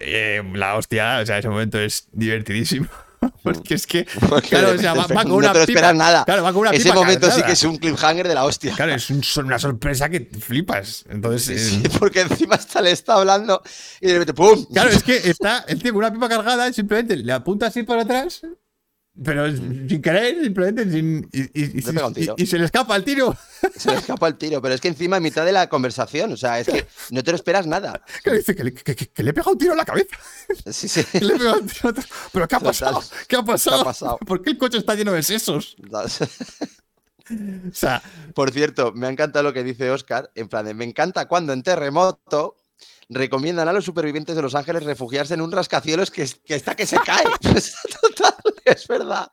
Eh, 0.00 0.42
la 0.54 0.76
hostia, 0.76 1.20
o 1.22 1.26
sea, 1.26 1.38
ese 1.38 1.48
momento 1.48 1.78
es 1.78 2.08
divertidísimo. 2.12 2.86
Porque 3.42 3.74
es 3.74 3.86
que, 3.86 4.04
claro, 4.48 4.70
o 4.72 4.78
sea, 4.78 4.94
va, 4.94 5.06
va 5.06 5.22
con 5.22 5.28
no 5.28 5.34
una 5.36 5.52
te 5.52 5.58
lo 5.60 5.66
pipa. 5.66 5.92
nada. 5.92 6.24
Claro, 6.24 6.42
va 6.42 6.52
con 6.52 6.62
una 6.62 6.70
Ese 6.70 6.84
pipa 6.84 6.94
momento 6.94 7.30
sí 7.30 7.42
que 7.42 7.52
es 7.52 7.62
un 7.64 7.76
cliffhanger 7.76 8.26
de 8.26 8.34
la 8.34 8.44
hostia. 8.46 8.74
Claro, 8.74 8.94
es 8.94 9.10
un- 9.10 9.22
una 9.44 9.58
sorpresa 9.58 10.08
que 10.08 10.20
flipas. 10.40 11.04
Entonces, 11.10 11.42
Sí, 11.44 11.52
eh, 11.76 11.80
sí, 11.82 11.88
porque 11.98 12.22
encima 12.22 12.54
hasta 12.54 12.80
le 12.80 12.92
está 12.92 13.14
hablando 13.16 13.62
y 14.00 14.06
de 14.06 14.12
repente 14.14 14.32
¡pum! 14.34 14.64
claro, 14.72 14.88
es 14.88 15.02
que 15.02 15.16
está 15.28 15.64
el 15.68 15.82
tío 15.82 15.92
con 15.92 15.98
una 15.98 16.12
pipa 16.12 16.28
cargada 16.30 16.66
y 16.68 16.72
simplemente 16.72 17.14
le 17.16 17.32
apunta 17.32 17.66
así 17.66 17.82
por 17.82 17.98
atrás, 17.98 18.40
pero 19.22 19.50
sin 19.54 20.00
querer, 20.00 20.42
simplemente 20.42 20.90
sin. 20.90 21.28
Y, 21.32 21.40
y- 21.42 21.78
y- 21.78 22.12
tiro. 22.14 22.34
y- 22.38 22.46
se 22.46 22.58
le 22.58 22.64
escapa 22.64 22.96
el 22.96 23.04
tiro. 23.04 23.36
Se 23.76 23.90
le 23.90 23.96
escapa 23.98 24.28
el 24.28 24.36
tiro, 24.36 24.62
pero 24.62 24.74
es 24.74 24.80
que 24.80 24.88
encima 24.88 25.16
en 25.18 25.22
mitad 25.22 25.44
de 25.44 25.52
la 25.52 25.68
conversación, 25.68 26.32
o 26.32 26.36
sea, 26.36 26.58
es 26.60 26.68
que 26.68 26.86
no 27.10 27.22
te 27.22 27.30
lo 27.32 27.36
esperas 27.36 27.66
nada. 27.66 28.02
Que 28.24 28.32
dice 28.32 28.54
que 28.54 28.64
le, 28.64 28.72
que- 28.74 28.94
que- 28.96 29.08
que 29.08 29.22
le 29.22 29.32
pega 29.34 29.50
un 29.50 29.58
tiro 29.58 29.72
en 29.72 29.78
la 29.78 29.84
cabeza. 29.84 30.16
Sí, 30.72 30.88
sí. 30.88 31.04
Que 31.12 31.20
le 31.24 31.36
pega 31.36 31.54
un 31.54 31.66
tiro. 31.66 31.92
Pero 32.32 32.48
¿qué 32.48 32.54
ha 32.54 32.60
pasado? 32.60 33.02
¿Qué 33.28 33.36
ha 33.36 33.42
pasado? 33.42 33.84
pasado? 33.84 34.18
¿Por 34.26 34.42
qué 34.42 34.50
el 34.50 34.58
coche 34.58 34.78
está 34.78 34.94
lleno 34.94 35.12
de 35.12 35.22
sesos? 35.22 35.76
O 35.92 37.72
sea, 37.72 38.02
Por 38.34 38.50
cierto, 38.50 38.92
me 38.92 39.06
ha 39.06 39.10
encantado 39.10 39.44
lo 39.44 39.52
que 39.52 39.62
dice 39.62 39.90
Oscar, 39.90 40.30
en 40.34 40.48
plan 40.48 40.64
de, 40.64 40.74
me 40.74 40.84
encanta 40.84 41.28
cuando 41.28 41.52
en 41.52 41.62
terremoto 41.62 42.56
recomiendan 43.10 43.68
a 43.68 43.72
los 43.72 43.84
supervivientes 43.84 44.34
de 44.36 44.40
Los 44.42 44.54
Ángeles 44.54 44.84
refugiarse 44.84 45.34
en 45.34 45.40
un 45.42 45.50
rascacielos 45.52 46.10
que, 46.10 46.22
es- 46.22 46.36
que 46.36 46.54
está 46.54 46.74
que 46.76 46.86
se 46.86 46.96
cae. 46.98 47.24
Total, 48.00 48.34
es 48.64 48.86
verdad. 48.88 49.30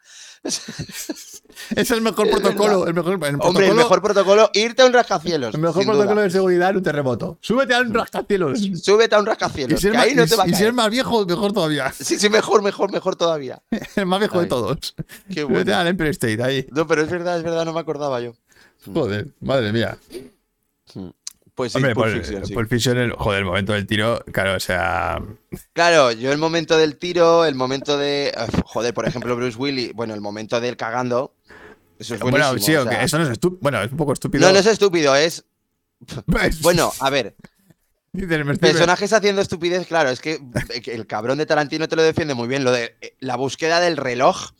es 1.76 1.92
el 1.92 2.02
mejor 2.02 2.28
Es 2.28 2.34
protocolo. 2.36 2.80
verdad. 2.82 2.88
El 2.90 2.94
mejor, 2.96 3.14
el 3.14 3.18
Hombre, 3.18 3.30
el 3.30 3.38
protocolo- 3.38 3.76
mejor 3.76 4.02
protocolo, 4.02 4.50
irte 4.54 4.82
a 4.82 4.86
un 4.86 4.94
rascacielos. 4.94 5.54
el 5.56 5.62
mejor 5.62 5.84
protocolo 5.84 6.14
duda. 6.16 6.24
de 6.24 6.30
seguridad 6.32 6.70
en 6.72 6.78
un 6.78 6.84
terremoto. 6.84 7.38
Súbete 7.42 7.74
a 7.76 7.82
un 7.82 7.94
rascacielos. 7.94 8.60
Y 8.62 8.76
Súbete 8.76 9.16
a 9.16 9.20
un 9.20 9.26
rascacielos, 9.26 9.80
si, 9.80 9.92
que 9.92 9.98
ahí 9.98 10.16
más, 10.16 10.18
no 10.18 10.28
te 10.28 10.36
va 10.36 10.44
a 10.44 10.48
y 10.48 10.54
si 10.56 10.72
más 10.72 10.90
viejo, 10.90 11.26
mejor 11.26 11.54
todavía. 11.54 11.92
Sí, 11.92 12.18
sí, 12.20 12.30
mejor, 12.30 12.62
mejor, 12.64 12.92
mejor 12.92 13.16
todavía. 13.16 13.62
El 13.96 14.06
más 14.08 14.20
viejo 14.20 14.40
de 14.42 14.48
todos. 14.48 14.96
Qué 15.34 15.42
Súbete 15.42 15.74
al 15.74 15.88
Empire 15.88 16.10
State 16.10 16.42
ahí. 16.42 16.68
No, 16.72 16.88
pero 16.88 17.04
es 17.04 17.10
verdad, 17.10 17.38
es 17.38 17.44
verdad, 17.44 17.64
no 17.66 17.74
me 17.74 17.80
acordaba 17.80 18.20
yo. 18.22 18.34
Joder, 18.92 19.28
madre 19.42 19.72
mía. 19.74 19.98
Pues 21.58 21.72
sí, 21.72 21.80
Hombre, 21.80 21.96
Pulp 21.96 22.14
Fiction, 22.14 22.46
sí. 22.46 22.54
Pulp 22.54 22.70
Fiction, 22.70 22.98
el, 23.00 23.12
joder, 23.14 23.40
el 23.40 23.46
momento 23.46 23.74
del 23.74 23.88
tiro, 23.88 24.24
claro, 24.32 24.54
o 24.54 24.60
sea. 24.60 25.20
Claro, 25.74 26.12
yo 26.12 26.32
el 26.32 26.38
momento 26.38 26.78
del 26.78 26.98
tiro, 26.98 27.46
el 27.46 27.56
momento 27.56 27.98
de. 27.98 28.32
Joder, 28.64 28.94
por 28.94 29.08
ejemplo, 29.08 29.36
Bruce 29.36 29.58
Willis, 29.58 29.92
bueno, 29.94 30.14
el 30.14 30.22
momento 30.22 30.62
del 30.62 30.78
cagando. 30.78 31.34
Eso 31.98 32.14
es 32.14 32.22
buenísimo. 32.22 32.50
Bueno, 32.50 32.64
sí, 32.64 32.76
o 32.76 32.84
sea, 32.84 33.02
eso 33.02 33.18
no 33.18 33.24
es 33.24 33.32
estúpido. 33.32 33.60
Bueno, 33.60 33.82
es 33.82 33.92
un 33.92 33.98
poco 33.98 34.14
estúpido. 34.14 34.46
No, 34.46 34.54
no 34.54 34.60
es 34.60 34.68
estúpido, 34.68 35.16
es. 35.16 35.46
Bueno, 36.62 36.94
a 37.00 37.10
ver, 37.10 37.36
personajes 38.60 39.12
haciendo 39.12 39.42
estupidez, 39.42 39.88
claro, 39.88 40.12
es 40.12 40.22
que 40.22 40.40
el 40.86 41.08
cabrón 41.08 41.40
de 41.40 41.48
Tarantino 41.48 41.88
te 41.88 41.96
lo 41.96 42.04
defiende 42.04 42.36
muy 42.36 42.48
bien. 42.48 42.66
Lo 42.66 42.72
de 42.72 42.96
eh, 43.02 43.16
la 43.20 43.36
búsqueda 43.36 43.80
del 43.80 43.98
reloj 43.98 44.52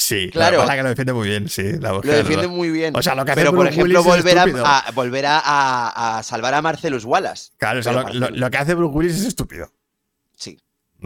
Sí, 0.00 0.30
Claro. 0.30 0.58
Pasa 0.58 0.76
que 0.76 0.82
lo 0.84 0.88
defiende 0.90 1.12
muy 1.12 1.28
bien, 1.28 1.48
sí. 1.48 1.72
La 1.80 1.90
lo 1.92 2.00
defiende 2.00 2.46
muy 2.46 2.70
bien. 2.70 2.96
O 2.96 3.02
sea, 3.02 3.16
lo 3.16 3.24
que 3.24 3.32
hace 3.32 3.40
Pero, 3.40 3.50
por 3.50 3.64
Bruce 3.66 3.74
ejemplo, 3.74 4.00
Willis 4.00 4.14
es 4.16 4.22
volver, 4.24 4.38
estúpido. 4.38 4.64
a, 4.64 4.78
a- 4.78 4.90
volver 4.92 5.26
a, 5.26 5.38
a- 5.40 6.18
a 6.18 6.22
salvar 6.22 6.54
a 6.54 6.62
Marcelus 6.62 7.04
Wallace. 7.04 7.50
Claro, 7.56 7.80
o 7.80 7.82
sea, 7.82 7.92
lo, 7.92 8.02
lo- 8.02 8.08
Marcelus- 8.08 8.36
lo 8.36 8.50
que 8.50 8.56
hace 8.58 8.74
Bruce 8.74 8.94
Willis 8.96 9.16
es 9.16 9.24
estúpido. 9.26 9.72
Sí. 10.36 10.56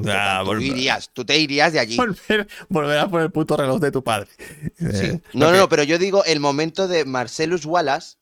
Sea, 0.05 0.43
Tú 0.45 0.59
irías, 0.59 1.11
tú 1.13 1.25
te 1.25 1.37
irías 1.39 1.73
de 1.73 1.81
allí. 1.81 1.97
volver, 1.97 2.47
volver 2.69 2.99
a 2.99 3.09
por 3.09 3.23
el 3.23 3.31
puto 3.33 3.57
reloj 3.57 3.81
de 3.81 3.91
tu 3.91 4.05
padre. 4.05 4.29
Sí. 4.77 5.07
Eh, 5.07 5.21
No, 5.33 5.51
no, 5.51 5.57
no, 5.57 5.69
pero 5.71 5.83
yo 5.85 5.99
digo 5.99 6.23
el 6.25 6.39
momento 6.41 6.87
de 6.87 7.05
Marcelus 7.07 7.65
Wallace 7.65 8.17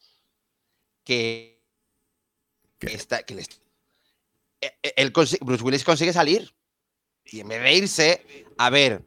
que, 1.04 1.60
está, 2.80 3.22
que 3.24 3.34
le 3.34 3.42
eh, 3.42 4.72
eh, 4.82 4.92
él 4.96 5.10
Bruce 5.10 5.38
Willis 5.62 5.84
consigue 5.84 6.12
salir 6.12 6.52
y 7.24 7.40
en 7.40 7.48
vez 7.48 7.62
de 7.62 7.72
irse, 7.74 8.26
a 8.58 8.70
ver, 8.70 9.02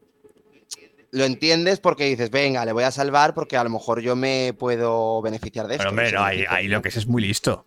lo 1.13 1.25
entiendes 1.25 1.79
porque 1.79 2.05
dices, 2.05 2.29
venga, 2.31 2.65
le 2.65 2.71
voy 2.73 2.83
a 2.83 2.91
salvar 2.91 3.33
porque 3.33 3.55
a 3.55 3.63
lo 3.63 3.69
mejor 3.69 4.01
yo 4.01 4.15
me 4.15 4.53
puedo 4.57 5.21
beneficiar 5.21 5.67
de 5.67 5.75
esto. 5.75 5.83
Pero 5.83 5.89
hombre, 5.91 6.11
no, 6.11 6.23
ahí, 6.23 6.43
ahí 6.49 6.67
lo 6.67 6.81
que 6.81 6.89
es 6.89 6.97
es 6.97 7.07
muy 7.07 7.21
listo. 7.21 7.65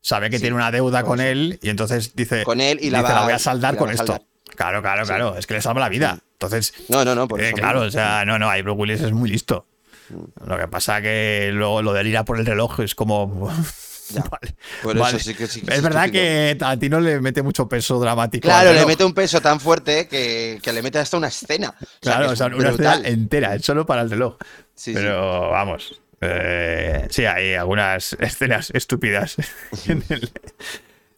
Sabe 0.00 0.30
que 0.30 0.36
Sí, 0.36 0.42
tiene 0.42 0.56
una 0.56 0.70
deuda 0.70 1.02
con 1.02 1.20
él 1.20 1.58
y 1.60 1.68
entonces 1.70 2.14
dice, 2.14 2.44
Con 2.44 2.60
él 2.60 2.78
y 2.80 2.90
la 2.90 3.00
dice, 3.00 3.12
va- 3.12 3.24
voy 3.24 3.32
a 3.32 3.38
saldar 3.38 3.76
con 3.76 3.90
esto. 3.90 4.06
saldar. 4.06 4.22
Claro, 4.56 4.80
claro, 4.80 5.04
Sí. 5.04 5.08
claro. 5.08 5.36
Es 5.36 5.46
que 5.46 5.54
le 5.54 5.60
salva 5.60 5.80
la 5.80 5.88
vida. 5.88 6.20
Entonces, 6.32 6.72
No, 6.88 7.04
no, 7.04 7.14
no, 7.14 7.26
por 7.28 7.40
eh, 7.40 7.48
eso 7.48 7.56
claro, 7.56 7.80
mismo. 7.80 7.88
o 7.88 7.90
sea, 7.90 8.24
no, 8.24 8.38
no, 8.38 8.48
ahí 8.48 8.62
Bruce 8.62 8.78
Willis 8.80 9.00
es 9.02 9.12
muy 9.12 9.28
listo. 9.28 9.66
Mm. 10.08 10.48
Lo 10.48 10.56
que 10.58 10.68
pasa 10.68 11.02
que 11.02 11.50
luego 11.52 11.82
lo 11.82 11.92
del 11.92 12.06
ir 12.06 12.16
a 12.16 12.24
por 12.24 12.38
el 12.38 12.46
reloj 12.46 12.80
es 12.80 12.94
como. 12.94 13.52
Ya. 14.14 14.22
Vale, 14.22 14.54
Por 14.82 14.96
eso 14.96 15.02
vale. 15.04 15.18
sí 15.18 15.34
que 15.34 15.46
sí 15.46 15.60
que 15.60 15.70
Es 15.70 15.76
es 15.78 15.82
verdad 15.82 16.04
estúpido. 16.06 16.22
que 16.24 16.56
Tarantino 16.58 17.00
le 17.00 17.20
mete 17.20 17.42
mucho 17.42 17.68
peso 17.68 17.98
dramático. 18.00 18.48
Claro, 18.48 18.72
le 18.72 18.86
mete 18.86 19.04
un 19.04 19.12
peso 19.14 19.40
tan 19.40 19.60
fuerte 19.60 20.08
que, 20.08 20.58
que 20.62 20.72
le 20.72 20.82
mete 20.82 20.98
hasta 20.98 21.16
una 21.16 21.28
escena. 21.28 21.74
O 21.78 21.84
sea, 22.02 22.16
Claro, 22.16 22.30
o 22.32 22.36
sea, 22.36 22.46
una 22.46 22.70
escena 22.70 23.00
entera, 23.04 23.54
es 23.54 23.64
solo 23.64 23.84
para 23.86 24.02
el 24.02 24.10
reloj. 24.10 24.36
Sí, 24.74 24.92
sí. 24.92 24.94
Pero 24.94 25.50
vamos. 25.50 26.00
eh, 26.20 27.06
sí, 27.10 27.24
hay 27.26 27.54
algunas 27.54 28.14
escenas 28.20 28.70
estúpidas 28.74 29.36
en 29.86 30.02
el, 30.08 30.30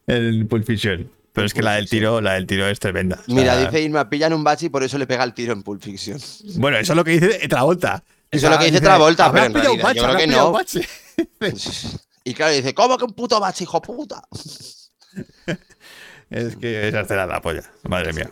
en 0.07 0.49
Pulp 0.49 0.67
Fiction. 0.67 1.11
Pero 1.33 1.47
es 1.47 1.55
que 1.55 1.63
la 1.63 1.75
del 1.75 1.89
tiro, 1.89 2.21
la 2.21 2.33
del 2.35 2.47
tiro 2.47 2.67
es 2.67 2.81
tremenda. 2.81 3.21
O 3.29 3.33
Mira, 3.33 3.55
sea, 3.55 3.67
dice 3.67 3.81
Irma, 3.83 4.11
pillan 4.11 4.33
un 4.33 4.43
bache 4.43 4.67
y 4.67 4.69
por 4.69 4.83
eso 4.83 4.99
le 4.99 5.07
pega 5.07 5.23
el 5.23 5.33
tiro 5.33 5.53
en 5.53 5.63
Pulp 5.63 5.81
Fiction. 5.83 6.19
Bueno, 6.57 6.77
eso 6.79 6.93
es 6.93 6.97
lo 6.97 7.05
que 7.05 7.13
dice 7.21 7.47
Travolta. 7.49 8.03
Eso 8.33 8.47
es 8.47 8.53
lo 8.53 8.59
que 8.59 8.67
dice 8.67 8.81
Travolta, 8.81 9.27
"Habrás 9.27 9.49
pero 9.53 9.59
en 9.75 9.81
realidad 9.81 9.93
yo 9.95 10.03
creo 10.05 10.17
que 10.17 10.27
no". 10.27 10.59
bache". 12.25 12.31
Y 12.31 12.35
claro, 12.35 12.53
dice, 12.55 12.75
¿cómo 12.75 12.97
que 12.99 13.05
un 13.05 13.13
puto 13.13 13.41
bache, 13.41 13.65
hijo 13.65 13.81
puta? 13.83 14.23
Es 16.31 16.55
que 16.57 16.87
esa 16.89 17.01
es 17.01 17.11
la 17.11 17.41
polla. 17.43 17.63
Madre 17.89 18.13
mía. 18.13 18.31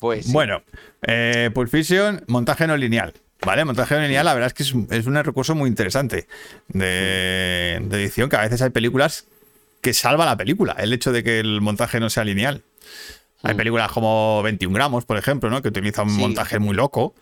Pues 0.00 0.26
sí. 0.26 0.32
Bueno, 0.32 0.62
eh, 1.02 1.48
Pulp 1.54 1.70
Fiction, 1.70 2.24
montaje 2.26 2.66
no 2.66 2.76
lineal. 2.76 3.14
¿Vale? 3.46 3.64
Montaje 3.64 3.94
no 3.94 4.00
lineal, 4.02 4.24
la 4.24 4.34
verdad 4.34 4.48
es 4.48 4.54
que 4.54 4.64
es, 4.64 4.74
un- 4.74 4.88
es 4.90 5.06
un 5.06 5.14
recurso 5.14 5.54
muy 5.54 5.68
interesante 5.68 6.26
de, 6.66 7.78
de 7.80 8.02
edición, 8.02 8.28
que 8.28 8.34
a 8.34 8.40
veces 8.40 8.60
hay 8.62 8.70
películas 8.70 9.26
que 9.80 9.94
salva 9.94 10.24
la 10.24 10.36
película, 10.36 10.74
el 10.78 10.92
hecho 10.92 11.12
de 11.12 11.22
que 11.22 11.38
el 11.38 11.60
montaje 11.60 12.00
no 12.00 12.10
sea 12.10 12.24
lineal. 12.24 12.64
Hay 13.44 13.54
películas 13.54 13.92
como 13.92 14.42
21 14.42 14.74
gramos, 14.74 15.04
por 15.04 15.16
ejemplo, 15.18 15.50
¿no? 15.50 15.62
que 15.62 15.68
utiliza 15.68 16.02
un 16.02 16.10
Sí. 16.10 16.18
montaje 16.18 16.58
muy 16.58 16.74
loco, 16.74 17.14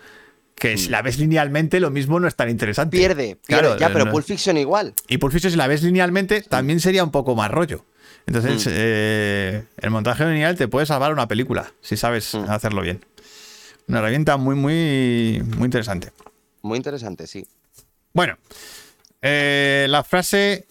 que 0.59 0.77
si 0.79 0.89
la 0.89 1.03
ves 1.03 1.19
linealmente 1.19 1.79
lo 1.81 1.91
mismo 1.91 2.19
no 2.19 2.27
es 2.29 2.35
tan 2.35 2.49
interesante. 2.51 2.97
pierde, 2.97 3.37
pierde. 3.37 3.63
Claro, 3.63 3.79
ya, 3.79 3.93
pero 3.93 4.07
no- 4.07 4.11
Pulp 4.13 4.25
Fiction 4.27 4.57
igual. 4.57 4.95
y 5.09 5.19
Pulp 5.19 5.33
Fiction, 5.33 5.51
si 5.53 5.57
la 5.59 5.67
ves 5.67 5.83
linealmente, 5.83 6.43
también 6.43 6.81
sería 6.81 7.05
un 7.05 7.11
poco 7.11 7.35
más 7.37 7.51
rollo. 7.51 7.85
Entonces, 8.27 8.67
Mm. 8.67 8.71
eh, 8.73 9.65
el 9.79 9.91
montaje 9.91 10.25
lineal 10.27 10.57
te 10.57 10.67
puede 10.67 10.87
salvar 10.87 11.13
una 11.13 11.29
película, 11.29 11.73
si 11.81 11.97
sabes 11.97 12.35
Mm. 12.35 12.51
hacerlo 12.51 12.83
bien. 12.83 13.05
Una 13.89 13.99
herramienta 14.01 14.37
muy, 14.37 14.57
muy, 14.57 15.43
muy 15.57 15.67
interesante. 15.67 16.11
Muy 16.63 16.77
interesante, 16.77 17.27
sí. 17.29 17.47
Bueno, 18.13 18.37
eh, 19.23 19.87
la 19.89 20.03
frase. 20.05 20.67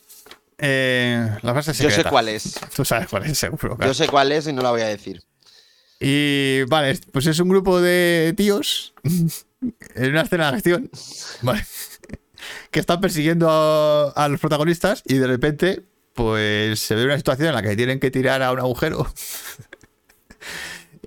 eh, 0.58 1.30
la 1.42 1.52
frase 1.54 1.72
Yo 1.74 1.90
secreta. 1.90 2.04
sé 2.04 2.10
cuál 2.10 2.30
es. 2.30 2.60
Tú 2.76 2.86
sabes 2.86 3.08
cuál 3.10 3.26
es, 3.26 3.38
seguro. 3.38 3.76
claro. 3.76 3.92
Yo 3.92 3.94
sé 3.94 4.08
cuál 4.08 4.32
es 4.32 4.48
y 4.48 4.54
no 4.54 4.62
la 4.62 4.72
voy 4.72 4.82
a 4.82 4.88
decir. 4.88 5.22
Y 6.00 6.64
vale, 6.64 6.98
pues 7.12 7.26
es 7.28 7.40
un 7.40 7.50
grupo 7.50 7.80
de 7.82 8.34
tíos 8.38 8.94
en 9.96 10.10
una 10.12 10.22
escena 10.22 10.52
de 10.52 10.58
acción, 10.58 10.90
¿vale? 11.42 11.66
que 12.72 12.80
están 12.80 13.02
persiguiendo 13.02 13.50
a, 13.50 14.10
a 14.12 14.28
los 14.30 14.40
protagonistas 14.40 15.02
y 15.06 15.16
de 15.16 15.28
repente, 15.28 15.84
pues 16.14 16.80
se 16.80 16.96
ve 16.96 17.06
una 17.06 17.18
situación 17.18 17.50
en 17.50 17.56
la 17.56 17.62
que 17.64 17.76
tienen 17.76 18.00
que 18.00 18.12
tirar 18.12 18.42
a 18.44 18.52
un 18.52 18.60
agujero. 18.60 19.08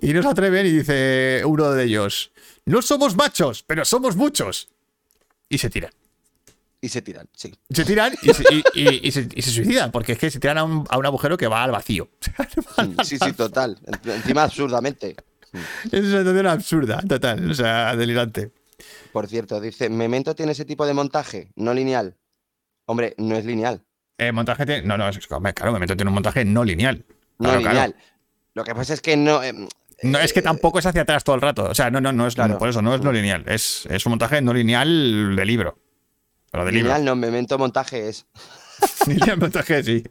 y 0.01 0.13
no 0.13 0.21
se 0.21 0.27
atreven 0.29 0.65
y 0.65 0.71
dice 0.71 1.41
uno 1.45 1.71
de 1.71 1.83
ellos, 1.85 2.31
no 2.65 2.81
somos 2.81 3.15
machos, 3.15 3.63
pero 3.63 3.85
somos 3.85 4.15
muchos. 4.15 4.69
Y 5.49 5.57
se 5.57 5.69
tiran. 5.69 5.91
Y 6.81 6.87
se 6.89 7.01
tiran, 7.01 7.27
sí. 7.35 7.53
Se 7.71 7.83
tiran 7.83 8.13
y 8.21 8.33
se, 8.33 8.43
y- 8.53 8.63
y- 8.73 9.07
y 9.07 9.11
se- 9.11 9.27
y 9.35 9.41
se 9.41 9.51
suicidan, 9.51 9.91
porque 9.91 10.13
es 10.13 10.17
que 10.19 10.31
se 10.31 10.39
tiran 10.39 10.57
a 10.59 10.63
un, 10.63 10.85
a 10.89 10.97
un 10.97 11.05
agujero 11.05 11.35
que 11.37 11.47
va 11.47 11.63
al 11.63 11.71
vacío. 11.71 12.09
Sí, 13.03 13.17
sí, 13.17 13.33
total. 13.33 13.77
En- 13.85 14.11
Encima 14.11 14.43
absurdamente. 14.43 15.15
Es 15.91 16.01
una 16.05 16.19
situación 16.19 16.47
absurda, 16.47 17.01
total, 17.07 17.49
o 17.49 17.53
sea, 17.53 17.95
delirante. 17.95 18.51
Por 19.11 19.27
cierto, 19.27 19.59
dice, 19.59 19.89
¿Memento 19.89 20.35
tiene 20.35 20.51
ese 20.51 20.65
tipo 20.65 20.85
de 20.85 20.93
montaje? 20.93 21.51
No 21.55 21.73
lineal. 21.73 22.15
Hombre, 22.85 23.15
no 23.17 23.35
es 23.35 23.45
lineal. 23.45 23.83
Eh, 24.17 24.31
montaje 24.31 24.65
tiene. 24.65 24.81
No, 24.83 24.97
no, 24.97 25.07
es, 25.09 25.19
hombre, 25.31 25.53
claro, 25.53 25.71
Memento 25.73 25.95
tiene 25.95 26.09
un 26.09 26.13
montaje 26.15 26.45
no 26.45 26.63
lineal. 26.63 27.05
No 27.39 27.49
Claro, 27.49 27.61
claro. 27.61 27.73
lineal. 27.73 27.95
Lo 28.53 28.63
que 28.63 28.75
pasa 28.75 28.93
es 28.93 29.01
que 29.01 29.15
no... 29.17 29.41
em, 29.43 29.67
No, 30.03 30.19
es 30.19 30.33
que 30.33 30.41
tampoco 30.41 30.79
es 30.79 30.85
hacia 30.85 31.01
atrás 31.01 31.23
todo 31.23 31.35
el 31.35 31.41
rato. 31.41 31.65
O 31.65 31.73
sea, 31.75 31.89
no, 31.89 32.01
no, 32.01 32.11
no 32.11 32.27
es 32.27 32.35
Claro. 32.35 32.57
por 32.57 32.69
eso, 32.69 32.81
no 32.81 32.93
es 32.95 33.01
no 33.01 33.11
lineal. 33.11 33.43
Es, 33.47 33.85
es 33.89 34.05
un 34.05 34.11
montaje 34.11 34.41
no 34.41 34.53
lineal 34.53 35.35
de 35.35 35.45
libro. 35.45 35.77
Pero 36.51 36.65
de 36.65 36.71
lineal 36.71 37.03
no, 37.05 37.15
Memento 37.15 37.57
montaje 37.57 38.09
es... 38.09 38.25
libro. 39.05 39.19
Lineal 39.25 39.37
montaje, 39.39 39.83
sí. 39.83 40.03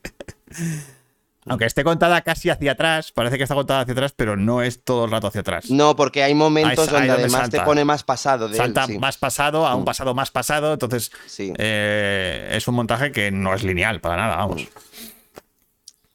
Aunque 1.49 1.67
esté 1.67 1.85
contada 1.85 2.21
casi 2.23 2.51
hacia 2.51 2.73
atrás, 2.73 3.13
parece 3.13 3.37
que 3.37 3.43
está 3.45 3.55
contada 3.55 3.81
hacia 3.81 3.93
atrás, 3.93 4.13
pero 4.17 4.37
no 4.37 4.63
es 4.63 4.85
todo 4.85 5.05
el 5.07 5.11
rato 5.11 5.27
hacia 5.29 5.41
atrás. 5.41 5.71
No, 5.71 5.97
porque 5.97 6.23
hay 6.23 6.35
momentos 6.35 6.71
Ahí- 6.71 6.79
ahí 6.79 7.09
donde 7.09 7.09
donde 7.09 7.23
además 7.37 7.51
te 7.51 7.61
pone 7.61 7.85
más 7.85 8.05
pasado 8.05 8.49
de 8.49 8.57
Salta 8.57 8.85
él. 8.85 8.93
Sí. 8.93 8.99
más 8.99 9.17
pasado 9.19 9.67
a 9.67 9.75
un 9.75 9.83
Mm. 9.83 9.85
pasado 9.87 10.15
más 10.15 10.31
pasado, 10.31 10.73
entonces 10.73 11.11
Sí. 11.27 11.53
eh, 11.59 12.51
es 12.53 12.67
un 12.69 12.75
montaje 12.75 13.13
que 13.13 13.31
no 13.31 13.55
es 13.55 13.63
lineal 13.65 14.01
para 14.01 14.17
nada, 14.17 14.37
vamos. 14.37 14.69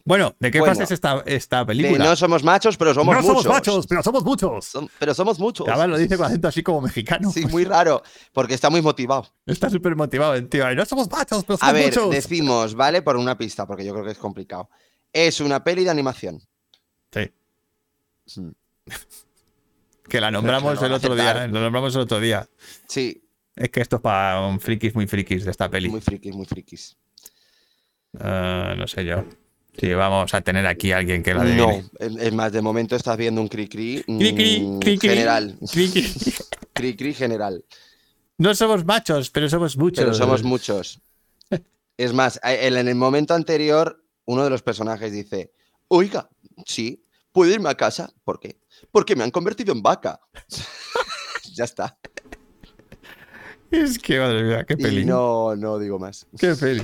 Bueno, 0.05 0.35
¿de 0.37 0.51
qué 0.51 0.59
Bueno. 0.59 0.75
fase 0.75 0.83
es 0.83 0.99
esta, 1.25 1.65
película? 1.65 2.03
no 2.03 2.13
somos 2.17 2.43
machos, 2.43 2.75
pero 2.75 2.93
somos 2.93 3.15
no 3.15 3.21
muchos. 3.21 3.43
somos 3.43 3.55
machos, 3.55 3.87
pero 3.87 4.03
somos 4.03 4.25
muchos. 4.25 4.65
Som- 4.75 4.89
pero 4.99 5.13
somos 5.13 5.39
muchos. 5.39 5.65
Además 5.65 5.87
lo 5.87 5.97
dice 5.97 6.17
con 6.17 6.25
acento 6.25 6.49
así 6.49 6.61
como 6.61 6.81
mexicano. 6.81 7.31
Sí, 7.31 7.45
muy 7.45 7.63
raro, 7.63 8.03
porque 8.33 8.53
está 8.53 8.69
muy 8.69 8.81
motivado. 8.81 9.25
Está 9.45 9.69
súper 9.69 9.95
motivado 9.95 10.33
tío. 10.49 10.75
No 10.75 10.83
somos 10.83 11.09
machos, 11.09 11.45
pero 11.45 11.57
somos 11.57 11.63
A 11.69 11.71
ver, 11.71 11.85
muchos. 11.85 12.09
decimos, 12.09 12.75
¿vale? 12.75 13.01
Por 13.01 13.15
una 13.15 13.37
pista, 13.37 13.65
porque 13.65 13.85
yo 13.85 13.93
creo 13.93 14.03
que 14.03 14.11
es 14.11 14.17
complicado. 14.17 14.69
Es 15.13 15.39
una 15.39 15.63
peli 15.63 15.83
de 15.83 15.91
animación. 15.91 16.41
Sí. 17.11 17.31
Mm. 18.41 18.49
Que 20.09 20.19
la 20.19 20.29
nombramos 20.29 20.79
no 20.79 20.85
el 20.85 20.91
otro 20.93 21.13
aceptar. 21.13 21.35
día. 21.37 21.47
Lo 21.47 21.61
nombramos 21.61 21.95
el 21.95 22.01
otro 22.01 22.19
día. 22.19 22.47
Sí, 22.89 23.23
Es 23.55 23.69
que 23.69 23.79
esto 23.81 23.95
es 23.95 24.01
para 24.01 24.41
un 24.45 24.59
frikis 24.59 24.93
muy 24.93 25.07
frikis 25.07 25.45
de 25.45 25.51
esta 25.51 25.69
peli. 25.69 25.87
muy 25.89 26.01
frikis, 26.01 26.35
muy 26.35 26.45
frikis. 26.45 26.97
Ah, 28.19 28.75
no 28.77 28.85
sé 28.85 29.05
yo. 29.05 29.23
Sí, 29.79 29.91
vamos 29.93 30.33
a 30.33 30.41
tener 30.41 30.67
aquí 30.67 30.91
a 30.91 30.97
alguien 30.97 31.23
que 31.23 31.33
la 31.33 31.41
adivine. 31.41 31.85
No, 31.99 32.19
es 32.19 32.33
más, 32.33 32.51
de 32.51 32.61
momento 32.61 32.95
estás 32.97 33.17
viendo 33.17 33.41
un 33.41 33.47
cri-cri 33.47 34.03
Cri, 34.03 34.35
cri, 34.35 34.59
mm, 34.59 34.79
cri, 34.79 34.97
cri, 34.99 35.09
general. 35.09 35.57
cri, 35.71 35.89
cri. 35.89 36.13
Cri-cri 36.73 37.13
general. 37.13 37.63
No 38.37 38.53
somos 38.53 38.83
machos, 38.85 39.29
pero 39.31 39.47
somos 39.49 39.77
muchos. 39.77 40.03
Pero 40.03 40.13
somos 40.13 40.43
muchos. 40.43 40.99
Es 41.97 42.11
más, 42.13 42.39
en 42.43 42.75
el 42.87 42.95
momento 42.95 43.33
anterior, 43.35 44.02
uno 44.25 44.43
de 44.43 44.49
los 44.49 44.61
personajes 44.61 45.11
dice: 45.11 45.51
Oiga, 45.87 46.29
sí, 46.65 47.03
¿puedo 47.31 47.51
irme 47.51 47.69
a 47.69 47.75
casa? 47.75 48.11
¿Por 48.23 48.39
qué? 48.39 48.59
Porque 48.91 49.15
me 49.15 49.23
han 49.23 49.31
convertido 49.31 49.73
en 49.73 49.81
vaca. 49.81 50.19
ya 51.53 51.63
está. 51.65 51.97
Es 53.71 53.97
que, 53.97 54.19
madre 54.19 54.43
mía, 54.43 54.65
qué 54.65 54.77
peli. 54.77 55.01
Y 55.01 55.05
no, 55.05 55.55
no 55.55 55.79
digo 55.79 55.97
más. 55.97 56.27
Qué 56.37 56.53
peli. 56.55 56.83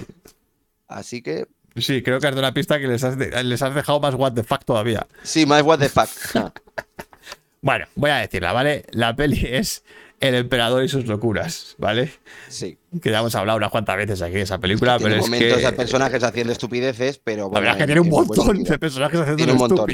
Así 0.87 1.21
que, 1.21 1.47
Sí, 1.75 2.01
creo 2.01 2.19
que 2.19 2.27
has 2.27 2.31
dado 2.33 2.41
una 2.45 2.53
pista 2.53 2.79
que 2.79 2.87
les 2.87 3.03
has, 3.03 3.17
de- 3.17 3.43
les 3.43 3.61
has 3.61 3.73
dejado 3.75 3.99
más 3.99 4.15
what 4.15 4.33
the 4.33 4.43
fuck 4.43 4.65
todavía. 4.65 5.07
sí, 5.23 5.45
más 5.45 5.61
what 5.63 5.79
the 5.79 5.87
fuck. 5.89 6.09
Bueno, 7.61 7.87
voy 7.95 8.09
a 8.09 8.15
decirla, 8.19 8.53
¿vale? 8.53 8.85
La 8.91 9.13
peli 9.17 9.45
es 9.45 9.83
El 10.19 10.35
Emperador 10.35 10.83
y 10.83 10.89
sus 10.89 11.05
locuras, 11.05 11.75
¿vale? 11.77 12.11
Sí. 12.49 12.77
Que 13.01 13.09
ya 13.11 13.19
hemos 13.19 13.33
hablado 13.35 13.57
unas 13.57 13.71
cuantas 13.71 13.95
veces 13.97 14.21
aquí 14.21 14.33
de 14.33 14.41
esa 14.41 14.57
película, 14.59 14.97
tiene 14.97 15.11
pero 15.13 15.23
es 15.23 15.29
momentos 15.29 15.57
que... 15.59 15.65
de 15.65 15.71
personajes 15.73 16.23
haciendo 16.23 16.51
estupideces, 16.53 17.19
pero 17.23 17.43
La 17.43 17.47
bueno, 17.47 17.61
verdad 17.61 17.71
es 17.71 17.77
que 17.77 17.83
en- 17.83 17.87
tiene 17.87 18.01
un 18.01 18.09
montón 18.09 18.63
de 18.63 18.79
personajes 18.79 19.19
haciendo 19.19 19.37
Tiene 19.37 19.51
un 19.53 19.57
montón. 19.57 19.87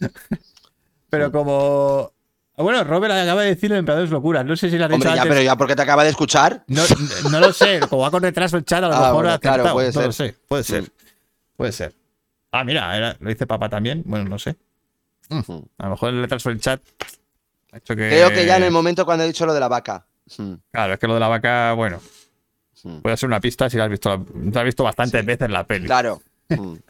Pero 1.10 1.30
como... 1.30 2.12
Bueno, 2.56 2.84
Robert 2.84 3.12
acaba 3.12 3.42
de 3.42 3.48
decir 3.48 3.70
El 3.72 3.78
Emperador 3.78 4.04
y 4.04 4.06
sus 4.08 4.12
locuras. 4.12 4.44
No 4.44 4.56
sé 4.56 4.68
si 4.70 4.76
dicho 4.76 4.84
Hombre, 4.94 5.04
ya, 5.08 5.12
antes. 5.22 5.28
pero 5.28 5.42
ya 5.42 5.56
porque 5.56 5.74
te 5.76 5.82
acaba 5.82 6.04
de 6.04 6.10
escuchar. 6.10 6.64
No, 6.68 6.82
no 7.30 7.40
lo 7.40 7.52
sé, 7.52 7.80
como 7.80 8.02
va 8.02 8.10
con 8.10 8.22
retraso 8.22 8.56
el 8.56 8.64
chat, 8.64 8.82
a 8.84 8.88
lo 8.88 8.94
Ah, 8.94 8.98
mejor 9.00 9.14
bueno, 9.14 9.30
ha 9.32 9.38
claro, 9.38 9.72
puede 9.72 9.88
no 9.88 9.92
ser. 9.92 10.06
lo 10.06 10.12
sé, 10.12 10.34
puede 10.48 10.64
ser. 10.64 10.82
Mm. 10.82 10.86
Puede 11.56 11.72
ser. 11.72 11.94
Ah, 12.52 12.64
mira, 12.64 12.96
era- 12.96 13.16
lo 13.20 13.28
dice 13.28 13.46
papá 13.46 13.68
también. 13.68 14.02
Bueno, 14.06 14.28
no 14.28 14.38
sé. 14.38 14.56
Mm. 15.28 15.40
A 15.78 15.84
lo 15.84 15.90
mejor 15.90 16.10
el 16.10 16.20
retraso 16.22 16.48
del 16.50 16.60
chat 16.60 16.80
ha 17.72 17.78
hecho 17.78 17.96
que. 17.96 18.08
Creo 18.08 18.30
que 18.30 18.46
ya 18.46 18.56
en 18.58 18.62
el 18.64 18.70
momento 18.70 19.04
cuando 19.04 19.24
he 19.24 19.26
dicho 19.26 19.44
lo 19.46 19.54
de 19.54 19.60
la 19.60 19.68
vaca. 19.68 20.06
Mm, 20.38 20.52
Claro, 20.70 20.92
es 20.94 20.98
que 21.00 21.06
lo 21.08 21.14
de 21.14 21.20
la 21.20 21.28
vaca, 21.28 21.72
bueno, 21.72 22.00
mm. 22.84 22.98
puede 23.00 23.16
ser 23.16 23.26
una 23.26 23.40
pista 23.40 23.68
si 23.68 23.76
la 23.76 23.84
has 23.84 23.90
visto, 23.90 24.08
la 24.10 24.60
has 24.60 24.64
visto 24.64 24.84
bastantes 24.84 25.20
Sí. 25.20 25.26
veces 25.26 25.50
la 25.50 25.66
peli. 25.66 25.86
Claro. 25.86 26.22
Mm. 26.48 26.74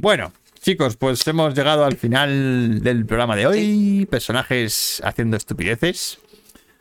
Bueno, 0.00 0.32
chicos, 0.60 0.96
pues 0.96 1.26
hemos 1.26 1.54
llegado 1.54 1.84
al 1.84 1.96
final 1.96 2.80
del 2.82 3.04
programa 3.04 3.34
de 3.34 3.46
hoy. 3.48 4.06
Personajes 4.08 5.02
haciendo 5.04 5.36
estupideces. 5.36 6.18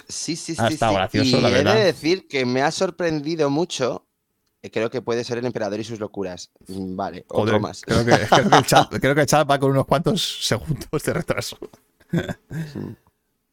Sí, 0.07 0.35
sí, 0.35 0.53
sí. 0.55 0.61
Ha 0.61 0.67
estado 0.67 0.91
sí. 0.91 0.97
gracioso, 0.97 1.37
y 1.39 1.41
la 1.41 1.49
he 1.49 1.51
verdad. 1.51 1.75
de 1.75 1.83
decir 1.85 2.27
que 2.27 2.45
me 2.45 2.61
ha 2.61 2.69
sorprendido 2.71 3.49
mucho. 3.49 4.05
eh, 4.61 4.69
Creo 4.69 4.91
que 4.91 5.01
puede 5.01 5.23
ser 5.23 5.39
el 5.39 5.45
emperador 5.47 5.79
y 5.79 5.83
sus 5.83 5.99
locuras. 5.99 6.51
Mm, 6.67 6.95
Vale, 6.95 7.25
Joder, 7.27 7.55
otro 7.55 7.59
más. 7.59 7.81
Creo 7.81 8.05
que, 8.05 8.11
creo 8.27 8.49
que 8.49 8.55
el 8.57 8.65
chat, 8.65 8.89
creo 8.99 9.15
que 9.15 9.21
el 9.21 9.27
chat 9.27 9.49
va 9.49 9.57
con 9.57 9.71
unos 9.71 9.87
cuantos 9.87 10.45
segundos 10.45 11.03
de 11.03 11.13
retraso. 11.13 11.57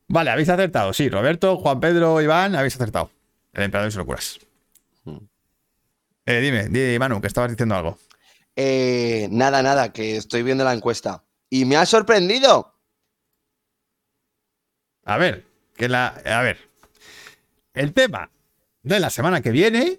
Vale, 0.09 0.31
habéis 0.31 0.49
acertado. 0.49 0.93
Sí, 0.93 1.09
Roberto, 1.09 1.57
Juan 1.57 1.81
Pedro, 1.81 2.21
Iván, 2.21 2.55
habéis 2.55 2.75
acertado. 2.77 3.11
El 3.53 3.65
emperador 3.65 3.89
y 3.89 3.93
sus 3.93 3.99
locuras. 3.99 4.39
Eh, 6.27 6.41
dime, 6.41 6.69
di, 6.69 6.99
Manu, 6.99 7.21
que 7.21 7.27
estabas 7.27 7.51
diciendo 7.51 7.75
algo. 7.75 7.99
Eh, 8.57 9.29
nada, 9.31 9.63
nada, 9.63 9.93
que 9.93 10.17
estoy 10.17 10.43
viendo 10.43 10.65
la 10.65 10.73
encuesta. 10.73 11.23
Y 11.51 11.65
me 11.65 11.77
ha 11.77 11.87
sorprendido. 11.87 12.75
A 15.05 15.19
ver, 15.19 15.45
que 15.77 15.89
la. 15.89 16.09
A 16.25 16.43
ver. 16.43 16.59
El 17.75 17.93
tema 17.93 18.31
de 18.83 19.01
la 19.01 19.11
semana 19.11 19.41
que 19.43 19.51
viene 19.51 19.99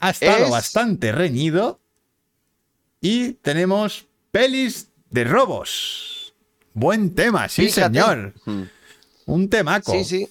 ha 0.00 0.10
estado 0.10 0.44
Es- 0.46 0.50
bastante 0.50 1.12
reñido. 1.12 1.80
Y 3.00 3.32
tenemos 3.34 4.06
pelis 4.30 4.88
de 5.08 5.24
robos. 5.24 6.19
Buen 6.72 7.14
tema, 7.14 7.48
sí, 7.48 7.66
Fíjate. 7.66 7.98
señor. 7.98 8.34
Mm. 8.44 8.62
Un 9.26 9.48
temaco. 9.48 9.92
Sí, 9.92 10.04
sí. 10.04 10.28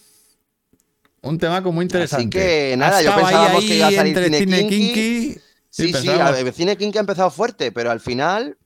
Un 1.21 1.37
temaco 1.37 1.71
muy 1.71 1.83
interesante. 1.83 2.29
que, 2.29 2.75
nada, 2.77 3.01
yo 3.01 3.09
Estaba 3.09 3.27
ahí, 3.27 3.33
pensábamos 3.35 3.65
que 3.65 3.75
iba 3.75 3.87
a 3.87 3.91
salir 3.91 4.17
entre 4.17 4.37
cine 4.39 4.57
kinky. 4.61 4.77
kinky. 4.93 5.33
Sí, 5.69 5.87
sí, 5.87 5.91
pensábamos- 5.93 6.37
el 6.39 6.53
cine 6.53 6.77
King 6.77 6.91
que 6.91 6.97
ha 6.97 7.01
empezado 7.01 7.29
fuerte, 7.29 7.71
pero 7.71 7.91
al 7.91 7.99
final, 7.99 8.57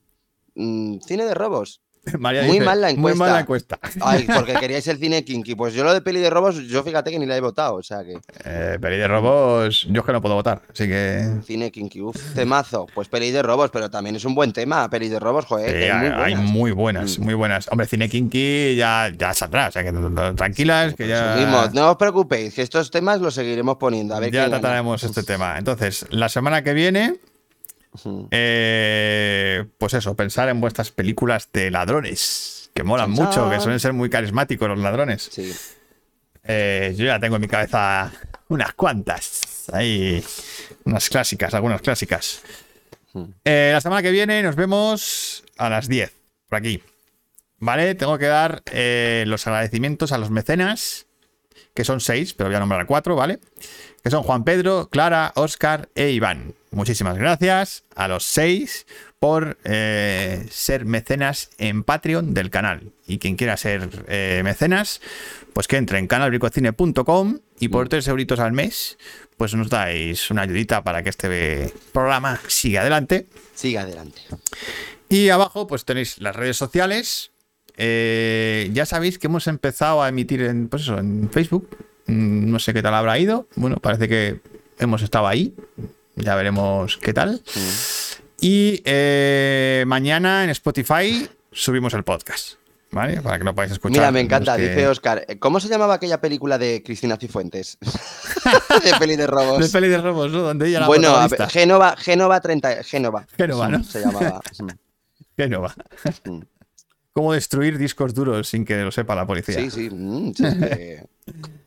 mm, 0.56 1.00
cine 1.06 1.26
de 1.26 1.34
robos. 1.34 1.82
María 2.20 2.44
muy 2.44 2.54
dice, 2.54 2.66
mal 2.66 2.82
la 2.82 2.94
Muy 2.96 3.14
mal 3.16 3.32
la 3.34 3.40
encuesta. 3.42 3.80
Ay, 4.02 4.28
porque 4.34 4.54
queríais 4.54 4.86
el 4.88 4.98
cine 4.98 5.24
kinky. 5.24 5.56
Pues 5.56 5.74
yo 5.74 5.84
lo 5.84 5.94
de 5.94 6.02
peli 6.02 6.20
de 6.20 6.30
robos, 6.30 6.56
yo 6.68 6.84
fíjate 6.84 7.12
que 7.12 7.20
ni 7.20 7.26
la 7.26 7.38
he 7.38 7.42
votado. 7.42 7.76
O 7.76 7.84
sea 7.84 8.04
que, 8.04 8.18
Eh, 8.46 8.78
peli 8.82 8.98
de 8.98 9.08
robos, 9.08 9.88
yo 9.90 10.02
es 10.02 10.06
que 10.06 10.12
no 10.12 10.22
puedo 10.22 10.36
votar. 10.36 10.62
Así 10.72 10.88
que. 10.88 11.30
cine 11.46 11.72
kinky, 11.72 12.02
uff, 12.02 12.34
temazo. 12.36 12.88
Pues 12.94 13.08
peli 13.08 13.32
de 13.32 13.42
robos, 13.42 13.70
pero 13.72 13.90
también 13.90 14.16
es 14.16 14.26
un 14.26 14.36
buen 14.36 14.52
tema. 14.52 14.90
Peli 14.90 15.08
de 15.10 15.20
robos, 15.20 15.46
joder, 15.46 15.70
Sí, 15.72 15.90
hay 15.90 15.98
muy 15.98 16.08
hay 16.08 16.34
buenas. 16.36 16.52
muy 16.52 16.72
buenas, 16.72 17.20
Mm. 17.20 17.24
muy 17.24 17.34
buenas. 17.34 17.68
Hombre, 17.72 17.88
cine 17.88 18.10
kinky 18.10 18.76
ya, 18.76 19.10
ya 19.18 19.34
saldrá. 19.34 19.68
O 19.70 19.72
sea 19.72 19.84
que 19.84 19.94
tranquilas, 20.36 20.94
que 20.96 21.08
ya. 21.08 21.36
Seguimos, 21.36 21.74
no 21.74 21.92
os 21.92 21.98
preocupéis, 21.98 22.54
que 22.54 22.62
estos 22.62 22.92
temas 22.92 23.22
los 23.22 23.34
seguiremos 23.34 23.78
poniendo. 23.78 24.16
A 24.16 24.20
ver 24.20 24.32
ya 24.32 24.44
gana. 24.44 24.60
trataremos 24.60 25.04
este 25.04 25.24
tema. 25.24 25.58
Entonces, 25.58 26.06
la 26.10 26.28
semana 26.30 26.64
que 26.64 26.74
viene, 26.74 27.16
Eh, 28.32 29.66
pues 29.78 29.94
eso, 29.94 30.16
pensar 30.16 30.50
en 30.50 30.60
vuestras 30.60 30.92
películas 30.92 31.50
de 31.54 31.72
ladrones, 31.72 32.72
que 32.74 32.84
molan 32.84 33.12
mucho, 33.12 33.50
que 33.50 33.60
suelen 33.60 33.80
ser 33.80 33.94
muy 33.94 34.10
carismáticos 34.10 34.68
los 34.68 34.80
ladrones. 34.80 35.30
Sí. 35.32 35.54
Eh, 36.44 36.94
yo 36.98 37.06
ya 37.06 37.20
tengo 37.20 37.36
en 37.36 37.42
mi 37.42 37.48
cabeza 37.48 38.12
unas 38.50 38.74
cuantas. 38.74 39.70
Ahí, 39.72 40.24
unas 40.86 41.10
clásicas, 41.10 41.54
algunas 41.54 41.82
clásicas. 41.82 42.42
Eh, 43.46 43.72
la 43.74 43.82
semana 43.82 44.02
que 44.02 44.12
viene 44.12 44.42
nos 44.42 44.56
vemos 44.56 45.44
a 45.58 45.70
las 45.70 45.88
10, 45.88 46.12
por 46.50 46.58
aquí. 46.58 46.82
¿Vale? 47.60 47.96
Tengo 47.96 48.18
que 48.18 48.26
dar 48.26 48.64
los 49.26 49.48
agradecimientos 49.48 50.12
a 50.12 50.18
los 50.18 50.32
mecenas, 50.32 51.06
que 51.74 51.84
son 51.84 52.00
seis, 52.00 52.34
pero 52.34 52.50
voy 52.50 52.56
a 52.56 52.60
nombrar 52.60 52.82
a 52.82 52.86
cuatro, 52.86 53.16
¿vale? 53.16 53.40
Que 54.04 54.10
son 54.10 54.24
Juan 54.24 54.44
Pedro, 54.44 54.90
Clara, 54.90 55.32
Oscar 55.36 55.90
e 55.96 56.12
Iván. 56.12 56.54
Muchísimas 56.72 57.18
gracias 57.18 57.84
a 57.96 58.08
los 58.08 58.24
seis 58.24 58.86
por 59.20 59.58
eh, 59.64 60.46
ser 60.52 60.86
mecenas 60.86 61.50
en 61.58 61.84
Patreon 61.84 62.34
del 62.34 62.50
canal. 62.50 62.92
Y 63.08 63.20
quien 63.20 63.38
quiera 63.38 63.56
ser 63.58 64.06
eh, 64.08 64.42
mecenas, 64.44 65.02
pues 65.54 65.68
que 65.68 65.78
entre 65.78 66.00
en 66.00 66.08
canalbricocine.com 66.08 67.40
y 67.60 67.70
por 67.70 67.88
3 67.88 68.08
euritos 68.10 68.40
al 68.40 68.52
mes, 68.52 68.98
pues 69.38 69.54
nos 69.54 69.70
dais 69.70 70.30
una 70.30 70.42
ayudita 70.42 70.84
para 70.84 71.04
que 71.04 71.10
este 71.10 71.74
programa 71.92 72.40
siga 72.48 72.82
adelante. 72.82 73.28
Sigue 73.56 73.78
adelante. 73.78 74.22
Y 75.10 75.30
abajo 75.30 75.68
pues 75.68 75.86
tenéis 75.86 76.18
las 76.20 76.36
redes 76.36 76.58
sociales. 76.58 77.33
Eh, 77.78 78.70
ya 78.74 78.86
sabéis 78.86 79.18
que 79.20 79.28
hemos 79.28 79.48
empezado 79.48 80.02
a 80.04 80.10
emitir 80.10 80.42
en, 80.44 80.68
pues 80.70 80.84
eso, 80.84 80.98
en 80.98 81.30
Facebook. 81.32 81.70
Mm, 82.08 82.52
No 82.52 82.60
sé 82.60 82.74
qué 82.74 82.82
tal 82.82 82.94
habrá 82.94 83.18
ido. 83.20 83.48
Bueno, 83.56 83.78
parece 83.78 84.08
que 84.08 84.40
hemos 84.80 85.02
estado 85.02 85.28
ahí. 85.28 85.54
Ya 86.16 86.36
veremos 86.36 86.98
qué 86.98 87.14
tal. 87.14 87.42
Y 88.40 88.82
eh, 88.86 89.84
mañana 89.88 90.44
en 90.44 90.50
Spotify 90.52 91.28
subimos 91.52 91.94
el 91.94 92.04
podcast. 92.04 92.56
¿Vale? 92.92 93.22
Para 93.24 93.40
que 93.40 93.44
lo 93.44 93.56
podáis 93.56 93.72
escuchar. 93.72 93.92
Mira, 93.92 94.12
me 94.12 94.20
encanta, 94.20 94.56
que- 94.56 94.70
dice 94.70 94.88
Oscar. 94.88 95.26
¿Cómo 95.40 95.60
se 95.60 95.68
llamaba 95.68 95.96
aquella 95.96 96.22
película 96.22 96.60
de 96.60 96.84
Cristina 96.86 97.18
Cifuentes? 97.18 97.80
de 98.84 98.94
peli 99.00 99.16
de 99.16 99.26
robos. 99.26 99.60
De 99.66 99.70
peli 99.70 99.88
de 99.88 99.98
robos, 99.98 100.32
¿no? 100.32 100.44
Donde 100.44 100.68
ella 100.68 100.82
la 100.82 100.86
bueno, 100.86 101.08
a 101.08 101.28
protagonista. 101.28 101.46
ver, 101.46 101.52
Génova, 101.52 101.96
Génova 101.98 102.40
30. 102.40 102.84
Génova. 102.84 103.26
Génova, 103.36 103.68
¿no? 103.70 103.84
Se 103.84 104.00
llamaba. 104.00 104.42
Génova. 105.38 105.74
Cómo 107.14 107.32
destruir 107.34 107.78
discos 107.78 108.14
duros 108.14 108.48
sin 108.48 108.66
que 108.66 108.76
lo 108.78 108.92
sepa 108.92 109.16
la 109.16 109.26
policía. 109.28 109.56
Sí, 109.56 109.70
sí. 109.70 109.90
mm, 109.92 110.34
sí, 110.34 110.44
es 110.46 110.54
que- 110.56 111.04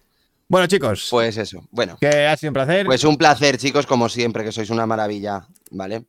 Bueno, 0.49 0.69
chicos, 0.69 1.09
Pues 1.11 1.37
eso. 1.39 1.67
Bueno, 1.73 1.97
que 2.01 2.07
ha 2.27 2.37
sido 2.37 2.51
un 2.51 2.55
placer. 2.55 2.87
pues 2.87 3.03
un 3.03 3.17
placer, 3.17 3.59
chicos, 3.59 3.85
como 3.85 4.09
siempre, 4.09 4.45
que 4.45 4.53
sois 4.53 4.71
una 4.71 4.87
maravilla, 4.87 5.45
¿vale? 5.73 6.05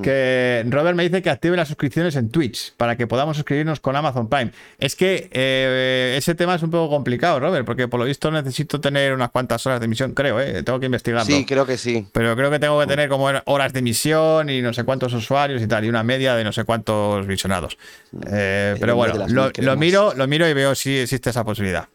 Que 0.00 0.64
Robert 0.70 0.96
me 0.96 1.02
dice 1.02 1.20
que 1.20 1.28
active 1.28 1.54
las 1.54 1.68
suscripciones 1.68 2.16
en 2.16 2.30
Twitch 2.30 2.72
para 2.78 2.96
que 2.96 3.06
podamos 3.06 3.36
suscribirnos 3.36 3.78
con 3.80 3.94
Amazon 3.94 4.26
Prime. 4.26 4.50
Es 4.78 4.96
que 4.96 5.28
eh, 5.32 6.14
ese 6.16 6.34
tema 6.34 6.54
es 6.54 6.62
un 6.62 6.70
poco 6.70 6.88
complicado, 6.88 7.38
Robert, 7.40 7.66
porque 7.66 7.88
por 7.88 8.00
lo 8.00 8.06
visto 8.06 8.30
necesito 8.30 8.80
tener 8.80 9.12
unas 9.12 9.30
cuantas 9.30 9.66
horas 9.66 9.80
de 9.80 9.84
emisión, 9.84 10.14
creo, 10.14 10.40
¿eh? 10.40 10.62
tengo 10.62 10.80
que 10.80 10.86
investigarlo. 10.86 11.26
Sí, 11.26 11.44
creo 11.44 11.66
que 11.66 11.76
sí. 11.76 12.06
Pero 12.12 12.34
creo 12.36 12.50
que 12.50 12.58
tengo 12.58 12.80
que 12.80 12.86
tener 12.86 13.10
como 13.10 13.28
horas 13.44 13.72
de 13.74 13.80
emisión 13.80 14.48
y 14.48 14.62
no 14.62 14.72
sé 14.72 14.84
cuántos 14.84 15.12
usuarios 15.12 15.60
y 15.60 15.66
tal, 15.66 15.84
y 15.84 15.90
una 15.90 16.02
media 16.02 16.36
de 16.36 16.44
no 16.44 16.52
sé 16.52 16.64
cuántos 16.64 17.26
visionados. 17.26 17.76
Eh, 18.30 18.70
El 18.74 18.80
pero 18.80 18.96
bueno, 18.96 19.26
lo, 19.28 19.76
miro, 19.76 20.14
lo 20.14 20.26
miro 20.26 20.48
y 20.48 20.54
veo 20.54 20.74
si 20.74 21.00
existe 21.00 21.28
esa 21.28 21.44
posibilidad. 21.44 21.86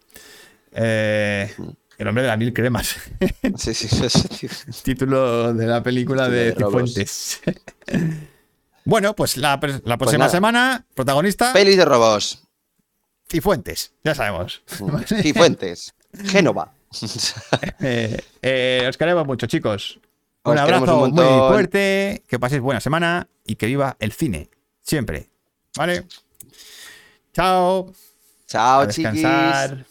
Eh, 0.74 1.52
el 1.98 2.07
hombre 2.07 2.24
de 2.24 2.30
las 2.30 2.38
mil 2.38 2.53
cremas. 2.53 2.95
Sí, 3.57 3.74
sí, 3.74 3.88
sí, 3.88 4.10
sí. 4.10 4.48
Título 4.84 5.53
de 5.53 5.65
la 5.68 5.82
película 5.82 6.30
de 6.30 6.52
de. 6.52 6.56
Cifuentes. 6.56 7.41
bueno, 8.86 9.15
pues 9.15 9.38
la, 9.38 9.60
la 9.84 9.98
próxima 9.98 10.30
semana, 10.30 10.86
protagonista, 10.95 11.53
Pelis 11.53 11.78
de 11.78 11.86
robos. 11.86 12.44
Cifuentes, 13.30 13.94
ya 14.03 14.15
sabemos. 14.15 14.61
Cifuentes. 15.22 15.94
Génova. 16.26 16.74
Eh, 17.82 18.18
eh, 18.41 18.86
os 18.90 18.95
queremos 18.98 19.26
mucho, 19.28 19.45
chicos. 19.45 19.99
Un 20.45 20.53
Os 20.53 20.60
abrazo 20.61 21.03
un 21.03 21.11
muy 21.11 21.26
fuerte, 21.49 22.24
que 22.28 22.40
paséis 22.40 22.61
buena 22.61 22.80
semana 22.80 23.28
y 23.45 23.56
que 23.57 23.65
viva 23.65 23.98
el 23.99 24.14
cine. 24.14 24.49
Siempre. 24.82 25.30
¿Vale? 25.76 26.06
Chao. 27.34 27.94
Chao, 28.48 28.82
A 28.82 28.88
chiquis. 28.88 29.14
descansar. 29.14 29.86